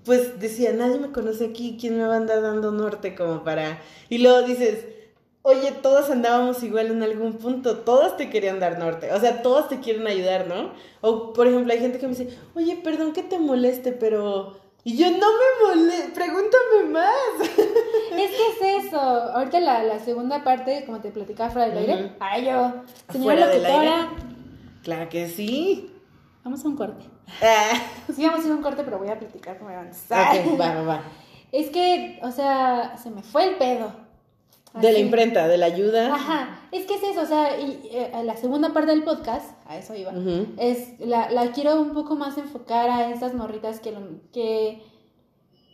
pues 0.04 0.38
decía, 0.38 0.72
nadie 0.72 0.98
me 0.98 1.10
conoce 1.10 1.46
aquí, 1.46 1.76
¿quién 1.80 1.98
me 1.98 2.04
va 2.04 2.14
a 2.14 2.18
andar 2.18 2.40
dando 2.40 2.70
norte 2.70 3.16
como 3.16 3.42
para... 3.42 3.80
Y 4.08 4.18
luego 4.18 4.42
dices, 4.42 4.84
oye, 5.42 5.72
todos 5.72 6.10
andábamos 6.10 6.62
igual 6.62 6.86
en 6.92 7.02
algún 7.02 7.34
punto, 7.34 7.78
todos 7.78 8.16
te 8.16 8.30
querían 8.30 8.60
dar 8.60 8.78
norte, 8.78 9.12
o 9.12 9.18
sea, 9.20 9.42
todos 9.42 9.68
te 9.68 9.80
quieren 9.80 10.06
ayudar, 10.06 10.46
¿no? 10.46 10.72
O, 11.00 11.32
por 11.32 11.48
ejemplo, 11.48 11.72
hay 11.72 11.80
gente 11.80 11.98
que 11.98 12.06
me 12.06 12.14
dice, 12.14 12.36
oye, 12.54 12.76
perdón 12.76 13.12
que 13.12 13.22
te 13.22 13.38
moleste, 13.38 13.92
pero... 13.92 14.61
Y 14.84 14.96
yo, 14.96 15.10
no 15.10 15.16
me 15.16 15.68
moleste, 15.76 16.10
pregúntame 16.12 16.90
más. 16.90 17.48
Es 18.12 18.30
que 18.30 18.76
es 18.78 18.84
eso. 18.86 19.00
Ahorita 19.00 19.58
la, 19.60 19.82
la 19.84 19.98
segunda 19.98 20.44
parte, 20.44 20.84
como 20.84 21.00
te 21.00 21.10
platicaba 21.10 21.50
fuera 21.50 21.68
del 21.68 21.78
aire. 21.78 22.04
Ujú. 22.06 22.14
Ay, 22.20 22.44
yo, 22.46 22.72
señora 23.10 23.46
locutora. 23.46 24.08
Claro 24.82 25.08
que 25.08 25.28
sí. 25.28 25.90
Vamos 26.44 26.64
a 26.64 26.68
un 26.68 26.76
corte. 26.76 27.04
Ah, 27.42 27.72
Sí, 28.14 28.24
vamos 28.26 28.42
a 28.44 28.46
ir 28.46 28.52
a 28.52 28.56
un 28.56 28.62
corte, 28.62 28.82
pero 28.84 28.98
voy 28.98 29.08
a 29.08 29.18
platicar 29.18 29.58
cómo 29.58 29.70
avanzar. 29.70 30.36
ok, 30.46 30.60
va, 30.60 30.74
va, 30.74 30.82
va. 30.82 31.02
Es 31.52 31.70
que, 31.70 32.18
o 32.22 32.30
sea, 32.30 32.96
se 33.02 33.10
me 33.10 33.22
fue 33.22 33.44
el 33.48 33.56
pedo. 33.56 33.92
De 34.80 34.92
la 34.92 34.98
imprenta, 34.98 35.48
de 35.48 35.58
la 35.58 35.66
ayuda. 35.66 36.14
Ajá, 36.14 36.60
es 36.72 36.86
que 36.86 36.94
es 36.94 37.02
eso, 37.02 37.20
o 37.22 37.26
sea, 37.26 37.60
y 37.60 37.88
eh, 37.90 38.10
la 38.24 38.36
segunda 38.36 38.72
parte 38.72 38.90
del 38.92 39.02
podcast, 39.04 39.50
a 39.66 39.76
eso 39.76 39.94
iba, 39.94 40.12
es, 40.58 40.98
la, 41.00 41.30
la 41.30 41.52
quiero 41.52 41.80
un 41.80 41.92
poco 41.92 42.16
más 42.16 42.38
enfocar 42.38 42.88
a 42.88 43.10
esas 43.10 43.34
morritas 43.34 43.80
que, 43.80 43.92
lo- 43.92 44.00
que 44.32 44.82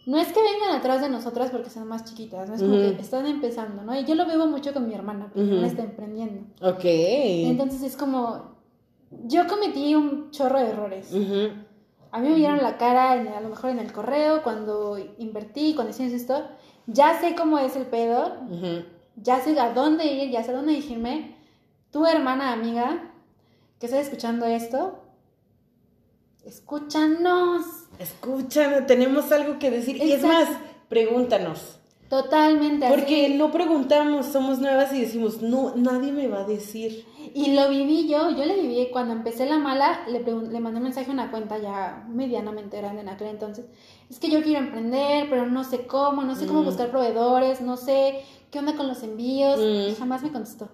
no 0.07 0.17
es 0.19 0.29
que 0.33 0.41
vengan 0.41 0.75
atrás 0.77 1.01
de 1.03 1.11
nosotras 1.11 1.51
porque 1.51 1.71
son 1.71 1.87
más 1.87 2.05
chiquitas, 2.07 2.49
no 2.49 2.55
es 2.57 2.63
como 2.63 2.75
que 2.97 3.03
están 3.03 3.27
empezando, 3.27 3.83
¿no? 3.83 3.99
Y 3.99 4.05
yo 4.05 4.15
lo 4.15 4.27
veo 4.27 4.47
mucho 4.47 4.73
con 4.73 4.89
mi 4.89 4.95
hermana, 4.95 5.31
porque 5.35 5.67
está 5.67 5.83
emprendiendo. 5.83 6.43
Ok. 6.63 6.85
Entonces 6.85 7.83
es 7.83 7.97
como, 7.97 8.57
yo 9.27 9.47
cometí 9.47 9.95
un 9.95 10.31
chorro 10.31 10.59
de 10.61 10.71
errores. 10.71 11.13
A 12.11 12.21
mí 12.21 12.31
me 12.31 12.35
vieron 12.37 12.57
la 12.63 12.79
cara, 12.79 13.17
en- 13.21 13.29
a 13.29 13.41
lo 13.41 13.51
mejor 13.51 13.71
en 13.71 13.79
el 13.81 13.93
correo, 13.93 14.43
cuando 14.43 14.97
invertí, 15.19 15.75
cuando 15.75 15.91
hicimos 15.91 16.13
esto, 16.13 16.43
ya 16.89 17.21
sé 17.21 17.35
cómo 17.35 17.59
es 17.59 17.77
el 17.77 17.87
pedo, 17.87 18.35
ya 19.17 19.41
sé 19.41 19.59
a 19.61 19.73
dónde 19.73 20.07
ir, 20.07 20.31
ya 20.31 20.43
sé 20.43 20.51
a 20.51 20.55
dónde 20.55 20.73
dirigirme. 20.73 21.37
Tu 21.93 22.05
hermana, 22.07 22.53
amiga, 22.53 23.13
que 23.79 23.87
estás 23.87 24.01
escuchando 24.01 24.47
esto, 24.47 25.05
escúchanos. 26.45 27.65
Escúchanos, 27.99 28.87
tenemos 28.87 29.31
algo 29.33 29.59
que 29.59 29.71
decir. 29.71 29.97
Y 30.03 30.13
es 30.13 30.23
más, 30.23 30.49
pregúntanos. 30.89 31.79
Totalmente. 32.09 32.87
así. 32.87 32.95
Porque 32.95 33.29
no 33.37 33.53
preguntamos, 33.53 34.27
somos 34.27 34.59
nuevas 34.59 34.93
y 34.95 35.03
decimos, 35.03 35.43
no, 35.43 35.75
nadie 35.77 36.11
me 36.11 36.27
va 36.27 36.41
a 36.41 36.45
decir. 36.45 37.05
Y 37.35 37.53
lo 37.55 37.69
viví 37.69 38.09
yo, 38.09 38.31
yo 38.31 38.45
le 38.45 38.61
viví 38.61 38.89
cuando 38.93 39.13
empecé 39.13 39.45
la 39.47 39.59
mala, 39.59 40.01
le, 40.09 40.21
le 40.21 40.61
mandé 40.61 40.79
un 40.79 40.85
mensaje 40.85 41.11
a 41.11 41.13
una 41.15 41.31
cuenta 41.31 41.59
ya 41.59 42.05
medianamente 42.09 42.77
grande 42.79 43.01
en 43.03 43.09
aquel 43.09 43.29
entonces. 43.29 43.67
Es 44.09 44.19
que 44.19 44.31
yo 44.31 44.43
quiero 44.43 44.61
emprender, 44.61 45.29
pero 45.29 45.47
no 45.47 45.65
sé 45.65 45.87
cómo, 45.87 46.23
no 46.23 46.35
sé 46.35 46.47
cómo 46.47 46.63
Mm. 46.63 46.67
buscar 46.67 46.91
proveedores, 46.91 47.61
no 47.61 47.77
sé 47.77 48.21
qué 48.51 48.59
onda 48.61 48.77
con 48.77 48.87
los 48.89 49.03
envíos. 49.03 49.59
Mm. 49.59 49.91
Y 49.91 49.95
jamás 49.99 50.23
me 50.23 50.31
contestó. 50.33 50.69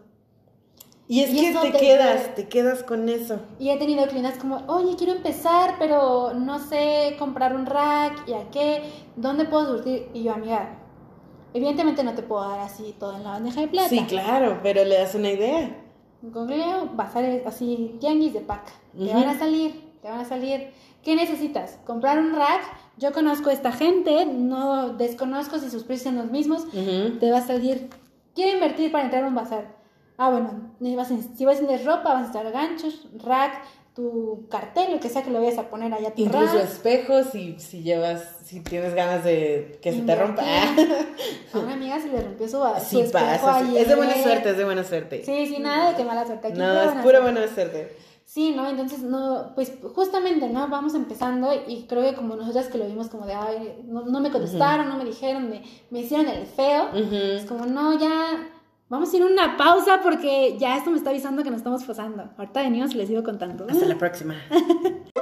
Y 1.07 1.21
es 1.21 1.31
Y 1.35 1.41
que 1.41 1.59
te 1.59 1.71
te- 1.73 1.79
quedas, 1.79 2.35
te 2.35 2.49
quedas 2.49 2.83
con 2.83 3.09
eso. 3.09 3.39
Y 3.59 3.69
he 3.71 3.77
tenido 3.77 4.07
clientes 4.07 4.39
como, 4.39 4.57
oye, 4.69 4.97
quiero 4.97 5.13
empezar, 5.13 5.75
pero 5.79 6.33
no 6.35 6.59
sé 6.59 7.17
comprar 7.19 7.55
un 7.55 7.67
rack 7.67 8.27
y 8.29 8.33
a 8.33 8.51
qué, 8.51 8.83
¿dónde 9.17 9.45
puedo 9.45 9.67
surtir? 9.77 10.09
Y 10.15 10.23
yo, 10.23 10.33
amiga, 10.33 10.79
evidentemente 11.53 12.03
no 12.05 12.15
te 12.15 12.23
puedo 12.23 12.49
dar 12.49 12.61
así 12.61 12.95
todo 12.99 13.17
en 13.17 13.25
la 13.25 13.31
bandeja 13.33 13.61
de 13.61 13.69
plata. 13.69 13.89
Sí, 13.91 14.05
claro, 14.09 14.61
pero 14.63 14.83
le 14.85 14.97
das 14.99 15.15
una 15.15 15.31
idea. 15.31 15.81
Bazares 16.95 17.47
así, 17.47 17.97
tianguis 18.01 18.33
de 18.33 18.41
paca. 18.41 18.73
Te 18.97 19.13
van 19.13 19.29
a 19.29 19.39
salir, 19.39 19.85
te 20.01 20.09
van 20.09 20.21
a 20.21 20.25
salir. 20.25 20.71
¿Qué 21.03 21.17
necesitas? 21.17 21.79
¿Comprar 21.85 22.19
un 22.19 22.35
rack? 22.35 22.63
Yo 22.97 23.13
conozco 23.13 23.51
a 23.51 23.53
esta 23.53 23.73
gente, 23.73 24.25
no 24.27 24.91
desconozco 24.95 25.59
si 25.59 25.69
sus 25.71 25.85
precios 25.85 26.15
son 26.15 26.17
los 26.17 26.31
mismos. 26.31 26.67
Te 27.21 27.31
va 27.31 27.39
a 27.39 27.47
salir. 27.47 27.91
Quiero 28.35 28.55
invertir 28.55 28.91
para 28.91 29.05
entrar 29.05 29.25
a 29.25 29.27
un 29.27 29.35
bazar. 29.35 29.77
Ah, 30.17 30.31
bueno, 30.31 30.71
si 30.81 30.95
vas 30.95 31.11
a 31.11 31.61
vender 31.61 31.85
ropa, 31.85 32.15
vas 32.15 32.15
a 32.15 32.21
necesitar 32.21 32.53
ganchos, 32.53 33.07
rack, 33.25 33.65
tu 33.95 34.47
cartel, 34.51 34.93
lo 34.93 35.01
que 35.01 35.09
sea 35.09 35.23
que 35.23 35.31
lo 35.31 35.41
vayas 35.41 35.59
a 35.59 35.71
poner 35.71 35.95
allá 35.95 36.09
a 36.09 36.15
tu 36.15 36.23
Incluso 36.23 36.59
espejos, 36.59 37.27
si, 37.31 37.59
si 37.61 37.83
llevas, 37.83 38.25
si 38.45 38.61
tienes 38.61 38.95
ganas 38.95 39.23
de 39.23 39.79
que 39.81 39.93
se 39.93 40.01
te 40.01 40.15
rompa. 40.17 40.43
A 41.53 41.59
una 41.59 41.75
amiga 41.75 42.01
se 42.01 42.09
le 42.09 42.21
rompió 42.21 42.49
su, 42.49 42.59
su 42.59 42.85
Sí 42.85 43.01
espejo 43.03 43.25
pasa, 43.25 43.61
sí. 43.61 43.71
ayer. 43.71 43.83
es 43.83 43.89
de 43.89 43.95
buena 43.95 44.15
suerte, 44.15 44.51
es 44.51 44.57
de 44.57 44.65
buena 44.65 44.85
suerte. 44.85 45.23
Sí, 45.25 45.47
sí, 45.47 45.59
nada 45.61 45.91
de 45.91 45.97
que 45.97 46.05
mala 46.05 46.27
suerte. 46.27 46.49
Aquí 46.49 46.59
no, 46.59 46.83
es 46.83 47.03
pura 47.03 47.21
buena 47.21 47.47
suerte. 47.47 47.97
Sí, 48.25 48.53
¿no? 48.57 48.69
Entonces, 48.69 49.01
no, 49.01 49.53
pues 49.55 49.73
justamente, 49.95 50.49
¿no? 50.49 50.67
Vamos 50.69 50.95
empezando 50.95 51.53
y 51.69 51.87
creo 51.87 52.03
que 52.03 52.17
como 52.17 52.35
nosotras 52.35 52.67
que 52.67 52.79
lo 52.79 52.87
vimos 52.87 53.09
como 53.09 53.27
de, 53.27 53.35
ay, 53.35 53.81
no, 53.85 54.07
no 54.07 54.19
me 54.19 54.33
contestaron, 54.33 54.89
no 54.89 54.97
me 54.97 55.05
dijeron, 55.05 55.49
me, 55.51 55.63
me 55.91 56.01
hicieron 56.01 56.27
el 56.27 56.47
feo. 56.47 56.89
Es 56.95 57.45
como, 57.45 57.67
no, 57.67 57.97
ya, 57.97 58.49
vamos 58.95 59.13
a 59.13 59.17
ir 59.17 59.23
a 59.25 59.27
una 59.27 59.57
pausa 59.57 60.01
porque 60.03 60.57
ya 60.57 60.77
esto 60.77 60.91
me 60.91 60.97
está 60.97 61.11
avisando 61.11 61.43
que 61.43 61.51
nos 61.51 61.59
estamos 61.59 61.83
pasando. 61.83 62.31
Ahorita 62.37 62.63
venimos 62.63 62.95
y 62.95 62.99
les 62.99 63.09
sigo 63.09 63.25
contando. 63.25 63.67
Hasta 63.69 63.87
la 63.87 63.99
próxima. 63.99 64.37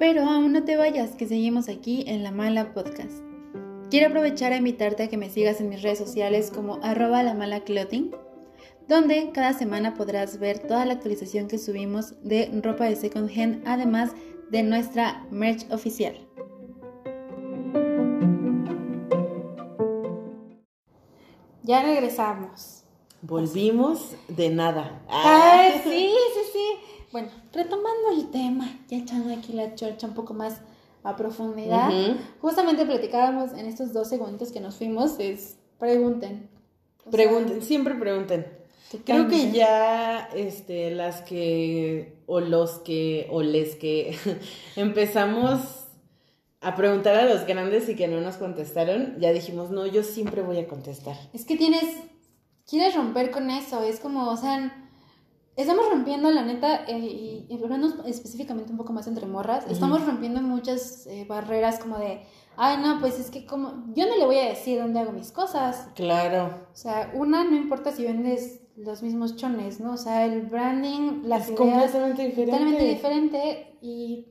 Pero 0.00 0.24
aún 0.28 0.52
no 0.52 0.64
te 0.64 0.76
vayas, 0.76 1.12
que 1.12 1.28
seguimos 1.28 1.68
aquí 1.68 2.04
en 2.08 2.24
La 2.24 2.32
Mala 2.32 2.74
Podcast. 2.74 3.22
Quiero 3.88 4.08
aprovechar 4.08 4.52
a 4.52 4.56
invitarte 4.56 5.04
a 5.04 5.08
que 5.08 5.16
me 5.16 5.30
sigas 5.30 5.60
en 5.60 5.68
mis 5.68 5.82
redes 5.82 5.98
sociales 5.98 6.50
como 6.52 6.80
arroba 6.82 7.22
la 7.22 7.34
mala 7.34 7.60
clothing, 7.60 8.10
donde 8.88 9.30
cada 9.32 9.52
semana 9.52 9.94
podrás 9.94 10.40
ver 10.40 10.58
toda 10.58 10.84
la 10.84 10.94
actualización 10.94 11.46
que 11.46 11.58
subimos 11.58 12.20
de 12.22 12.50
ropa 12.60 12.86
de 12.86 12.96
second 12.96 13.30
hand, 13.30 13.62
además 13.66 14.10
de 14.50 14.64
nuestra 14.64 15.24
merch 15.30 15.70
oficial. 15.70 16.23
Ya 21.64 21.82
regresamos. 21.82 22.82
Volvimos 23.22 24.10
de 24.28 24.50
nada. 24.50 25.02
Ay, 25.08 25.80
sí, 25.82 26.14
sí, 26.34 26.40
sí. 26.52 26.66
Bueno, 27.10 27.28
retomando 27.54 28.10
el 28.14 28.30
tema, 28.30 28.68
ya 28.88 28.98
echando 28.98 29.32
aquí 29.32 29.54
la 29.54 29.74
chorcha 29.74 30.06
un 30.06 30.12
poco 30.12 30.34
más 30.34 30.60
a 31.02 31.16
profundidad. 31.16 31.90
Justamente 32.42 32.84
platicábamos 32.84 33.54
en 33.54 33.64
estos 33.64 33.94
dos 33.94 34.08
segundos 34.08 34.52
que 34.52 34.60
nos 34.60 34.76
fuimos, 34.76 35.18
es 35.18 35.56
pregunten. 35.78 36.50
O 36.98 37.02
sea, 37.04 37.12
Pregunten, 37.12 37.62
siempre 37.62 37.94
pregunten. 37.94 38.46
Creo 39.06 39.26
que 39.26 39.50
ya 39.50 40.28
este, 40.34 40.90
las 40.90 41.22
que, 41.22 42.18
o 42.26 42.40
los 42.40 42.72
que, 42.80 43.26
o 43.30 43.42
les 43.42 43.74
que 43.74 44.18
empezamos 44.76 45.83
a 46.64 46.74
preguntar 46.76 47.14
a 47.16 47.24
los 47.26 47.46
grandes 47.46 47.88
y 47.88 47.96
que 47.96 48.08
no 48.08 48.20
nos 48.20 48.36
contestaron, 48.36 49.16
ya 49.18 49.32
dijimos, 49.32 49.70
no, 49.70 49.86
yo 49.86 50.02
siempre 50.02 50.42
voy 50.42 50.58
a 50.58 50.66
contestar. 50.66 51.16
Es 51.32 51.44
que 51.44 51.56
tienes, 51.56 51.84
quieres 52.68 52.94
romper 52.94 53.30
con 53.30 53.50
eso, 53.50 53.82
es 53.82 54.00
como, 54.00 54.28
o 54.30 54.36
sea, 54.36 54.88
estamos 55.56 55.88
rompiendo 55.90 56.30
la 56.30 56.42
neta, 56.42 56.84
eh, 56.86 56.98
y, 56.98 57.46
y 57.48 57.62
hablando 57.62 58.04
específicamente 58.06 58.72
un 58.72 58.78
poco 58.78 58.92
más 58.92 59.06
entre 59.06 59.26
morras, 59.26 59.66
estamos 59.70 60.04
rompiendo 60.04 60.40
muchas 60.40 61.06
eh, 61.06 61.26
barreras 61.28 61.78
como 61.78 61.98
de, 61.98 62.22
ay 62.56 62.78
no, 62.78 62.98
pues 62.98 63.18
es 63.20 63.30
que 63.30 63.46
como, 63.46 63.84
yo 63.94 64.06
no 64.06 64.16
le 64.16 64.24
voy 64.24 64.38
a 64.38 64.48
decir 64.48 64.80
dónde 64.80 65.00
hago 65.00 65.12
mis 65.12 65.32
cosas, 65.32 65.88
Claro. 65.94 66.66
O 66.72 66.76
sea, 66.76 67.12
una 67.14 67.44
no 67.44 67.56
importa 67.56 67.92
si 67.92 68.04
vendes 68.04 68.60
los 68.76 69.02
mismos 69.02 69.36
chones, 69.36 69.80
¿no? 69.80 69.92
O 69.92 69.96
sea, 69.96 70.24
el 70.24 70.42
branding, 70.46 71.22
las 71.24 71.42
es 71.42 71.48
ideas, 71.50 71.58
completamente 71.58 72.22
diferente. 72.26 72.50
totalmente 72.50 72.84
diferente 72.84 73.78
y, 73.80 74.26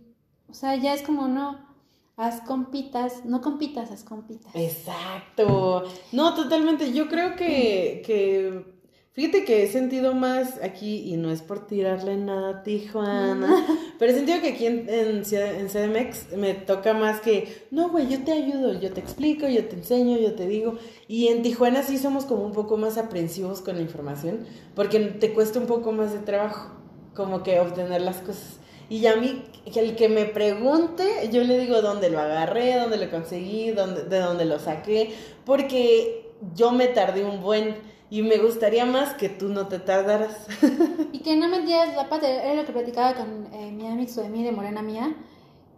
o 0.50 0.54
sea, 0.54 0.76
ya 0.76 0.94
es 0.94 1.02
como 1.02 1.28
no, 1.28 1.72
haz 2.16 2.41
compitas, 2.41 3.26
no 3.26 3.41
compitas, 3.41 3.91
haz 3.91 4.03
compitas. 4.03 4.53
Exacto. 4.55 5.84
No, 6.11 6.34
totalmente. 6.36 6.93
Yo 6.93 7.07
creo 7.07 7.36
que, 7.36 8.03
que, 8.05 8.66
fíjate 9.14 9.43
que 9.43 9.64
he 9.64 9.68
sentido 9.68 10.14
más 10.14 10.61
aquí, 10.61 11.11
y 11.11 11.18
no 11.18 11.32
es 11.32 11.41
por 11.41 11.66
tirarle 11.66 12.18
nada 12.18 12.59
a 12.59 12.64
Tijuana, 12.64 13.66
pero 13.99 14.11
he 14.11 14.16
sentido 14.16 14.41
que 14.41 14.49
aquí 14.49 14.68
en, 14.68 14.88
en, 14.89 15.24
en 15.24 15.68
CDMX 15.70 16.38
me 16.38 16.53
toca 16.53 16.93
más 16.93 17.20
que, 17.20 17.66
no, 17.72 17.89
güey, 17.89 18.07
yo 18.07 18.24
te 18.24 18.32
ayudo, 18.32 18.80
yo 18.80 18.91
te 18.93 18.99
explico, 18.99 19.47
yo 19.47 19.66
te 19.66 19.76
enseño, 19.76 20.18
yo 20.18 20.36
te 20.36 20.47
digo. 20.47 20.78
Y 21.07 21.30
en 21.30 21.41
Tijuana 21.41 21.82
sí 21.82 21.97
somos 21.97 22.26
como 22.26 22.45
un 22.45 22.53
poco 22.53 22.78
más 22.78 22.97
aprensivos 22.97 23.61
con 23.61 23.76
la 23.76 23.82
información, 23.82 24.45
porque 24.76 24.99
te 24.99 25.34
cuesta 25.34 25.59
un 25.59 25.66
poco 25.66 25.91
más 25.91 26.14
de 26.14 26.20
trabajo, 26.20 26.76
como 27.16 27.41
que 27.41 27.59
obtener 27.59 28.01
las 28.01 28.18
cosas. 28.18 28.59
Y 28.94 29.08
a 29.08 29.16
mí, 29.16 29.41
el 29.76 29.96
que 29.96 30.08
me 30.08 30.26
pregunte, 30.26 31.28
yo 31.32 31.44
le 31.44 31.58
digo 31.58 31.82
dónde 31.82 32.12
lo 32.12 32.20
agarré, 32.20 32.76
dónde 32.78 32.98
lo 32.98 33.10
conseguí, 33.10 33.72
dónde, 33.72 34.04
de 34.04 34.20
dónde 34.20 34.46
lo 34.46 34.60
saqué, 34.60 35.16
porque 35.48 36.30
yo 36.54 36.72
me 36.72 36.86
tardé 36.86 37.26
un 37.26 37.41
buen 37.41 37.76
y 38.12 38.22
me 38.22 38.38
gustaría 38.38 38.86
más 38.86 39.16
que 39.16 39.30
tú 39.30 39.50
no 39.50 39.68
te 39.68 39.80
tardaras. 39.80 40.46
Y 41.12 41.22
que 41.22 41.36
no 41.36 41.48
me 41.48 41.58
entiendas 41.58 41.96
la 41.96 42.08
parte, 42.08 42.28
era 42.28 42.54
lo 42.54 42.66
que 42.66 42.72
platicaba 42.72 43.16
con 43.16 43.48
eh, 43.52 43.72
mi 43.72 43.88
amiga 43.88 44.12
Suemi 44.14 44.44
de 44.44 44.52
Morena 44.52 44.84
Mía. 44.84 45.16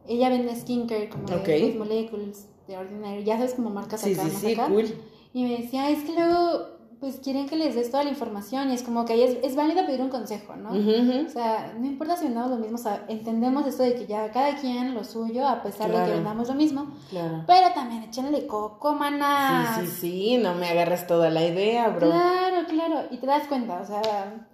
Ella 0.09 0.27
vende 0.27 0.53
skincare 0.53 1.07
como 1.07 1.25
de 1.29 1.35
Ok. 1.35 1.47
Good 1.67 1.75
Molecules, 1.77 2.47
de 2.67 2.77
Ordinary, 2.77 3.23
ya 3.23 3.37
sabes, 3.37 3.53
como 3.53 3.69
marcas 3.69 4.01
Sí, 4.01 4.11
acá, 4.13 4.23
sí, 4.23 4.29
más 4.33 4.41
sí, 4.41 4.53
acá. 4.55 4.67
cool. 4.67 4.93
Y 5.33 5.43
me 5.43 5.61
decía, 5.61 5.89
es 5.89 6.03
que 6.03 6.11
luego, 6.11 6.67
pues 7.05 7.19
quieren 7.19 7.47
que 7.47 7.55
les 7.55 7.75
des 7.75 7.91
toda 7.91 8.03
la 8.03 8.09
información 8.09 8.71
y 8.71 8.73
es 8.73 8.81
como 8.81 9.05
que 9.05 9.23
es, 9.23 9.37
es 9.43 9.55
válido 9.55 9.85
pedir 9.85 10.01
un 10.01 10.09
consejo, 10.09 10.55
¿no? 10.55 10.71
Ujú, 10.71 10.79
ujú. 10.89 11.25
O 11.27 11.29
sea, 11.29 11.71
no 11.77 11.85
importa 11.85 12.17
si 12.17 12.23
vendamos 12.23 12.49
lo 12.49 12.57
mismo, 12.57 12.77
o 12.77 12.81
sea, 12.81 13.05
entendemos 13.07 13.67
esto 13.67 13.83
de 13.83 13.93
que 13.93 14.07
ya 14.07 14.31
cada 14.31 14.55
quien 14.55 14.95
lo 14.95 15.03
suyo, 15.03 15.47
a 15.47 15.61
pesar 15.61 15.85
de 15.89 15.93
Claro. 15.93 16.07
que 16.07 16.13
vendamos 16.15 16.47
lo 16.47 16.55
mismo, 16.55 16.95
Claro. 17.11 17.43
pero 17.45 17.67
también 17.75 18.01
échenle 18.01 18.47
coco, 18.47 18.93
manas. 18.95 19.77
Sí, 19.81 19.85
sí, 19.85 19.91
sí, 19.99 20.37
no 20.39 20.55
me 20.55 20.67
agarres 20.67 21.05
toda 21.05 21.29
la 21.29 21.45
idea, 21.45 21.89
bro. 21.89 22.09
Claro, 22.09 22.65
claro, 22.67 23.01
y 23.11 23.17
te 23.17 23.27
das 23.27 23.45
cuenta, 23.47 23.81
o 23.81 23.85
sea, 23.85 24.47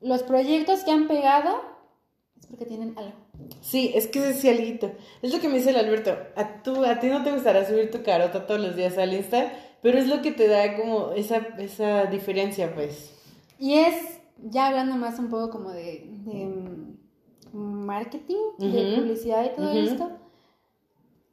los 0.00 0.22
proyectos 0.22 0.84
que 0.84 0.90
han 0.92 1.06
pegado 1.06 1.60
es 2.40 2.46
porque 2.46 2.64
tienen 2.64 2.94
algo. 2.96 3.12
Sí, 3.60 3.92
es 3.94 4.06
que 4.06 4.20
decía 4.20 4.52
algo. 4.52 4.90
Es 5.22 5.34
lo 5.34 5.40
que 5.40 5.48
me 5.48 5.56
dice 5.58 5.70
el 5.70 5.76
Alberto. 5.76 6.16
A, 6.34 6.62
tú, 6.62 6.84
a 6.84 6.98
ti 6.98 7.08
no 7.08 7.22
te 7.22 7.30
gustará 7.32 7.66
subir 7.66 7.90
tu 7.90 8.02
carota 8.02 8.46
todos 8.46 8.58
los 8.60 8.74
días 8.74 8.96
al 8.96 9.12
Insta, 9.12 9.52
pero 9.82 9.98
es 9.98 10.08
lo 10.08 10.22
que 10.22 10.32
te 10.32 10.48
da 10.48 10.76
como 10.76 11.12
esa, 11.12 11.36
esa 11.58 12.06
diferencia, 12.06 12.74
pues. 12.74 13.14
Y 13.58 13.74
es, 13.74 14.20
ya 14.38 14.68
hablando 14.68 14.96
más 14.96 15.18
un 15.18 15.28
poco 15.28 15.50
como 15.50 15.70
de, 15.70 16.08
de 16.24 16.46
mm, 17.52 17.58
marketing, 17.86 18.36
de 18.58 18.84
Ujú, 18.84 18.94
publicidad 18.96 19.44
y 19.44 19.54
todo 19.56 19.70
esto, 19.72 20.10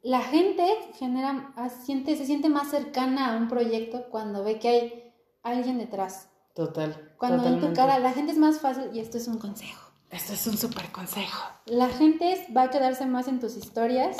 la 0.02 0.20
gente 0.22 0.64
genera, 0.94 1.52
ah, 1.56 1.68
siente, 1.68 2.16
se 2.16 2.26
siente 2.26 2.48
más 2.48 2.70
cercana 2.70 3.32
a 3.32 3.36
un 3.36 3.48
proyecto 3.48 4.04
cuando 4.10 4.44
ve 4.44 4.58
que 4.58 4.68
hay 4.68 5.12
alguien 5.42 5.78
detrás. 5.78 6.28
Total. 6.54 7.12
Cuando 7.18 7.42
ven 7.42 7.60
tu 7.60 7.72
cara, 7.74 7.98
la 7.98 8.12
gente 8.12 8.32
es 8.32 8.38
más 8.38 8.60
fácil, 8.60 8.90
y 8.92 9.00
esto 9.00 9.18
es 9.18 9.28
un 9.28 9.38
consejo. 9.38 9.90
Esto 10.10 10.32
es 10.34 10.46
un 10.46 10.56
súper 10.56 10.90
consejo. 10.92 11.42
La 11.66 11.88
gente 11.88 12.46
va 12.56 12.62
a 12.62 12.70
quedarse 12.70 13.06
más 13.06 13.28
en 13.28 13.40
tus 13.40 13.56
historias 13.56 14.16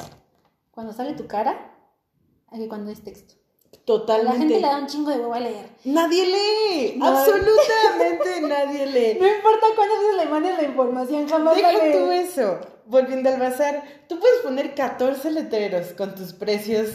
cuando 0.73 0.93
sale 0.93 1.15
tu 1.15 1.27
cara 1.27 1.73
a 2.49 2.57
que 2.57 2.69
cuando 2.69 2.91
es 2.91 3.03
texto. 3.03 3.35
Totalmente. 3.85 4.39
la 4.39 4.39
gente 4.41 4.55
le 4.61 4.61
da 4.67 4.79
un 4.79 4.87
chingo 4.87 5.11
de 5.11 5.19
huevo 5.19 5.35
a 5.35 5.41
leer. 5.41 5.67
Nadie 5.85 6.27
lee. 6.27 6.95
No. 6.97 7.07
Absolutamente 7.07 8.41
nadie 8.49 8.87
lee. 8.87 9.19
No 9.21 9.27
importa 9.27 9.67
cuántas 9.77 9.99
veces 10.01 10.17
le 10.17 10.27
mandes 10.27 10.57
la 10.57 10.63
información, 10.65 11.29
jamás 11.29 11.61
la 11.61 11.69
Deja 11.71 11.85
lee. 11.87 11.93
tú 11.93 12.11
eso. 12.11 12.59
Volviendo 12.87 13.29
al 13.31 13.41
bazar, 13.41 13.83
tú 14.09 14.19
puedes 14.21 14.39
poner 14.41 14.75
14 14.75 15.31
letreros 15.33 15.89
con 15.95 16.15
tus 16.15 16.33
precios 16.33 16.89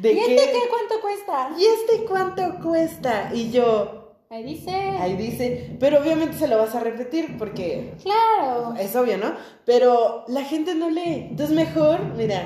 de 0.00 0.12
¿Y 0.12 0.16
qué. 0.16 0.34
este 0.36 0.52
qué 0.52 0.58
cuánto 0.68 1.00
cuesta? 1.00 1.50
¿Y 1.58 1.64
este 1.64 2.04
cuánto 2.06 2.58
cuesta? 2.62 3.30
Y 3.34 3.50
yo, 3.50 3.98
Ahí 4.30 4.44
dice. 4.44 4.70
Ahí 4.70 5.14
dice, 5.14 5.76
pero 5.78 6.00
obviamente 6.00 6.38
se 6.38 6.48
lo 6.48 6.56
vas 6.56 6.74
a 6.74 6.80
repetir 6.80 7.36
porque 7.36 7.92
Claro. 8.02 8.74
es 8.78 8.96
obvio, 8.96 9.18
¿no? 9.18 9.34
Pero 9.66 10.24
la 10.28 10.42
gente 10.44 10.74
no 10.74 10.88
lee. 10.88 11.28
Entonces 11.30 11.54
mejor, 11.54 12.00
mira, 12.16 12.42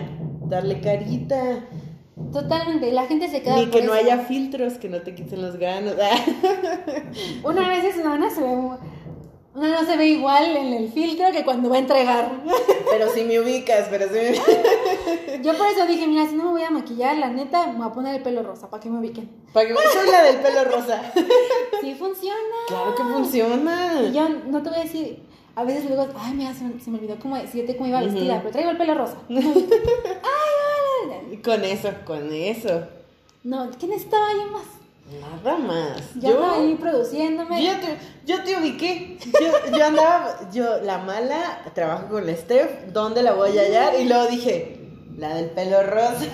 darle 0.49 0.81
carita. 0.81 1.65
Totalmente. 2.33 2.93
La 2.93 3.07
gente 3.07 3.29
se 3.29 3.43
queda. 3.43 3.57
Ni 3.57 3.67
que 3.67 3.79
por 3.79 3.85
no 3.89 3.95
eso. 3.95 4.05
haya 4.05 4.19
filtros, 4.19 4.75
que 4.75 4.89
no 4.89 5.03
te 5.03 5.15
quiten 5.15 5.43
los 5.43 5.57
granos. 5.57 5.95
Una 7.45 7.69
vez 7.69 7.85
es 7.85 7.97
una, 7.97 8.31
se 8.31 8.41
ve. 8.41 8.49
Una 9.55 9.81
no 9.81 9.87
se 9.87 9.97
ve 9.97 10.09
igual 10.09 10.55
en 10.55 10.75
el 10.75 10.93
filtro 10.93 11.27
que 11.33 11.45
cuando 11.45 11.71
va 11.71 11.77
a 11.77 11.79
entregar. 11.79 12.31
pero 12.91 13.11
si 13.11 13.25
me 13.25 13.41
ubicas, 13.41 13.89
pero 13.91 14.07
si 14.09 14.15
me 14.15 14.33
Yo 15.43 15.57
por 15.57 15.67
eso 15.67 15.87
dije, 15.87 16.07
mira, 16.07 16.27
si 16.27 16.37
no 16.37 16.45
me 16.45 16.51
voy 16.51 16.63
a 16.63 16.71
maquillar, 16.71 17.17
la 17.17 17.29
neta, 17.29 17.67
me 17.69 17.79
voy 17.79 17.87
a 17.87 17.93
poner 17.93 18.17
el 18.17 18.23
pelo 18.23 18.43
rosa 18.43 18.69
para 18.69 18.83
que 18.83 18.91
me 18.91 18.99
ubiquen. 18.99 19.31
Para 19.53 19.67
que 19.67 19.73
me 19.73 19.81
soy 19.81 20.11
la 20.11 20.23
del 20.25 20.37
pelo 20.37 20.65
rosa. 20.65 21.01
Sí 21.81 21.95
funciona. 21.95 22.39
Claro 22.69 22.95
que 22.95 23.03
funciona. 23.03 24.03
Y 24.03 24.13
yo 24.13 24.29
no 24.29 24.63
te 24.63 24.69
voy 24.69 24.79
a 24.79 24.83
decir, 24.83 25.23
a 25.55 25.65
veces 25.65 25.87
luego, 25.87 26.07
ay, 26.19 26.35
mira, 26.35 26.53
se 26.53 26.65
me, 26.65 26.79
se 26.79 26.91
me 26.91 26.99
olvidó 26.99 27.19
cómo 27.19 27.37
decirte 27.37 27.77
cómo 27.77 27.89
iba 27.89 28.03
vestida, 28.03 28.39
pero 28.41 28.53
traigo 28.53 28.71
el 28.71 28.77
pelo 28.77 28.95
rosa. 28.95 29.17
ay, 29.31 29.39
Con 31.45 31.65
eso, 31.65 31.91
con 32.05 32.33
eso. 32.33 32.83
No, 33.45 33.71
¿qué 33.79 33.87
necesitaba 33.87 34.27
yo 34.33 34.53
más? 34.53 34.65
Nada 35.21 35.59
más. 35.59 36.15
Yo, 36.17 36.31
andaba 36.31 36.55
ahí 36.57 36.75
produciéndome. 36.75 37.65
Yo 37.65 37.73
te, 37.79 37.97
yo 38.27 38.43
te 38.43 38.57
ubiqué. 38.61 39.19
Yo, 39.25 39.77
yo 39.79 39.85
andaba, 39.85 40.51
yo, 40.53 40.81
la 40.83 40.99
mala, 40.99 41.63
trabajo 41.75 42.09
con 42.09 42.27
la 42.27 42.35
Steph, 42.35 42.93
¿dónde 42.93 43.23
la 43.23 43.35
voy 43.35 43.57
a 43.57 43.63
hallar? 43.63 44.01
Y 44.01 44.05
luego 44.07 44.27
dije, 44.27 44.81
la 45.17 45.35
del 45.35 45.51
pelo 45.51 45.83
rosa. 45.85 46.27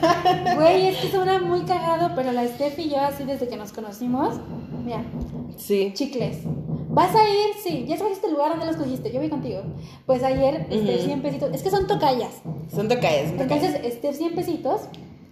Güey, 0.56 0.88
es 0.88 0.98
que 0.98 1.10
suena 1.10 1.38
muy 1.38 1.62
cagado, 1.62 2.12
pero 2.16 2.32
la 2.32 2.46
Steph 2.48 2.78
y 2.78 2.88
yo, 2.90 3.00
así 3.00 3.24
desde 3.24 3.46
que 3.48 3.56
nos 3.56 3.72
conocimos, 3.72 4.36
mira, 4.84 5.04
Sí. 5.58 5.92
chicles. 5.94 6.38
¿Vas 6.94 7.14
a 7.14 7.26
ir? 7.28 7.54
Sí. 7.62 7.84
¿Ya 7.88 7.94
escogiste 7.94 8.26
el 8.26 8.34
lugar 8.34 8.50
donde 8.50 8.66
los 8.66 8.76
cogiste? 8.76 9.10
Yo 9.10 9.18
voy 9.20 9.30
contigo. 9.30 9.62
Pues 10.06 10.22
ayer, 10.22 10.66
este, 10.70 10.94
Ujú. 10.96 11.04
100 11.04 11.22
pesitos. 11.22 11.50
Es 11.54 11.62
que 11.62 11.70
son 11.70 11.86
tocallas. 11.86 12.42
Son 12.74 12.86
tocayas, 12.88 13.28
son 13.30 13.38
tocayas. 13.38 13.64
Entonces, 13.64 13.80
este, 13.84 14.12
100 14.12 14.34
pesitos. 14.34 14.82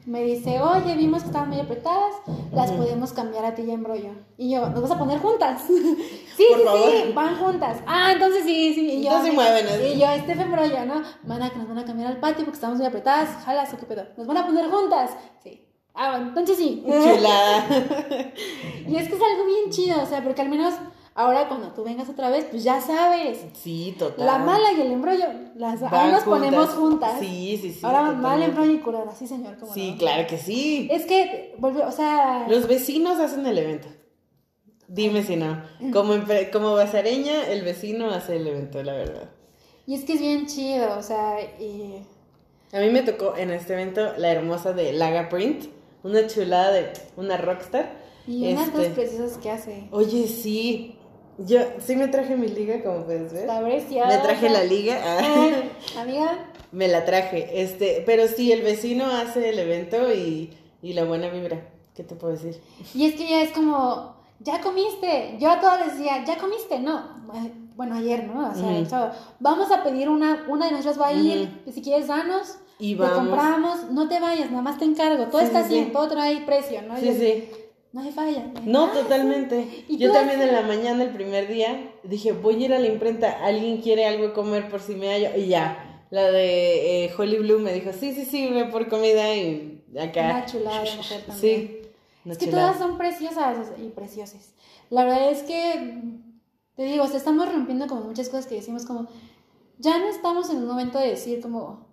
Me 0.06 0.22
dice, 0.24 0.58
oye, 0.60 0.96
vimos 0.96 1.22
que 1.22 1.26
estaban 1.28 1.50
muy 1.50 1.60
apretadas, 1.60 2.14
las 2.52 2.70
Ujú. 2.70 2.78
podemos 2.78 3.12
cambiar 3.12 3.44
a 3.44 3.54
ti 3.54 3.62
y 3.62 3.70
a 3.70 3.74
embrollo. 3.74 4.12
Y 4.38 4.50
yo, 4.50 4.68
¿nos 4.70 4.80
vas 4.80 4.90
a 4.92 4.98
poner 4.98 5.18
juntas? 5.20 5.62
sí, 5.68 6.44
Por 6.48 6.58
sí, 6.58 6.64
favor. 6.64 6.90
sí, 6.90 7.12
van 7.14 7.36
juntas. 7.36 7.76
Ah, 7.86 8.10
entonces 8.12 8.42
sí, 8.44 8.72
sí. 8.74 8.90
Y 8.92 9.02
yo, 9.04 9.10
Entonces 9.10 9.34
mueven. 9.34 9.66
Y 9.94 10.00
yo, 10.00 10.08
este 10.08 10.32
embrollo, 10.32 10.86
¿no? 10.86 11.02
Van 11.24 11.42
a, 11.42 11.50
que 11.50 11.58
nos 11.58 11.68
van 11.68 11.78
a 11.78 11.84
cambiar 11.84 12.08
al 12.08 12.18
patio 12.18 12.46
porque 12.46 12.56
estamos 12.56 12.78
muy 12.78 12.86
apretadas. 12.86 13.28
Jalas, 13.44 13.72
¿o 13.74 13.76
qué 13.76 13.84
pedo? 13.86 14.04
¿Nos 14.16 14.26
van 14.26 14.38
a 14.38 14.46
poner 14.46 14.70
juntas? 14.70 15.10
Sí. 15.44 15.62
Ah, 15.94 16.12
bueno, 16.12 16.28
entonces 16.28 16.56
sí. 16.56 16.82
Chulada. 16.86 17.66
y 18.88 18.96
es 18.96 19.06
que 19.08 19.14
es 19.14 19.20
algo 19.22 19.44
bien 19.44 19.70
chido, 19.70 20.02
o 20.02 20.06
sea, 20.06 20.24
porque 20.24 20.40
al 20.40 20.48
menos 20.48 20.72
ahora 21.14 21.48
cuando 21.48 21.68
tú 21.68 21.84
vengas 21.84 22.08
otra 22.08 22.30
vez, 22.30 22.46
pues 22.50 22.62
ya 22.64 22.80
sabes. 22.80 23.38
Sí, 23.62 23.94
total. 23.98 24.26
La 24.26 24.38
mala 24.38 24.72
y 24.72 24.80
el 24.80 24.92
embrollo, 24.92 25.26
las 25.56 25.82
ahora 25.82 26.10
nos 26.12 26.24
ponemos 26.24 26.70
juntas. 26.70 27.18
Sí, 27.20 27.58
sí, 27.60 27.72
sí. 27.72 27.80
Ahora 27.82 28.02
mal, 28.02 28.16
totalmente. 28.16 28.46
embrollo 28.46 28.72
y 28.72 28.78
curada, 28.78 29.14
sí 29.14 29.26
señor, 29.26 29.56
cómo 29.58 29.72
Sí, 29.74 29.92
no? 29.92 29.98
claro 29.98 30.26
que 30.26 30.38
sí. 30.38 30.88
Es 30.90 31.04
que, 31.06 31.54
volvió, 31.58 31.86
o 31.86 31.92
sea, 31.92 32.46
Los 32.48 32.66
vecinos 32.68 33.18
hacen 33.18 33.46
el 33.46 33.58
evento. 33.58 33.88
Dime 34.88 35.22
si 35.22 35.36
no. 35.36 35.62
Como, 35.92 36.14
como 36.52 36.74
basareña, 36.74 37.46
el 37.48 37.62
vecino 37.62 38.10
hace 38.10 38.36
el 38.36 38.46
evento, 38.46 38.82
la 38.82 38.92
verdad. 38.94 39.30
y 39.86 39.94
es 39.94 40.04
que 40.04 40.14
es 40.14 40.20
bien 40.20 40.46
chido, 40.46 40.98
o 40.98 41.02
sea, 41.02 41.40
y 41.60 42.02
A 42.72 42.80
mí 42.80 42.88
me 42.90 43.02
tocó 43.02 43.36
en 43.36 43.50
este 43.50 43.72
evento 43.74 44.12
la 44.16 44.32
hermosa 44.32 44.72
de 44.72 44.92
Laga 44.92 45.28
Print, 45.28 45.66
una 46.02 46.26
chulada 46.26 46.72
de 46.72 46.92
una 47.16 47.36
rockstar. 47.36 48.00
Y 48.26 48.52
unas 48.52 48.66
Este, 48.68 48.76
cosas 48.78 48.92
preciosas 48.94 49.38
que 49.38 49.50
hace. 49.50 49.88
Oye, 49.92 50.26
sí. 50.26 50.96
Yo 51.46 51.60
sí 51.84 51.96
me 51.96 52.08
traje 52.08 52.36
mi 52.36 52.48
liga, 52.48 52.82
como 52.82 53.04
puedes 53.04 53.32
ver. 53.32 53.46
Preciosa. 53.62 54.08
Me 54.08 54.18
traje 54.18 54.48
la 54.50 54.64
liga. 54.64 55.00
ah. 55.02 55.50
Amiga, 56.00 56.38
Me 56.72 56.86
la 56.88 57.04
traje. 57.04 57.62
Este, 57.62 58.02
pero 58.06 58.28
sí, 58.28 58.52
el 58.52 58.62
vecino 58.62 59.06
hace 59.06 59.48
el 59.50 59.58
evento 59.58 60.12
y, 60.12 60.52
y 60.82 60.92
la 60.92 61.04
buena 61.04 61.28
vibra. 61.28 61.60
¿Qué 61.94 62.04
te 62.04 62.14
puedo 62.14 62.32
decir? 62.34 62.60
y 62.94 63.06
es 63.06 63.14
que 63.14 63.26
ya 63.28 63.42
es 63.42 63.50
como, 63.52 64.14
ya 64.38 64.60
comiste. 64.60 65.36
Yo 65.40 65.50
a 65.50 65.60
todos 65.60 65.80
les 65.86 65.96
decía, 65.98 66.24
ya 66.24 66.36
comiste, 66.38 66.78
no. 66.78 67.02
Bueno, 67.76 67.96
ayer, 67.96 68.24
¿no? 68.24 68.50
O 68.50 68.84
sea. 68.84 69.12
Vamos 69.38 69.70
a 69.72 69.82
pedir 69.82 70.08
una, 70.10 70.44
una 70.48 70.66
de 70.66 70.72
nosotras 70.72 71.00
va 71.00 71.08
a 71.08 71.12
ir, 71.14 71.62
si 71.72 71.80
quieres 71.80 72.08
danos, 72.08 72.56
Y 72.78 72.94
te 72.94 73.00
vamos. 73.00 73.16
compramos, 73.18 73.90
no 73.90 74.08
te 74.08 74.20
vayas, 74.20 74.50
nada 74.50 74.62
más 74.62 74.78
te 74.78 74.84
encargo. 74.84 75.24
Todo 75.26 75.40
Sí, 75.40 75.46
está 75.46 75.60
sí, 75.66 75.74
así, 75.76 75.84
sí. 75.86 75.90
todo 75.92 76.08
trae 76.08 76.42
precio, 76.42 76.82
¿no? 76.82 76.98
Y 76.98 77.00
Sí, 77.00 77.14
sí. 77.18 77.48
No 77.92 78.02
hay 78.02 78.12
falla. 78.12 78.52
No, 78.64 78.88
totalmente. 78.90 79.84
¿Y 79.88 79.96
Yo 79.98 80.12
también 80.12 80.40
en 80.40 80.52
la 80.52 80.62
mañana, 80.62 81.02
el 81.02 81.10
primer 81.10 81.48
día, 81.48 81.90
dije, 82.04 82.32
voy 82.32 82.62
a 82.62 82.66
ir 82.66 82.74
a 82.74 82.78
la 82.78 82.86
imprenta, 82.86 83.44
alguien 83.44 83.80
quiere 83.80 84.06
algo 84.06 84.28
de 84.28 84.32
comer 84.32 84.68
por 84.68 84.80
si 84.80 84.94
me 84.94 85.08
hallo. 85.08 85.36
Y 85.36 85.48
ya, 85.48 86.04
la 86.10 86.30
de 86.30 87.04
eh, 87.06 87.14
Holly 87.16 87.38
Blue 87.38 87.58
me 87.58 87.72
dijo, 87.72 87.90
sí, 87.92 88.12
sí, 88.14 88.24
sí, 88.24 88.48
ve 88.48 88.66
por 88.66 88.88
comida 88.88 89.34
y 89.34 89.82
acá. 90.00 90.24
Una 90.24 90.46
chulada 90.46 90.82
de 90.84 90.90
mujer 90.96 91.22
también. 91.26 91.68
Sí. 91.68 91.78
una 92.24 92.32
Es 92.32 92.38
que 92.38 92.46
chulada. 92.46 92.72
todas 92.72 92.78
son 92.86 92.96
preciosas 92.96 93.72
y 93.82 93.88
preciosas. 93.88 94.54
La 94.88 95.04
verdad 95.04 95.30
es 95.30 95.42
que, 95.42 96.02
te 96.76 96.84
digo, 96.84 97.04
o 97.04 97.08
sea, 97.08 97.16
estamos 97.16 97.52
rompiendo 97.52 97.88
como 97.88 98.02
muchas 98.02 98.28
cosas 98.28 98.46
que 98.46 98.54
decimos 98.54 98.86
como, 98.86 99.08
ya 99.78 99.98
no 99.98 100.06
estamos 100.08 100.48
en 100.50 100.58
un 100.58 100.66
momento 100.68 100.98
de 101.00 101.08
decir 101.08 101.40
como, 101.40 101.89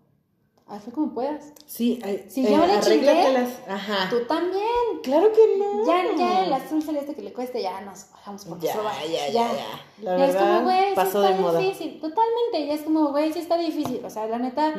hazlo 0.70 0.91
como 0.93 1.13
puedas. 1.13 1.53
Sí, 1.65 1.99
ay, 2.03 2.26
Si 2.30 2.45
eh, 2.45 2.51
yo 2.51 2.65
le 2.68 2.80
chingué. 2.80 3.47
Ajá. 3.68 4.09
Tú 4.09 4.26
también. 4.28 4.63
Claro 5.03 5.32
que 5.32 5.57
no. 5.57 5.86
Ya, 5.86 6.15
ya 6.15 6.45
el 6.45 6.53
azul 6.53 6.82
celeste 6.84 7.15
que 7.15 7.22
le 7.22 7.34
cueste, 7.34 7.61
ya 7.61 7.82
nos 7.82 8.11
bajamos 8.11 8.45
por 8.45 8.59
Ya, 8.59 8.74
ya, 9.05 9.28
ya, 9.30 9.53
ya. 9.53 9.65
La 10.01 10.18
Ya 10.18 10.26
es 10.26 10.34
verdad, 10.34 10.57
como, 10.57 10.63
güey, 10.70 10.95
sí 10.95 11.01
está 11.01 11.22
de 11.22 11.36
moda. 11.39 11.59
difícil. 11.59 11.99
Totalmente, 12.01 12.68
ya 12.68 12.74
es 12.74 12.82
como, 12.82 13.09
güey, 13.11 13.32
sí 13.34 13.39
está 13.39 13.57
difícil. 13.57 14.01
O 14.03 14.09
sea, 14.09 14.28
la 14.28 14.39
neta, 14.39 14.74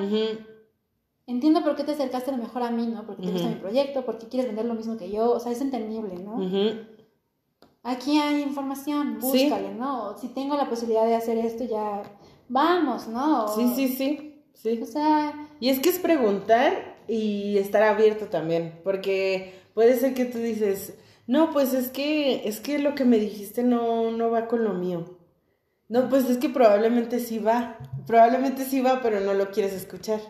entiendo 1.26 1.62
por 1.62 1.76
qué 1.76 1.84
te 1.84 1.92
acercaste 1.92 2.30
a 2.30 2.36
lo 2.36 2.42
mejor 2.42 2.62
a 2.62 2.70
mí, 2.70 2.86
¿no? 2.86 3.04
Porque 3.06 3.22
te 3.22 3.30
gusta 3.32 3.46
Ujú. 3.46 3.54
mi 3.56 3.60
proyecto, 3.60 4.04
porque 4.04 4.28
quieres 4.28 4.46
vender 4.48 4.64
lo 4.66 4.74
mismo 4.74 4.96
que 4.96 5.10
yo. 5.10 5.30
O 5.32 5.40
sea, 5.40 5.52
es 5.52 5.60
entendible, 5.60 6.14
¿no? 6.16 6.36
Ujú. 6.36 6.80
Aquí 7.82 8.18
hay 8.18 8.42
información, 8.42 9.18
Sí. 9.20 9.44
búscale, 9.44 9.74
¿no? 9.74 10.16
Si 10.18 10.28
tengo 10.28 10.56
la 10.56 10.68
posibilidad 10.68 11.06
de 11.06 11.14
hacer 11.14 11.38
esto, 11.38 11.64
ya 11.64 12.02
vamos, 12.48 13.06
¿no? 13.08 13.48
Sí, 13.48 13.72
sí, 13.74 13.88
sí. 13.88 14.44
Sí. 14.54 14.80
O 14.82 14.86
sea, 14.86 15.47
Y 15.60 15.70
es 15.70 15.80
que 15.80 15.88
es 15.88 15.98
preguntar 15.98 16.96
y 17.08 17.58
estar 17.58 17.82
abierto 17.82 18.26
también, 18.26 18.80
porque 18.84 19.54
puede 19.74 19.96
ser 19.96 20.14
que 20.14 20.24
tú 20.24 20.38
dices, 20.38 20.94
no, 21.26 21.50
pues 21.52 21.74
es 21.74 21.88
que, 21.88 22.48
es 22.48 22.60
que 22.60 22.78
lo 22.78 22.94
que 22.94 23.04
me 23.04 23.18
dijiste 23.18 23.62
no, 23.62 24.10
no 24.10 24.30
va 24.30 24.46
con 24.46 24.64
lo 24.64 24.74
mío. 24.74 25.16
No, 25.88 26.08
pues 26.08 26.28
es 26.28 26.36
que 26.36 26.48
probablemente 26.48 27.18
sí 27.18 27.38
va, 27.38 27.78
probablemente 28.06 28.64
sí 28.64 28.80
va, 28.80 29.00
pero 29.02 29.20
no 29.20 29.34
lo 29.34 29.50
quieres 29.50 29.72
escuchar. 29.72 30.20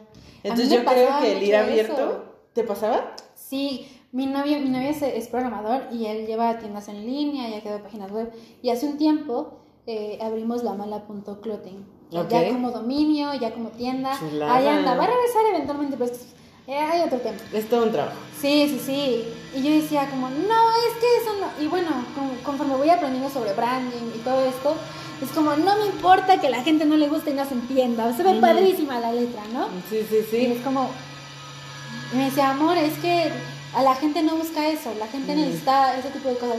Entonces 0.42 0.70
yo 0.70 0.84
creo 0.84 1.20
que 1.20 1.36
el 1.36 1.42
ir 1.42 1.56
abierto, 1.56 1.92
eso. 1.92 2.24
¿te 2.52 2.62
pasaba? 2.62 3.14
sí, 3.34 3.88
mi 4.12 4.26
novio, 4.26 4.58
mi 4.60 4.68
novio 4.68 4.88
es, 4.88 5.02
es 5.02 5.28
programador 5.28 5.82
y 5.92 6.06
él 6.06 6.26
lleva 6.26 6.58
tiendas 6.58 6.88
en 6.88 7.04
línea, 7.04 7.48
ya 7.48 7.60
quedó 7.60 7.82
páginas 7.82 8.10
web. 8.10 8.32
Y 8.62 8.70
hace 8.70 8.86
un 8.86 8.96
tiempo 8.96 9.58
eh, 9.86 10.18
abrimos 10.22 10.62
la 10.64 10.74
mala.clothing. 10.74 11.97
Ok. 12.12 12.30
Ya 12.30 12.48
como 12.48 12.70
dominio, 12.70 13.34
ya 13.34 13.52
como 13.52 13.68
tienda. 13.70 14.18
Chulada. 14.18 14.54
Ahí 14.56 14.66
anda, 14.66 14.94
va 14.94 15.04
a 15.04 15.06
regresar 15.08 15.42
eventualmente, 15.54 15.96
pero 15.98 16.10
es 16.10 16.20
eh, 16.66 16.74
hay 16.76 17.00
otro 17.02 17.18
tema. 17.18 17.38
Es 17.52 17.68
todo 17.68 17.84
un 17.84 17.92
trabajo. 17.92 18.16
Sí, 18.40 18.66
sí, 18.68 18.78
sí. 18.84 19.24
Y 19.58 19.62
yo 19.62 19.70
decía 19.82 20.08
como, 20.10 20.28
no, 20.28 20.36
es 20.36 20.94
que 21.00 21.16
eso 21.22 21.32
no. 21.40 21.64
Y 21.64 21.66
bueno, 21.66 21.88
con- 22.14 22.36
conforme 22.44 22.76
voy 22.76 22.90
aprendiendo 22.90 23.30
sobre 23.30 23.54
branding 23.54 24.12
y 24.14 24.18
todo 24.18 24.40
esto, 24.44 24.74
es 25.22 25.30
como, 25.30 25.56
no 25.56 25.76
me 25.76 25.86
importa 25.86 26.38
que 26.40 26.50
la 26.50 26.62
gente 26.62 26.84
no 26.84 26.96
le 26.96 27.08
guste 27.08 27.30
y 27.30 27.34
no 27.34 27.44
se 27.46 27.54
entienda. 27.54 28.06
O 28.06 28.14
se 28.14 28.22
ve 28.22 28.32
Ujú. 28.32 28.40
padrísima 28.42 29.00
la 29.00 29.12
letra, 29.12 29.42
¿no? 29.52 29.68
Sí, 29.88 30.04
sí, 30.08 30.16
Y 30.18 30.30
sí. 30.30 30.46
es 30.46 30.60
como, 30.62 30.90
y 32.12 32.16
me 32.16 32.24
decía, 32.26 32.50
amor, 32.50 32.76
es 32.76 32.98
que 32.98 33.32
a 33.74 33.82
la 33.82 33.94
gente 33.94 34.22
no 34.22 34.36
busca 34.36 34.68
eso, 34.68 34.92
la 34.98 35.06
gente 35.08 35.34
Mm. 35.34 35.40
necesita 35.40 35.96
ese 35.98 36.10
tipo 36.10 36.28
de 36.28 36.36
cosas. 36.36 36.58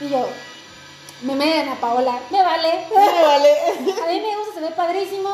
Y 0.00 0.08
yo, 0.08 0.26
me 1.22 1.34
meten 1.34 1.68
a 1.68 1.80
Paola, 1.80 2.18
me 2.30 2.42
vale. 2.42 2.86
Me 2.90 3.22
vale. 3.22 3.48
A 4.04 4.12
mí 4.12 4.20
me 4.20 4.36
gusta, 4.38 4.54
se 4.54 4.60
ve 4.60 4.70
padrísimo. 4.70 5.30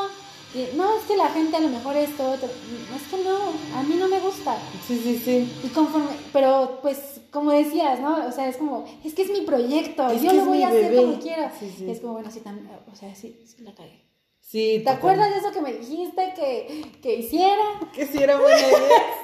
Y 0.55 0.74
no, 0.76 0.97
es 0.97 1.05
que 1.05 1.16
la 1.16 1.28
gente 1.28 1.57
a 1.57 1.61
lo 1.61 1.68
mejor 1.68 1.97
esto, 1.97 2.30
otro. 2.30 2.49
Es 2.49 3.03
que 3.11 3.22
no, 3.22 3.37
a 3.78 3.82
mí 3.82 3.97
no 3.97 4.09
me 4.09 4.20
gusta. 4.20 4.57
Sí, 4.87 4.99
sí, 5.03 5.18
sí. 5.18 5.53
Y 5.64 5.68
conforme, 5.68 6.09
pero 6.32 6.78
pues, 6.80 7.20
como 7.30 7.51
decías, 7.51 8.01
¿no? 8.01 8.26
O 8.26 8.32
sea, 8.32 8.49
es 8.49 8.57
como, 8.57 8.87
es 9.05 9.12
que 9.12 9.22
es 9.22 9.30
mi 9.30 9.43
proyecto, 9.43 10.09
Es 10.09 10.22
yo 10.22 10.32
lo 10.32 10.47
voy 10.47 10.62
a 10.62 10.68
hacer 10.68 10.97
como 10.97 11.18
quiera. 11.18 11.53
Sí, 11.59 11.70
sí. 11.76 11.84
Y 11.84 11.91
es 11.91 12.01
como, 12.01 12.14
bueno, 12.14 12.30
sí, 12.30 12.41
también, 12.41 12.70
o 12.91 12.97
sea, 12.97 13.14
sí, 13.14 13.39
sí 13.45 13.62
la 13.64 13.74
cagué. 13.74 14.06
Sí. 14.49 14.80
¿Te 14.84 14.90
acuerdas 14.90 15.28
de 15.30 15.38
eso 15.38 15.51
que 15.51 15.61
me 15.61 15.72
dijiste 15.72 16.32
que, 16.36 16.92
que 17.03 17.16
hiciera? 17.16 17.64
Que 17.92 18.07
sí 18.07 18.22
era 18.22 18.38
buena 18.38 18.57
idea. 18.68 18.78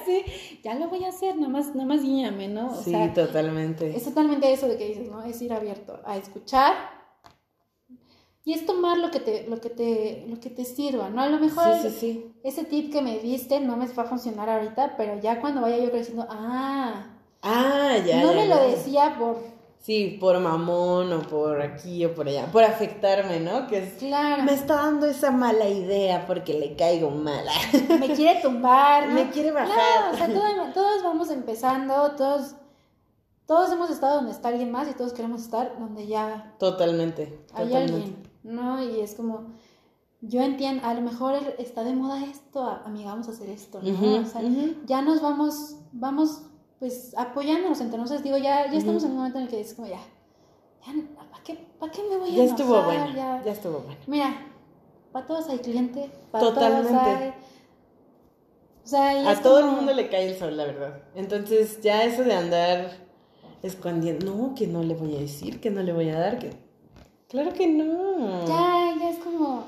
Sí, 0.05 0.59
ya 0.61 0.75
lo 0.75 0.89
voy 0.89 1.05
a 1.05 1.09
hacer, 1.09 1.37
nada 1.37 1.47
más, 1.47 1.67
nada 1.75 1.85
más 1.85 2.01
guíame, 2.03 2.49
¿no? 2.49 2.71
O 2.71 2.75
Sí, 2.83 2.91
sea, 2.91 3.13
totalmente. 3.13 3.95
es 3.95 4.03
totalmente 4.03 4.51
eso 4.51 4.67
de 4.67 4.77
que 4.77 4.89
dices, 4.89 5.07
¿no? 5.09 5.23
Es 5.23 5.41
ir 5.41 5.53
abierto 5.53 6.01
a 6.05 6.17
escuchar 6.17 6.73
y 8.43 8.51
es 8.51 8.65
tomar 8.65 8.97
lo 8.97 9.11
que 9.11 9.21
te, 9.21 9.47
lo 9.47 9.61
que 9.61 9.69
te, 9.69 10.25
lo 10.27 10.41
que 10.41 10.49
te 10.49 10.65
sirva, 10.65 11.09
¿no? 11.09 11.21
A 11.21 11.29
lo 11.29 11.39
mejor 11.39 11.73
Sí, 11.81 11.89
sí, 11.89 11.97
sí. 12.01 12.33
ese 12.43 12.65
tip 12.65 12.91
que 12.91 13.01
me 13.01 13.19
diste 13.19 13.61
no 13.61 13.77
me 13.77 13.87
va 13.87 14.03
a 14.03 14.07
funcionar 14.07 14.49
ahorita, 14.49 14.97
pero 14.97 15.21
ya 15.21 15.39
cuando 15.39 15.61
vaya 15.61 15.77
yo 15.77 15.89
creciendo, 15.89 16.27
ah, 16.29 17.05
Ah, 17.41 17.95
ya. 18.05 18.21
no 18.21 18.33
ya, 18.33 18.37
me 18.39 18.47
lo 18.49 18.67
decía 18.67 19.15
por 19.17 19.52
Sí, 19.85 20.17
por 20.17 20.39
mamón 20.39 21.11
o 21.11 21.21
por 21.23 21.61
aquí 21.61 22.05
o 22.05 22.15
por 22.15 22.25
allá, 22.29 22.45
por 22.53 22.63
afectarme, 22.63 23.41
¿no? 23.41 23.67
Que 23.67 23.79
es, 23.79 23.93
Claro. 23.95 24.43
me 24.43 24.53
está 24.53 24.75
dando 24.75 25.05
esa 25.07 25.29
mala 25.29 25.67
idea 25.67 26.25
porque 26.25 26.53
le 26.53 26.77
caigo 26.77 27.09
mala. 27.11 27.51
me 27.99 28.07
quiere 28.13 28.41
tumbar, 28.41 29.09
¿no? 29.09 29.15
Me 29.15 29.29
quiere 29.29 29.51
bajar. 29.51 29.75
No, 30.05 30.11
o 30.11 30.15
sea, 30.15 30.27
todo- 30.33 30.71
todos 30.73 31.03
vamos 31.03 31.29
empezando, 31.31 32.11
todos, 32.11 32.55
todos 33.45 33.73
hemos 33.73 33.89
estado 33.89 34.15
donde 34.15 34.31
está 34.31 34.47
alguien 34.47 34.71
más 34.71 34.89
y 34.89 34.93
todos 34.93 35.11
queremos 35.11 35.41
estar 35.41 35.77
donde 35.77 36.07
ya 36.07 36.55
Totalmente, 36.59 37.43
hay 37.53 37.65
totalmente. 37.65 37.93
alguien, 37.93 38.23
¿no? 38.43 38.81
Y 38.81 39.01
es 39.01 39.15
como, 39.15 39.47
yo 40.21 40.41
entiendo, 40.43 40.87
a 40.87 40.93
lo 40.93 41.01
mejor 41.01 41.33
está 41.57 41.83
de 41.83 41.93
moda 41.93 42.23
esto, 42.23 42.63
amiga, 42.85 43.09
vamos 43.11 43.27
a 43.27 43.31
hacer 43.31 43.49
esto, 43.49 43.81
¿no? 43.83 44.21
O 44.21 44.25
sea, 44.25 44.41
ya 44.85 45.01
nos 45.01 45.21
vamos, 45.21 45.75
vamos, 45.91 46.43
pues, 46.79 47.13
apoyándonos 47.17 47.79
entre 47.81 47.97
nosotros, 47.97 48.23
digo, 48.23 48.37
ya, 48.37 48.69
ya 48.69 48.77
estamos 48.77 49.03
en 49.03 49.11
un 49.11 49.17
momento 49.17 49.37
en 49.39 49.45
el 49.45 49.49
que 49.49 49.61
es 49.61 49.73
como, 49.73 49.87
ya, 49.87 49.99
ya, 50.85 50.93
¿para 51.15 51.43
qué, 51.43 51.57
qué 51.93 52.03
me 52.09 52.17
voy 52.17 52.29
a 52.29 52.35
Ya 52.35 52.43
enojar? 52.43 52.59
estuvo 52.59 52.83
bueno, 52.83 53.07
Ya- 53.15 53.41
ya 53.45 53.51
estuvo 53.51 53.79
bueno. 53.79 53.99
Mira, 54.07 54.35
para 55.11 55.25
todos 55.27 55.49
hay 55.49 55.59
cliente, 55.59 56.09
para 56.31 56.45
Totalmente. 56.45 56.89
todos 56.91 57.03
hay... 57.07 57.33
O 58.83 58.87
sea, 58.87 59.21
y 59.23 59.25
A 59.27 59.41
todo 59.41 59.59
el 59.59 59.65
mundo 59.67 59.93
le 59.93 60.09
cae 60.09 60.29
el 60.29 60.37
sol, 60.37 60.57
la 60.57 60.65
verdad. 60.65 61.01
Entonces, 61.15 61.79
ya 61.81 62.03
eso 62.03 62.23
de 62.23 62.33
andar 62.33 62.91
escondiendo, 63.61 64.25
no, 64.35 64.55
que 64.55 64.67
no 64.67 64.83
le 64.83 64.93
voy 64.93 65.15
a 65.15 65.19
decir, 65.19 65.61
que 65.61 65.69
no 65.69 65.81
le 65.83 65.93
voy 65.93 66.09
a 66.09 66.19
dar, 66.19 66.37
que... 66.37 66.51
Claro 67.29 67.53
que 67.53 67.65
no. 67.67 68.45
Ya, 68.45 68.93
ya 68.99 69.09
es 69.09 69.19
como... 69.19 69.63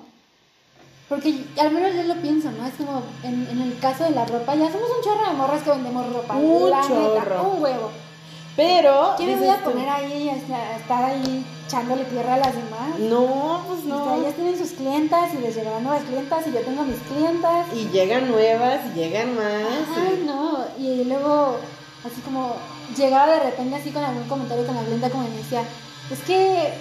Porque 1.07 1.45
al 1.59 1.71
menos 1.71 1.93
yo 1.95 2.03
lo 2.03 2.15
pienso, 2.21 2.49
¿no? 2.51 2.65
Es 2.65 2.73
como 2.73 3.03
en, 3.23 3.47
en 3.51 3.61
el 3.61 3.77
caso 3.79 4.05
de 4.05 4.11
la 4.11 4.25
ropa, 4.25 4.55
ya 4.55 4.71
somos 4.71 4.89
un 4.89 5.03
chorro 5.03 5.29
de 5.29 5.37
morras 5.37 5.61
que 5.61 5.69
vendemos 5.69 6.11
ropa. 6.11 6.35
Un 6.35 6.69
la 6.69 6.81
neta, 6.81 6.87
chorro. 6.87 7.43
un 7.43 7.63
huevo. 7.63 7.91
Pero... 8.55 9.15
¿Qué 9.17 9.25
me 9.27 9.35
voy 9.35 9.49
a 9.49 9.57
tú, 9.57 9.71
poner 9.71 9.89
ahí 9.89 10.29
a, 10.29 10.35
estar 10.77 11.03
ahí 11.03 11.45
echándole 11.67 12.05
tierra 12.05 12.35
a 12.35 12.37
las 12.37 12.55
demás? 12.55 12.97
No, 12.99 13.63
pues 13.67 13.81
O 13.81 13.83
sea, 13.83 13.95
no. 13.95 14.15
ellas 14.15 14.35
tienen 14.35 14.57
sus 14.57 14.71
clientas 14.71 15.33
y 15.33 15.37
les 15.39 15.55
llegarán 15.55 15.83
nuevas 15.83 16.03
clientas 16.03 16.47
y 16.47 16.51
yo 16.53 16.61
tengo 16.61 16.83
mis 16.83 16.99
clientas. 17.01 17.67
Y 17.73 17.89
llegan 17.89 18.29
nuevas, 18.29 18.79
y 18.87 18.99
llegan 18.99 19.35
más. 19.35 19.65
Ay, 19.95 20.23
no. 20.25 20.65
Y 20.79 21.03
luego, 21.03 21.57
así 22.05 22.21
como, 22.21 22.55
llegaba 22.95 23.33
de 23.33 23.39
repente 23.41 23.75
así 23.75 23.91
con 23.91 24.03
algún 24.03 24.27
comentario 24.27 24.65
con 24.65 24.75
la 24.75 24.83
clienta 24.83 25.09
como 25.09 25.27
me 25.27 25.37
decía, 25.37 25.63
es 26.09 26.19
que 26.21 26.73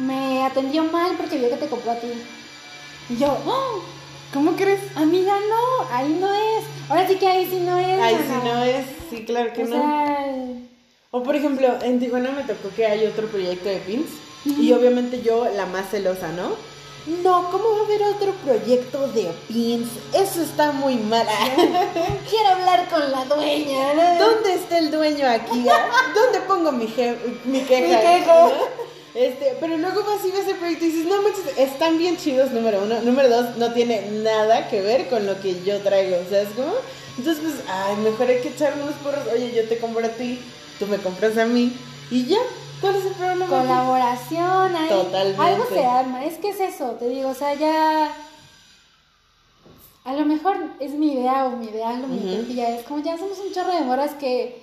me 0.00 0.44
atendió 0.44 0.84
mal 0.84 1.12
porque 1.16 1.38
vio 1.38 1.48
que 1.48 1.56
te 1.56 1.68
compró 1.68 1.92
a 1.92 1.96
ti. 1.96 2.08
Y 3.10 3.16
yo, 3.16 3.36
"Oh, 3.46 3.80
¿Cómo 4.32 4.52
crees? 4.52 4.80
amiga, 4.96 5.34
no, 5.48 5.86
ahí 5.94 6.16
no 6.18 6.32
es. 6.32 6.64
Ahora 6.88 7.06
sí 7.06 7.16
que 7.16 7.26
ahí 7.28 7.46
sí 7.50 7.60
no 7.60 7.78
es. 7.78 7.98
Mana". 7.98 8.18
si 8.42 8.48
no 8.48 8.62
es, 8.64 8.86
sí, 9.10 9.24
claro 9.24 9.52
que 9.52 9.64
O 9.64 9.66
no. 9.66 9.76
sea, 9.76 10.16
O 11.10 11.22
por 11.22 11.36
ejemplo, 11.36 11.68
en 11.82 12.00
Tijuana 12.00 12.30
me 12.30 12.42
tocó 12.44 12.70
que 12.74 12.86
hay 12.86 13.04
otro 13.06 13.26
proyecto 13.28 13.68
de 13.68 13.76
pins 13.78 14.08
y 14.46 14.72
obviamente 14.72 15.20
yo 15.22 15.44
la 15.54 15.66
más 15.66 15.90
celosa, 15.90 16.28
¿no? 16.28 16.56
No, 17.22 17.50
¿cómo 17.50 17.64
va 17.74 17.80
a 17.80 17.84
haber 17.84 18.02
otro 18.04 18.32
proyecto 18.44 19.08
de 19.08 19.28
pins? 19.48 19.88
Eso 20.14 20.40
está 20.40 20.72
muy 20.72 20.94
mal. 20.96 21.26
quiero 22.30 22.48
hablar 22.52 22.88
con 22.88 23.10
la 23.10 23.24
dueña. 23.26 24.18
¿Dónde 24.18 24.54
está 24.54 24.78
el 24.78 24.90
dueño 24.90 25.28
aquí? 25.28 25.66
¿Dónde 26.14 26.40
pongo 26.46 26.70
mi, 26.72 26.86
mi 26.86 26.88
queja? 26.88 27.08
Mi 27.44 27.60
queja. 27.60 28.34
¿no? 28.46 28.91
Este, 29.14 29.56
pero 29.60 29.76
luego 29.76 30.02
vas 30.04 30.24
y 30.24 30.30
ves 30.30 30.48
el 30.48 30.56
proyecto 30.56 30.86
y 30.86 30.88
dices, 30.88 31.06
no 31.06 31.20
manches, 31.20 31.58
están 31.58 31.98
bien 31.98 32.16
chidos, 32.16 32.50
número 32.50 32.82
uno. 32.82 33.00
Número 33.02 33.28
dos, 33.28 33.56
no 33.58 33.72
tiene 33.72 34.10
nada 34.10 34.68
que 34.68 34.80
ver 34.80 35.08
con 35.08 35.26
lo 35.26 35.40
que 35.40 35.62
yo 35.64 35.78
traigo, 35.80 36.16
¿sabes 36.30 36.48
cómo? 36.56 36.72
Entonces, 37.18 37.44
pues, 37.44 37.54
ay, 37.68 37.96
mejor 37.96 38.28
hay 38.28 38.40
que 38.40 38.48
echar 38.48 38.72
unos 38.82 38.94
porros. 38.96 39.26
Oye, 39.34 39.52
yo 39.54 39.68
te 39.68 39.78
compro 39.78 40.04
a 40.04 40.08
ti, 40.08 40.40
tú 40.78 40.86
me 40.86 40.96
compras 40.96 41.36
a 41.36 41.44
mí. 41.44 41.76
Y 42.10 42.24
ya, 42.24 42.38
¿cuál 42.80 42.96
es 42.96 43.04
el 43.04 43.12
problema? 43.12 43.46
Colaboración, 43.46 44.76
ahí. 44.76 44.88
Totalmente. 44.88 45.42
Algo 45.42 45.66
se 45.68 45.84
arma. 45.84 46.24
Es 46.24 46.38
que 46.38 46.48
es 46.48 46.60
eso, 46.60 46.92
te 46.92 47.08
digo, 47.10 47.28
o 47.28 47.34
sea, 47.34 47.52
ya. 47.52 48.14
A 50.04 50.12
lo 50.14 50.24
mejor 50.24 50.56
es 50.80 50.92
mi 50.92 51.12
idea 51.12 51.44
o 51.44 51.50
mi 51.50 51.66
ideal 51.66 52.02
o 52.02 52.08
mi 52.08 52.18
Ujú. 52.18 52.40
utopía. 52.40 52.76
Es 52.76 52.86
como 52.86 53.02
ya 53.02 53.18
somos 53.18 53.38
un 53.38 53.52
chorro 53.52 53.72
de 53.72 53.82
morras 53.82 54.12
que 54.18 54.60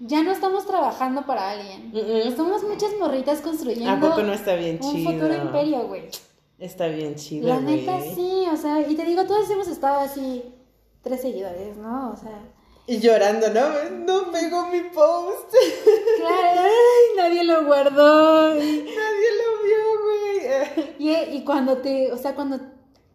ya 0.00 0.22
no 0.22 0.32
estamos 0.32 0.66
trabajando 0.66 1.24
para 1.26 1.50
alguien. 1.50 1.92
Somos 2.36 2.62
muchas 2.64 2.90
morritas 2.98 3.40
construyendo 3.40 3.90
¿A 3.90 4.00
poco 4.10 4.22
no 4.22 4.32
está 4.32 4.54
bien 4.54 4.78
un 4.82 4.92
chido? 4.94 5.12
futuro 5.12 5.34
imperio, 5.34 5.86
güey. 5.88 6.08
Está 6.58 6.86
bien 6.86 7.14
chido, 7.16 7.48
La 7.48 7.58
güey. 7.58 7.76
neta 7.80 8.00
sí, 8.14 8.44
o 8.52 8.56
sea, 8.56 8.80
y 8.88 8.94
te 8.94 9.04
digo, 9.04 9.24
todos 9.24 9.48
hemos 9.50 9.68
estado 9.68 10.00
así, 10.00 10.54
tres 11.02 11.20
seguidores, 11.22 11.76
¿no? 11.76 12.12
O 12.12 12.16
sea, 12.16 12.38
Y 12.86 12.98
llorando, 12.98 13.48
¿no? 13.50 13.90
No 14.06 14.30
pegó 14.30 14.68
mi 14.68 14.80
post. 14.82 15.52
claro, 16.18 16.60
ay, 16.62 17.16
nadie 17.16 17.44
lo 17.44 17.64
guardó. 17.64 18.54
Nadie 18.54 18.62
lo 18.62 19.64
vio, 19.64 20.02
güey. 20.02 20.94
Y, 20.98 21.10
y 21.36 21.44
cuando 21.44 21.78
te, 21.78 22.12
o 22.12 22.16
sea, 22.16 22.34
cuando, 22.34 22.58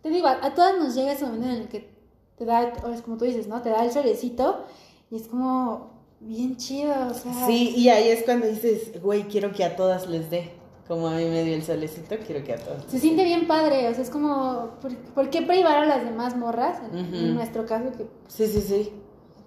te 0.03 0.09
digo, 0.09 0.27
a, 0.27 0.39
a 0.45 0.53
todas 0.53 0.77
nos 0.77 0.93
llega 0.95 1.13
ese 1.13 1.25
momento 1.25 1.47
en 1.47 1.53
el 1.61 1.67
que 1.69 1.89
te 2.37 2.45
da, 2.45 2.73
o 2.83 2.89
es 2.89 3.01
como 3.01 3.17
tú 3.17 3.25
dices, 3.25 3.47
¿no? 3.47 3.61
Te 3.61 3.69
da 3.69 3.83
el 3.85 3.91
solecito 3.91 4.65
y 5.09 5.15
es 5.15 5.27
como 5.27 5.98
bien 6.19 6.57
chido, 6.57 6.93
o 7.09 7.13
sea. 7.13 7.47
Sí, 7.47 7.73
y 7.75 7.89
ahí 7.89 8.09
es 8.09 8.23
cuando 8.23 8.47
dices, 8.47 9.01
güey, 9.01 9.23
quiero 9.23 9.51
que 9.51 9.63
a 9.63 9.75
todas 9.75 10.07
les 10.07 10.29
dé. 10.29 10.51
Como 10.87 11.07
a 11.07 11.11
mí 11.11 11.25
me 11.25 11.43
dio 11.43 11.53
el 11.53 11.61
solecito, 11.61 12.15
quiero 12.25 12.43
que 12.43 12.53
a 12.53 12.57
todas. 12.57 12.83
Se 12.85 12.97
siente 12.97 13.23
bien 13.23 13.45
padre, 13.45 13.87
o 13.89 13.93
sea, 13.93 14.01
es 14.01 14.09
como, 14.09 14.71
¿por, 14.81 14.95
por 15.13 15.29
qué 15.29 15.43
privar 15.43 15.77
a 15.77 15.85
las 15.85 16.03
demás 16.03 16.35
morras? 16.35 16.79
En, 16.91 17.35
nuestro 17.35 17.67
caso, 17.67 17.91
que, 17.95 18.07
Sí, 18.27 18.47
sí, 18.47 18.59
sí. 18.61 18.89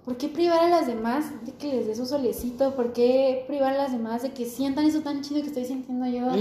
¿por 0.05 0.15
qué 0.15 0.29
privar 0.29 0.59
a 0.63 0.69
las 0.69 0.87
demás 0.87 1.25
de 1.45 1.51
que 1.51 1.67
les 1.73 1.87
dé 1.87 1.95
su 1.95 2.05
solecito? 2.05 2.75
¿Por 2.75 2.93
qué 2.93 3.43
privar 3.45 3.73
a 3.73 3.77
las 3.77 3.91
demás 3.91 4.21
de 4.21 4.31
que 4.31 4.45
sientan 4.45 4.85
eso 4.85 5.01
tan 5.01 5.21
chido 5.21 5.41
que 5.41 5.47
estoy 5.47 5.65
sintiendo 5.65 6.05
yo? 6.07 6.31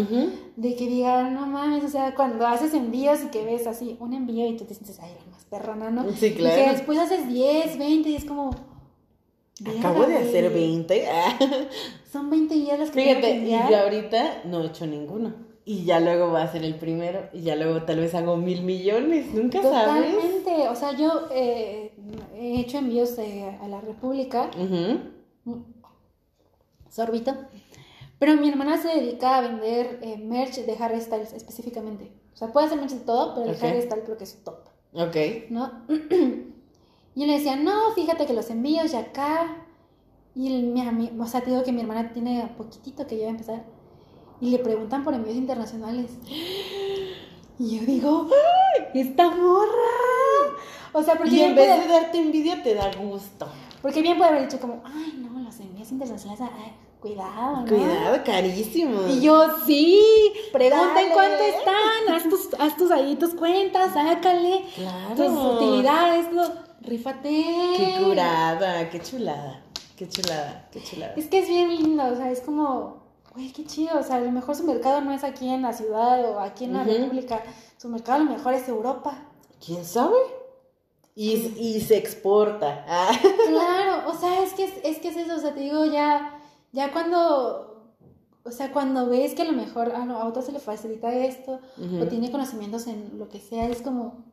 De 0.54 0.76
que 0.76 0.86
digan, 0.86 1.34
no 1.34 1.46
mames, 1.46 1.82
o 1.82 1.88
sea, 1.88 2.14
cuando 2.14 2.46
haces 2.46 2.72
envíos 2.72 3.24
y 3.24 3.26
que 3.26 3.44
ves 3.44 3.66
así 3.66 3.96
un 3.98 4.12
envío 4.12 4.46
y 4.46 4.56
tú 4.56 4.64
te 4.66 4.74
sientes, 4.74 5.00
ay, 5.00 5.10
la 5.18 5.32
más 5.32 5.44
perrona, 5.46 5.90
¿no? 5.90 6.04
Sí, 6.12 6.26
Y 6.26 6.30
que 6.30 6.36
claro. 6.36 6.72
después 6.72 6.96
haces 7.00 7.26
10, 7.28 7.76
20 7.76 8.08
y 8.08 8.14
es 8.14 8.24
como... 8.24 8.50
Acabo 9.78 10.02
de 10.02 10.14
"Verga, 10.14 10.28
hacer 10.28 10.50
güey, 10.50 10.66
20. 10.68 11.08
Ah. 11.08 11.38
Son 12.10 12.30
20 12.30 12.54
días 12.54 12.78
las 12.78 12.90
que 12.90 13.02
Fíjate, 13.02 13.36
y 13.38 13.50
yo 13.50 13.76
ahorita 13.78 14.42
no 14.44 14.62
he 14.62 14.66
hecho 14.66 14.86
ninguno. 14.86 15.34
Y 15.64 15.84
ya 15.84 16.00
luego 16.00 16.28
voy 16.30 16.40
a 16.40 16.44
hacer 16.44 16.64
el 16.64 16.74
primero. 16.74 17.28
Y 17.32 17.42
ya 17.42 17.54
luego 17.54 17.82
tal 17.84 18.00
vez 18.00 18.14
hago 18.14 18.36
mil 18.36 18.62
millones. 18.62 19.32
Nunca 19.32 19.62
sabes. 19.62 20.12
Totalmente, 20.12 20.68
o 20.68 20.74
sea, 20.74 20.96
yo 20.96 21.28
eh, 21.32 21.92
he 22.34 22.60
hecho 22.60 22.78
envíos 22.78 23.16
eh, 23.18 23.56
a 23.62 23.68
la 23.68 23.80
República, 23.80 24.50
Ujú. 24.58 24.98
sorbito, 26.90 27.34
pero 28.18 28.34
mi 28.36 28.48
hermana 28.48 28.76
se 28.80 28.88
dedica 28.88 29.38
a 29.38 29.40
vender 29.42 30.00
eh, 30.02 30.16
merch 30.18 30.56
de 30.56 30.76
Harry 30.80 31.00
Styles 31.00 31.32
específicamente. 31.32 32.10
O 32.34 32.36
sea, 32.36 32.48
puede 32.52 32.66
hacer 32.66 32.78
merch 32.78 32.92
de 32.92 33.00
todo, 33.04 33.34
pero 33.34 33.48
el 33.50 33.56
Ok. 33.56 33.62
Harry 33.62 33.82
Styles 33.82 34.04
creo 34.04 34.16
que 34.18 34.24
es 34.24 34.42
top. 34.42 34.58
Ok. 34.94 35.16
¿no? 35.50 35.84
y 37.14 37.22
él 37.22 37.28
le 37.28 37.34
decía, 37.38 37.56
no, 37.56 37.92
fíjate 37.94 38.26
que 38.26 38.32
los 38.32 38.48
envíos 38.50 38.92
ya 38.92 39.00
acá. 39.00 39.56
Y 40.34 40.46
el, 40.54 40.62
mi, 40.64 40.80
ami- 40.80 41.12
o 41.20 41.26
sea, 41.26 41.42
te 41.42 41.50
digo 41.50 41.62
que 41.62 41.72
mi 41.72 41.82
hermana 41.82 42.12
tiene 42.12 42.50
poquitito 42.56 43.06
que 43.06 43.16
ya 43.18 43.24
va 43.24 43.28
a 43.28 43.32
empezar. 43.32 43.64
Y 44.40 44.50
le 44.50 44.58
preguntan 44.58 45.04
por 45.04 45.12
envíos 45.14 45.36
internacionales. 45.36 46.10
Y 47.58 47.78
yo 47.78 47.86
digo, 47.86 48.28
¡ay! 48.30 49.00
¡Esta 49.00 49.30
morra! 49.30 50.56
O 50.92 51.02
sea, 51.02 51.16
porque 51.16 51.34
Y 51.34 51.40
en 51.40 51.54
vez 51.54 51.68
puede, 51.68 51.86
de 51.86 51.92
darte 51.92 52.18
envidia, 52.18 52.62
te 52.62 52.74
da 52.74 52.90
gusto. 52.96 53.46
porque 53.82 54.02
bien 54.02 54.16
puede 54.18 54.30
haber 54.30 54.42
dicho 54.48 54.58
como, 54.60 54.82
ay, 54.84 55.14
no, 55.18 55.40
los 55.40 55.58
envíos 55.60 55.90
internacionales, 55.92 56.40
ay, 56.40 56.72
cuidado, 57.00 57.60
¿no? 57.60 57.66
Cuidado, 57.66 58.18
carísimo. 58.24 59.00
Y 59.08 59.20
yo, 59.20 59.44
sí, 59.66 60.02
pregunten 60.52 61.10
cuánto 61.12 61.42
están, 61.44 62.14
haz 62.14 62.28
tus, 62.28 62.48
haz 62.58 62.76
tus 62.76 62.90
ahí 62.90 63.16
tus 63.16 63.34
cuentas, 63.34 63.92
sácale 63.94 64.64
Claro. 64.74 65.14
tus 65.14 65.28
utilidades, 65.54 66.32
lo, 66.32 66.42
rífate. 66.82 67.44
Qué 67.76 67.96
curada, 68.04 68.90
qué 68.90 69.00
chulada. 69.00 69.62
Qué 69.96 70.08
chulada, 70.08 70.68
qué 70.72 70.82
chulada. 70.82 71.14
Es 71.16 71.26
que 71.28 71.40
es 71.40 71.48
bien 71.48 71.68
lindo, 71.68 72.04
o 72.04 72.16
sea, 72.16 72.30
es 72.30 72.40
como, 72.40 73.02
güey, 73.34 73.52
qué 73.52 73.64
chido, 73.64 73.98
o 73.98 74.02
sea, 74.02 74.16
a 74.16 74.20
lo 74.20 74.32
mejor 74.32 74.56
su 74.56 74.64
mercado 74.64 75.00
no 75.00 75.12
es 75.12 75.22
aquí 75.22 75.48
en 75.48 75.62
la 75.62 75.72
ciudad 75.72 76.24
o 76.30 76.40
aquí 76.40 76.64
en 76.64 76.72
la. 76.72 76.84
República, 76.84 77.42
su 77.76 77.88
mercado 77.88 78.20
a 78.20 78.24
lo 78.24 78.30
mejor 78.30 78.54
es 78.54 78.68
Europa. 78.68 79.16
¿Quién 79.64 79.84
sabe? 79.84 80.16
Y, 81.14 81.32
y 81.58 81.80
se 81.82 81.98
exporta. 81.98 82.84
Ah. 82.88 83.10
Claro, 83.46 84.10
o 84.10 84.14
sea, 84.18 84.42
es 84.42 84.54
que 84.54 84.64
es, 84.64 84.72
es 84.82 84.98
que 84.98 85.08
es 85.08 85.16
eso, 85.16 85.36
o 85.36 85.38
sea, 85.38 85.54
te 85.54 85.60
digo, 85.60 85.84
ya, 85.84 86.40
ya 86.72 86.90
cuando, 86.90 87.92
o 88.44 88.50
sea, 88.50 88.72
cuando 88.72 89.08
ves 89.08 89.34
que 89.34 89.42
a 89.42 89.44
lo 89.44 89.52
mejor 89.52 89.92
a, 89.94 90.02
a 90.02 90.26
otro 90.26 90.42
se 90.42 90.52
le 90.52 90.58
facilita 90.58 91.12
esto, 91.14 91.60
Ujú. 91.76 92.02
o 92.02 92.06
tiene 92.08 92.30
conocimientos 92.32 92.86
en 92.86 93.18
lo 93.18 93.28
que 93.28 93.38
sea, 93.40 93.68
es 93.68 93.82
como, 93.82 94.24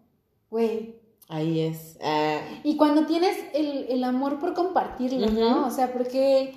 güey. 0.50 0.96
Ahí 1.30 1.60
es. 1.62 1.98
Ah. 2.04 2.40
Y 2.64 2.76
cuando 2.76 3.06
tienes 3.06 3.38
el, 3.54 3.86
el 3.90 4.04
amor 4.04 4.40
por 4.40 4.54
compartirlo, 4.54 5.28
¿no? 5.30 5.68
O 5.68 5.70
sea, 5.72 5.94
porque 5.94 6.56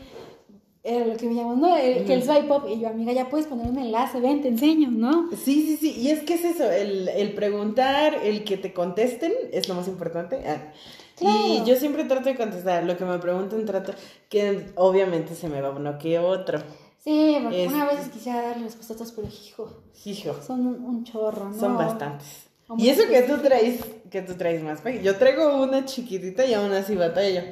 eh, 0.82 1.04
lo 1.06 1.16
que 1.16 1.26
me 1.28 1.34
llaman, 1.34 1.60
¿no? 1.60 1.76
El, 1.76 2.04
que 2.04 2.14
el 2.14 2.22
swipe 2.24 2.50
up, 2.50 2.66
y 2.68 2.80
yo, 2.80 2.88
amiga, 2.88 3.12
ya 3.12 3.28
puedes 3.28 3.46
poner 3.46 3.68
un 3.68 3.78
enlace, 3.78 4.18
ven, 4.20 4.40
te 4.40 4.48
enseño, 4.48 4.90
¿no? 4.90 5.28
Sí, 5.32 5.62
sí, 5.62 5.76
sí. 5.76 6.00
Y 6.00 6.08
es 6.08 6.22
que 6.22 6.34
es 6.34 6.44
eso, 6.44 6.70
el, 6.70 7.08
el 7.08 7.34
preguntar, 7.34 8.14
el 8.24 8.44
que 8.44 8.56
te 8.56 8.72
contesten 8.72 9.32
es 9.52 9.68
lo 9.68 9.74
más 9.74 9.86
importante. 9.88 10.42
Ah. 10.46 10.72
Claro. 11.16 11.38
Y 11.46 11.62
yo 11.64 11.76
siempre 11.76 12.04
trato 12.04 12.30
de 12.30 12.36
contestar. 12.36 12.82
Lo 12.84 12.96
que 12.96 13.04
me 13.04 13.18
pregunten, 13.18 13.64
trato 13.66 13.92
que 14.30 14.72
obviamente 14.76 15.34
se 15.34 15.48
me 15.48 15.60
va 15.60 15.70
uno 15.70 15.98
que 15.98 16.18
otro. 16.18 16.58
Sí, 16.98 17.36
porque 17.42 17.64
Es- 17.66 17.72
una 17.72 17.84
vez 17.84 18.08
quisiera 18.08 18.40
darle 18.42 18.64
respuesta 18.64 18.94
a 18.94 18.96
todos, 18.96 19.12
pero 19.12 19.28
hijo, 19.28 19.82
Hijo, 20.04 20.34
son 20.44 20.66
un, 20.66 20.82
un 20.84 21.04
chorro, 21.04 21.50
¿no? 21.50 21.60
son 21.60 21.76
bastantes. 21.76 22.46
Y 22.78 22.88
eso 22.88 23.08
que 23.08 23.22
tú 23.22 23.38
traes, 23.38 23.84
que 24.10 24.22
tú 24.22 24.34
traes 24.34 24.62
más. 24.62 24.82
Yo 25.02 25.16
traigo 25.16 25.62
una 25.62 25.84
chiquitita 25.84 26.46
y 26.46 26.54
aún 26.54 26.72
así 26.72 26.96
batallo. 26.96 27.42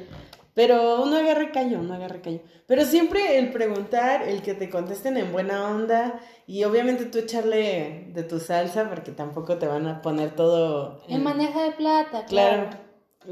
Pero 0.53 1.01
uno 1.01 1.17
agarra 1.17 1.51
callo, 1.51 1.79
uno 1.79 1.93
agarra 1.93 2.21
callo. 2.21 2.41
Pero 2.67 2.83
siempre 2.83 3.37
el 3.37 3.51
preguntar, 3.51 4.27
el 4.27 4.41
que 4.41 4.53
te 4.53 4.69
contesten 4.69 5.17
en 5.17 5.31
buena 5.31 5.69
onda 5.69 6.19
y 6.45 6.63
obviamente 6.65 7.05
tú 7.05 7.19
echarle 7.19 8.07
de 8.13 8.23
tu 8.23 8.39
salsa 8.39 8.89
porque 8.89 9.11
tampoco 9.11 9.57
te 9.57 9.67
van 9.67 9.87
a 9.87 10.01
poner 10.01 10.35
todo 10.35 11.01
En 11.07 11.23
maneja 11.23 11.63
de 11.63 11.71
plata, 11.71 12.25
claro. 12.25 12.69
Claro. 12.69 12.91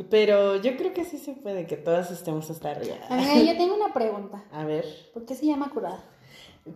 Pero 0.09 0.55
yo 0.57 0.77
creo 0.77 0.93
que 0.93 1.03
sí 1.03 1.17
se 1.17 1.33
puede, 1.33 1.65
que 1.65 1.75
todas 1.75 2.11
estemos 2.11 2.49
hasta 2.49 2.71
arriba. 2.71 2.95
Amiga, 3.09 3.53
yo 3.53 3.57
tengo 3.57 3.75
una 3.75 3.93
pregunta. 3.93 4.43
A 4.51 4.63
ver. 4.63 4.85
¿Por 5.13 5.25
qué 5.25 5.35
se 5.35 5.45
llama 5.45 5.71
curada? 5.71 6.03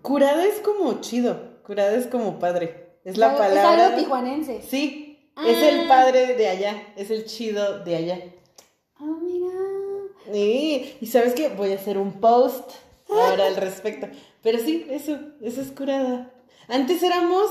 Curada 0.01 0.43
es 0.45 0.59
como 0.59 0.99
chido. 0.99 1.61
Curada 1.63 1.95
es 1.95 2.07
como 2.07 2.39
padre. 2.39 2.82
Es 3.03 3.17
la 3.17 3.35
palabra. 3.37 3.75
Es 3.75 3.81
algo 3.85 3.97
tijuanense. 3.99 4.61
Sí. 4.61 5.29
Es 5.45 5.57
el 5.63 5.81
Ah. 5.81 5.87
padre 5.87 6.35
de 6.35 6.47
allá. 6.47 6.93
Es 6.95 7.09
el 7.11 7.25
chido 7.25 7.79
de 7.83 7.95
allá. 7.95 8.19
Ah, 8.97 9.17
mira. 9.21 9.49
Sí. 10.31 10.97
Y 11.01 11.07
sabes 11.07 11.33
qué? 11.33 11.49
Voy 11.49 11.71
a 11.71 11.75
hacer 11.75 11.97
un 11.97 12.19
post 12.19 12.71
ahora 13.09 13.47
al 13.47 13.55
respecto. 13.55 14.07
Pero 14.41 14.59
sí, 14.59 14.85
eso. 14.89 15.17
Eso 15.41 15.61
es 15.61 15.71
curada. 15.71 16.31
Antes 16.67 17.01
éramos. 17.03 17.49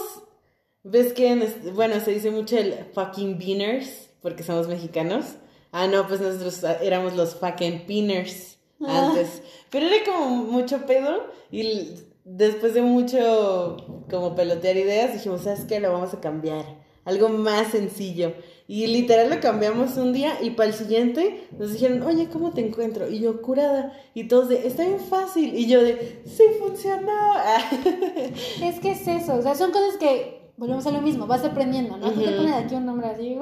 ¿Ves 0.84 1.12
que 1.12 1.28
en 1.30 1.74
bueno, 1.74 2.00
se 2.00 2.10
dice 2.12 2.30
mucho 2.30 2.56
el 2.56 2.74
fucking 2.94 3.38
beaners? 3.38 4.08
Porque 4.20 4.42
somos 4.42 4.66
mexicanos. 4.68 5.26
Ah, 5.70 5.86
no, 5.86 6.06
pues 6.08 6.20
nosotros 6.20 6.62
éramos 6.82 7.14
los 7.14 7.34
fucking 7.36 7.86
pinners 7.86 8.58
Ah. 8.80 9.06
antes. 9.08 9.42
Pero 9.70 9.86
era 9.86 10.04
como 10.04 10.28
mucho 10.44 10.84
pedo 10.86 11.24
y 11.52 11.90
después 12.24 12.74
de 12.74 12.82
mucho 12.82 13.76
como 14.10 14.34
pelotear 14.34 14.76
ideas 14.76 15.12
dijimos, 15.12 15.42
¿sabes 15.42 15.64
qué? 15.66 15.80
Lo 15.80 15.92
vamos 15.92 16.12
a 16.14 16.20
cambiar. 16.20 16.64
Algo 17.04 17.28
más 17.28 17.68
sencillo. 17.72 18.32
Y 18.68 18.86
literal 18.86 19.28
lo 19.28 19.40
cambiamos 19.40 19.96
un 19.96 20.12
día 20.12 20.38
y 20.40 20.50
para 20.50 20.68
el 20.68 20.74
siguiente 20.74 21.48
nos 21.58 21.72
dijeron, 21.72 22.02
oye, 22.02 22.28
¿cómo 22.32 22.52
te 22.52 22.64
encuentro? 22.64 23.10
Y 23.10 23.18
yo, 23.18 23.42
curada. 23.42 23.92
Y 24.14 24.24
todos 24.28 24.48
de, 24.48 24.66
está 24.66 24.84
bien 24.84 25.00
fácil. 25.00 25.52
Y 25.54 25.66
yo 25.66 25.82
de, 25.82 26.22
sí 26.24 26.44
funcionó. 26.60 27.12
Es 28.62 28.78
que 28.80 28.92
es 28.92 29.06
eso. 29.08 29.34
O 29.34 29.42
sea, 29.42 29.54
son 29.54 29.72
cosas 29.72 29.96
que. 29.98 30.40
Volvemos 30.56 30.86
a 30.86 30.92
lo 30.92 31.00
mismo, 31.00 31.26
vas 31.26 31.42
aprendiendo, 31.44 31.96
¿no? 31.96 32.12
Tú 32.12 32.20
te 32.20 32.30
pones 32.32 32.52
aquí 32.52 32.74
un 32.76 32.86
nombre 32.86 33.08
así, 33.08 33.36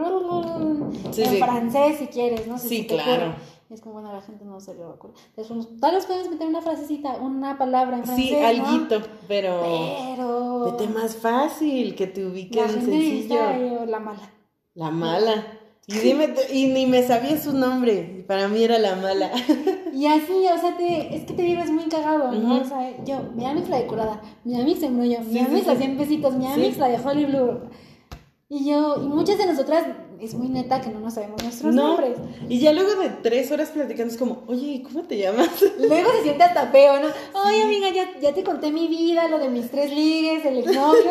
Sí, 1.11 1.23
en 1.23 1.31
sí. 1.31 1.37
francés 1.39 1.97
si 1.99 2.07
quieres, 2.07 2.47
¿no? 2.47 2.57
Si 2.57 2.69
Sí, 2.69 2.87
ocurre. 2.89 3.35
Y 3.71 3.75
es 3.75 3.81
como, 3.81 3.95
bueno, 3.95 4.13
la 4.13 4.21
gente 4.21 4.45
no 4.45 4.59
se 4.61 4.75
le 4.75 4.81
va 4.81 4.89
a 4.91 4.95
ocurrir. 4.95 5.17
Entonces, 5.37 5.81
tal 5.81 5.95
vez 5.95 6.05
puedes 6.05 6.29
meter 6.29 6.49
una 6.49 6.61
frasecita, 6.61 7.13
una 7.21 7.57
palabra 7.57 7.99
en 7.99 8.05
francés, 8.05 8.27
Sí, 8.29 8.35
¿no? 8.37 8.47
alguito, 8.47 9.01
pero... 9.29 9.63
Pero... 10.11 10.65
Vete 10.77 10.89
más 10.93 11.15
fácil, 11.15 11.95
que 11.95 12.09
te 12.09 12.23
La 12.23 12.29
ubiquen 12.31 12.65
gente 12.69 12.81
sencillo. 12.81 13.01
necesita 13.07 13.57
eh, 13.57 13.87
la 13.87 14.01
mala. 14.01 14.31
La 14.75 14.91
mala. 14.91 15.47
Y 15.87 15.95
dime, 15.99 16.35
y 16.53 16.67
ni 16.67 16.87
me 16.87 17.03
sabía 17.05 17.39
su 17.41 17.53
nombre. 17.53 18.25
Para 18.27 18.49
mí 18.49 18.63
era 18.63 18.79
la 18.79 18.97
mala. 18.97 19.31
Y 19.93 20.07
así, 20.07 20.33
o 20.33 20.57
sea, 20.59 20.77
te, 20.77 21.15
es 21.17 21.25
que 21.25 21.35
te 21.35 21.43
digo, 21.43 21.63
es 21.63 21.71
muy 21.71 21.85
cagado, 21.85 22.31
¿no? 22.33 22.61
O 22.61 22.65
sea, 22.65 23.05
yo, 23.05 23.19
mi 23.35 23.45
Amix 23.45 23.69
la 23.69 23.79
de 23.79 23.87
curada, 23.87 24.23
mi 24.45 24.59
Amix 24.59 24.83
en 24.85 24.97
brollo, 24.97 25.19
mi 25.21 25.33
Sí, 25.33 25.39
Amix 25.41 25.61
sí, 25.63 25.67
la 25.67 25.73
sí. 25.73 25.79
100 25.79 25.97
pesitos, 25.99 26.35
mi 26.37 26.47
Sí. 26.47 26.53
Amix 26.53 26.79
la 26.79 26.89
de 26.89 26.97
Holly 27.05 27.25
Blue. 27.27 27.61
Y 28.49 28.71
yo, 28.71 28.97
y 29.03 29.09
muchas 29.09 29.37
de 29.37 29.47
nosotras, 29.47 29.85
es 30.21 30.35
muy 30.35 30.49
neta 30.49 30.81
que 30.81 30.91
no 30.91 31.01
nos 31.01 31.15
sabemos 31.15 31.43
nuestros 31.43 31.75
No. 31.75 31.89
nombres. 31.89 32.17
Y 32.49 32.59
ya 32.61 32.73
luego 32.73 33.01
de 33.01 33.09
tres 33.23 33.51
horas 33.53 33.71
platicando 33.71 34.13
es 34.13 34.19
como, 34.19 34.43
oye, 34.47 34.67
¿y 34.67 34.83
cómo 34.83 35.03
te 35.03 35.17
llamas? 35.19 35.49
Luego 35.79 36.11
se 36.13 36.23
siente 36.25 36.43
hasta 36.45 36.67
feo, 36.69 37.01
¿no? 37.01 37.09
Ay, 37.35 37.61
amiga, 37.63 37.89
ya, 37.91 38.19
ya 38.21 38.33
te 38.35 38.45
conté 38.45 38.71
mi 38.71 38.87
vida, 38.89 39.29
lo 39.29 39.39
de 39.39 39.49
mis 39.49 39.71
tres 39.71 39.91
ligues, 39.93 40.45
el 40.45 40.59
exnovio. 40.59 41.11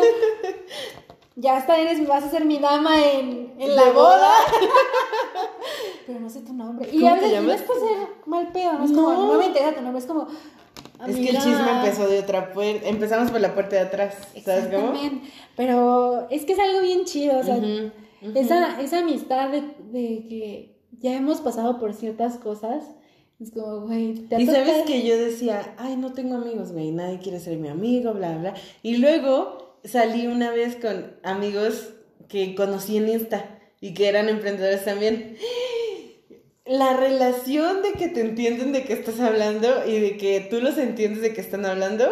Ya 1.36 1.56
hasta 1.56 1.78
eres, 1.78 2.06
vas 2.06 2.22
a 2.24 2.28
ser 2.28 2.44
mi 2.44 2.58
dama 2.58 3.02
en, 3.02 3.54
en 3.58 3.74
la 3.76 3.84
¿De 3.86 3.90
boda. 3.92 4.16
boda? 4.16 4.32
Pero 6.06 6.20
no 6.20 6.28
sé 6.28 6.40
tu 6.40 6.52
nombre. 6.52 6.88
Y 6.92 7.00
¿Cómo 7.00 7.12
a 7.12 7.14
veces, 7.14 7.42
no 7.42 7.52
es 7.52 7.62
por 7.62 7.76
ser 7.76 7.96
mal 8.26 8.48
pedo, 8.52 8.72
no 8.74 8.84
es 8.84 8.90
como, 8.90 9.12
No. 9.12 9.32
no 9.32 9.38
me 9.38 9.46
interesa 9.46 9.74
tu 9.76 9.80
nombre, 9.82 10.00
es 10.00 10.06
como. 10.06 10.26
Es 11.06 11.16
que 11.16 11.30
el 11.30 11.36
chisme 11.38 11.70
empezó 11.70 12.06
de 12.08 12.18
otra 12.18 12.52
puerta. 12.52 12.86
Empezamos 12.86 13.30
por 13.30 13.40
la 13.40 13.54
puerta 13.54 13.76
de 13.76 13.82
atrás. 13.82 14.14
¿Sabes 14.44 14.64
cómo? 14.66 14.88
Exactamente. 14.88 15.30
Pero 15.56 16.26
es 16.30 16.44
que 16.44 16.52
es 16.52 16.58
algo 16.58 16.80
bien 16.82 17.04
chido, 17.06 17.38
o 17.38 17.42
sea, 17.42 17.56
Esa, 18.34 18.80
esa 18.80 18.98
amistad 18.98 19.50
de, 19.50 19.62
de 19.90 20.26
que 20.28 20.80
ya 20.98 21.16
hemos 21.16 21.40
pasado 21.40 21.78
por 21.78 21.94
ciertas 21.94 22.36
cosas. 22.36 22.84
Es 23.40 23.52
como, 23.52 23.86
güey, 23.86 24.14
te 24.28 24.40
Y 24.40 24.46
sabes 24.46 24.84
que 24.86 25.06
yo 25.06 25.16
decía, 25.16 25.74
ay, 25.78 25.96
no 25.96 26.12
tengo 26.12 26.36
amigos, 26.36 26.72
güey, 26.72 26.90
nadie 26.90 27.18
quiere 27.20 27.40
ser 27.40 27.56
mi 27.56 27.68
amigo, 27.68 28.12
bla, 28.12 28.36
bla. 28.36 28.54
Y 28.82 28.98
luego 28.98 29.78
salí 29.82 30.26
una 30.26 30.50
vez 30.50 30.76
con 30.76 31.16
amigos 31.22 31.94
que 32.28 32.54
conocí 32.54 32.98
en 32.98 33.08
Insta 33.08 33.58
y 33.80 33.94
que 33.94 34.08
eran 34.08 34.28
emprendedores 34.28 34.84
también. 34.84 35.36
La 36.66 36.96
relación 36.96 37.82
de 37.82 37.92
que 37.92 38.08
te 38.08 38.20
entienden 38.20 38.72
de 38.72 38.84
qué 38.84 38.92
estás 38.92 39.18
hablando 39.20 39.86
y 39.86 39.98
de 39.98 40.16
que 40.18 40.46
tú 40.50 40.60
los 40.60 40.76
entiendes 40.76 41.22
de 41.22 41.32
qué 41.32 41.40
están 41.40 41.64
hablando, 41.64 42.06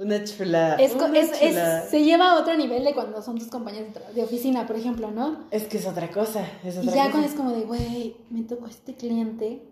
una 0.00 0.24
chulada. 0.24 0.76
Es, 0.76 0.94
una 0.94 1.18
es- 1.18 1.40
es- 1.42 1.90
se 1.90 2.02
lleva 2.02 2.32
a 2.32 2.40
otro 2.40 2.56
nivel 2.56 2.84
de 2.84 2.94
cuando 2.94 3.20
son 3.22 3.38
tus 3.38 3.48
compañeros 3.48 3.88
de, 4.14 4.22
oficina, 4.24 4.66
por 4.66 4.76
ejemplo, 4.76 5.10
¿no? 5.10 5.44
Es 5.50 5.64
que 5.64 5.78
es 5.78 5.86
otra 5.86 6.10
cosa, 6.10 6.44
es 6.64 6.76
Y 6.76 6.78
otra 6.78 6.92
ya 6.94 7.02
cosa. 7.02 7.10
cuando 7.12 7.28
es 7.28 7.34
como 7.34 7.50
de, 7.52 7.60
güey, 7.62 8.16
me 8.30 8.42
tocó 8.42 8.66
este 8.66 8.94
cliente 8.94 9.62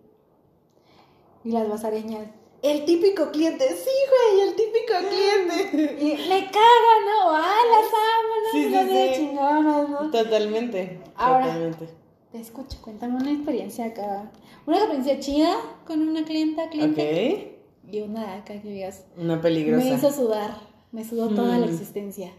y 1.45 1.51
las 1.53 1.69
basareñas. 1.69 2.29
El 2.61 2.85
típico 2.85 3.31
cliente, 3.31 3.65
sí, 3.69 3.91
güey, 4.11 4.49
el 4.49 4.55
típico 4.57 4.95
cliente. 5.09 5.97
Y 6.05 6.29
me 6.29 6.45
cagan, 6.47 7.01
¿no? 7.07 7.31
¡Ah, 7.31 7.57
las 7.71 7.87
amo, 7.87 8.35
¿no? 8.43 8.51
Sí, 8.53 8.65
sí, 8.65 8.71
Las 8.71 8.89
sí. 8.89 9.13
chingonas, 9.17 9.89
¿no? 9.89 10.11
Totalmente, 10.11 11.01
Ahora- 11.17 11.45
totalmente. 11.47 11.89
Te 12.33 12.41
escucho, 12.41 12.77
cuéntame 12.83 13.15
una 13.17 13.31
experiencia 13.33 13.87
acá. 13.87 14.31
Una 14.67 14.77
experiencia 14.79 15.19
chida 15.21 15.57
con 15.87 16.07
una 16.07 16.25
clienta, 16.25 16.69
cliente. 16.69 17.55
Ok, 17.55 17.58
Y 17.91 18.01
una 18.01 18.35
acá 18.37 18.61
que 18.61 18.69
digas, 18.71 19.05
una 19.17 19.41
peligrosa. 19.41 19.85
me 19.85 19.95
hizo 19.95 20.11
sudar, 20.13 20.59
me 20.93 21.05
sudó 21.05 21.29
toda 21.29 21.59
la 21.59 21.67
Mm. 21.67 21.71
existencia. 21.71 22.33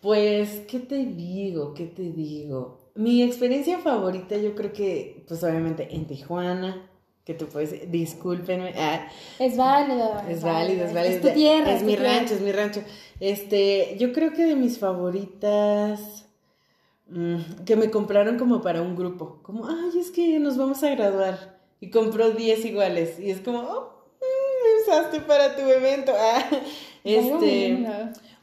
Pues, 0.00 0.60
¿qué 0.68 0.78
te 0.78 1.04
digo? 1.06 1.74
¿Qué 1.74 1.86
te 1.86 2.02
digo? 2.12 2.78
Mi 2.94 3.22
experiencia 3.22 3.78
favorita, 3.78 4.36
yo 4.36 4.54
creo 4.54 4.72
que, 4.72 5.24
pues 5.26 5.42
obviamente 5.42 5.88
en 5.94 6.06
Tijuana, 6.06 6.88
que 7.24 7.34
tú 7.34 7.46
puedes, 7.46 7.90
discúlpenme, 7.90 8.72
ah, 8.76 9.06
Es 9.38 9.56
válido. 9.56 10.12
es 10.28 10.42
válido, 10.42 10.84
es 10.84 10.94
válido. 10.94 11.14
Es 11.16 11.20
tu 11.20 11.28
tierra. 11.30 11.72
Es 11.74 11.82
mi 11.82 11.94
tierra. 11.96 12.14
rancho, 12.18 12.34
es 12.34 12.40
mi 12.40 12.52
rancho. 12.52 12.80
Este, 13.20 13.96
yo 13.98 14.12
creo 14.12 14.32
que 14.32 14.44
de 14.44 14.56
mis 14.56 14.78
favoritas, 14.78 16.26
mm, 17.08 17.64
que 17.66 17.76
me 17.76 17.90
compraron 17.90 18.38
como 18.38 18.60
para 18.62 18.82
un 18.82 18.96
grupo, 18.96 19.40
como, 19.42 19.66
ay, 19.68 19.98
es 19.98 20.10
que 20.10 20.38
nos 20.38 20.56
vamos 20.56 20.82
a 20.82 20.90
graduar. 20.90 21.58
Y 21.80 21.90
compró 21.90 22.30
10 22.30 22.64
iguales. 22.64 23.18
Y 23.20 23.30
es 23.30 23.40
como, 23.40 23.60
oh, 23.60 23.97
usaste 24.88 25.20
para 25.20 25.54
tu 25.56 25.62
evento. 25.62 26.12
Ah, 26.16 26.44
este. 27.04 27.86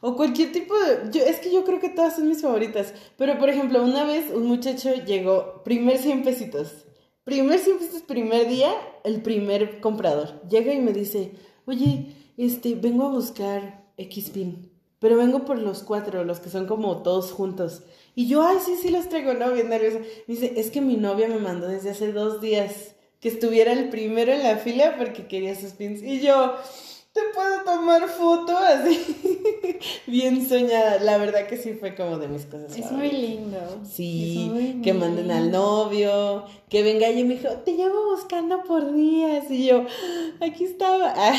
O 0.00 0.14
cualquier 0.14 0.52
tipo 0.52 0.74
de... 0.78 1.10
Yo, 1.10 1.24
es 1.24 1.38
que 1.38 1.52
yo 1.52 1.64
creo 1.64 1.80
que 1.80 1.88
todas 1.88 2.16
son 2.16 2.28
mis 2.28 2.42
favoritas. 2.42 2.92
Pero, 3.16 3.38
por 3.38 3.48
ejemplo, 3.48 3.82
una 3.82 4.04
vez 4.04 4.30
un 4.32 4.46
muchacho 4.46 4.92
llegó, 5.04 5.62
primer 5.64 5.98
100 5.98 6.22
pesitos. 6.22 6.86
Primer 7.24 7.58
100 7.58 7.78
pesitos, 7.78 8.02
primer 8.02 8.48
día, 8.48 8.72
el 9.04 9.22
primer 9.22 9.80
comprador. 9.80 10.40
Llega 10.48 10.72
y 10.72 10.80
me 10.80 10.92
dice, 10.92 11.32
oye, 11.64 12.14
este, 12.36 12.74
vengo 12.74 13.06
a 13.06 13.10
buscar 13.10 13.84
X-Pin. 13.96 14.70
Pero 14.98 15.16
vengo 15.16 15.44
por 15.44 15.58
los 15.58 15.82
cuatro, 15.82 16.24
los 16.24 16.40
que 16.40 16.50
son 16.50 16.66
como 16.66 17.02
todos 17.02 17.32
juntos. 17.32 17.82
Y 18.14 18.28
yo, 18.28 18.42
ay, 18.42 18.58
sí, 18.64 18.76
sí 18.80 18.90
los 18.90 19.08
traigo, 19.08 19.34
¿no? 19.34 19.52
Bien 19.52 19.68
nerviosa. 19.68 19.98
Me 19.98 20.34
dice, 20.34 20.54
es 20.56 20.70
que 20.70 20.80
mi 20.80 20.96
novia 20.96 21.28
me 21.28 21.38
mandó 21.38 21.68
desde 21.68 21.90
hace 21.90 22.12
dos 22.12 22.40
días 22.40 22.95
que 23.26 23.32
estuviera 23.32 23.72
el 23.72 23.88
primero 23.88 24.30
en 24.32 24.44
la 24.44 24.56
fila 24.56 24.94
porque 24.96 25.26
quería 25.26 25.56
sus 25.56 25.72
pins. 25.72 26.00
Y 26.00 26.20
yo, 26.20 26.54
¿te 27.12 27.20
puedo 27.34 27.64
tomar 27.64 28.06
foto? 28.08 28.56
Así, 28.56 29.00
bien 30.06 30.48
soñada. 30.48 31.00
La 31.00 31.18
verdad 31.18 31.48
que 31.48 31.56
sí 31.56 31.72
fue 31.72 31.96
como 31.96 32.18
de 32.18 32.28
mis 32.28 32.46
cosas 32.46 32.78
Es 32.78 32.92
muy 32.92 33.10
lindo. 33.10 33.58
Sí, 33.82 34.48
muy, 34.52 34.80
que 34.80 34.92
muy 34.92 35.00
manden 35.08 35.32
al 35.32 35.50
novio, 35.50 36.44
que 36.68 36.84
venga 36.84 37.10
y 37.10 37.24
me 37.24 37.34
dijo, 37.34 37.48
te 37.64 37.72
llevo 37.72 38.12
buscando 38.14 38.62
por 38.62 38.94
días. 38.94 39.50
Y 39.50 39.66
yo, 39.66 39.84
aquí 40.40 40.62
estaba. 40.62 41.12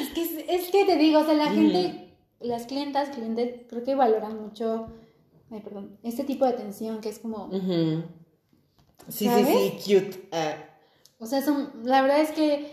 Es 0.00 0.08
que, 0.12 0.46
es, 0.48 0.70
que 0.70 0.84
te 0.86 0.96
digo, 0.96 1.20
o 1.20 1.24
sea, 1.24 1.34
la 1.34 1.50
Mm. 1.50 1.54
gente, 1.54 2.08
las 2.40 2.64
clientas, 2.66 3.10
clientes, 3.10 3.60
creo 3.68 3.84
que 3.84 3.94
valoran 3.94 4.40
mucho, 4.42 4.88
ay, 5.52 5.60
perdón, 5.60 5.98
este 6.02 6.24
tipo 6.24 6.46
de 6.46 6.52
atención 6.52 7.00
que 7.00 7.10
es 7.10 7.20
como. 7.20 7.48
Sí, 9.08 9.26
¿Sabes? 9.26 9.46
sí, 9.46 9.72
sí, 9.78 9.94
cute. 10.00 10.28
Ah. 10.32 10.63
O 11.24 11.26
sea, 11.26 11.42
son, 11.42 11.70
la 11.84 12.02
verdad 12.02 12.20
es 12.20 12.30
que 12.30 12.72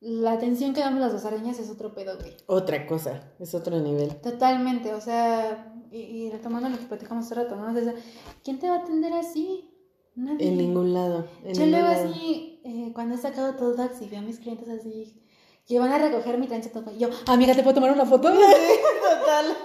la 0.00 0.32
atención 0.32 0.74
que 0.74 0.80
damos 0.80 1.00
las 1.00 1.12
dos 1.12 1.24
arañas 1.24 1.58
es 1.58 1.70
otro 1.70 1.94
pedo, 1.94 2.18
güey. 2.18 2.36
Otra 2.46 2.86
cosa, 2.86 3.32
es 3.38 3.54
otro 3.54 3.78
nivel. 3.78 4.16
Totalmente, 4.16 4.92
o 4.94 5.00
sea, 5.00 5.72
y, 5.90 5.98
y 5.98 6.30
retomando 6.30 6.68
lo 6.68 6.78
que 6.78 6.86
platicamos 6.86 7.26
hace 7.26 7.36
rato, 7.36 7.54
¿no? 7.56 7.70
O 7.70 7.82
sea, 7.82 7.94
¿quién 8.42 8.58
te 8.58 8.68
va 8.68 8.76
a 8.76 8.78
atender 8.80 9.12
así? 9.12 9.68
Nadie. 10.14 10.48
En 10.48 10.58
ningún 10.58 10.92
lado. 10.92 11.26
En 11.44 11.54
Yo 11.54 11.66
luego 11.66 11.86
lado. 11.88 12.10
así, 12.10 12.60
eh, 12.64 12.90
cuando 12.94 13.14
he 13.14 13.18
sacado 13.18 13.54
todo 13.54 13.74
Dax 13.74 14.02
y 14.02 14.08
veo 14.08 14.18
a 14.18 14.22
mis 14.22 14.38
clientes 14.38 14.68
así, 14.68 15.22
que 15.66 15.78
van 15.78 15.92
a 15.92 15.98
recoger 15.98 16.38
mi 16.38 16.48
trancha 16.48 16.70
Y 16.94 16.98
yo, 16.98 17.08
amiga, 17.26 17.54
¿te 17.54 17.62
puedo 17.62 17.74
tomar 17.74 17.92
una 17.92 18.04
foto? 18.04 18.28
Total. 18.32 19.46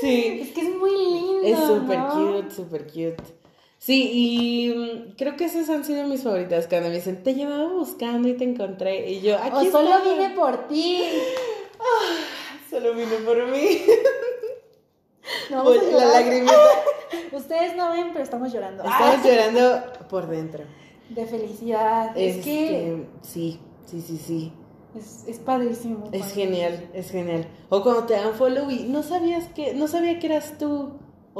Sí. 0.00 0.40
Es 0.42 0.52
que 0.52 0.60
es 0.62 0.76
muy 0.76 0.90
lindo. 0.92 1.42
Es 1.42 1.58
súper 1.58 1.98
¿no? 1.98 2.32
cute, 2.40 2.50
súper 2.50 2.86
cute. 2.86 3.39
Sí, 3.82 4.10
y 4.12 4.74
mm, 4.74 5.14
creo 5.16 5.36
que 5.36 5.46
esas 5.46 5.70
han 5.70 5.84
sido 5.86 6.06
mis 6.06 6.22
favoritas. 6.22 6.66
Cuando 6.66 6.90
me 6.90 6.96
dicen, 6.96 7.22
te 7.22 7.32
llevaba 7.34 7.66
buscando 7.72 8.28
y 8.28 8.34
te 8.34 8.44
encontré. 8.44 9.10
Y 9.10 9.22
yo, 9.22 9.38
aquí 9.38 9.68
O 9.68 9.72
solo 9.72 9.88
estaba". 9.96 10.04
vine 10.12 10.30
por 10.36 10.68
ti. 10.68 11.02
Solo 12.68 12.92
vine 12.94 13.16
por 13.24 13.46
mí. 13.50 13.78
No, 15.50 15.64
vamos 15.64 15.78
a 15.78 15.96
la 15.96 16.04
lagrimita. 16.20 16.52
Ustedes 17.32 17.74
no 17.74 17.90
ven, 17.92 18.10
pero 18.12 18.22
estamos 18.22 18.52
llorando. 18.52 18.82
Estamos 18.84 19.24
llorando 19.24 19.82
por 20.10 20.28
dentro. 20.28 20.64
De 21.08 21.24
felicidad. 21.26 22.16
Es, 22.16 22.36
Es 22.36 22.44
que 22.44 22.50
que, 22.68 23.06
sí, 23.22 23.60
sí, 23.86 24.00
sí, 24.02 24.18
sí. 24.18 24.52
es, 24.96 25.24
es 25.26 25.38
padrísimo. 25.38 26.08
Es 26.12 26.32
genial, 26.34 26.88
es 26.92 27.10
genial. 27.10 27.48
O 27.70 27.82
cuando 27.82 28.04
te 28.04 28.12
dan 28.14 28.34
follow 28.34 28.70
y 28.70 28.84
no 28.84 29.02
sabías 29.02 29.46
que, 29.54 29.72
no 29.74 29.88
sabía 29.88 30.18
que 30.18 30.26
eras 30.26 30.58
tú. 30.58 30.92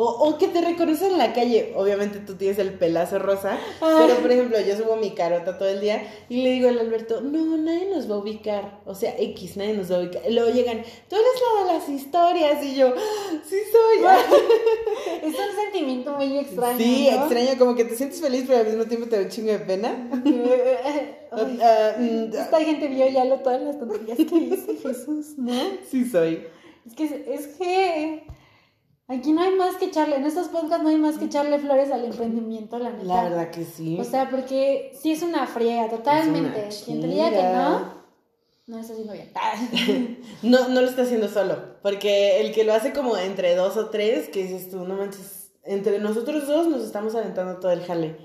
O, 0.02 0.28
o 0.28 0.38
que 0.38 0.48
te 0.48 0.62
reconocen 0.62 1.12
en 1.12 1.18
la 1.18 1.34
calle. 1.34 1.74
Obviamente 1.76 2.20
tú 2.20 2.34
tienes 2.36 2.58
el 2.58 2.72
pelazo 2.72 3.18
rosa. 3.18 3.58
Ay. 3.82 3.94
Pero 4.06 4.20
por 4.20 4.32
ejemplo, 4.32 4.58
yo 4.60 4.76
subo 4.76 4.96
mi 4.96 5.10
carota 5.10 5.58
todo 5.58 5.68
el 5.68 5.80
día 5.80 6.02
y 6.30 6.42
le 6.42 6.50
digo 6.52 6.68
al 6.70 6.78
Alberto, 6.78 7.20
no, 7.20 7.58
nadie 7.58 7.90
nos 7.94 8.10
va 8.10 8.14
a 8.14 8.18
ubicar. 8.18 8.80
O 8.86 8.94
sea, 8.94 9.14
X, 9.18 9.58
nadie 9.58 9.74
nos 9.74 9.90
va 9.92 9.96
a 9.96 10.00
ubicar. 10.00 10.22
Y 10.26 10.32
luego 10.32 10.50
llegan, 10.50 10.82
tú 11.08 11.16
eres 11.16 11.26
la 11.58 11.64
de 11.72 11.78
las 11.78 11.88
historias. 11.90 12.64
Y 12.64 12.76
yo, 12.76 12.94
"Ah, 12.96 13.32
sí 13.46 13.56
soy. 13.70 14.04
Es 15.22 15.34
un 15.34 15.56
sentimiento 15.64 16.12
muy 16.14 16.38
extraño. 16.38 16.78
sí, 16.78 17.08
¿no? 17.10 17.18
extraño, 17.26 17.58
como 17.58 17.74
que 17.74 17.84
te 17.84 17.96
sientes 17.96 18.20
feliz, 18.20 18.44
pero 18.46 18.60
al 18.60 18.66
mismo 18.66 18.84
tiempo 18.84 19.06
te 19.08 19.16
da 19.16 19.22
un 19.22 19.28
chingo 19.28 19.52
de 19.52 19.58
pena. 19.58 20.08
Ay, 20.82 21.16
Ah, 21.32 21.92
mm, 21.98 22.34
Esta 22.34 22.60
gente 22.60 22.88
vio 22.88 23.08
ya 23.08 23.24
lo, 23.24 23.36
todas 23.38 23.62
las 23.62 23.78
tonterías 23.78 24.16
que 24.18 24.24
dice 24.24 24.76
Jesús, 24.82 25.34
¿no? 25.36 25.52
sí 25.88 26.04
soy. 26.08 26.44
Es 26.86 26.94
que, 26.94 27.04
es 27.04 27.46
que 27.56 28.24
aquí 29.10 29.32
no 29.32 29.42
hay 29.42 29.54
más 29.54 29.76
que 29.76 29.86
echarle, 29.86 30.16
en 30.16 30.24
estos 30.24 30.48
podcasts 30.48 30.82
no 30.82 30.88
hay 30.88 30.96
más 30.96 31.18
que 31.18 31.24
echarle 31.24 31.58
flores 31.58 31.90
al 31.90 32.04
emprendimiento, 32.04 32.78
la 32.78 32.90
neta. 32.90 33.04
La 33.04 33.22
verdad 33.24 33.50
que 33.50 33.64
sí. 33.64 33.98
O 34.00 34.04
sea, 34.04 34.30
porque 34.30 34.92
sí 35.00 35.12
es 35.12 35.22
una 35.22 35.46
friega, 35.46 35.88
totalmente. 35.88 36.68
Quien 36.84 37.00
te 37.00 37.06
diga 37.08 37.30
que 37.30 37.42
no, 37.42 38.00
no 38.66 38.76
lo 38.76 38.80
está 38.80 38.92
haciendo 38.92 39.12
bien. 39.12 40.20
No, 40.42 40.68
no 40.68 40.80
lo 40.80 40.88
está 40.88 41.02
haciendo 41.02 41.28
solo, 41.28 41.80
porque 41.82 42.40
el 42.40 42.52
que 42.52 42.64
lo 42.64 42.72
hace 42.72 42.92
como 42.92 43.16
entre 43.16 43.54
dos 43.56 43.76
o 43.76 43.90
tres, 43.90 44.28
que 44.28 44.44
dices 44.44 44.70
tú, 44.70 44.84
no 44.84 44.94
manches, 44.94 45.52
entre 45.64 45.98
nosotros 45.98 46.46
dos 46.46 46.68
nos 46.68 46.82
estamos 46.82 47.14
aventando 47.14 47.58
todo 47.58 47.72
el 47.72 47.82
jale. 47.82 48.16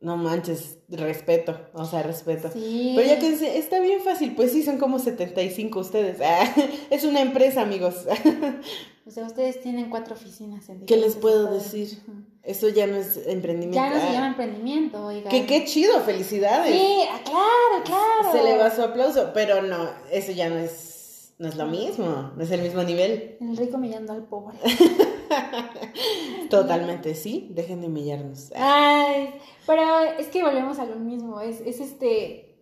No 0.00 0.18
manches, 0.18 0.80
respeto, 0.90 1.58
o 1.72 1.86
sea, 1.86 2.02
respeto. 2.02 2.50
Sí. 2.52 2.92
Pero 2.94 3.08
ya 3.08 3.18
que 3.18 3.30
dice, 3.30 3.56
está 3.56 3.80
bien 3.80 4.00
fácil, 4.02 4.34
pues 4.34 4.52
sí, 4.52 4.62
son 4.62 4.76
como 4.76 4.98
75 4.98 5.78
ustedes. 5.78 6.18
Es 6.90 7.04
una 7.04 7.22
empresa, 7.22 7.62
amigos. 7.62 8.04
O 9.06 9.10
sea, 9.10 9.26
ustedes 9.26 9.60
tienen 9.60 9.90
cuatro 9.90 10.14
oficinas 10.14 10.66
en 10.70 10.86
¿Qué 10.86 10.96
les 10.96 11.16
puedo 11.16 11.52
decir? 11.52 11.98
Eso 12.42 12.68
ya 12.70 12.86
no 12.86 12.96
es 12.96 13.18
emprendimiento. 13.26 13.76
Ya 13.76 13.90
no 13.90 14.00
se 14.00 14.06
Ah, 14.08 14.12
llama 14.12 14.28
emprendimiento, 14.28 15.04
oiga. 15.06 15.28
que 15.30 15.44
qué 15.46 15.64
chido, 15.66 16.00
felicidades. 16.00 16.74
Sí, 16.74 17.02
ah, 17.10 17.20
claro, 17.24 17.84
claro. 17.84 18.32
Se 18.32 18.42
le 18.42 18.56
va 18.56 18.70
su 18.74 18.82
aplauso, 18.82 19.30
pero 19.34 19.60
no, 19.62 19.90
eso 20.10 20.32
ya 20.32 20.48
no 20.48 20.56
es, 20.56 21.34
no 21.38 21.48
es 21.48 21.56
lo 21.56 21.66
mismo, 21.66 22.32
no 22.34 22.42
es 22.42 22.50
el 22.50 22.62
mismo 22.62 22.82
nivel. 22.82 23.36
El 23.40 23.56
rico 23.56 23.76
humillando 23.76 24.12
al 24.14 24.24
pobre. 24.24 24.56
Totalmente, 26.50 27.14
sí, 27.14 27.48
dejen 27.52 27.80
de 27.80 27.86
humillarnos. 27.88 28.52
Ay, 28.56 29.34
pero 29.66 29.82
es 30.18 30.28
que 30.28 30.42
volvemos 30.42 30.78
a 30.78 30.84
lo 30.86 30.96
mismo, 30.96 31.40
es, 31.40 31.60
es 31.60 31.80
este, 31.80 32.56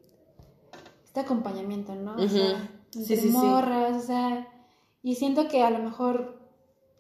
este 1.05 1.21
acompañamiento, 1.21 1.95
¿no? 1.95 2.13
O 2.17 2.25
Ujú. 2.25 2.29
sea, 2.37 2.71
sí, 2.91 3.17
sí. 3.17 3.29
morras, 3.29 3.97
o 3.97 4.07
sea, 4.07 4.49
y 5.03 5.15
siento 5.17 5.49
que 5.49 5.63
a 5.63 5.71
lo 5.71 5.79
mejor 5.81 6.39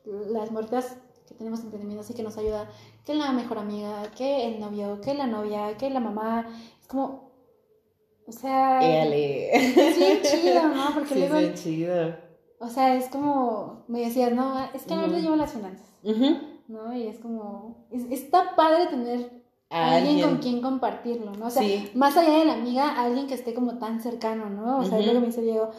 las 0.04 0.50
morritas 0.50 0.96
que 1.28 1.34
tenemos 1.34 1.60
emprendimiento 1.60 2.02
sí 2.02 2.14
que 2.14 2.22
nos 2.22 2.36
ayuda, 2.36 2.68
que 3.04 3.14
la 3.14 3.32
mejor 3.32 3.58
amiga, 3.58 4.10
que 4.16 4.46
el 4.48 4.60
novio, 4.60 5.00
que 5.00 5.14
la 5.14 5.26
novia, 5.26 5.76
que 5.76 5.88
la 5.90 6.00
mamá, 6.00 6.46
es 6.80 6.86
como, 6.88 7.30
o 8.26 8.32
sea, 8.32 8.80
Éale. 8.82 9.54
es 9.54 9.96
bien 9.98 10.18
chido, 10.22 10.68
¿no? 10.68 10.84
Porque 10.94 11.14
Sí, 11.14 11.22
es 11.22 11.30
luego, 11.30 11.38
bien 11.38 11.54
chido. 11.54 12.16
o 12.58 12.68
sea, 12.68 12.94
es 12.96 13.08
como, 13.08 13.84
me 13.88 14.00
decías, 14.00 14.32
no, 14.32 14.58
es 14.74 14.82
que 14.84 14.94
a 14.94 14.98
Ujú. 15.04 15.12
yo 15.12 15.18
llevo 15.18 15.36
las 15.36 15.52
finanzas, 15.52 15.88
Ujú. 16.02 16.36
¿no? 16.68 16.94
Y 16.96 17.06
es 17.06 17.18
como, 17.18 17.86
es- 17.90 18.10
está 18.10 18.54
padre 18.56 18.86
tener 18.86 19.42
A 19.70 19.94
alguien, 19.96 20.14
alguien. 20.16 20.28
con 20.30 20.38
quien 20.38 20.60
compartirlo, 20.60 21.32
¿no? 21.32 21.46
O 21.46 21.50
sea, 21.50 21.62
Sí. 21.62 21.90
más 21.94 22.16
allá 22.16 22.38
de 22.38 22.44
la 22.46 22.54
amiga, 22.54 23.00
alguien 23.00 23.26
que 23.26 23.34
esté 23.34 23.54
como 23.54 23.78
tan 23.78 24.00
cercano, 24.00 24.50
¿no? 24.50 24.78
O 24.78 24.84
sea, 24.84 24.98
Ujú. 24.98 25.04
luego 25.06 25.20
me 25.20 25.26
dice 25.26 25.42
Diego, 25.42 25.70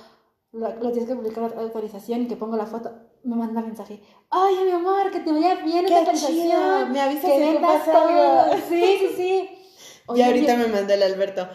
lo, 0.53 0.69
lo 0.69 0.91
tienes 0.91 1.07
que 1.09 1.15
publicar 1.15 1.51
la 1.55 1.61
autorización 1.61 2.21
y 2.21 2.27
que 2.27 2.35
pongo 2.37 2.55
la 2.55 2.65
foto, 2.65 2.91
me 3.23 3.35
manda 3.35 3.61
mensaje, 3.61 4.01
oye, 4.29 4.65
mi 4.65 4.71
amor, 4.71 5.11
que 5.11 5.19
te 5.19 5.31
vaya 5.31 5.55
bien 5.55 5.85
esta 5.85 5.99
autorización, 5.99 6.37
chido, 6.37 6.87
me 6.91 7.01
avisas 7.01 7.25
que 7.25 7.51
si 7.51 7.57
pasa 7.59 7.91
todo. 7.91 8.07
algo". 8.07 8.55
Sí, 8.69 8.97
sí, 8.99 9.07
sí. 9.15 9.49
Y 9.49 10.11
Oye, 10.11 10.25
ahorita 10.25 10.55
bien- 10.55 10.67
me 10.71 10.75
manda 10.77 10.93
el 10.93 11.03
Alberto. 11.03 11.47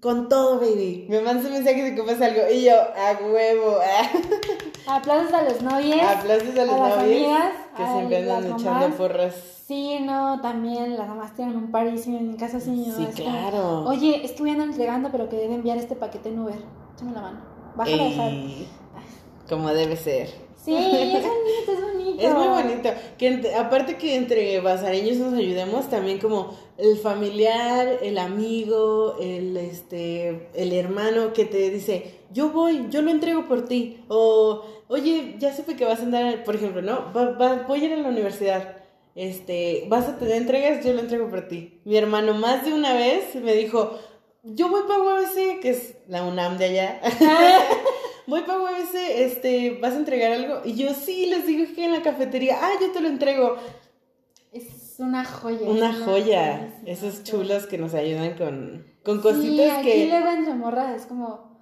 Con 0.00 0.28
todo, 0.28 0.60
baby. 0.60 1.06
Me 1.08 1.20
manda 1.22 1.42
un 1.46 1.52
mensaje 1.52 1.82
de 1.82 1.94
que 1.94 2.02
pasa 2.02 2.26
algo. 2.26 2.42
Y 2.52 2.64
yo, 2.64 2.74
a 2.74 3.16
huevo. 3.24 3.78
Aplausos 4.86 5.32
a 5.32 5.42
los 5.42 5.62
novios. 5.62 6.00
Aplausos 6.02 6.56
a 6.58 6.64
los 6.64 6.74
a 6.74 6.78
novios 6.78 6.98
amigas, 6.98 7.52
que 7.76 7.82
a 7.82 7.92
siempre 7.92 8.16
andan 8.30 8.52
echando 8.60 8.96
porras. 8.96 9.34
Sí, 9.66 9.98
no, 10.00 10.40
también 10.42 10.96
las 10.96 11.08
mamás 11.08 11.34
tienen 11.34 11.56
un 11.56 11.70
parísimo 11.70 12.18
en 12.18 12.28
mi 12.32 12.36
casa, 12.36 12.60
sí. 12.60 12.70
¿no? 12.86 12.94
Sí, 12.96 13.06
Es 13.08 13.16
como, 13.16 13.30
claro. 13.30 13.84
Oye, 13.88 14.24
es 14.24 14.32
que 14.32 14.40
voy 14.42 14.50
a 14.50 14.52
andar 14.52 14.68
entregando, 14.68 15.08
pero 15.10 15.28
que 15.28 15.36
debe 15.36 15.54
enviar 15.54 15.78
este 15.78 15.96
paquete 15.96 16.28
en 16.28 16.40
Uber. 16.40 16.58
Échame 16.94 17.12
la 17.12 17.22
mano. 17.22 17.55
Dejar. 17.84 18.30
Ey, 18.30 18.66
como 19.48 19.72
debe 19.72 19.96
ser. 19.96 20.28
Sí, 20.64 20.74
es 20.74 21.22
bonito, 21.22 21.72
es 21.72 21.80
bonito. 21.80 22.22
Es 22.22 22.34
muy 22.34 22.48
bonito. 22.48 22.88
Que 23.18 23.54
aparte 23.56 23.96
que 23.98 24.16
entre 24.16 24.58
basareños 24.60 25.18
nos 25.18 25.34
ayudemos, 25.34 25.88
también 25.88 26.18
como 26.18 26.56
el 26.76 26.96
familiar, 26.98 27.98
el 28.02 28.18
amigo, 28.18 29.16
el 29.20 29.56
este, 29.56 30.48
el 30.54 30.72
hermano 30.72 31.32
que 31.32 31.44
te 31.44 31.70
dice, 31.70 32.14
yo 32.32 32.50
voy, 32.50 32.86
yo 32.90 33.02
lo 33.02 33.10
entrego 33.10 33.46
por 33.46 33.66
ti. 33.68 34.00
O, 34.08 34.64
oye, 34.88 35.36
ya 35.38 35.54
supe 35.54 35.76
que 35.76 35.84
vas 35.84 36.00
a 36.00 36.04
andar, 36.04 36.42
por 36.42 36.56
ejemplo, 36.56 36.82
¿no? 36.82 37.12
Va- 37.14 37.32
va- 37.32 37.64
voy 37.68 37.82
a 37.82 37.84
ir 37.84 37.92
a 37.92 37.96
la 37.98 38.08
universidad. 38.08 38.76
Este, 39.14 39.86
vas 39.88 40.08
a 40.08 40.18
tener 40.18 40.36
entregas, 40.36 40.84
yo 40.84 40.92
lo 40.92 41.00
entrego 41.00 41.30
por 41.30 41.48
ti. 41.48 41.80
Mi 41.84 41.96
hermano 41.96 42.34
más 42.34 42.64
de 42.66 42.74
una 42.74 42.92
vez 42.92 43.34
me 43.36 43.54
dijo, 43.54 43.96
yo 44.54 44.68
voy 44.68 44.82
para 44.86 45.00
UABC, 45.02 45.60
que 45.60 45.70
es 45.70 45.94
la 46.08 46.24
UNAM 46.24 46.56
de 46.58 46.64
allá. 46.66 47.00
voy 48.26 48.42
para 48.42 48.60
UABC, 48.60 48.94
este, 48.94 49.78
¿vas 49.80 49.94
a 49.94 49.96
entregar 49.96 50.32
algo? 50.32 50.60
Y 50.64 50.74
yo, 50.74 50.92
sí, 50.94 51.26
les 51.26 51.46
digo 51.46 51.64
que 51.74 51.84
en 51.84 51.92
la 51.92 52.02
cafetería, 52.02 52.58
ah, 52.60 52.70
yo 52.80 52.90
te 52.92 53.00
lo 53.00 53.08
entrego. 53.08 53.56
Es 54.52 54.94
una 54.98 55.24
joya. 55.24 55.68
Una 55.68 55.90
es 55.90 55.98
joya, 55.98 56.58
joyísima, 56.58 56.82
esos 56.90 57.14
sí. 57.16 57.22
chulos 57.24 57.66
que 57.66 57.78
nos 57.78 57.92
ayudan 57.94 58.34
con, 58.38 58.86
con 59.04 59.16
Sí, 59.18 59.22
cositas 59.22 59.78
aquí 59.78 59.90
que... 59.90 60.06
luego 60.08 60.28
entre 60.30 60.54
morras 60.54 61.00
es 61.02 61.06
como, 61.06 61.60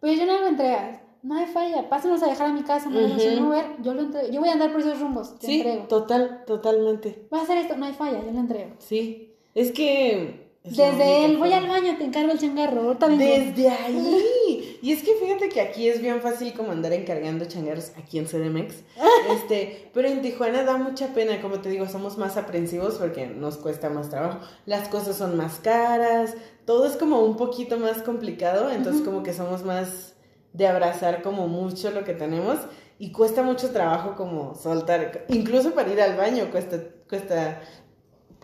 pues 0.00 0.18
yo 0.18 0.26
no 0.26 0.40
lo 0.40 0.48
entregas. 0.48 1.00
No 1.22 1.36
hay 1.38 1.46
falla, 1.46 1.88
pásanos 1.88 2.22
a 2.22 2.26
dejar 2.26 2.48
a 2.48 2.52
mi 2.52 2.62
casa, 2.64 2.90
no 2.90 2.98
Ujú. 2.98 3.14
un 3.38 3.46
Uber, 3.46 3.64
yo 3.82 3.94
lo 3.94 4.02
entrego. 4.02 4.28
Yo 4.30 4.40
voy 4.40 4.50
a 4.50 4.52
andar 4.52 4.72
por 4.72 4.80
esos 4.80 5.00
rumbos, 5.00 5.38
te 5.38 5.46
Sí, 5.46 5.60
entrego. 5.60 5.84
total, 5.84 6.42
totalmente, 6.46 7.26
Vas 7.30 7.40
a 7.40 7.44
hacer 7.44 7.58
esto, 7.58 7.76
no 7.78 7.86
hay 7.86 7.94
falla, 7.94 8.20
yo 8.22 8.30
lo 8.32 8.40
entrego. 8.40 8.72
sí. 8.78 9.30
Es 9.54 9.70
que... 9.72 10.43
es 10.64 10.78
Desde 10.78 11.26
el 11.26 11.36
voy 11.36 11.52
al 11.52 11.68
baño, 11.68 11.94
te 11.98 12.04
encargo 12.04 12.32
el 12.32 12.38
changarro, 12.38 12.94
vengo. 12.94 13.16
Desde 13.18 13.68
ahí. 13.68 14.70
Y 14.84 14.92
es 14.92 15.02
que 15.02 15.14
fíjate 15.14 15.48
que 15.48 15.62
aquí 15.62 15.88
es 15.88 16.02
bien 16.02 16.20
fácil 16.20 16.52
como 16.52 16.70
andar 16.70 16.92
encargando 16.92 17.46
changarros 17.46 17.92
aquí 17.96 18.18
en 18.18 18.26
CDMX. 18.26 18.82
Este, 19.34 19.90
pero 19.94 20.08
en 20.08 20.20
Tijuana 20.20 20.62
da 20.62 20.76
mucha 20.76 21.14
pena, 21.14 21.40
como 21.40 21.60
te 21.60 21.70
digo, 21.70 21.86
somos 21.88 22.18
más 22.18 22.36
aprensivos 22.36 22.96
porque 22.96 23.26
nos 23.26 23.56
cuesta 23.56 23.88
más 23.88 24.10
trabajo. 24.10 24.40
Las 24.66 24.88
cosas 24.88 25.16
son 25.16 25.36
más 25.36 25.56
caras, 25.56 26.34
todo 26.66 26.86
es 26.86 26.96
como 26.96 27.20
un 27.20 27.36
poquito 27.36 27.78
más 27.78 28.02
complicado, 28.02 28.70
entonces 28.70 29.02
como 29.02 29.22
que 29.22 29.32
somos 29.32 29.64
más 29.64 30.14
de 30.52 30.66
abrazar 30.66 31.22
como 31.22 31.48
mucho 31.48 31.90
lo 31.90 32.04
que 32.04 32.12
tenemos 32.12 32.58
y 32.98 33.10
cuesta 33.10 33.42
mucho 33.42 33.70
trabajo 33.70 34.14
como 34.16 34.54
soltar, 34.54 35.24
incluso 35.28 35.74
para 35.74 35.92
ir 35.92 36.00
al 36.00 36.16
baño 36.16 36.50
cuesta 36.50 36.78
cuesta 37.08 37.60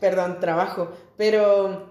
perdón, 0.01 0.41
trabajo, 0.41 0.91
pero 1.17 1.90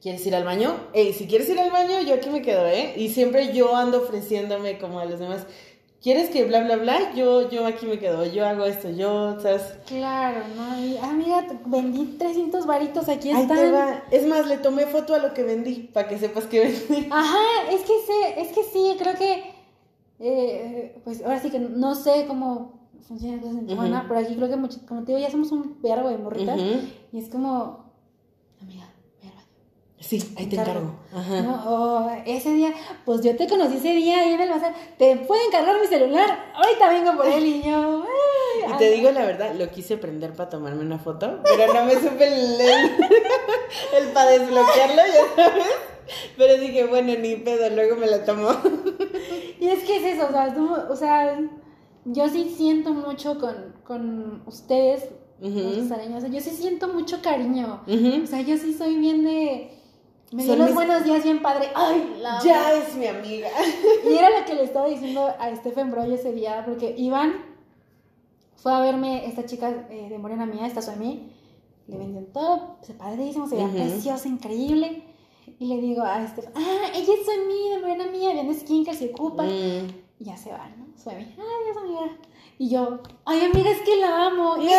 ¿Quieres 0.00 0.24
ir 0.26 0.34
al 0.34 0.44
baño? 0.44 0.74
Ey, 0.94 1.12
si 1.12 1.26
quieres 1.26 1.48
ir 1.50 1.58
al 1.60 1.70
baño, 1.70 2.00
yo 2.06 2.14
aquí 2.14 2.30
me 2.30 2.40
quedo, 2.42 2.66
¿eh? 2.66 2.94
Y 2.96 3.10
siempre 3.10 3.52
yo 3.52 3.76
ando 3.76 3.98
ofreciéndome 4.02 4.78
como 4.78 4.98
a 5.00 5.04
los 5.04 5.20
demás. 5.20 5.46
¿Quieres 6.02 6.30
que 6.30 6.44
bla, 6.44 6.64
bla, 6.64 6.76
bla? 6.76 7.12
Yo, 7.14 7.50
yo 7.50 7.66
aquí 7.66 7.84
me 7.84 7.98
quedo, 7.98 8.24
yo 8.24 8.46
hago 8.46 8.64
esto, 8.64 8.88
yo, 8.88 9.38
¿sabes? 9.40 9.60
Claro, 9.86 10.40
¿no? 10.56 10.82
Y, 10.82 10.96
amiga, 10.96 11.46
te- 11.46 11.58
vendí 11.66 12.16
300 12.18 12.64
varitos, 12.64 13.06
aquí 13.10 13.30
Ahí 13.30 13.42
están. 13.42 13.58
te 13.58 13.70
va. 13.70 14.02
Es 14.10 14.26
más, 14.26 14.46
le 14.46 14.56
tomé 14.56 14.86
foto 14.86 15.14
a 15.14 15.18
lo 15.18 15.34
que 15.34 15.42
vendí, 15.42 15.90
para 15.92 16.08
que 16.08 16.18
sepas 16.18 16.46
que 16.46 16.60
vendí. 16.60 17.06
Ajá, 17.10 17.70
es 17.70 17.80
que 17.82 17.92
sé, 18.06 18.40
es 18.40 18.48
que 18.52 18.62
sí, 18.64 18.96
creo 18.98 19.14
que, 19.14 19.52
eh, 20.20 20.98
pues 21.04 21.22
ahora 21.22 21.38
sí 21.40 21.50
que 21.50 21.58
no 21.58 21.94
sé 21.94 22.24
cómo 22.26 22.88
funcionan 23.06 23.36
las 23.36 23.44
cosas 23.44 23.60
en 23.60 23.66
Tijuana, 23.66 23.98
Ujú. 23.98 24.08
pero 24.08 24.20
aquí 24.20 24.34
creo 24.36 24.48
que, 24.48 24.56
mucho- 24.56 24.80
como 24.88 25.02
te 25.04 25.12
digo, 25.12 25.18
ya 25.18 25.30
somos 25.30 25.52
un 25.52 25.82
verbo 25.82 26.08
de 26.08 26.16
morritas, 26.16 26.58
y 27.12 27.18
es 27.18 27.28
como, 27.28 27.92
amiga, 28.62 28.88
ve 29.22 29.28
al 29.28 29.34
baño. 29.34 29.46
Sí, 30.00 30.34
ahí 30.38 30.46
te 30.46 30.56
encargo. 30.56 30.94
Ajá. 31.14 31.42
¿no? 31.42 31.62
O 31.66 32.10
ese 32.24 32.52
día, 32.54 32.72
pues 33.04 33.20
yo 33.20 33.36
te 33.36 33.46
conocí 33.46 33.76
ese 33.76 33.90
día 33.90 34.20
ahí 34.20 34.32
en 34.32 34.40
el 34.40 34.48
bazar, 34.48 34.74
te 34.96 35.14
pueden 35.16 35.48
encargar 35.48 35.78
mi 35.78 35.86
celular, 35.86 36.52
ahorita 36.54 36.88
vengo 36.88 37.16
por 37.16 37.26
él 37.26 37.44
y 37.44 37.62
yo, 37.62 38.04
y 38.66 38.78
te 38.78 38.90
digo 38.90 39.10
la 39.10 39.26
verdad, 39.26 39.54
lo 39.54 39.70
quise 39.70 39.98
prender 39.98 40.32
para 40.32 40.48
tomarme 40.48 40.80
una 40.80 40.98
foto, 40.98 41.40
pero 41.44 41.74
no 41.74 41.84
me 41.84 41.94
supe 41.94 42.26
el, 42.26 42.60
el, 42.60 44.08
para 44.14 44.30
desbloquearlo, 44.30 44.96
ya 44.96 45.44
sabes. 45.44 45.66
Pero 46.36 46.56
dije, 46.56 46.86
bueno, 46.86 47.12
ni 47.18 47.36
pedo, 47.36 47.68
luego 47.70 47.96
me 47.96 48.06
la 48.06 48.24
tomo. 48.24 48.48
Y 49.60 49.68
es 49.68 49.84
que 49.84 49.98
es 49.98 50.16
eso, 50.16 50.28
o 50.28 50.32
sea, 50.32 50.56
o 50.88 50.96
sea 50.96 51.38
yo 52.04 52.28
sí 52.28 52.54
siento 52.56 52.92
mucho 52.92 53.38
con, 53.38 53.74
con 53.84 54.42
ustedes, 54.46 55.08
yo 55.40 56.40
sí 56.40 56.50
siento 56.50 56.88
mucho 56.88 57.20
cariño. 57.22 57.82
O 57.86 58.26
sea, 58.26 58.40
yo 58.40 58.56
sí 58.56 58.72
soy 58.72 58.96
bien 58.96 59.24
de 59.24 59.79
me 60.32 60.44
dio 60.44 60.56
los 60.56 60.74
buenos 60.74 61.04
días 61.04 61.24
bien 61.24 61.42
padre. 61.42 61.70
Ay, 61.74 62.16
la 62.20 62.40
Ya 62.42 62.72
es 62.72 62.94
mi 62.94 63.06
amiga. 63.06 63.48
Y 64.04 64.14
era 64.14 64.30
lo 64.38 64.46
que 64.46 64.54
le 64.54 64.64
estaba 64.64 64.86
diciendo 64.86 65.26
a 65.38 65.54
Stephen 65.56 65.90
Broy 65.90 66.14
ese 66.14 66.32
día, 66.32 66.62
porque 66.64 66.94
Iván 66.96 67.34
fue 68.56 68.72
a 68.72 68.80
verme 68.80 69.26
esta 69.26 69.44
chica 69.46 69.86
eh, 69.90 70.08
de 70.08 70.18
Morena 70.18 70.46
Mía, 70.46 70.66
esta 70.66 70.82
Suami, 70.82 71.32
le 71.86 71.98
vendió 71.98 72.22
top, 72.26 72.82
se 72.82 72.94
padrísimo, 72.94 73.48
se 73.48 73.56
veía 73.56 73.70
preciosa, 73.70 74.28
increíble. 74.28 75.04
Y 75.58 75.66
le 75.66 75.80
digo 75.80 76.02
a 76.02 76.26
Stephen, 76.26 76.52
ah, 76.54 76.90
ella 76.94 77.14
es 77.14 77.24
Suami 77.24 77.70
de 77.70 77.78
Morena 77.80 78.06
Mía, 78.06 78.32
viene 78.32 78.54
skincare, 78.54 78.96
se 78.96 79.10
ocupa. 79.10 79.42
Mm. 79.42 79.88
Y 80.20 80.24
ya 80.24 80.36
se 80.36 80.52
va, 80.52 80.68
¿no? 80.68 80.86
Suami, 80.96 81.22
ay, 81.22 81.64
Dios 81.64 81.76
amiga. 81.76 82.16
Y 82.60 82.68
yo, 82.68 83.00
ay, 83.24 83.40
amiga, 83.40 83.70
es 83.70 83.80
que 83.80 83.96
la 83.96 84.26
amo, 84.26 84.56
es 84.56 84.64
bien 84.64 84.78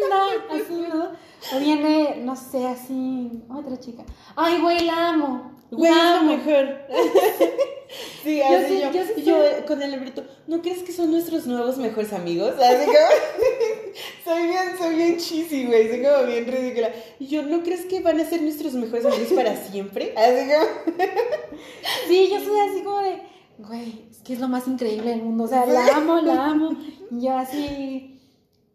linda. 0.00 0.26
Así, 0.50 0.74
¿no? 0.92 1.12
O 1.56 1.60
viene, 1.60 2.16
no 2.16 2.34
sé, 2.34 2.66
así, 2.66 3.30
otra 3.48 3.78
chica. 3.78 4.02
Ay, 4.34 4.60
güey, 4.60 4.84
la 4.84 5.10
amo. 5.10 5.52
Güey, 5.70 5.88
la 5.88 6.16
es 6.16 6.22
mejor. 6.24 6.80
sí, 8.24 8.42
así 8.42 8.80
yo, 8.80 8.90
yo, 8.90 9.22
yo, 9.22 9.44
eh, 9.44 9.64
con 9.64 9.80
el 9.80 9.92
librito, 9.92 10.24
¿no 10.48 10.62
crees 10.62 10.82
que 10.82 10.90
son 10.90 11.12
nuestros 11.12 11.46
nuevos 11.46 11.78
mejores 11.78 12.12
amigos? 12.12 12.54
Así 12.60 12.90
que 12.90 13.94
soy 14.24 14.42
bien, 14.48 14.76
soy 14.76 14.96
bien 14.96 15.16
cheesy, 15.18 15.66
güey, 15.66 15.90
soy 15.90 16.02
como 16.02 16.26
bien 16.26 16.44
ridícula. 16.44 16.90
Y 17.20 17.28
yo, 17.28 17.42
¿no 17.42 17.62
crees 17.62 17.84
que 17.86 18.00
van 18.00 18.18
a 18.18 18.28
ser 18.28 18.42
nuestros 18.42 18.72
mejores 18.72 19.06
amigos 19.06 19.32
para 19.32 19.54
siempre? 19.54 20.12
Así 20.16 20.48
que 20.48 21.06
sí, 22.08 22.30
yo 22.32 22.40
soy 22.40 22.58
así 22.58 22.82
como 22.82 22.98
de, 22.98 23.31
güey, 23.58 24.06
es 24.10 24.18
que 24.22 24.34
es 24.34 24.40
lo 24.40 24.48
más 24.48 24.66
increíble 24.68 25.10
del 25.10 25.22
mundo, 25.22 25.44
o 25.44 25.48
sea, 25.48 25.66
la 25.66 25.96
amo, 25.96 26.16
la 26.20 26.46
amo. 26.46 26.70
Y 27.10 27.20
yo 27.20 27.36
así, 27.36 28.20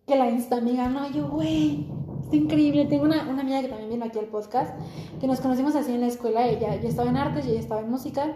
que 0.05 0.15
la 0.15 0.29
insta 0.29 0.57
amiga, 0.57 0.89
no, 0.89 1.09
yo, 1.09 1.29
güey 1.29 1.87
Está 2.27 2.35
increíble. 2.35 2.83
Tengo 2.83 3.05
una, 3.05 3.23
una, 3.29 3.41
amiga 3.41 3.61
que 3.61 3.69
también 3.69 3.87
viene 3.87 4.05
aquí 4.05 4.19
al 4.19 4.25
podcast, 4.25 4.77
que 5.21 5.27
nos 5.27 5.39
conocimos 5.39 5.77
así 5.77 5.93
en 5.93 6.01
la 6.01 6.07
escuela. 6.07 6.45
Ella, 6.45 6.75
yo 6.75 6.89
estaba 6.89 7.09
en 7.09 7.15
artes 7.15 7.45
y 7.45 7.51
ella 7.51 7.61
estaba 7.61 7.79
en 7.79 7.89
música. 7.89 8.35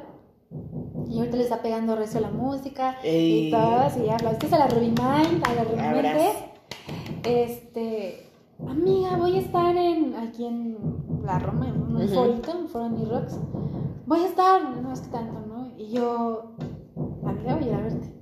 Y 1.10 1.18
ahorita 1.18 1.36
le 1.36 1.44
está 1.44 1.62
pegando 1.62 1.98
recio 1.98 2.22
la 2.22 2.32
música 2.32 2.96
y 3.04 3.52
todas. 3.52 3.98
Y 3.98 4.08
habla. 4.08 4.32
Este 4.32 4.48
es 4.48 4.54
a 4.54 4.60
la 4.60 4.68
Ruby 4.68 4.92
Mind, 4.92 5.44
a 5.44 5.54
la 5.56 5.64
Ruby 5.66 6.12
Este. 7.26 8.30
Amiga, 8.66 9.18
voy 9.18 9.36
a 9.36 9.40
estar 9.40 9.76
en, 9.76 10.16
aquí 10.16 10.46
en 10.46 10.78
la 11.26 11.40
Roma, 11.40 11.68
en 11.68 11.82
un 11.82 11.96
uh 11.98 12.00
-huh. 12.00 12.50
en 12.50 12.70
Foro 12.70 12.88
Rocks. 13.10 13.38
Voy 14.06 14.22
a 14.22 14.26
estar, 14.28 14.64
no 14.64 14.94
es 14.94 15.02
que 15.02 15.10
tanto, 15.10 15.38
¿no? 15.48 15.61
Y 15.78 15.92
yo, 15.92 16.54
amiga, 17.26 17.56
voy 17.56 17.64
a 17.64 17.68
ir 17.68 17.74
a 17.74 17.82
verte. 17.82 18.14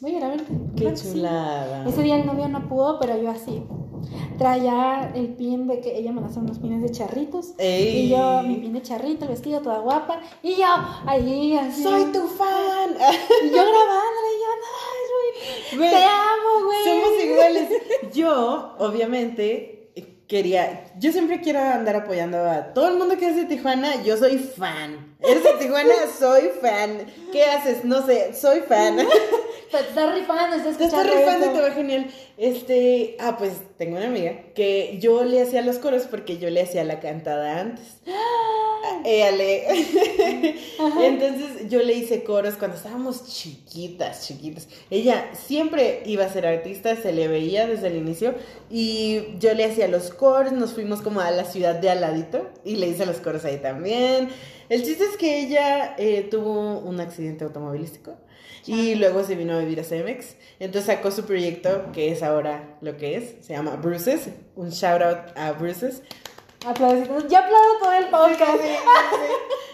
Voy 0.00 0.14
a 0.14 0.16
ir 0.18 0.24
a 0.24 0.28
verte. 0.28 0.52
Qué 0.76 0.94
chulada. 0.94 1.88
Ese 1.88 2.02
día 2.02 2.16
el 2.16 2.26
novio 2.26 2.48
no 2.48 2.68
pudo, 2.68 2.98
pero 2.98 3.20
yo 3.20 3.30
así. 3.30 3.62
Traía 4.36 5.12
el 5.14 5.34
pin 5.34 5.68
de 5.68 5.80
que 5.80 5.96
ella 5.96 6.10
me 6.10 6.24
hace 6.24 6.40
unos 6.40 6.58
pines 6.58 6.82
de 6.82 6.90
charritos. 6.90 7.54
Y 7.58 8.08
yo, 8.08 8.42
mi 8.42 8.56
pin 8.56 8.72
de 8.72 8.82
charrito, 8.82 9.24
el 9.24 9.30
vestido, 9.30 9.60
toda 9.60 9.78
guapa. 9.78 10.20
Y 10.42 10.56
yo, 10.56 10.66
ahí 11.06 11.56
así. 11.56 11.82
¡Soy 11.82 12.04
tu 12.06 12.26
fan! 12.26 12.90
Y 12.90 13.50
yo 13.50 13.62
grabándole, 13.62 14.28
y 14.32 14.40
yo, 14.42 15.78
no, 15.78 15.90
te 15.90 16.04
amo, 16.04 16.64
güey. 16.64 16.84
Somos 16.84 17.24
iguales. 17.24 17.68
Yo, 18.12 18.74
obviamente, 18.78 19.81
quería, 20.28 20.84
yo 20.98 21.12
siempre 21.12 21.40
quiero 21.40 21.60
andar 21.60 21.96
apoyando 21.96 22.38
a 22.38 22.72
todo 22.72 22.88
el 22.88 22.96
mundo 22.96 23.16
que 23.16 23.28
es 23.28 23.36
de 23.36 23.44
Tijuana, 23.44 24.02
yo 24.02 24.16
soy 24.16 24.38
fan. 24.38 25.14
¿Eres 25.20 25.44
de 25.44 25.52
Tijuana? 25.58 25.94
soy 26.18 26.50
fan. 26.60 27.06
¿Qué 27.32 27.44
haces? 27.44 27.84
No 27.84 28.04
sé, 28.06 28.34
soy 28.34 28.60
fan. 28.60 28.98
Te 29.72 29.78
estás 29.78 30.14
rifando, 30.14 30.56
estás 30.56 30.76
Te 30.76 30.84
estás 30.84 31.06
rifando 31.06 31.46
y 31.46 31.48
te 31.54 31.60
va 31.62 31.70
genial. 31.70 32.06
Este, 32.36 33.16
ah, 33.18 33.36
pues 33.38 33.54
tengo 33.78 33.96
una 33.96 34.06
amiga 34.06 34.52
que 34.54 34.98
yo 35.00 35.24
le 35.24 35.40
hacía 35.40 35.62
los 35.62 35.78
coros 35.78 36.02
porque 36.10 36.36
yo 36.36 36.50
le 36.50 36.60
hacía 36.60 36.84
la 36.84 37.00
cantada 37.00 37.58
antes. 37.58 37.86
Ella 39.04 39.30
le. 39.30 39.66
Entonces 41.00 41.70
yo 41.70 41.82
le 41.82 41.94
hice 41.94 42.22
coros 42.22 42.56
cuando 42.56 42.76
estábamos 42.76 43.26
chiquitas, 43.32 44.26
chiquitas. 44.26 44.68
Ella 44.90 45.30
siempre 45.32 46.02
iba 46.04 46.26
a 46.26 46.28
ser 46.28 46.46
artista, 46.46 46.94
se 46.94 47.12
le 47.14 47.26
veía 47.28 47.66
desde 47.66 47.86
el 47.86 47.96
inicio. 47.96 48.34
Y 48.70 49.38
yo 49.38 49.54
le 49.54 49.64
hacía 49.64 49.88
los 49.88 50.10
coros, 50.10 50.52
nos 50.52 50.74
fuimos 50.74 51.00
como 51.00 51.22
a 51.22 51.30
la 51.30 51.44
ciudad 51.44 51.76
de 51.76 51.88
Aladito 51.88 52.50
y 52.62 52.76
le 52.76 52.88
hice 52.88 53.06
los 53.06 53.16
coros 53.16 53.46
ahí 53.46 53.56
también. 53.56 54.28
El 54.68 54.84
chiste 54.84 55.04
es 55.04 55.16
que 55.16 55.40
ella 55.40 55.94
eh, 55.96 56.28
tuvo 56.30 56.78
un 56.78 57.00
accidente 57.00 57.44
automovilístico 57.44 58.16
y 58.66 58.94
luego 58.94 59.24
se 59.24 59.34
vino 59.34 59.54
a 59.54 59.58
vivir 59.58 59.80
a 59.80 59.84
CMX. 59.84 60.36
Entonces 60.60 60.94
sacó 60.94 61.10
su 61.10 61.24
proyecto, 61.24 61.90
que 61.92 62.12
es 62.12 62.22
ahora 62.22 62.78
lo 62.80 62.96
que 62.96 63.16
es, 63.16 63.34
se 63.40 63.54
llama 63.54 63.76
Bruces. 63.76 64.28
Un 64.54 64.70
shout 64.70 65.02
out 65.02 65.36
a 65.36 65.52
Bruces. 65.52 66.02
Aplausos. 66.64 67.26
Ya 67.28 67.40
aplaudo 67.40 67.78
todo 67.80 67.92
el 67.92 68.06
podcast. 68.06 68.62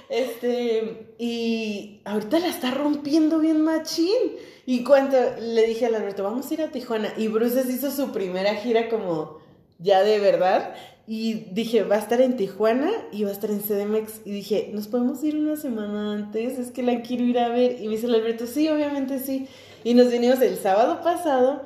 este, 0.08 1.14
y 1.18 2.00
ahorita 2.04 2.38
la 2.38 2.48
está 2.48 2.70
rompiendo 2.70 3.38
bien 3.38 3.62
machín. 3.62 4.36
Y 4.64 4.84
cuando 4.84 5.18
le 5.40 5.66
dije 5.66 5.86
a 5.86 5.88
Alberto, 5.88 6.22
vamos 6.22 6.50
a 6.50 6.54
ir 6.54 6.62
a 6.62 6.68
Tijuana. 6.70 7.12
Y 7.16 7.28
Bruces 7.28 7.68
hizo 7.68 7.90
su 7.90 8.12
primera 8.12 8.54
gira 8.54 8.88
como 8.88 9.38
ya 9.78 10.02
de 10.02 10.18
verdad. 10.18 10.74
Y 11.10 11.46
dije, 11.52 11.84
va 11.84 11.96
a 11.96 12.00
estar 12.00 12.20
en 12.20 12.36
Tijuana 12.36 12.90
y 13.10 13.24
va 13.24 13.30
a 13.30 13.32
estar 13.32 13.50
en 13.50 13.60
CDMX. 13.60 14.26
Y 14.26 14.30
dije, 14.30 14.70
¿nos 14.74 14.88
podemos 14.88 15.24
ir 15.24 15.36
una 15.36 15.56
semana 15.56 16.12
antes? 16.12 16.58
Es 16.58 16.70
que 16.70 16.82
la 16.82 17.00
quiero 17.00 17.24
ir 17.24 17.38
a 17.38 17.48
ver. 17.48 17.80
Y 17.80 17.86
me 17.86 17.92
dice 17.94 18.08
el 18.08 18.14
Alberto, 18.14 18.46
sí, 18.46 18.68
obviamente 18.68 19.18
sí. 19.18 19.48
Y 19.84 19.94
nos 19.94 20.10
vinimos 20.10 20.38
el 20.42 20.58
sábado 20.58 21.00
pasado, 21.02 21.62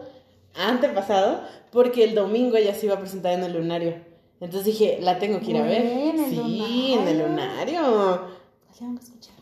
antepasado, 0.55 1.41
porque 1.73 2.05
el 2.05 2.15
domingo 2.15 2.57
ella 2.57 2.73
se 2.73 2.87
iba 2.87 2.95
a 2.95 3.01
presentar 3.01 3.33
en 3.33 3.43
el 3.43 3.55
lunario. 3.55 3.97
Entonces 4.41 4.65
dije, 4.65 4.99
la 5.01 5.19
tengo 5.19 5.41
que 5.41 5.51
ir 5.51 5.57
a 5.57 5.63
ver. 5.63 6.15
sí, 6.29 6.95
en 6.97 7.09
el 7.09 7.19
lunario. 7.19 7.81
La 7.83 8.79
tengo 8.79 8.97
que 8.97 9.05
escuchar. 9.07 9.42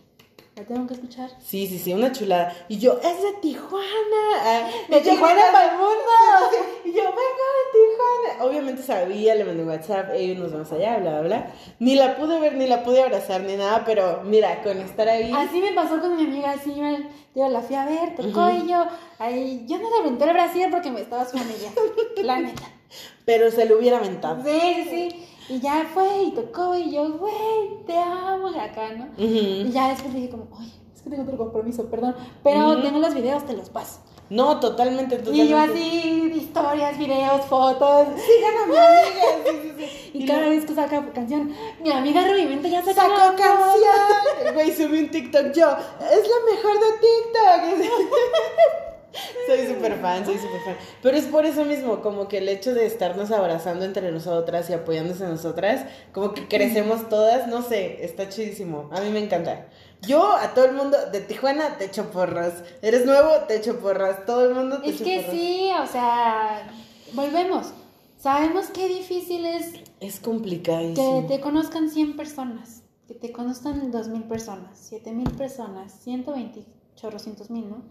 La 0.61 0.67
tengo 0.67 0.87
que 0.87 0.93
escuchar. 0.93 1.31
Sí, 1.43 1.67
sí, 1.67 1.79
sí, 1.79 1.95
una 1.95 2.13
chulada. 2.13 2.55
Y 2.69 2.79
yo, 2.79 3.01
es 3.03 3.23
de 3.23 3.33
Tijuana. 3.41 4.69
de 4.91 5.01
Tijuana 5.01 5.41
para 5.53 5.73
el 5.73 5.79
mundo. 5.79 5.95
Y 6.85 6.93
yo, 6.93 7.03
vengo 7.05 7.15
de 7.15 7.65
Tijuana. 7.73 8.45
Obviamente 8.45 8.83
sabía, 8.83 9.35
le 9.37 9.47
mandé 9.47 9.65
WhatsApp, 9.65 10.11
ellos 10.13 10.37
nos 10.37 10.53
vamos 10.53 10.71
allá, 10.73 10.99
bla, 10.99 11.13
bla, 11.13 11.21
bla. 11.23 11.55
Ni 11.79 11.95
la 11.95 12.15
pude 12.15 12.39
ver, 12.39 12.57
ni 12.57 12.67
la 12.67 12.83
pude 12.83 13.03
abrazar, 13.03 13.41
ni 13.41 13.57
nada, 13.57 13.85
pero 13.87 14.21
mira, 14.23 14.63
con 14.63 14.77
estar 14.81 15.09
ahí. 15.09 15.33
Así 15.35 15.63
me 15.63 15.73
pasó 15.73 15.99
con 15.99 16.15
mi 16.15 16.25
amiga, 16.25 16.51
así 16.51 16.75
yo, 17.35 17.49
la 17.49 17.63
fui 17.63 17.77
a 17.77 17.87
ver, 17.87 18.15
tocó 18.15 18.51
y 18.51 18.69
yo, 18.69 18.85
ahí, 19.19 19.65
yo 19.67 19.79
no 19.79 19.89
le 19.89 19.97
aventé 20.01 20.25
el 20.25 20.35
brasier 20.35 20.71
porque 20.71 20.91
me 20.91 21.01
estaba 21.01 21.25
su 21.25 21.39
familia, 21.39 21.71
la 22.23 22.39
neta. 22.39 22.65
Pero 23.25 23.51
se 23.51 23.65
lo 23.65 23.79
hubiera 23.79 23.97
aventado. 23.97 24.43
Sí, 24.45 24.61
sí, 24.75 24.91
sí. 24.91 25.27
Y 25.51 25.59
ya 25.59 25.85
fue 25.93 26.23
y 26.23 26.31
tocó 26.31 26.77
y 26.77 26.93
yo, 26.93 27.11
güey, 27.15 27.85
te 27.85 27.99
amo, 27.99 28.53
y 28.53 28.57
acá, 28.57 28.93
¿no? 28.97 29.09
Y 29.19 29.69
ya 29.73 29.89
después 29.89 30.15
dije 30.15 30.31
como, 30.31 30.47
oye, 30.57 30.71
es 30.95 31.03
que 31.03 31.11
tengo 31.11 31.25
otro 31.25 31.37
compromiso, 31.37 31.87
perdón, 31.91 32.15
pero 32.45 32.81
tengo 32.81 33.01
los 33.01 33.13
videos, 33.13 33.45
te 33.45 33.55
los 33.55 33.69
paso. 33.69 33.99
No, 34.29 34.61
totalmente, 34.61 35.17
totalmente. 35.17 35.45
Y 35.45 35.49
yo 35.49 35.59
así, 35.59 36.33
historias, 36.37 36.97
videos, 36.97 37.47
fotos. 37.47 38.07
Sigan 38.15 38.59
a 38.63 38.67
mi 38.67 38.77
amiga. 38.77 39.25
Sí, 39.45 39.73
sí, 39.77 40.11
Y, 40.19 40.25
cada 40.27 40.49
vez 40.49 40.65
que 40.65 40.73
saca 40.73 41.05
canción, 41.13 41.53
mi 41.83 41.91
amiga 41.91 42.23
Rubimento 42.29 42.69
ya 42.69 42.85
sacó, 42.85 43.01
sacó 43.01 43.37
canción. 43.37 44.55
Güey, 44.55 44.73
subí 44.73 45.01
un 45.01 45.11
TikTok 45.11 45.53
yo. 45.53 45.69
Es 45.69 46.29
la 46.29 46.55
mejor 46.55 46.79
de 46.79 47.81
TikTok. 47.81 47.91
soy 49.47 49.67
súper 49.67 50.01
fan, 50.01 50.25
soy 50.25 50.37
súper 50.37 50.61
fan. 50.63 50.77
Pero 51.03 51.17
es 51.17 51.25
por 51.27 51.45
eso 51.47 51.65
mismo, 51.65 52.01
como 52.01 52.29
que 52.29 52.39
el 52.39 52.49
hecho 52.49 52.75
de 52.75 52.87
estarnos 52.87 53.31
abrazando 53.31 53.85
entre 53.85 54.11
nosotras 54.13 54.71
y 54.71 54.73
apoyándose 54.73 55.25
en 55.25 55.31
nosotras, 55.31 55.87
como 56.13 56.33
que 56.33 56.49
crecemos 56.49 57.09
todas, 57.09 57.49
no 57.49 57.63
sé, 57.63 58.05
está 58.05 58.29
chidísimo. 58.29 58.89
A 58.93 59.01
mí 59.01 59.11
me 59.11 59.21
encanta. 59.21 59.67
Yo 60.03 60.33
a 60.33 60.55
todo 60.55 60.65
el 60.65 60.73
mundo 60.73 60.97
de 61.13 61.21
Tijuana 61.21 61.77
te 61.77 61.87
echo 61.87 62.11
porras. 62.11 62.63
Eres 62.81 63.05
nuevo, 63.05 63.31
te 63.47 63.57
echo 63.57 63.79
porras. 63.81 64.25
Todo 64.25 64.49
el 64.49 64.55
mundo 64.55 64.81
te 64.81 64.91
es 64.91 65.03
que 65.03 65.27
sí, 65.31 65.71
o 65.83 65.87
sea, 65.87 66.71
volvemos. 67.13 67.73
Sabemos 68.19 68.67
qué 68.67 68.89
difícil 68.89 69.47
es. 69.47 69.73
Es 70.01 70.21
complicado. 70.21 70.95
Que 70.95 71.27
te 71.29 71.41
conozcan 71.41 71.91
100 71.91 72.17
personas, 72.17 72.83
que 73.09 73.15
te 73.15 73.33
conozcan 73.33 73.93
2.000 73.93 74.29
personas, 74.29 74.93
7.000 74.93 75.37
personas, 75.37 75.93
120, 76.03 76.65
chorrocientos 76.97 77.51
mil, 77.51 77.69
¿no? 77.69 77.83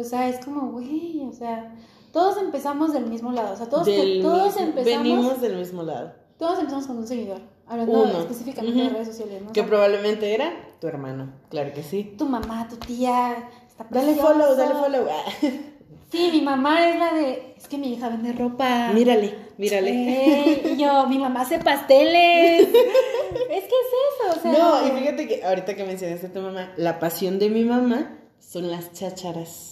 O 0.00 0.04
sea, 0.04 0.28
es 0.28 0.44
como, 0.44 0.70
güey, 0.72 1.22
o 1.28 1.32
sea, 1.32 1.74
todos 2.12 2.38
empezamos 2.38 2.92
del 2.92 3.06
mismo 3.06 3.32
lado. 3.32 3.54
O 3.54 3.56
sea, 3.56 3.68
todos, 3.68 3.86
todos 3.86 4.56
empezamos. 4.56 4.84
Venimos 4.84 5.40
del 5.40 5.56
mismo 5.56 5.82
lado. 5.82 6.12
Todos 6.38 6.58
empezamos 6.58 6.86
con 6.86 6.98
un 6.98 7.06
seguidor. 7.06 7.40
Hablando 7.68 8.02
Uno. 8.02 8.18
específicamente 8.20 8.76
de 8.80 8.86
Ujú. 8.86 8.94
redes 8.94 9.08
sociales, 9.08 9.42
¿no? 9.42 9.52
Que 9.52 9.62
probablemente 9.62 10.34
era 10.34 10.50
tu 10.80 10.88
hermano, 10.88 11.32
claro 11.50 11.72
que 11.72 11.84
sí. 11.84 12.14
tu 12.18 12.26
mamá, 12.26 12.66
tu 12.68 12.74
tía, 12.76 13.48
está 13.68 13.86
Dale 13.90 14.16
follow, 14.16 14.56
dale 14.56 14.74
follow. 14.74 15.06
Sí, 16.10 16.30
mi 16.32 16.42
mamá 16.42 16.88
es 16.90 16.98
la 16.98 17.12
de, 17.12 17.54
es 17.56 17.68
que 17.68 17.78
mi 17.78 17.92
hija 17.92 18.08
vende 18.08 18.32
ropa. 18.32 18.90
mírale, 18.92 19.32
mírale. 19.58 20.62
Y 20.72 20.76
yo, 20.76 21.06
mi 21.06 21.18
mamá 21.18 21.42
hace 21.42 21.60
pasteles. 21.60 22.62
es 22.68 22.68
que 22.70 23.56
es 23.56 24.32
eso, 24.32 24.36
o 24.38 24.42
sea. 24.42 24.52
No, 24.52 24.88
y 24.88 24.90
fíjate 24.98 25.28
que 25.28 25.44
ahorita 25.44 25.76
que 25.76 25.84
mencionaste 25.84 26.26
a 26.26 26.32
tu 26.32 26.40
mamá, 26.40 26.72
la 26.76 26.98
pasión 26.98 27.38
de 27.38 27.50
mi 27.50 27.62
mamá 27.64 28.18
son 28.40 28.68
las 28.72 28.92
chácharas. 28.92 29.69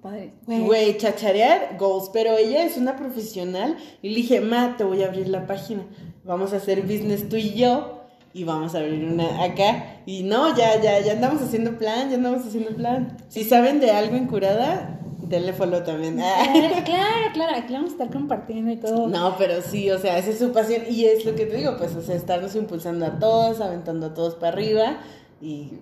Está 0.00 0.08
padre. 0.08 0.32
Güey, 0.46 0.96
chacharear, 0.96 1.76
goals, 1.78 2.10
pero 2.12 2.36
ella 2.36 2.64
es 2.64 2.76
una 2.76 2.96
profesional 2.96 3.76
y 4.00 4.10
le 4.10 4.14
dije, 4.16 4.40
ma, 4.40 4.76
te 4.76 4.84
voy 4.84 5.02
a 5.02 5.08
abrir 5.08 5.28
la 5.28 5.46
página, 5.46 5.82
vamos 6.24 6.52
a 6.52 6.56
hacer 6.56 6.82
business 6.82 7.28
tú 7.28 7.36
y 7.36 7.52
yo 7.52 8.00
y 8.32 8.44
vamos 8.44 8.74
a 8.74 8.78
abrir 8.78 9.04
una 9.04 9.44
acá. 9.44 10.00
Y 10.06 10.22
no, 10.22 10.56
ya, 10.56 10.80
ya, 10.80 11.00
ya 11.00 11.12
andamos 11.12 11.42
haciendo 11.42 11.76
plan, 11.76 12.08
ya 12.08 12.16
andamos 12.16 12.46
haciendo 12.46 12.70
plan. 12.70 13.16
Si 13.28 13.44
saben 13.44 13.80
de 13.80 13.90
algo 13.90 14.16
en 14.16 14.26
curada, 14.26 15.00
denle 15.28 15.52
follow 15.52 15.82
también. 15.84 16.16
Claro, 16.16 16.84
claro, 16.84 17.32
claro, 17.34 17.56
aquí 17.56 17.74
vamos 17.74 17.90
a 17.90 17.92
estar 17.92 18.10
compartiendo 18.10 18.70
y 18.70 18.76
todo. 18.76 19.06
No, 19.06 19.36
pero 19.36 19.60
sí, 19.60 19.90
o 19.90 19.98
sea, 19.98 20.16
esa 20.16 20.30
es 20.30 20.38
su 20.38 20.50
pasión 20.52 20.82
y 20.88 21.04
es 21.04 21.26
lo 21.26 21.34
que 21.34 21.44
te 21.44 21.56
digo, 21.56 21.76
pues, 21.76 21.94
o 21.94 22.00
sea, 22.00 22.16
estarnos 22.16 22.54
impulsando 22.56 23.04
a 23.04 23.18
todos, 23.18 23.60
aventando 23.60 24.06
a 24.06 24.14
todos 24.14 24.34
para 24.36 24.52
arriba 24.52 24.98
y, 25.42 25.72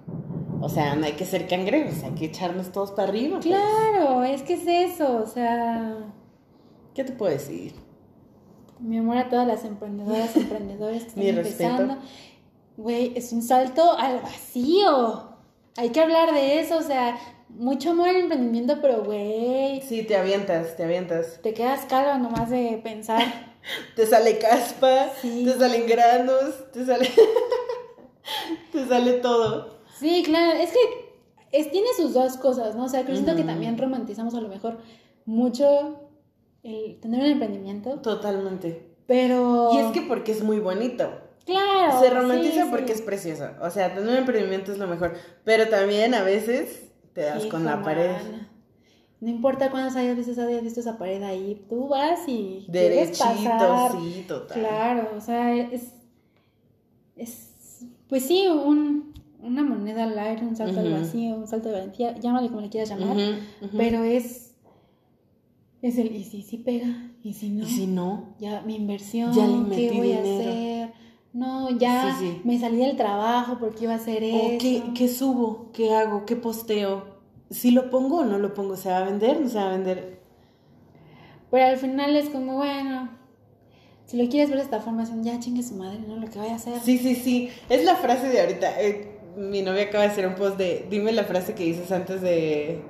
o 0.61 0.69
sea, 0.69 0.95
no 0.97 1.07
hay 1.07 1.13
que 1.13 1.25
ser 1.25 1.47
cangrejos, 1.49 2.03
hay 2.05 2.13
que 2.13 2.27
echarnos 2.27 2.73
todos 2.73 2.91
para 2.93 3.09
arriba. 3.09 3.39
pues. 3.41 3.47
Claro, 3.47 4.25
es 4.25 4.43
que 4.43 4.55
es 4.55 4.67
eso, 4.93 5.23
o 5.23 5.27
sea, 5.27 5.97
¿Qué 6.95 7.05
te 7.05 7.13
puedo 7.13 7.33
decir? 7.33 7.75
mi 8.81 8.99
amor 8.99 9.17
a 9.17 9.29
todas 9.29 9.47
las 9.47 9.65
emprendedoras, 9.65 10.37
emprendedores 10.37 11.03
que 11.03 11.09
están 11.09 11.23
Mi 11.25 11.29
empezando. 11.31 11.97
Güey, 12.77 13.13
es 13.17 13.33
un 13.33 13.43
salto 13.43 13.99
al 13.99 14.21
vacío. 14.21 15.31
Hay 15.77 15.91
que 15.91 16.01
hablar 16.01 16.33
de 16.33 16.61
eso, 16.61 16.79
o 16.79 16.83
sea, 16.83 17.19
mucho 17.49 17.91
amor 17.91 18.09
al 18.09 18.17
emprendimiento, 18.17 18.79
pero 18.81 19.03
güey, 19.05 19.81
Sí, 19.83 20.03
te 20.05 20.17
avientas, 20.17 20.77
te 20.77 20.85
avientas. 20.85 21.41
te 21.43 21.55
quedas 21.55 21.87
calva 21.87 22.19
nomás 22.19 22.51
de 22.51 22.81
pensar. 22.83 23.23
Te 23.97 24.07
sale 24.07 24.39
caspa, 24.39 25.11
Sí. 25.21 25.45
te 25.45 25.59
salen 25.59 25.87
granos, 25.87 26.73
te 26.73 26.87
sale. 26.87 27.11
te 28.73 28.87
sale 28.87 29.13
todo. 29.15 29.78
Sí, 29.99 30.23
claro, 30.25 30.59
es 30.59 30.71
que 30.71 30.79
es, 31.53 31.71
tiene 31.71 31.89
sus 31.97 32.15
dos 32.15 32.37
cosas, 32.37 32.77
¿no? 32.77 32.85
O 32.85 32.89
sea, 32.89 33.05
que 33.05 33.13
siento 33.13 33.35
que 33.35 33.43
también 33.43 33.79
romantizamos 33.79 34.35
a 34.35 34.41
lo 34.41 34.49
mejor 34.49 34.79
mucho 35.25 36.09
el 36.63 36.99
tener 37.01 37.21
un 37.21 37.27
emprendimiento, 37.27 37.99
Totalmente. 38.01 38.95
pero... 39.07 39.71
Y 39.73 39.79
es 39.79 39.93
que 39.93 40.03
porque 40.03 40.33
es 40.33 40.43
muy 40.43 40.61
bonito. 40.61 41.11
Claro. 41.45 41.99
Se 42.01 42.11
romantiza 42.11 42.65
sí, 42.65 42.69
porque 42.71 42.89
sí. 42.89 43.01
es 43.01 43.03
precioso. 43.03 43.49
O 43.63 43.71
sea, 43.71 43.95
tener 43.95 44.11
un 44.11 44.17
emprendimiento 44.17 44.71
es 44.71 44.79
lo 44.79 44.87
mejor. 44.87 45.15
Pero 45.45 45.69
también 45.69 46.13
a 46.15 46.23
veces 46.23 46.91
te 47.15 47.23
das 47.23 47.47
con 47.47 47.65
la 47.65 47.83
pared. 47.83 48.17
No 49.21 49.31
importa 49.31 49.71
cuántas 49.71 49.97
hayas 49.97 50.17
veces 50.17 50.39
hayas 50.39 50.63
visto 50.63 50.81
esa 50.81 50.97
pared 50.97 51.23
ahí, 51.23 51.65
tú 51.69 51.89
vas 51.89 52.21
y 52.29 52.67
Derechito, 52.69 53.25
pasar. 53.25 53.93
sí, 53.93 54.25
total. 54.29 54.61
Claro, 54.61 55.11
o 55.17 55.21
sea, 55.21 55.57
es, 55.57 55.95
es 57.17 57.85
pues 58.09 58.25
sí, 58.25 58.47
un, 58.47 59.13
una 59.41 59.63
moneda 59.63 60.05
al 60.05 60.19
aire, 60.19 60.45
un 60.47 60.57
salto 60.57 60.81
al 60.81 60.93
vacío, 60.93 61.37
un 61.37 61.47
salto 61.47 61.69
de 61.69 61.75
valentía, 61.75 62.17
llámale 62.19 62.49
como 62.49 62.61
le 62.61 62.69
quieras 62.71 62.91
llamar, 62.91 63.17
pero 63.77 64.03
es, 64.03 64.55
es 65.83 65.99
el, 65.99 66.15
y 66.15 66.25
si 66.25 66.43
sí 66.43 66.59
pega, 66.59 67.13
y 67.23 67.33
si 67.35 67.51
no, 67.51 67.65
¿Y 67.65 67.69
si 67.71 67.87
no? 67.87 68.35
ya 68.39 68.63
mi 68.63 68.75
inversión, 68.77 69.33
Ya 69.33 69.47
le 69.47 69.53
¿qué 69.77 69.83
metí 69.91 69.97
voy 69.99 70.13
a 70.13 70.23
dinero. 70.23 70.51
hacer? 70.51 70.93
No, 71.33 71.71
ya 71.79 72.17
Sí, 72.19 72.27
sí. 72.27 72.41
me 72.45 72.59
salí 72.59 72.79
del 72.79 72.97
trabajo 72.97 73.59
porque 73.61 73.85
iba 73.85 73.93
a 73.93 73.97
hacer 73.97 74.23
¿O 74.23 74.27
eso. 74.27 74.59
qué, 74.61 74.83
qué 74.95 75.09
subo? 75.09 75.71
¿Qué 75.73 75.95
hago? 75.95 76.25
¿Qué 76.25 76.37
posteo? 76.37 77.19
¿Si 77.51 77.71
lo 77.71 77.91
pongo 77.91 78.19
o 78.21 78.25
no 78.25 78.39
lo 78.39 78.55
pongo? 78.55 78.77
¿Se 78.77 78.89
va 78.91 78.99
a 78.99 79.05
vender? 79.05 79.41
¿No 79.41 79.49
se 79.49 79.57
va 79.59 79.69
a 79.69 79.73
vender? 79.73 80.21
Pero 81.51 81.67
al 81.67 81.77
final 81.77 82.17
es 82.17 82.29
como, 82.31 82.57
bueno, 82.57 83.11
si 84.07 84.17
lo 84.21 84.29
quieres 84.29 84.49
ver 84.49 84.59
de 84.59 84.65
esta 84.65 84.81
forma, 84.81 85.03
es 85.03 85.11
un, 85.11 85.23
ya 85.23 85.39
chingue 85.39 85.63
su 85.63 85.75
madre, 85.77 86.01
¿no? 86.07 86.17
Lo 86.17 86.29
que 86.29 86.39
vaya 86.39 86.55
a 86.55 86.57
hacer. 86.57 86.81
Sí, 86.81 86.99
sí, 86.99 87.15
sí. 87.15 87.51
Es 87.69 87.85
la 87.85 87.95
frase 87.97 88.29
de 88.29 88.41
ahorita. 88.41 88.83
Eh, 88.83 89.18
mi 89.39 89.63
novia 89.63 89.85
acaba 89.85 90.05
de 90.05 90.11
hacer 90.11 90.27
un 90.27 90.35
post 90.35 90.57
de 90.59 90.85
dime 90.91 91.13
la 91.13 91.25
frase 91.25 91.55
que 91.55 91.65
dices 91.65 91.91
antes 91.93 92.21
de 92.21 92.81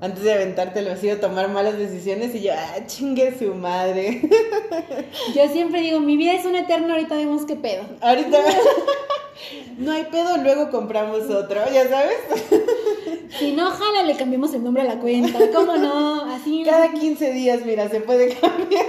antes 0.00 0.24
de 0.24 0.32
aventarte 0.32 0.80
al 0.80 0.86
vacío, 0.86 1.20
tomar 1.20 1.48
malas 1.48 1.78
decisiones 1.78 2.34
y 2.34 2.42
yo, 2.42 2.52
ah, 2.56 2.84
chingue 2.86 3.38
su 3.38 3.54
madre. 3.54 4.20
Yo 5.36 5.48
siempre 5.48 5.80
digo, 5.80 6.00
mi 6.00 6.16
vida 6.16 6.32
es 6.32 6.44
un 6.44 6.56
eterno, 6.56 6.92
ahorita 6.94 7.14
vemos 7.14 7.44
qué 7.46 7.54
pedo. 7.54 7.84
ahorita 8.00 8.36
no 9.78 9.92
hay 9.92 10.02
pedo, 10.10 10.38
luego 10.38 10.70
compramos 10.70 11.30
otro, 11.30 11.60
ya 11.72 11.88
sabes. 11.88 12.16
Si 13.38 13.52
no, 13.52 13.70
jala, 13.70 14.02
le 14.02 14.14
cambiamos 14.14 14.52
el 14.52 14.62
nombre 14.62 14.82
a 14.82 14.86
la 14.86 14.98
cuenta. 15.00 15.38
¿Cómo 15.54 15.74
no? 15.76 16.22
Así. 16.30 16.64
Cada 16.66 16.92
15 16.92 17.32
días, 17.32 17.64
mira, 17.64 17.88
se 17.88 18.00
puede 18.00 18.34
cambiar. 18.36 18.84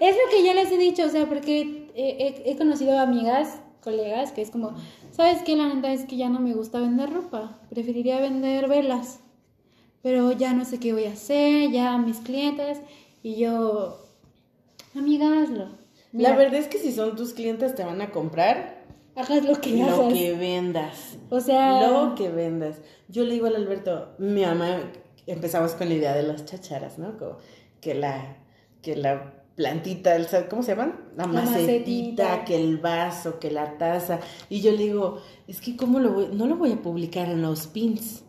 Es 0.00 0.16
lo 0.16 0.30
que 0.32 0.44
yo 0.44 0.52
les 0.52 0.70
he 0.72 0.78
dicho, 0.78 1.04
o 1.04 1.08
sea, 1.08 1.26
porque 1.26 1.88
he, 1.94 2.42
he- 2.44 2.50
he 2.50 2.56
conocido 2.56 2.98
amigas, 2.98 3.60
colegas, 3.82 4.32
que 4.32 4.40
es 4.42 4.50
como, 4.50 4.74
¿sabes 5.10 5.42
qué? 5.42 5.56
La 5.56 5.72
neta 5.72 5.92
es 5.92 6.04
que 6.06 6.16
ya 6.16 6.28
no 6.28 6.40
me 6.40 6.54
gusta 6.54 6.80
vender 6.80 7.12
ropa. 7.12 7.58
Preferiría 7.68 8.20
vender 8.20 8.68
velas. 8.68 9.20
Pero 10.02 10.32
ya 10.32 10.52
no 10.54 10.64
sé 10.64 10.80
qué 10.80 10.92
voy 10.92 11.04
a 11.04 11.12
hacer, 11.12 11.70
ya 11.70 11.98
mis 11.98 12.18
clientes. 12.18 12.80
Y 13.22 13.36
yo, 13.36 13.98
amiga, 14.96 15.42
hazlo. 15.42 15.68
La 16.12 16.34
verdad 16.36 16.56
es 16.60 16.68
que 16.68 16.78
si 16.78 16.92
son 16.92 17.16
tus 17.16 17.32
clientes 17.32 17.74
te 17.74 17.84
van 17.84 18.00
a 18.02 18.10
comprar 18.10 18.82
Hagas 19.14 19.44
lo 19.44 19.60
que 19.60 19.76
lo 19.76 19.84
hagas. 19.84 20.12
que 20.14 20.34
vendas. 20.34 21.18
O 21.30 21.40
sea, 21.40 21.86
Lo 21.90 22.14
que 22.14 22.30
vendas. 22.30 22.76
Yo 23.08 23.24
le 23.24 23.34
digo 23.34 23.46
al 23.46 23.56
Alberto, 23.56 24.14
mi 24.18 24.42
mamá, 24.42 24.80
empezamos 25.26 25.72
con 25.72 25.88
la 25.88 25.94
idea 25.94 26.14
de 26.14 26.22
las 26.22 26.46
chacharas, 26.46 26.98
¿no? 26.98 27.18
Como 27.18 27.36
que 27.80 27.94
la, 27.94 28.36
que 28.80 28.96
la 28.96 29.34
plantita, 29.56 30.16
el 30.16 30.26
¿cómo 30.48 30.62
se 30.62 30.72
llaman? 30.72 30.98
La 31.16 31.26
La 31.26 31.42
macetita, 31.42 32.24
macetita. 32.24 32.44
que 32.44 32.56
el 32.56 32.78
vaso, 32.78 33.38
que 33.38 33.50
la 33.50 33.78
taza. 33.78 34.20
Y 34.48 34.60
yo 34.60 34.72
le 34.72 34.78
digo, 34.78 35.18
es 35.46 35.60
que 35.60 35.76
¿cómo 35.76 36.00
lo 36.00 36.10
voy? 36.12 36.28
No 36.32 36.46
lo 36.46 36.56
voy 36.56 36.72
a 36.72 36.82
publicar 36.82 37.28
en 37.28 37.42
los 37.42 37.66
pins. 37.66 38.24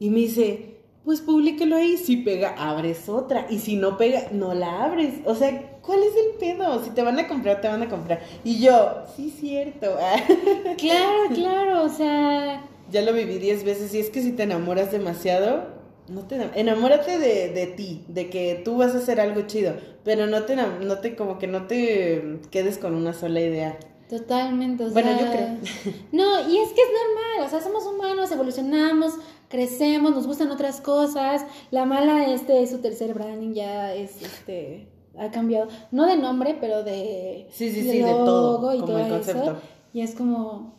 Y 0.00 0.10
me 0.10 0.20
dice, 0.20 0.76
pues 1.04 1.20
públicalo 1.20 1.76
ahí. 1.76 1.96
Si 1.96 2.16
pega, 2.18 2.54
abres 2.58 3.08
otra. 3.08 3.46
Y 3.50 3.58
si 3.58 3.76
no 3.76 3.96
pega, 3.96 4.28
no 4.32 4.54
la 4.54 4.84
abres. 4.84 5.14
O 5.24 5.34
sea, 5.34 5.78
¿cuál 5.82 6.00
es 6.02 6.12
el 6.16 6.38
pedo? 6.38 6.82
Si 6.82 6.90
te 6.90 7.02
van 7.02 7.18
a 7.18 7.28
comprar, 7.28 7.60
te 7.60 7.68
van 7.68 7.82
a 7.82 7.88
comprar. 7.88 8.22
Y 8.42 8.58
yo, 8.60 9.04
sí, 9.16 9.30
cierto. 9.30 9.96
claro, 10.78 11.34
claro, 11.34 11.84
o 11.84 11.88
sea, 11.88 12.64
Ya 12.90 13.02
lo 13.02 13.12
viví 13.12 13.38
diez 13.38 13.64
veces 13.64 13.94
y 13.94 14.00
es 14.00 14.10
que 14.10 14.22
si 14.22 14.32
te 14.32 14.44
enamoras 14.44 14.92
demasiado, 14.92 15.83
no 16.08 16.22
te 16.26 16.36
enam- 16.36 16.52
enamórate 16.54 17.18
de, 17.18 17.48
de 17.50 17.66
ti, 17.68 18.04
de 18.08 18.28
que 18.30 18.60
tú 18.64 18.76
vas 18.76 18.94
a 18.94 18.98
hacer 18.98 19.20
algo 19.20 19.42
chido, 19.42 19.74
pero 20.04 20.26
no 20.26 20.42
te, 20.44 20.56
no 20.56 20.98
te 20.98 21.16
como 21.16 21.38
que 21.38 21.46
no 21.46 21.66
te 21.66 22.40
quedes 22.50 22.78
con 22.78 22.94
una 22.94 23.12
sola 23.14 23.40
idea. 23.40 23.78
totalmente. 24.08 24.84
O 24.84 24.90
Bueno, 24.90 25.16
sea, 25.16 25.20
yo 25.20 25.32
creo. 25.32 25.94
No, 26.12 26.40
y 26.48 26.58
es 26.58 26.68
que 26.72 26.82
es 26.82 26.88
normal, 26.88 27.46
o 27.46 27.50
sea, 27.50 27.60
somos 27.62 27.86
humanos, 27.86 28.30
evolucionamos, 28.32 29.14
crecemos, 29.48 30.12
nos 30.14 30.26
gustan 30.26 30.50
otras 30.50 30.80
cosas. 30.80 31.44
La 31.70 31.84
mala 31.86 32.26
este 32.32 32.66
su 32.66 32.78
tercer 32.78 33.14
branding 33.14 33.54
ya 33.54 33.94
es 33.94 34.20
este 34.22 34.88
ha 35.18 35.30
cambiado, 35.30 35.68
no 35.92 36.06
de 36.06 36.16
nombre, 36.16 36.56
pero 36.60 36.82
de 36.82 37.46
Sí, 37.50 37.70
sí, 37.70 37.82
sí, 37.82 37.98
de 37.98 38.02
todo, 38.12 38.74
y 38.74 38.80
como 38.80 38.88
todo 38.88 38.98
el 38.98 39.08
concepto. 39.08 39.42
eso. 39.52 39.60
Y 39.92 40.00
es 40.02 40.14
como 40.16 40.74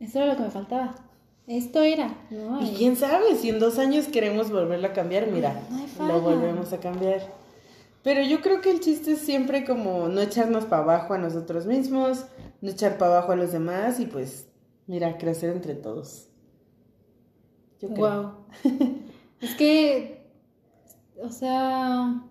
esto 0.00 0.18
era 0.20 0.28
lo 0.28 0.36
que 0.36 0.42
me 0.44 0.50
faltaba. 0.50 0.94
Esto 1.46 1.82
era, 1.82 2.16
¿no? 2.30 2.64
Y 2.64 2.74
quién 2.74 2.96
sabe, 2.96 3.36
si 3.36 3.50
en 3.50 3.58
dos 3.58 3.78
años 3.78 4.06
queremos 4.08 4.50
volverlo 4.50 4.86
a 4.86 4.92
cambiar, 4.92 5.26
mira, 5.30 5.60
No 5.98 6.06
lo 6.06 6.20
volvemos 6.20 6.72
a 6.72 6.80
cambiar. 6.80 7.20
Pero 8.02 8.22
yo 8.22 8.40
creo 8.40 8.60
que 8.60 8.70
el 8.70 8.80
chiste 8.80 9.12
es 9.12 9.20
siempre 9.20 9.64
como 9.64 10.08
no 10.08 10.20
echarnos 10.20 10.64
para 10.64 10.82
abajo 10.82 11.14
a 11.14 11.18
nosotros 11.18 11.66
mismos, 11.66 12.26
no 12.60 12.70
echar 12.70 12.98
para 12.98 13.16
abajo 13.18 13.32
a 13.32 13.36
los 13.36 13.52
demás 13.52 14.00
y 14.00 14.06
pues, 14.06 14.46
mira, 14.86 15.18
crecer 15.18 15.50
entre 15.50 15.74
todos. 15.74 16.28
Yo 17.80 17.88
creo. 17.88 17.96
Wow. 17.98 18.32
es 19.40 19.54
que, 19.54 20.26
o 21.18 21.30
sea, 21.30 22.22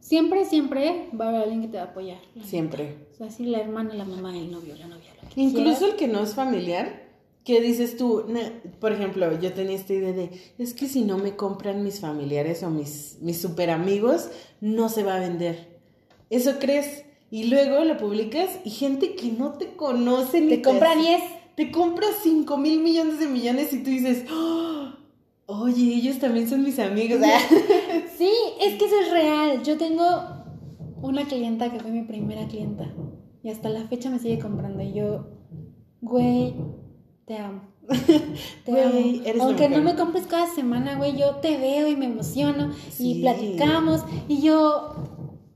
siempre, 0.00 0.44
siempre 0.44 1.08
va 1.18 1.26
a 1.26 1.28
haber 1.28 1.42
alguien 1.42 1.62
que 1.62 1.68
te 1.68 1.76
va 1.76 1.84
a 1.84 1.86
apoyar. 1.86 2.18
Siempre. 2.44 3.06
O 3.12 3.16
sea, 3.16 3.30
sí, 3.30 3.46
la 3.46 3.60
hermana, 3.60 3.94
la 3.94 4.04
mamá, 4.04 4.36
el 4.36 4.50
novio, 4.50 4.74
la 4.76 4.86
novia, 4.88 5.10
lo 5.22 5.28
que 5.28 5.40
Incluso 5.40 5.78
quieras. 5.78 5.82
el 5.82 5.96
que 5.96 6.08
no 6.08 6.20
es 6.20 6.34
familiar, 6.34 7.09
¿qué 7.44 7.60
dices 7.60 7.96
tú? 7.96 8.24
Por 8.80 8.92
ejemplo, 8.92 9.38
yo 9.40 9.52
tenía 9.52 9.76
esta 9.76 9.92
idea 9.94 10.12
de, 10.12 10.30
es 10.58 10.74
que 10.74 10.86
si 10.88 11.02
no 11.02 11.18
me 11.18 11.36
compran 11.36 11.82
mis 11.82 12.00
familiares 12.00 12.62
o 12.62 12.70
mis, 12.70 13.18
mis 13.20 13.40
super 13.40 13.70
amigos, 13.70 14.28
no 14.60 14.88
se 14.88 15.02
va 15.02 15.16
a 15.16 15.20
vender. 15.20 15.80
¿Eso 16.30 16.58
crees? 16.58 17.04
Y 17.30 17.44
luego 17.44 17.84
lo 17.84 17.96
publicas 17.96 18.48
y 18.64 18.70
gente 18.70 19.14
que 19.14 19.32
no 19.32 19.52
te 19.54 19.74
conoce 19.76 20.40
ni 20.40 20.48
Te 20.48 20.62
compra 20.62 20.90
hace- 20.92 21.00
10. 21.00 21.22
Te 21.56 21.70
compra 21.70 22.06
5 22.22 22.56
mil 22.56 22.80
millones 22.80 23.18
de 23.20 23.26
millones 23.26 23.72
y 23.72 23.82
tú 23.82 23.90
dices, 23.90 24.24
"Oh, 24.32 24.88
oye, 25.46 25.94
ellos 25.96 26.18
también 26.18 26.48
son 26.48 26.62
mis 26.64 26.78
amigos. 26.78 27.20
Sí, 28.18 28.30
es 28.60 28.74
que 28.74 28.84
eso 28.84 28.94
es 29.00 29.10
real. 29.12 29.62
Yo 29.62 29.78
tengo 29.78 30.04
una 31.02 31.24
clienta 31.26 31.72
que 31.72 31.80
fue 31.80 31.90
mi 31.90 32.02
primera 32.02 32.46
clienta. 32.48 32.92
Y 33.42 33.48
hasta 33.48 33.70
la 33.70 33.86
fecha 33.88 34.10
me 34.10 34.18
sigue 34.18 34.38
comprando. 34.38 34.82
Y 34.82 34.92
yo, 34.92 35.26
güey, 36.02 36.54
te 37.30 37.38
amo. 37.38 37.60
Te 38.64 38.82
amo. 38.82 39.44
Aunque 39.44 39.68
no 39.68 39.82
me 39.82 39.94
compres 39.94 40.26
cada 40.26 40.52
semana, 40.52 40.96
güey, 40.96 41.16
yo 41.16 41.36
te 41.36 41.58
veo 41.58 41.86
y 41.86 41.94
me 41.94 42.06
emociono 42.06 42.72
Sí. 42.90 43.12
y 43.12 43.20
platicamos 43.22 44.00
y 44.26 44.42
yo 44.42 44.96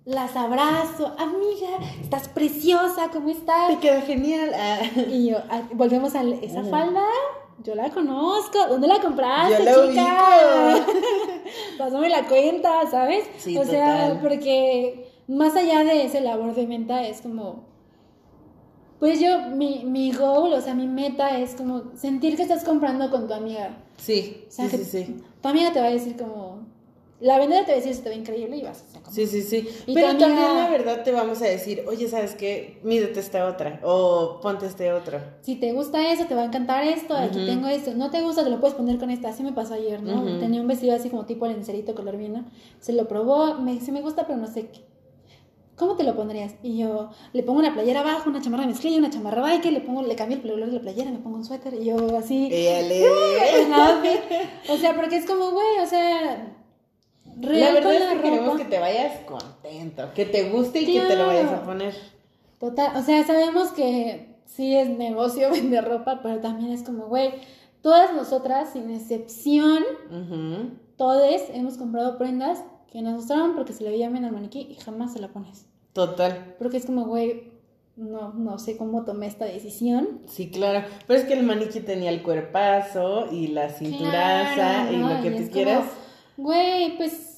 las 0.04 0.36
abrazo. 0.36 1.16
Amiga, 1.18 1.84
estás 2.00 2.28
preciosa, 2.28 3.10
¿cómo 3.12 3.28
estás? 3.28 3.70
Te 3.70 3.78
queda 3.78 4.02
genial. 4.02 4.52
Ah. 4.54 4.82
Y 5.10 5.30
yo, 5.30 5.38
ah, 5.50 5.62
volvemos 5.72 6.14
a 6.14 6.22
esa 6.22 6.62
falda. 6.62 7.02
Yo 7.64 7.74
la 7.74 7.90
conozco. 7.90 8.68
¿Dónde 8.68 8.86
la 8.86 9.00
compraste, 9.00 9.64
Yo 9.64 9.86
la 9.86 9.88
chica? 9.88 10.86
Pásame 11.78 12.08
la 12.08 12.22
cuenta, 12.28 12.88
¿sabes? 12.88 13.24
Sí, 13.38 13.58
o 13.58 13.64
sea, 13.64 14.20
porque 14.22 15.10
más 15.26 15.56
allá 15.56 15.82
de 15.82 16.04
ese 16.04 16.20
labor 16.20 16.54
de 16.54 16.66
venta 16.66 17.04
es 17.04 17.20
como. 17.20 17.73
Pues 19.04 19.20
yo, 19.20 19.50
mi, 19.50 19.84
mi 19.84 20.12
goal, 20.12 20.54
o 20.54 20.62
sea, 20.62 20.72
mi 20.74 20.86
meta 20.86 21.38
es 21.38 21.56
como 21.56 21.94
sentir 21.94 22.36
que 22.36 22.42
estás 22.42 22.64
comprando 22.64 23.10
con 23.10 23.28
tu 23.28 23.34
amiga. 23.34 23.76
Sí, 23.98 24.46
O 24.48 24.50
sea, 24.50 24.64
sí, 24.64 24.78
que 24.78 24.82
sí, 24.82 25.04
sí. 25.04 25.16
tu 25.42 25.46
amiga 25.46 25.74
te 25.74 25.80
va 25.80 25.88
a 25.88 25.90
decir 25.90 26.16
como. 26.16 26.60
La 27.20 27.36
vendedora 27.36 27.66
te 27.66 27.72
va 27.72 27.76
a 27.78 27.80
decir, 27.82 28.02
te 28.02 28.08
ve 28.08 28.14
increíble 28.14 28.56
y 28.56 28.62
vas 28.62 28.82
a. 29.04 29.10
Sí, 29.10 29.26
sí, 29.26 29.42
sí. 29.42 29.68
Y 29.86 29.92
Pero 29.92 30.06
también 30.16 30.34
la 30.34 30.70
verdad 30.70 31.02
te 31.02 31.12
vamos 31.12 31.42
a 31.42 31.44
decir, 31.44 31.84
oye, 31.86 32.08
¿sabes 32.08 32.34
qué? 32.34 32.80
Mídete 32.82 33.20
esta 33.20 33.44
otra. 33.46 33.78
O 33.84 34.40
ponte 34.40 34.64
este 34.64 34.90
otro. 34.90 35.20
Si 35.42 35.56
te 35.56 35.74
gusta 35.74 36.10
eso, 36.10 36.24
te 36.24 36.34
va 36.34 36.40
a 36.40 36.46
encantar 36.46 36.82
esto, 36.84 37.14
aquí 37.14 37.36
Ujú. 37.40 37.46
tengo 37.46 37.68
esto. 37.68 37.92
No 37.94 38.10
te 38.10 38.22
gusta, 38.22 38.42
te 38.42 38.48
lo 38.48 38.58
puedes 38.58 38.74
poner 38.74 38.98
con 38.98 39.10
esta. 39.10 39.28
Así 39.28 39.42
me 39.42 39.52
pasó 39.52 39.74
ayer, 39.74 40.02
¿no? 40.02 40.22
Ujú. 40.22 40.38
Tenía 40.38 40.62
un 40.62 40.66
vestido 40.66 40.96
así 40.96 41.10
como 41.10 41.26
tipo 41.26 41.46
lencerito 41.46 41.94
color 41.94 42.16
vino. 42.16 42.46
Se 42.80 42.94
lo 42.94 43.06
probó, 43.06 43.56
me 43.60 43.72
dice, 43.74 43.92
me 43.92 44.00
gusta, 44.00 44.26
pero 44.26 44.38
no 44.38 44.46
sé 44.46 44.68
qué. 44.68 44.93
¿Cómo 45.76 45.96
te 45.96 46.04
lo 46.04 46.14
pondrías? 46.14 46.54
Y 46.62 46.78
yo 46.78 47.10
le 47.32 47.42
pongo 47.42 47.58
una 47.58 47.74
playera 47.74 48.00
abajo, 48.00 48.30
una 48.30 48.40
chamarra 48.40 48.62
de 48.62 48.68
mezclilla, 48.68 48.98
una 48.98 49.10
chamarra 49.10 49.42
biker, 49.42 49.72
le 49.72 49.80
pongo, 49.80 50.02
le 50.02 50.14
cambio 50.14 50.36
el 50.36 50.42
color 50.42 50.66
de 50.66 50.72
la 50.72 50.80
playera, 50.80 51.10
me 51.10 51.18
pongo 51.18 51.36
un 51.36 51.44
suéter 51.44 51.74
y 51.74 51.86
yo 51.86 52.16
así. 52.16 52.48
Éale. 52.52 53.04
pues. 54.00 54.70
O 54.70 54.76
sea, 54.78 54.94
porque 54.94 55.16
es 55.16 55.26
como, 55.26 55.50
güey, 55.50 55.80
o 55.82 55.86
sea, 55.86 56.54
La 57.40 57.48
real 57.48 57.74
verdad 57.74 57.88
con 57.88 57.94
es 57.94 58.00
la 58.00 58.14
que 58.14 58.20
queremos 58.22 58.56
que 58.56 58.64
te 58.66 58.78
vayas 58.78 59.20
contento, 59.26 60.10
que 60.14 60.26
te 60.26 60.50
guste 60.50 60.80
y 60.82 60.86
que 60.92 61.00
te 61.00 61.16
lo 61.16 61.26
vayas 61.26 61.50
a 61.50 61.64
poner. 61.64 61.94
Total, 62.60 62.96
o 62.96 63.02
sea, 63.02 63.24
sabemos 63.26 63.72
que 63.72 64.36
sí 64.46 64.76
es 64.76 64.88
negocio 64.88 65.50
vender 65.52 65.84
ropa, 65.84 66.20
pero 66.22 66.38
también 66.40 66.70
es 66.72 66.84
como, 66.84 67.06
güey, 67.06 67.34
todas 67.82 68.14
nosotras, 68.14 68.70
sin 68.72 68.90
excepción, 68.90 69.82
Ujú. 70.08 70.70
todas 70.96 71.42
hemos 71.52 71.76
comprado 71.76 72.16
prendas 72.16 72.62
que 72.94 73.02
nos 73.02 73.16
gustaron 73.16 73.56
porque 73.56 73.72
se 73.72 73.82
le 73.82 73.90
veía 73.90 74.08
bien 74.08 74.24
al 74.24 74.30
maniquí 74.30 74.68
y 74.70 74.76
jamás 74.76 75.12
se 75.12 75.18
la 75.18 75.26
pones. 75.26 75.66
Total. 75.94 76.54
Porque 76.60 76.76
es 76.76 76.86
como, 76.86 77.06
güey, 77.06 77.50
no, 77.96 78.32
no 78.34 78.56
sé 78.60 78.76
cómo 78.76 79.04
tomé 79.04 79.26
esta 79.26 79.46
decisión. 79.46 80.20
Sí, 80.28 80.48
claro. 80.48 80.86
Pero 81.08 81.18
es 81.18 81.26
que 81.26 81.32
el 81.34 81.42
maniquí 81.42 81.80
tenía 81.80 82.10
el 82.10 82.22
cuerpazo 82.22 83.26
y 83.32 83.48
la 83.48 83.68
cinturaza 83.68 84.54
Claro, 84.54 84.92
y 84.92 84.96
¿no? 84.98 85.12
lo 85.12 85.22
que 85.22 85.28
Y 85.28 85.30
tú 85.32 85.36
como, 85.38 85.50
quieras. 85.50 85.84
Güey, 86.36 86.96
pues 86.96 87.33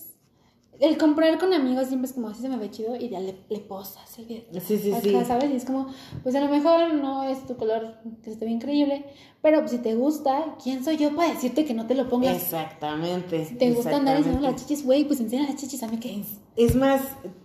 el 0.81 0.99
comprar 0.99 1.39
con 1.39 1.53
amigos 1.53 1.89
siempre 1.89 2.07
es 2.09 2.15
como 2.15 2.29
así 2.29 2.43
se 2.43 2.49
me 2.49 2.57
ve 2.57 2.71
chido 2.71 2.97
y 2.97 3.09
ya 3.09 3.21
le, 3.21 3.37
le 3.49 3.59
posas 3.61 4.19
el 4.19 4.27
video. 4.27 4.45
Sí, 4.61 4.79
sí, 4.79 4.93
Acá, 4.93 5.01
sí. 5.03 5.25
¿sabes? 5.27 5.51
Y 5.51 5.57
es 5.57 5.65
como, 5.65 5.89
pues 6.23 6.35
a 6.35 6.41
lo 6.41 6.49
mejor 6.49 6.95
no 6.95 7.25
es 7.25 7.47
tu 7.47 7.57
color 7.57 7.97
que 8.23 8.31
se 8.31 8.37
te 8.37 8.45
ve 8.45 8.51
increíble, 8.51 9.05
pero 9.43 9.61
pues, 9.61 9.71
si 9.71 9.79
te 9.79 9.95
gusta, 9.95 10.57
¿quién 10.63 10.85
soy 10.85 10.97
yo 10.97 11.15
para 11.15 11.33
decirte 11.33 11.65
que 11.65 11.73
no 11.73 11.87
te 11.87 11.95
lo 11.95 12.09
pongas? 12.09 12.35
Exactamente. 12.37 13.45
Si 13.45 13.55
te 13.55 13.71
gusta 13.71 13.97
andar 13.97 14.17
enseñando 14.17 14.49
las 14.49 14.57
chichis, 14.57 14.85
güey, 14.85 15.05
pues 15.05 15.21
enseña 15.21 15.45
las 15.45 15.57
chichis 15.57 15.83
a 15.83 15.89
mí 15.89 15.99
que 15.99 16.23
Es 16.57 16.75
más, 16.75 17.01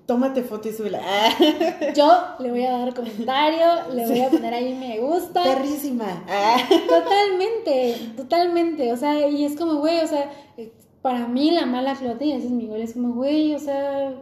tómate 0.08 0.42
foto 0.42 0.68
y 0.70 0.74
súbela. 0.74 1.00
Ah, 1.04 1.30
yo 1.96 2.44
le 2.44 2.50
voy 2.50 2.64
a 2.64 2.72
dar 2.72 2.94
comentario, 2.96 3.66
le 3.94 4.08
voy 4.08 4.20
a 4.20 4.30
poner 4.30 4.54
ahí 4.54 4.74
me 4.74 5.00
gusta. 5.00 5.44
perrísima. 5.44 6.24
Ah. 6.28 6.58
Totalmente, 6.90 8.14
totalmente. 8.18 8.92
O 8.94 8.98
sea, 8.98 9.30
y 9.30 9.46
es 9.46 9.56
como, 9.56 9.76
güey, 9.76 10.00
o 10.00 10.08
sea, 10.08 10.32
para 11.02 11.28
mí 11.28 11.52
la 11.52 11.66
mala 11.66 11.94
ese 11.94 12.36
es 12.38 12.52
mi 12.52 12.68
gol, 12.68 12.82
es 12.82 12.94
como, 12.94 13.14
güey, 13.16 13.56
o 13.56 13.60
sea, 13.60 14.14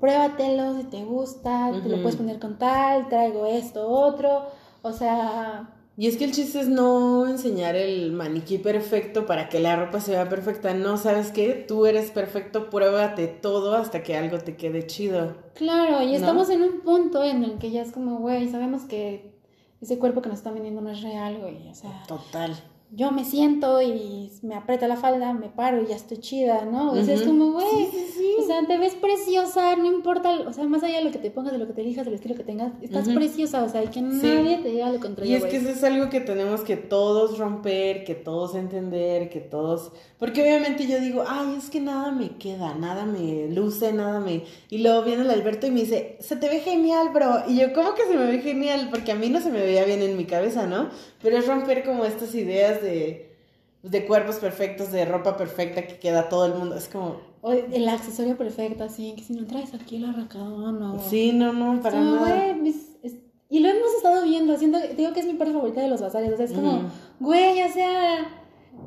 pruébatelo 0.00 0.76
si 0.76 0.84
te 0.84 1.04
gusta, 1.04 1.70
te 1.82 1.88
lo 1.88 2.02
puedes 2.02 2.16
poner 2.16 2.38
con 2.38 2.58
tal, 2.58 3.08
traigo 3.08 3.46
esto, 3.46 3.88
otro. 3.88 4.46
O 4.82 4.92
sea, 4.92 5.76
Y 5.96 6.08
es 6.08 6.16
que 6.16 6.24
el 6.24 6.32
chiste 6.32 6.60
es 6.60 6.68
no 6.68 7.28
enseñar 7.28 7.76
el 7.76 8.12
maniquí 8.12 8.58
perfecto 8.58 9.26
para 9.26 9.48
que 9.48 9.60
la 9.60 9.76
ropa 9.76 10.00
se 10.00 10.12
vea 10.12 10.28
perfecta. 10.28 10.74
No, 10.74 10.96
¿sabes 10.96 11.30
qué? 11.30 11.64
Tú 11.66 11.86
eres 11.86 12.10
perfecto, 12.10 12.70
pruébate 12.70 13.26
todo 13.28 13.74
hasta 13.74 14.02
que 14.02 14.16
algo 14.16 14.38
te 14.38 14.56
quede 14.56 14.86
chido. 14.86 15.36
claro, 15.54 16.02
y 16.02 16.08
¿No? 16.08 16.14
estamos 16.14 16.50
en 16.50 16.62
un 16.62 16.80
punto 16.80 17.22
en 17.22 17.44
el 17.44 17.58
que 17.58 17.70
ya 17.70 17.82
es 17.82 17.92
como, 17.92 18.18
güey, 18.18 18.48
sabemos 18.48 18.82
que 18.82 19.32
ese 19.80 19.98
cuerpo 19.98 20.22
que 20.22 20.28
nos 20.28 20.38
están 20.38 20.54
vendiendo 20.54 20.80
no 20.80 20.90
es 20.90 21.02
real, 21.02 21.38
güey. 21.38 21.68
O 21.68 21.74
sea, 21.74 22.02
Total. 22.06 22.56
Yo 22.94 23.10
me 23.10 23.24
siento 23.24 23.80
y 23.80 24.30
me 24.42 24.54
aprieta 24.54 24.86
la 24.86 24.96
falda, 24.96 25.32
me 25.32 25.48
paro 25.48 25.82
y 25.82 25.86
ya 25.86 25.96
estoy 25.96 26.18
chida, 26.18 26.66
¿no? 26.66 26.92
O 26.92 27.02
sea, 27.02 27.14
es 27.14 27.22
como, 27.22 27.52
güey, 27.52 27.66
Sí, 27.66 27.88
sí, 27.90 28.06
sí. 28.18 28.34
o 28.38 28.46
sea, 28.46 28.66
te 28.66 28.76
ves 28.76 28.94
preciosa, 28.96 29.76
no 29.76 29.86
importa, 29.86 30.30
o 30.46 30.52
sea, 30.52 30.64
más 30.64 30.82
allá 30.82 30.98
de 30.98 31.04
lo 31.04 31.10
que 31.10 31.18
te 31.18 31.30
pongas, 31.30 31.52
de 31.52 31.58
lo 31.58 31.66
que 31.66 31.72
te 31.72 31.80
elijas, 31.80 32.04
del 32.04 32.14
estilo 32.14 32.34
que 32.34 32.44
tengas, 32.44 32.72
estás 32.82 33.08
preciosa, 33.08 33.64
o 33.64 33.68
sea, 33.70 33.82
y 33.82 33.88
que 33.88 34.02
nadie 34.02 34.58
te 34.58 34.68
diga 34.68 34.90
lo 34.90 34.96
Y 34.96 35.00
contrario, 35.00 35.36
es 35.38 35.44
que 35.44 35.56
eso 35.56 35.70
es 35.70 35.82
algo 35.84 36.10
que 36.10 36.20
tenemos 36.20 36.60
que 36.60 36.76
todos 36.76 37.38
romper, 37.38 38.04
que 38.04 38.14
todos 38.14 38.54
entender, 38.54 39.30
que 39.30 39.40
todos... 39.40 39.92
Porque 40.18 40.42
obviamente 40.42 40.86
yo 40.86 41.00
digo, 41.00 41.24
ay, 41.26 41.56
es 41.58 41.70
que 41.70 41.80
nada 41.80 42.12
me 42.12 42.36
queda, 42.36 42.74
nada 42.74 43.06
me 43.06 43.48
luce, 43.48 43.92
nada 43.92 44.20
me... 44.20 44.44
Y 44.68 44.78
luego 44.78 45.02
viene 45.02 45.22
el 45.22 45.30
Alberto 45.30 45.66
y 45.66 45.70
me 45.70 45.80
dice, 45.80 46.16
se 46.20 46.36
te 46.36 46.48
ve 46.48 46.60
genial, 46.60 47.08
bro. 47.12 47.42
Y 47.48 47.58
yo, 47.58 47.72
¿cómo 47.72 47.94
que 47.94 48.02
se 48.02 48.16
me 48.16 48.26
ve 48.26 48.40
genial? 48.40 48.88
Porque 48.90 49.12
a 49.12 49.16
mí 49.16 49.30
no 49.30 49.40
se 49.40 49.50
me 49.50 49.60
veía 49.60 49.84
bien 49.84 50.02
en 50.02 50.16
mi 50.16 50.26
cabeza, 50.26 50.66
¿no? 50.66 50.90
Pero 51.22 51.36
es 51.38 51.46
romper 51.46 51.84
como 51.84 52.04
estas 52.04 52.34
ideas 52.34 52.82
de, 52.82 53.34
de 53.82 54.06
cuerpos 54.06 54.36
perfectos, 54.36 54.90
de 54.92 55.04
ropa 55.04 55.36
perfecta 55.36 55.86
que 55.86 55.98
queda 55.98 56.28
todo 56.28 56.46
el 56.46 56.54
mundo. 56.54 56.74
Es 56.76 56.88
como, 56.88 57.16
O 57.42 57.52
el 57.52 57.88
accesorio 57.88 58.36
perfecto, 58.36 58.84
así, 58.84 59.14
que 59.16 59.22
si 59.22 59.32
no 59.34 59.46
traes 59.46 59.72
aquí 59.74 59.96
el 59.96 60.06
arracadón 60.06 60.82
o... 60.82 60.98
sí, 60.98 61.32
no, 61.32 61.52
no, 61.52 61.80
para 61.80 62.00
nada. 62.00 62.52
güey, 62.54 62.68
es- 62.68 62.96
es- 63.02 63.16
Y 63.48 63.60
lo 63.60 63.68
hemos 63.68 63.92
estado 63.96 64.24
viendo, 64.24 64.56
siento, 64.56 64.78
te 64.80 64.94
digo 64.94 65.12
que 65.12 65.20
es 65.20 65.26
mi 65.26 65.34
parte 65.34 65.52
favorita 65.52 65.80
de 65.82 65.88
los 65.88 66.00
bazares, 66.00 66.32
o 66.32 66.36
sea, 66.36 66.46
es 66.46 66.52
como, 66.52 66.90
güey, 67.20 67.56
ya 67.56 67.68
sea, 67.68 68.26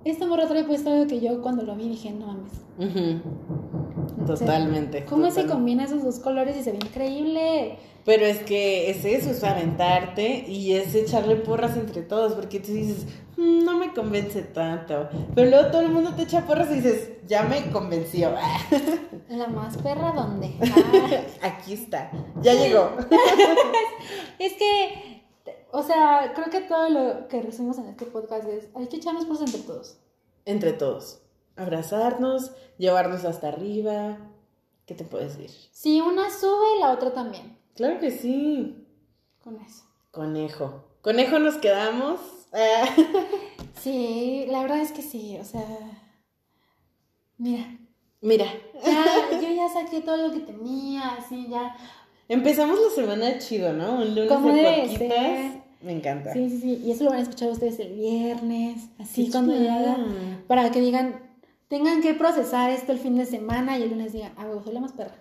esta 0.03 0.25
morra 0.25 0.47
trae 0.47 0.63
puesto 0.63 0.89
algo 0.91 1.05
que 1.07 1.19
yo 1.21 1.41
cuando 1.41 1.63
lo 1.63 1.75
vi 1.75 1.89
dije, 1.89 2.11
no 2.11 2.25
mames. 2.27 2.51
Ujú. 2.77 3.21
Totalmente. 4.25 5.05
¿Cómo 5.05 5.29
se 5.31 5.45
combina 5.45 5.85
esos 5.85 6.03
dos 6.03 6.19
colores 6.19 6.57
y 6.57 6.63
se 6.63 6.71
ve 6.71 6.77
increíble? 6.77 7.77
Pero 8.05 8.25
es 8.25 8.39
que 8.43 8.91
es 8.91 9.03
eso, 9.03 9.31
es 9.31 9.43
aventarte 9.43 10.45
y 10.47 10.73
es 10.73 10.93
echarle 10.93 11.37
porras 11.37 11.75
entre 11.75 12.03
todos, 12.03 12.33
porque 12.33 12.59
tú 12.59 12.71
dices, 12.71 13.05
"Mm, 13.35 13.63
no 13.63 13.79
me 13.79 13.93
convence 13.93 14.43
tanto. 14.43 15.09
Pero 15.33 15.49
luego 15.49 15.71
todo 15.71 15.81
el 15.81 15.89
mundo 15.89 16.13
te 16.15 16.21
echa 16.23 16.45
porras 16.45 16.69
y 16.71 16.75
dices, 16.75 17.09
ya 17.27 17.43
me 17.43 17.71
convenció. 17.71 18.31
La 19.29 19.47
más 19.47 19.77
perra, 19.77 20.11
¿dónde? 20.11 20.53
Ah, 20.61 21.21
Aquí 21.41 21.73
está, 21.73 22.11
ya 22.41 22.53
llegó. 22.53 22.91
es 24.39 24.53
que, 24.53 25.23
o 25.71 25.81
sea, 25.81 26.31
creo 26.35 26.49
que 26.51 26.61
todo 26.61 26.89
lo 26.89 27.27
que 27.27 27.41
resumimos 27.41 27.79
en 27.79 27.87
este 27.87 28.05
podcast 28.05 28.47
es, 28.47 28.67
hay 28.75 28.85
que 28.87 28.97
echarnos 28.97 29.25
cosas 29.25 29.47
entre 29.47 29.61
todos. 29.61 29.97
Entre 30.45 30.73
todos. 30.73 31.21
Abrazarnos, 31.55 32.51
llevarnos 32.77 33.25
hasta 33.25 33.47
arriba. 33.49 34.17
¿Qué 34.85 34.93
te 34.93 35.03
puedo 35.03 35.23
decir? 35.23 35.49
Si 35.71 36.01
una 36.01 36.29
sube, 36.29 36.79
la 36.79 36.91
otra 36.91 37.13
también. 37.13 37.57
Claro 37.75 37.99
que 37.99 38.11
sí. 38.11 38.85
Con 39.43 39.55
eso. 39.61 39.83
Conejo. 40.11 40.85
Conejo 41.01 41.39
nos 41.39 41.55
quedamos. 41.57 42.19
Sí, 43.81 44.45
la 44.49 44.61
verdad 44.63 44.79
es 44.79 44.91
que 44.91 45.03
sí, 45.03 45.37
o 45.39 45.43
sea, 45.43 45.63
mira, 47.37 47.77
Mira, 48.21 48.45
ya, 48.83 49.39
yo 49.39 49.53
ya 49.53 49.69
saqué 49.69 50.01
todo 50.01 50.17
lo 50.17 50.33
que 50.33 50.39
tenía, 50.39 51.09
así 51.13 51.45
ya. 51.47 51.75
empezamos 52.27 52.79
la 52.79 52.89
semana 52.89 53.37
chido, 53.37 53.73
¿no? 53.73 53.97
Un 53.97 54.15
lunes 54.15 54.29
Como 54.31 54.51
de. 54.51 55.61
Me 55.81 55.91
encanta. 55.91 56.33
Sí, 56.33 56.49
sí, 56.49 56.59
sí, 56.59 56.81
y 56.83 56.89
eso 56.89 57.03
lo 57.03 57.11
van 57.11 57.19
a 57.19 57.21
escuchar 57.21 57.49
ustedes 57.51 57.77
el 57.79 57.93
viernes, 57.93 58.87
así 58.97 59.25
Qué 59.25 59.31
cuando 59.31 59.53
haga, 59.53 59.97
para 60.47 60.71
que 60.71 60.81
digan, 60.81 61.24
tengan 61.67 62.01
que 62.01 62.13
procesar 62.13 62.71
esto 62.71 62.91
el 62.91 62.99
fin 62.99 63.15
de 63.15 63.25
semana 63.25 63.77
y 63.77 63.83
el 63.83 63.89
lunes 63.89 64.13
digan, 64.13 64.33
ah, 64.37 64.45
huevo, 64.45 64.63
soy 64.63 64.73
la 64.73 64.81
más 64.81 64.93
perra. 64.93 65.15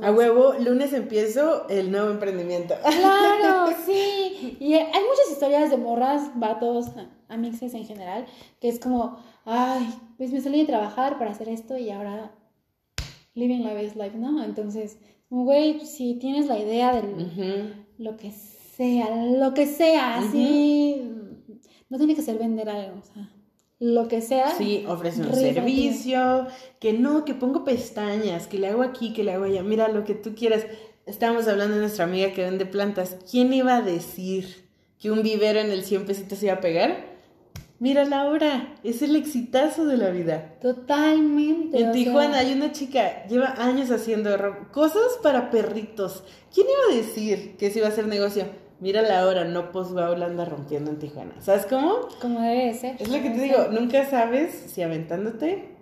A 0.00 0.12
huevo, 0.12 0.54
lunes 0.60 0.92
empiezo 0.92 1.68
el 1.68 1.90
nuevo 1.90 2.10
emprendimiento. 2.10 2.74
Claro, 2.82 3.72
sí. 3.84 4.56
Y 4.60 4.74
hay 4.74 4.84
muchas 4.86 5.30
historias 5.32 5.70
de 5.70 5.76
morras, 5.76 6.30
vatos, 6.36 6.86
amixes 7.28 7.74
en 7.74 7.84
general, 7.84 8.26
que 8.60 8.68
es 8.68 8.78
como, 8.78 9.18
ay, 9.44 9.92
pues 10.16 10.32
me 10.32 10.40
salí 10.40 10.60
de 10.60 10.66
trabajar 10.66 11.18
para 11.18 11.32
hacer 11.32 11.48
esto 11.48 11.76
y 11.76 11.90
ahora 11.90 12.32
living 13.34 13.62
la 13.62 13.74
best 13.74 13.96
life, 13.96 14.16
¿no? 14.16 14.42
Entonces, 14.44 14.98
güey, 15.28 15.80
si 15.80 16.14
tienes 16.14 16.46
la 16.46 16.58
idea 16.58 16.94
de 16.94 17.74
lo 17.98 18.16
que 18.16 18.30
sea, 18.30 19.26
lo 19.26 19.54
que 19.54 19.66
sea, 19.66 20.18
así, 20.18 21.02
no 21.88 21.98
tiene 21.98 22.14
que 22.14 22.22
ser 22.22 22.38
vender 22.38 22.68
algo, 22.68 22.98
o 22.98 23.02
sea, 23.02 23.30
lo 23.80 24.08
que 24.08 24.20
sea. 24.20 24.54
Sí, 24.56 24.84
ofrece 24.86 25.22
un 25.22 25.34
servicio, 25.34 26.46
que 26.78 26.92
no, 26.92 27.24
que 27.24 27.34
pongo 27.34 27.64
pestañas, 27.64 28.46
que 28.46 28.58
le 28.58 28.68
hago 28.68 28.82
aquí, 28.82 29.12
que 29.12 29.24
le 29.24 29.32
hago 29.32 29.44
allá, 29.44 29.62
mira 29.62 29.88
lo 29.88 30.04
que 30.04 30.14
tú 30.14 30.34
quieras. 30.34 30.66
estábamos 31.06 31.48
hablando 31.48 31.74
de 31.74 31.80
nuestra 31.80 32.04
amiga 32.04 32.32
que 32.32 32.44
vende 32.44 32.66
plantas. 32.66 33.16
¿Quién 33.28 33.52
iba 33.52 33.76
a 33.76 33.82
decir 33.82 34.68
que 35.00 35.10
un 35.10 35.22
vivero 35.22 35.58
en 35.58 35.70
el 35.70 35.82
100 35.82 36.04
pesitos 36.04 36.38
se 36.38 36.46
iba 36.46 36.54
a 36.56 36.60
pegar? 36.60 37.10
Mira 37.78 38.04
Laura, 38.04 38.74
es 38.84 39.00
el 39.00 39.16
exitazo 39.16 39.86
de 39.86 39.96
la 39.96 40.10
vida. 40.10 40.58
Totalmente. 40.60 41.80
En 41.80 41.92
Tijuana 41.92 42.34
sea, 42.34 42.40
hay 42.40 42.52
una 42.52 42.72
chica, 42.72 43.24
lleva 43.26 43.54
años 43.56 43.90
haciendo 43.90 44.30
cosas 44.70 45.18
para 45.22 45.50
perritos. 45.50 46.22
¿Quién 46.52 46.66
iba 46.66 46.92
a 46.92 46.96
decir 47.02 47.56
que 47.56 47.70
se 47.70 47.78
iba 47.78 47.88
a 47.88 47.90
hacer 47.90 48.06
negocio? 48.06 48.44
Mira 48.80 49.02
la 49.02 49.26
hora, 49.26 49.44
no 49.44 49.72
pues 49.72 49.94
va 49.96 50.06
anda 50.08 50.44
rompiendo 50.44 50.90
en 50.90 50.98
Tijuana. 50.98 51.34
¿Sabes 51.40 51.66
cómo? 51.66 52.08
como 52.20 52.40
debe 52.40 52.66
de 52.66 52.74
ser. 52.74 52.96
Es 52.98 53.08
lo 53.08 53.20
que 53.22 53.30
te 53.30 53.40
digo, 53.42 53.58
nunca 53.70 54.08
sabes 54.08 54.52
si 54.54 54.82
aventándote 54.82 55.76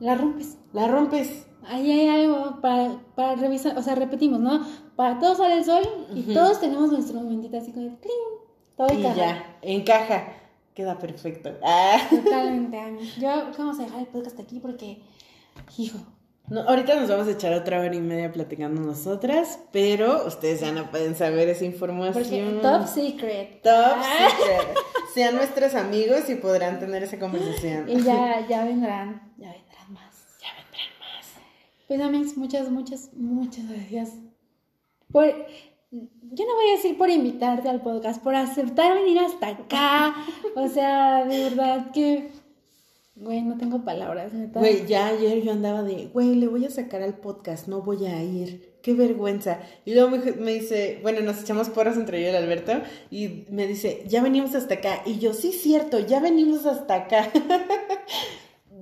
La 0.00 0.16
rompes. 0.16 0.58
la 0.72 0.88
rompes. 0.88 1.46
Ahí 1.64 1.92
hay 1.92 2.08
algo 2.08 2.60
para, 2.60 2.96
para 3.14 3.36
revisar, 3.36 3.78
o 3.78 3.82
sea, 3.82 3.94
repetimos, 3.94 4.40
¿no? 4.40 4.66
Para 4.96 5.20
todos 5.20 5.38
sale 5.38 5.58
el 5.58 5.64
sol 5.64 5.82
y 6.12 6.22
todos 6.34 6.58
tenemos 6.60 6.90
nuestro 6.90 7.20
momentito 7.20 7.56
así 7.56 7.70
como 7.72 7.86
de 7.88 7.96
¡cling! 7.98 8.76
Todo 8.76 8.88
Y 8.92 8.96
encaja. 8.96 9.16
ya, 9.16 9.56
encaja. 9.62 10.24
Queda 10.74 10.98
perfecto. 10.98 11.50
Ah. 11.62 11.98
Totalmente, 12.10 12.76
Ami. 12.78 13.08
Yo 13.20 13.28
vamos 13.56 13.78
a 13.78 13.82
dejar 13.84 14.00
el 14.00 14.06
podcast 14.06 14.40
aquí 14.40 14.58
porque, 14.58 15.00
hijo, 15.78 15.98
No, 16.52 16.60
ahorita 16.68 16.94
nos 16.96 17.08
vamos 17.08 17.26
a 17.28 17.30
echar 17.30 17.52
otra 17.54 17.80
hora 17.80 17.94
y 17.94 18.00
media 18.00 18.30
platicando 18.30 18.80
nosotras, 18.82 19.58
pero 19.72 20.26
ustedes 20.26 20.60
ya 20.60 20.70
no 20.70 20.90
pueden 20.90 21.14
saber 21.14 21.48
esa 21.48 21.60
porque 21.60 21.66
información. 21.74 22.60
top 22.60 22.86
secret. 22.86 23.62
Top 23.62 23.72
Ah, 23.96 24.28
secret. 24.38 24.76
Sean 25.14 25.34
nuestros 25.36 25.74
amigos 25.74 26.28
y 26.28 26.34
podrán 26.34 26.78
tener 26.78 27.02
esa 27.02 27.18
conversación. 27.18 27.88
Y 27.88 28.02
ya, 28.02 28.46
ya 28.50 28.64
vendrán, 28.64 29.32
ya 29.38 29.50
vendrán 29.52 29.92
más. 29.92 30.26
Ya 30.40 30.48
vendrán 30.56 30.88
más. 31.00 31.26
Pues, 31.88 32.00
Amix, 32.00 32.36
muchas, 32.36 32.70
muchas, 32.70 33.10
muchas 33.14 33.68
gracias. 33.68 34.10
Por, 35.10 35.24
yo 35.90 36.44
no 36.46 36.54
voy 36.54 36.68
a 36.70 36.76
decir 36.76 36.96
por 36.98 37.08
invitarte 37.10 37.68
al 37.68 37.80
podcast, 37.82 38.22
por 38.22 38.34
aceptar 38.34 38.94
venir 38.94 39.18
hasta 39.20 39.48
acá. 39.48 40.14
O 40.54 40.68
sea, 40.68 41.24
de 41.24 41.44
verdad 41.44 41.90
que, 41.92 42.30
güey, 43.14 43.42
no 43.42 43.56
tengo 43.58 43.84
palabras, 43.84 44.32
neta. 44.32 44.60
Güey, 44.60 44.86
ya 44.86 45.08
ayer 45.08 45.42
yo 45.42 45.52
andaba 45.52 45.82
de, 45.82 46.06
güey, 46.12 46.34
le 46.34 46.48
voy 46.48 46.64
a 46.64 46.70
sacar 46.70 47.02
al 47.02 47.18
podcast, 47.18 47.68
no 47.68 47.82
voy 47.82 48.06
a 48.06 48.22
ir. 48.22 48.72
Qué 48.82 48.94
vergüenza. 48.94 49.60
Y 49.84 49.94
luego 49.94 50.10
me, 50.10 50.18
me 50.18 50.52
dice, 50.54 50.98
bueno, 51.02 51.20
nos 51.20 51.40
echamos 51.40 51.68
porras 51.68 51.96
entre 51.96 52.20
yo 52.20 52.26
y 52.26 52.30
el 52.30 52.36
Alberto, 52.36 52.72
y 53.10 53.44
me 53.50 53.66
dice, 53.68 54.02
ya 54.08 54.22
venimos 54.22 54.54
hasta 54.56 54.74
acá. 54.74 55.02
Y 55.06 55.18
yo, 55.20 55.34
sí, 55.34 55.52
cierto, 55.52 56.00
ya 56.00 56.18
venimos 56.18 56.66
hasta 56.66 56.94
acá. 56.94 57.30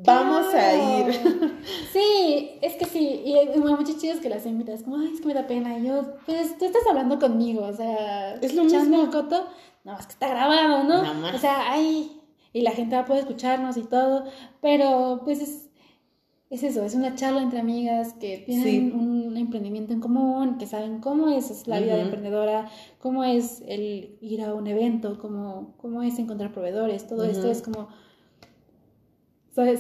Vamos 0.05 0.55
a 0.55 0.75
ir. 0.75 1.21
Sí, 1.93 2.53
es 2.63 2.75
que 2.75 2.85
sí. 2.87 3.23
Y 3.25 3.35
hay 3.35 3.59
muchos 3.59 3.99
chicos 3.99 4.21
que 4.21 4.29
las 4.29 4.47
invitas, 4.47 4.83
como, 4.85 4.97
ay, 4.97 5.11
es 5.13 5.21
que 5.21 5.27
me 5.27 5.35
da 5.35 5.47
pena. 5.47 5.77
Y 5.79 5.87
yo, 5.87 6.15
pues 6.25 6.57
tú 6.57 6.65
estás 6.65 6.83
hablando 6.89 7.19
conmigo, 7.19 7.65
o 7.65 7.73
sea, 7.73 8.35
Es 8.37 8.55
lo 8.55 8.65
mismo. 8.65 9.11
coto. 9.11 9.47
No, 9.85 9.99
es 9.99 10.07
que 10.07 10.13
está 10.13 10.29
grabado, 10.29 10.85
¿no? 10.85 11.03
Nada 11.03 11.15
más. 11.15 11.35
O 11.35 11.39
sea, 11.39 11.73
ay. 11.73 12.20
Y 12.53 12.63
la 12.63 12.73
gente 12.73 12.97
va 12.97 13.03
a 13.03 13.05
poder 13.07 13.21
escucharnos 13.23 13.77
y 13.77 13.83
todo. 13.83 14.25
Pero, 14.61 15.21
pues 15.25 15.41
es, 15.41 15.69
es 16.51 16.63
eso, 16.65 16.83
es 16.83 16.95
una 16.97 17.15
charla 17.15 17.43
entre 17.43 17.61
amigas 17.61 18.15
que 18.15 18.39
tienen 18.39 18.65
Sí. 18.65 18.93
un 18.93 19.37
emprendimiento 19.37 19.93
en 19.93 20.01
común, 20.01 20.59
que 20.59 20.67
saben 20.67 20.99
cómo 20.99 21.29
es, 21.29 21.51
es 21.51 21.69
la 21.69 21.79
vida 21.79 21.95
de 21.95 22.03
emprendedora, 22.03 22.69
cómo 22.99 23.23
es 23.23 23.63
el 23.69 24.17
ir 24.21 24.43
a 24.43 24.53
un 24.55 24.67
evento, 24.67 25.17
cómo, 25.21 25.75
cómo 25.77 26.03
es 26.03 26.19
encontrar 26.19 26.53
proveedores, 26.53 27.07
todo 27.07 27.23
esto 27.25 27.49
es 27.51 27.63
como. 27.63 27.89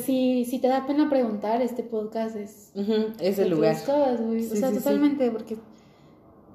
si, 0.04 0.44
si 0.44 0.58
te 0.60 0.68
da 0.68 0.86
pena 0.86 1.08
preguntar, 1.08 1.62
este 1.62 1.82
podcast 1.82 2.36
es 2.36 2.72
Ujú, 2.76 3.14
es 3.20 3.36
de 3.36 3.42
el 3.44 3.50
lugar. 3.50 3.74
cosas, 3.76 4.20
güey. 4.20 4.42
Sí, 4.44 4.52
o 4.52 4.56
sea, 4.56 4.68
sí. 4.70 4.76
totalmente, 4.76 5.30
porque 5.30 5.56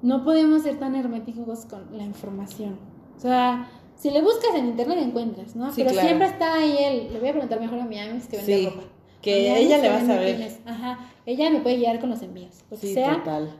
no 0.02 0.24
podemos 0.24 0.62
ser 0.62 0.78
tan 0.78 0.94
herméticos 0.94 1.66
con 1.66 1.96
la 1.96 2.04
información. 2.04 2.78
O 3.16 3.20
sea, 3.20 3.68
si 3.96 4.10
le 4.10 4.20
buscas 4.22 4.54
en 4.54 4.66
internet 4.66 4.98
encuentras, 5.00 5.56
¿no? 5.56 5.70
Sí, 5.70 5.76
Pero 5.78 5.90
claro. 5.92 6.06
siempre 6.08 6.28
está 6.28 6.54
ahí 6.54 6.76
él. 6.78 7.08
Le 7.12 7.18
voy 7.20 7.28
a 7.28 7.32
preguntar 7.32 7.60
mejor 7.60 7.78
a 7.80 7.84
mi 7.84 7.98
Amis 7.98 8.26
que 8.26 8.36
vende 8.36 8.56
Sí, 8.58 8.66
ropa. 8.66 8.82
que 9.22 9.50
A 9.50 9.58
ella 9.58 9.78
le 9.78 9.88
va 9.88 9.96
a 9.96 10.06
saber. 10.06 10.50
Ajá. 10.66 10.98
Ella 11.24 11.50
me 11.50 11.60
puede 11.60 11.76
guiar 11.78 11.98
con 12.00 12.10
los 12.10 12.22
envíos. 12.22 12.62
Lo 12.70 12.78
que 12.78 12.86
Sí, 12.86 12.94
sea. 12.94 13.16
total. 13.16 13.50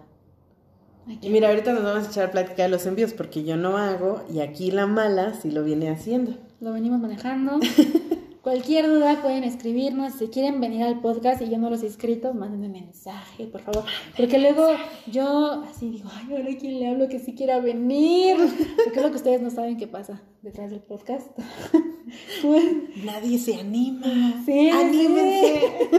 aquí. 1.09 1.27
Y 1.27 1.31
mira, 1.31 1.49
ahorita 1.49 1.73
nos 1.73 1.83
vamos 1.83 2.07
a 2.07 2.11
echar 2.11 2.31
plática 2.31 2.63
de 2.65 2.69
los 2.69 2.85
envíos 2.87 3.13
porque 3.13 3.43
yo 3.45 3.57
no 3.57 3.77
hago 3.77 4.23
y 4.33 4.41
aquí 4.41 4.71
la 4.71 4.87
mala 4.87 5.35
sí 5.35 5.51
lo 5.51 5.65
viene 5.65 5.89
haciendo. 5.91 6.35
Lo 6.61 6.73
venimos 6.73 7.01
manejando. 7.01 7.59
Cualquier 8.51 8.87
duda 8.87 9.19
pueden 9.23 9.43
escribirnos. 9.43 10.13
Si 10.13 10.29
quieren 10.29 10.61
venir 10.61 10.85
al 10.85 11.01
podcast 11.01 11.43
y 11.43 11.51
yo 11.51 11.59
no 11.59 11.69
los 11.69 11.83
he 11.83 11.89
escrito, 11.89 12.33
mándenme 12.33 12.69
mensaje, 12.69 13.49
por 13.49 13.61
favor. 13.61 13.83
Porque 14.17 14.39
luego 14.39 14.69
yo 15.11 15.65
así 15.69 15.91
digo, 15.91 16.09
ay, 16.15 16.29
ahora 16.31 16.53
a 16.53 16.57
quién 16.57 16.79
le 16.79 16.87
hablo 16.87 17.09
que 17.09 17.19
sí 17.19 17.35
quiera 17.35 17.59
venir. 17.59 18.37
Porque 18.85 19.01
es 19.01 19.03
lo 19.05 19.11
que 19.11 19.17
ustedes 19.17 19.43
no 19.43 19.51
saben 19.51 19.77
qué 19.77 19.89
pasa 19.89 20.23
detrás 20.43 20.71
del 20.71 20.79
podcast. 20.79 21.27
Nadie 23.05 23.37
se 23.41 23.57
anima. 23.59 24.07
Sí, 24.45 24.71
Anímense. 24.71 25.61
sí. 25.91 25.99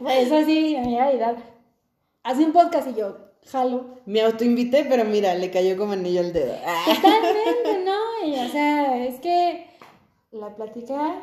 Pues 0.00 0.32
así, 0.32 0.74
amiga, 0.76 1.12
y 1.12 1.18
da- 1.18 1.36
hace 2.22 2.42
un 2.42 2.52
podcast 2.52 2.88
y 2.88 2.94
yo 3.00 3.18
jalo. 3.50 3.98
Me 4.06 4.22
autoinvité, 4.22 4.86
pero 4.86 5.04
mira, 5.04 5.34
le 5.34 5.50
cayó 5.50 5.76
como 5.76 5.92
anillo 5.92 6.20
al 6.20 6.32
dedo. 6.32 6.54
Totalmente, 6.86 7.84
¿no? 7.84 8.26
Y, 8.28 8.34
o 8.46 8.48
sea, 8.48 9.04
es 9.06 9.20
que 9.20 9.66
la 10.30 10.56
plática 10.56 11.22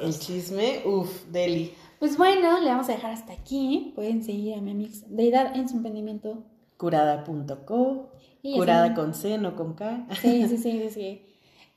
El 0.00 0.18
chisme, 0.18 0.82
uff, 0.86 1.26
deli. 1.30 1.72
Pues 1.98 2.18
bueno, 2.18 2.60
le 2.60 2.66
vamos 2.66 2.88
a 2.88 2.92
dejar 2.92 3.12
hasta 3.12 3.32
aquí. 3.32 3.92
Pueden 3.94 4.22
seguir 4.22 4.54
a 4.54 4.60
mi 4.60 4.72
amix 4.72 5.04
Deidad 5.08 5.56
en 5.56 5.68
su 5.68 5.76
emprendimiento. 5.76 6.44
Curada.co. 6.76 8.10
Curada 8.42 8.94
con 8.94 9.14
C, 9.14 9.38
no 9.38 9.56
con 9.56 9.74
K. 9.74 10.06
Sí, 10.20 10.46
sí, 10.48 10.56
sí, 10.58 10.80
sí, 10.82 10.90
sí. 10.90 11.22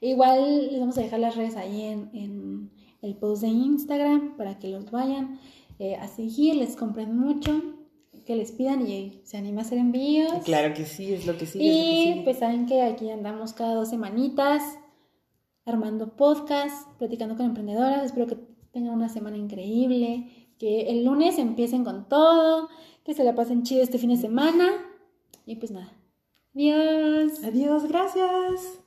Igual 0.02 0.68
les 0.72 0.80
vamos 0.80 0.98
a 0.98 1.02
dejar 1.02 1.20
las 1.20 1.36
redes 1.36 1.56
ahí 1.56 1.84
en, 1.84 2.10
en 2.14 2.72
el 3.02 3.16
post 3.16 3.44
de 3.44 3.48
Instagram 3.50 4.36
para 4.36 4.60
que 4.60 4.68
los 4.70 4.92
vayan 4.92 5.40
eh, 5.80 5.96
a 5.96 6.08
seguir, 6.08 6.56
les 6.56 6.76
compren 6.76 7.18
mucho, 7.18 7.62
que 8.26 8.36
les 8.36 8.52
pidan 8.52 8.86
y 8.88 9.22
se 9.24 9.38
anime 9.38 9.62
a 9.62 9.64
hacer 9.64 9.78
envíos. 9.78 10.44
Claro 10.44 10.74
que 10.74 10.86
sí, 10.86 11.14
es 11.14 11.26
lo 11.26 11.38
que 11.38 11.46
lo 11.46 11.52
que 11.52 11.58
Y 11.60 12.04
sigue. 12.06 12.22
pues 12.24 12.40
saben 12.40 12.66
que 12.66 12.82
aquí 12.82 13.10
andamos 13.10 13.54
cada 13.54 13.76
dos 13.76 13.90
semanitas 13.90 14.62
armando 15.66 16.16
podcast, 16.16 16.88
platicando 16.98 17.36
con 17.36 17.46
emprendedoras. 17.46 18.06
Espero 18.06 18.28
que 18.28 18.38
tengan 18.72 18.94
una 18.94 19.10
semana 19.10 19.38
increíble, 19.38 20.52
que 20.60 20.90
el 20.90 21.04
lunes 21.04 21.38
empiecen 21.38 21.84
con 21.84 22.08
todo, 22.08 22.70
que 23.04 23.14
se 23.14 23.24
la 23.24 23.36
pasen 23.36 23.64
chido 23.64 23.84
este 23.84 23.98
fin 23.98 24.10
de 24.10 24.18
semana. 24.18 24.70
Y 25.46 25.56
pues 25.56 25.72
nada. 25.72 25.92
Adiós. 26.54 27.44
Adiós, 27.44 27.88
gracias. 27.88 28.85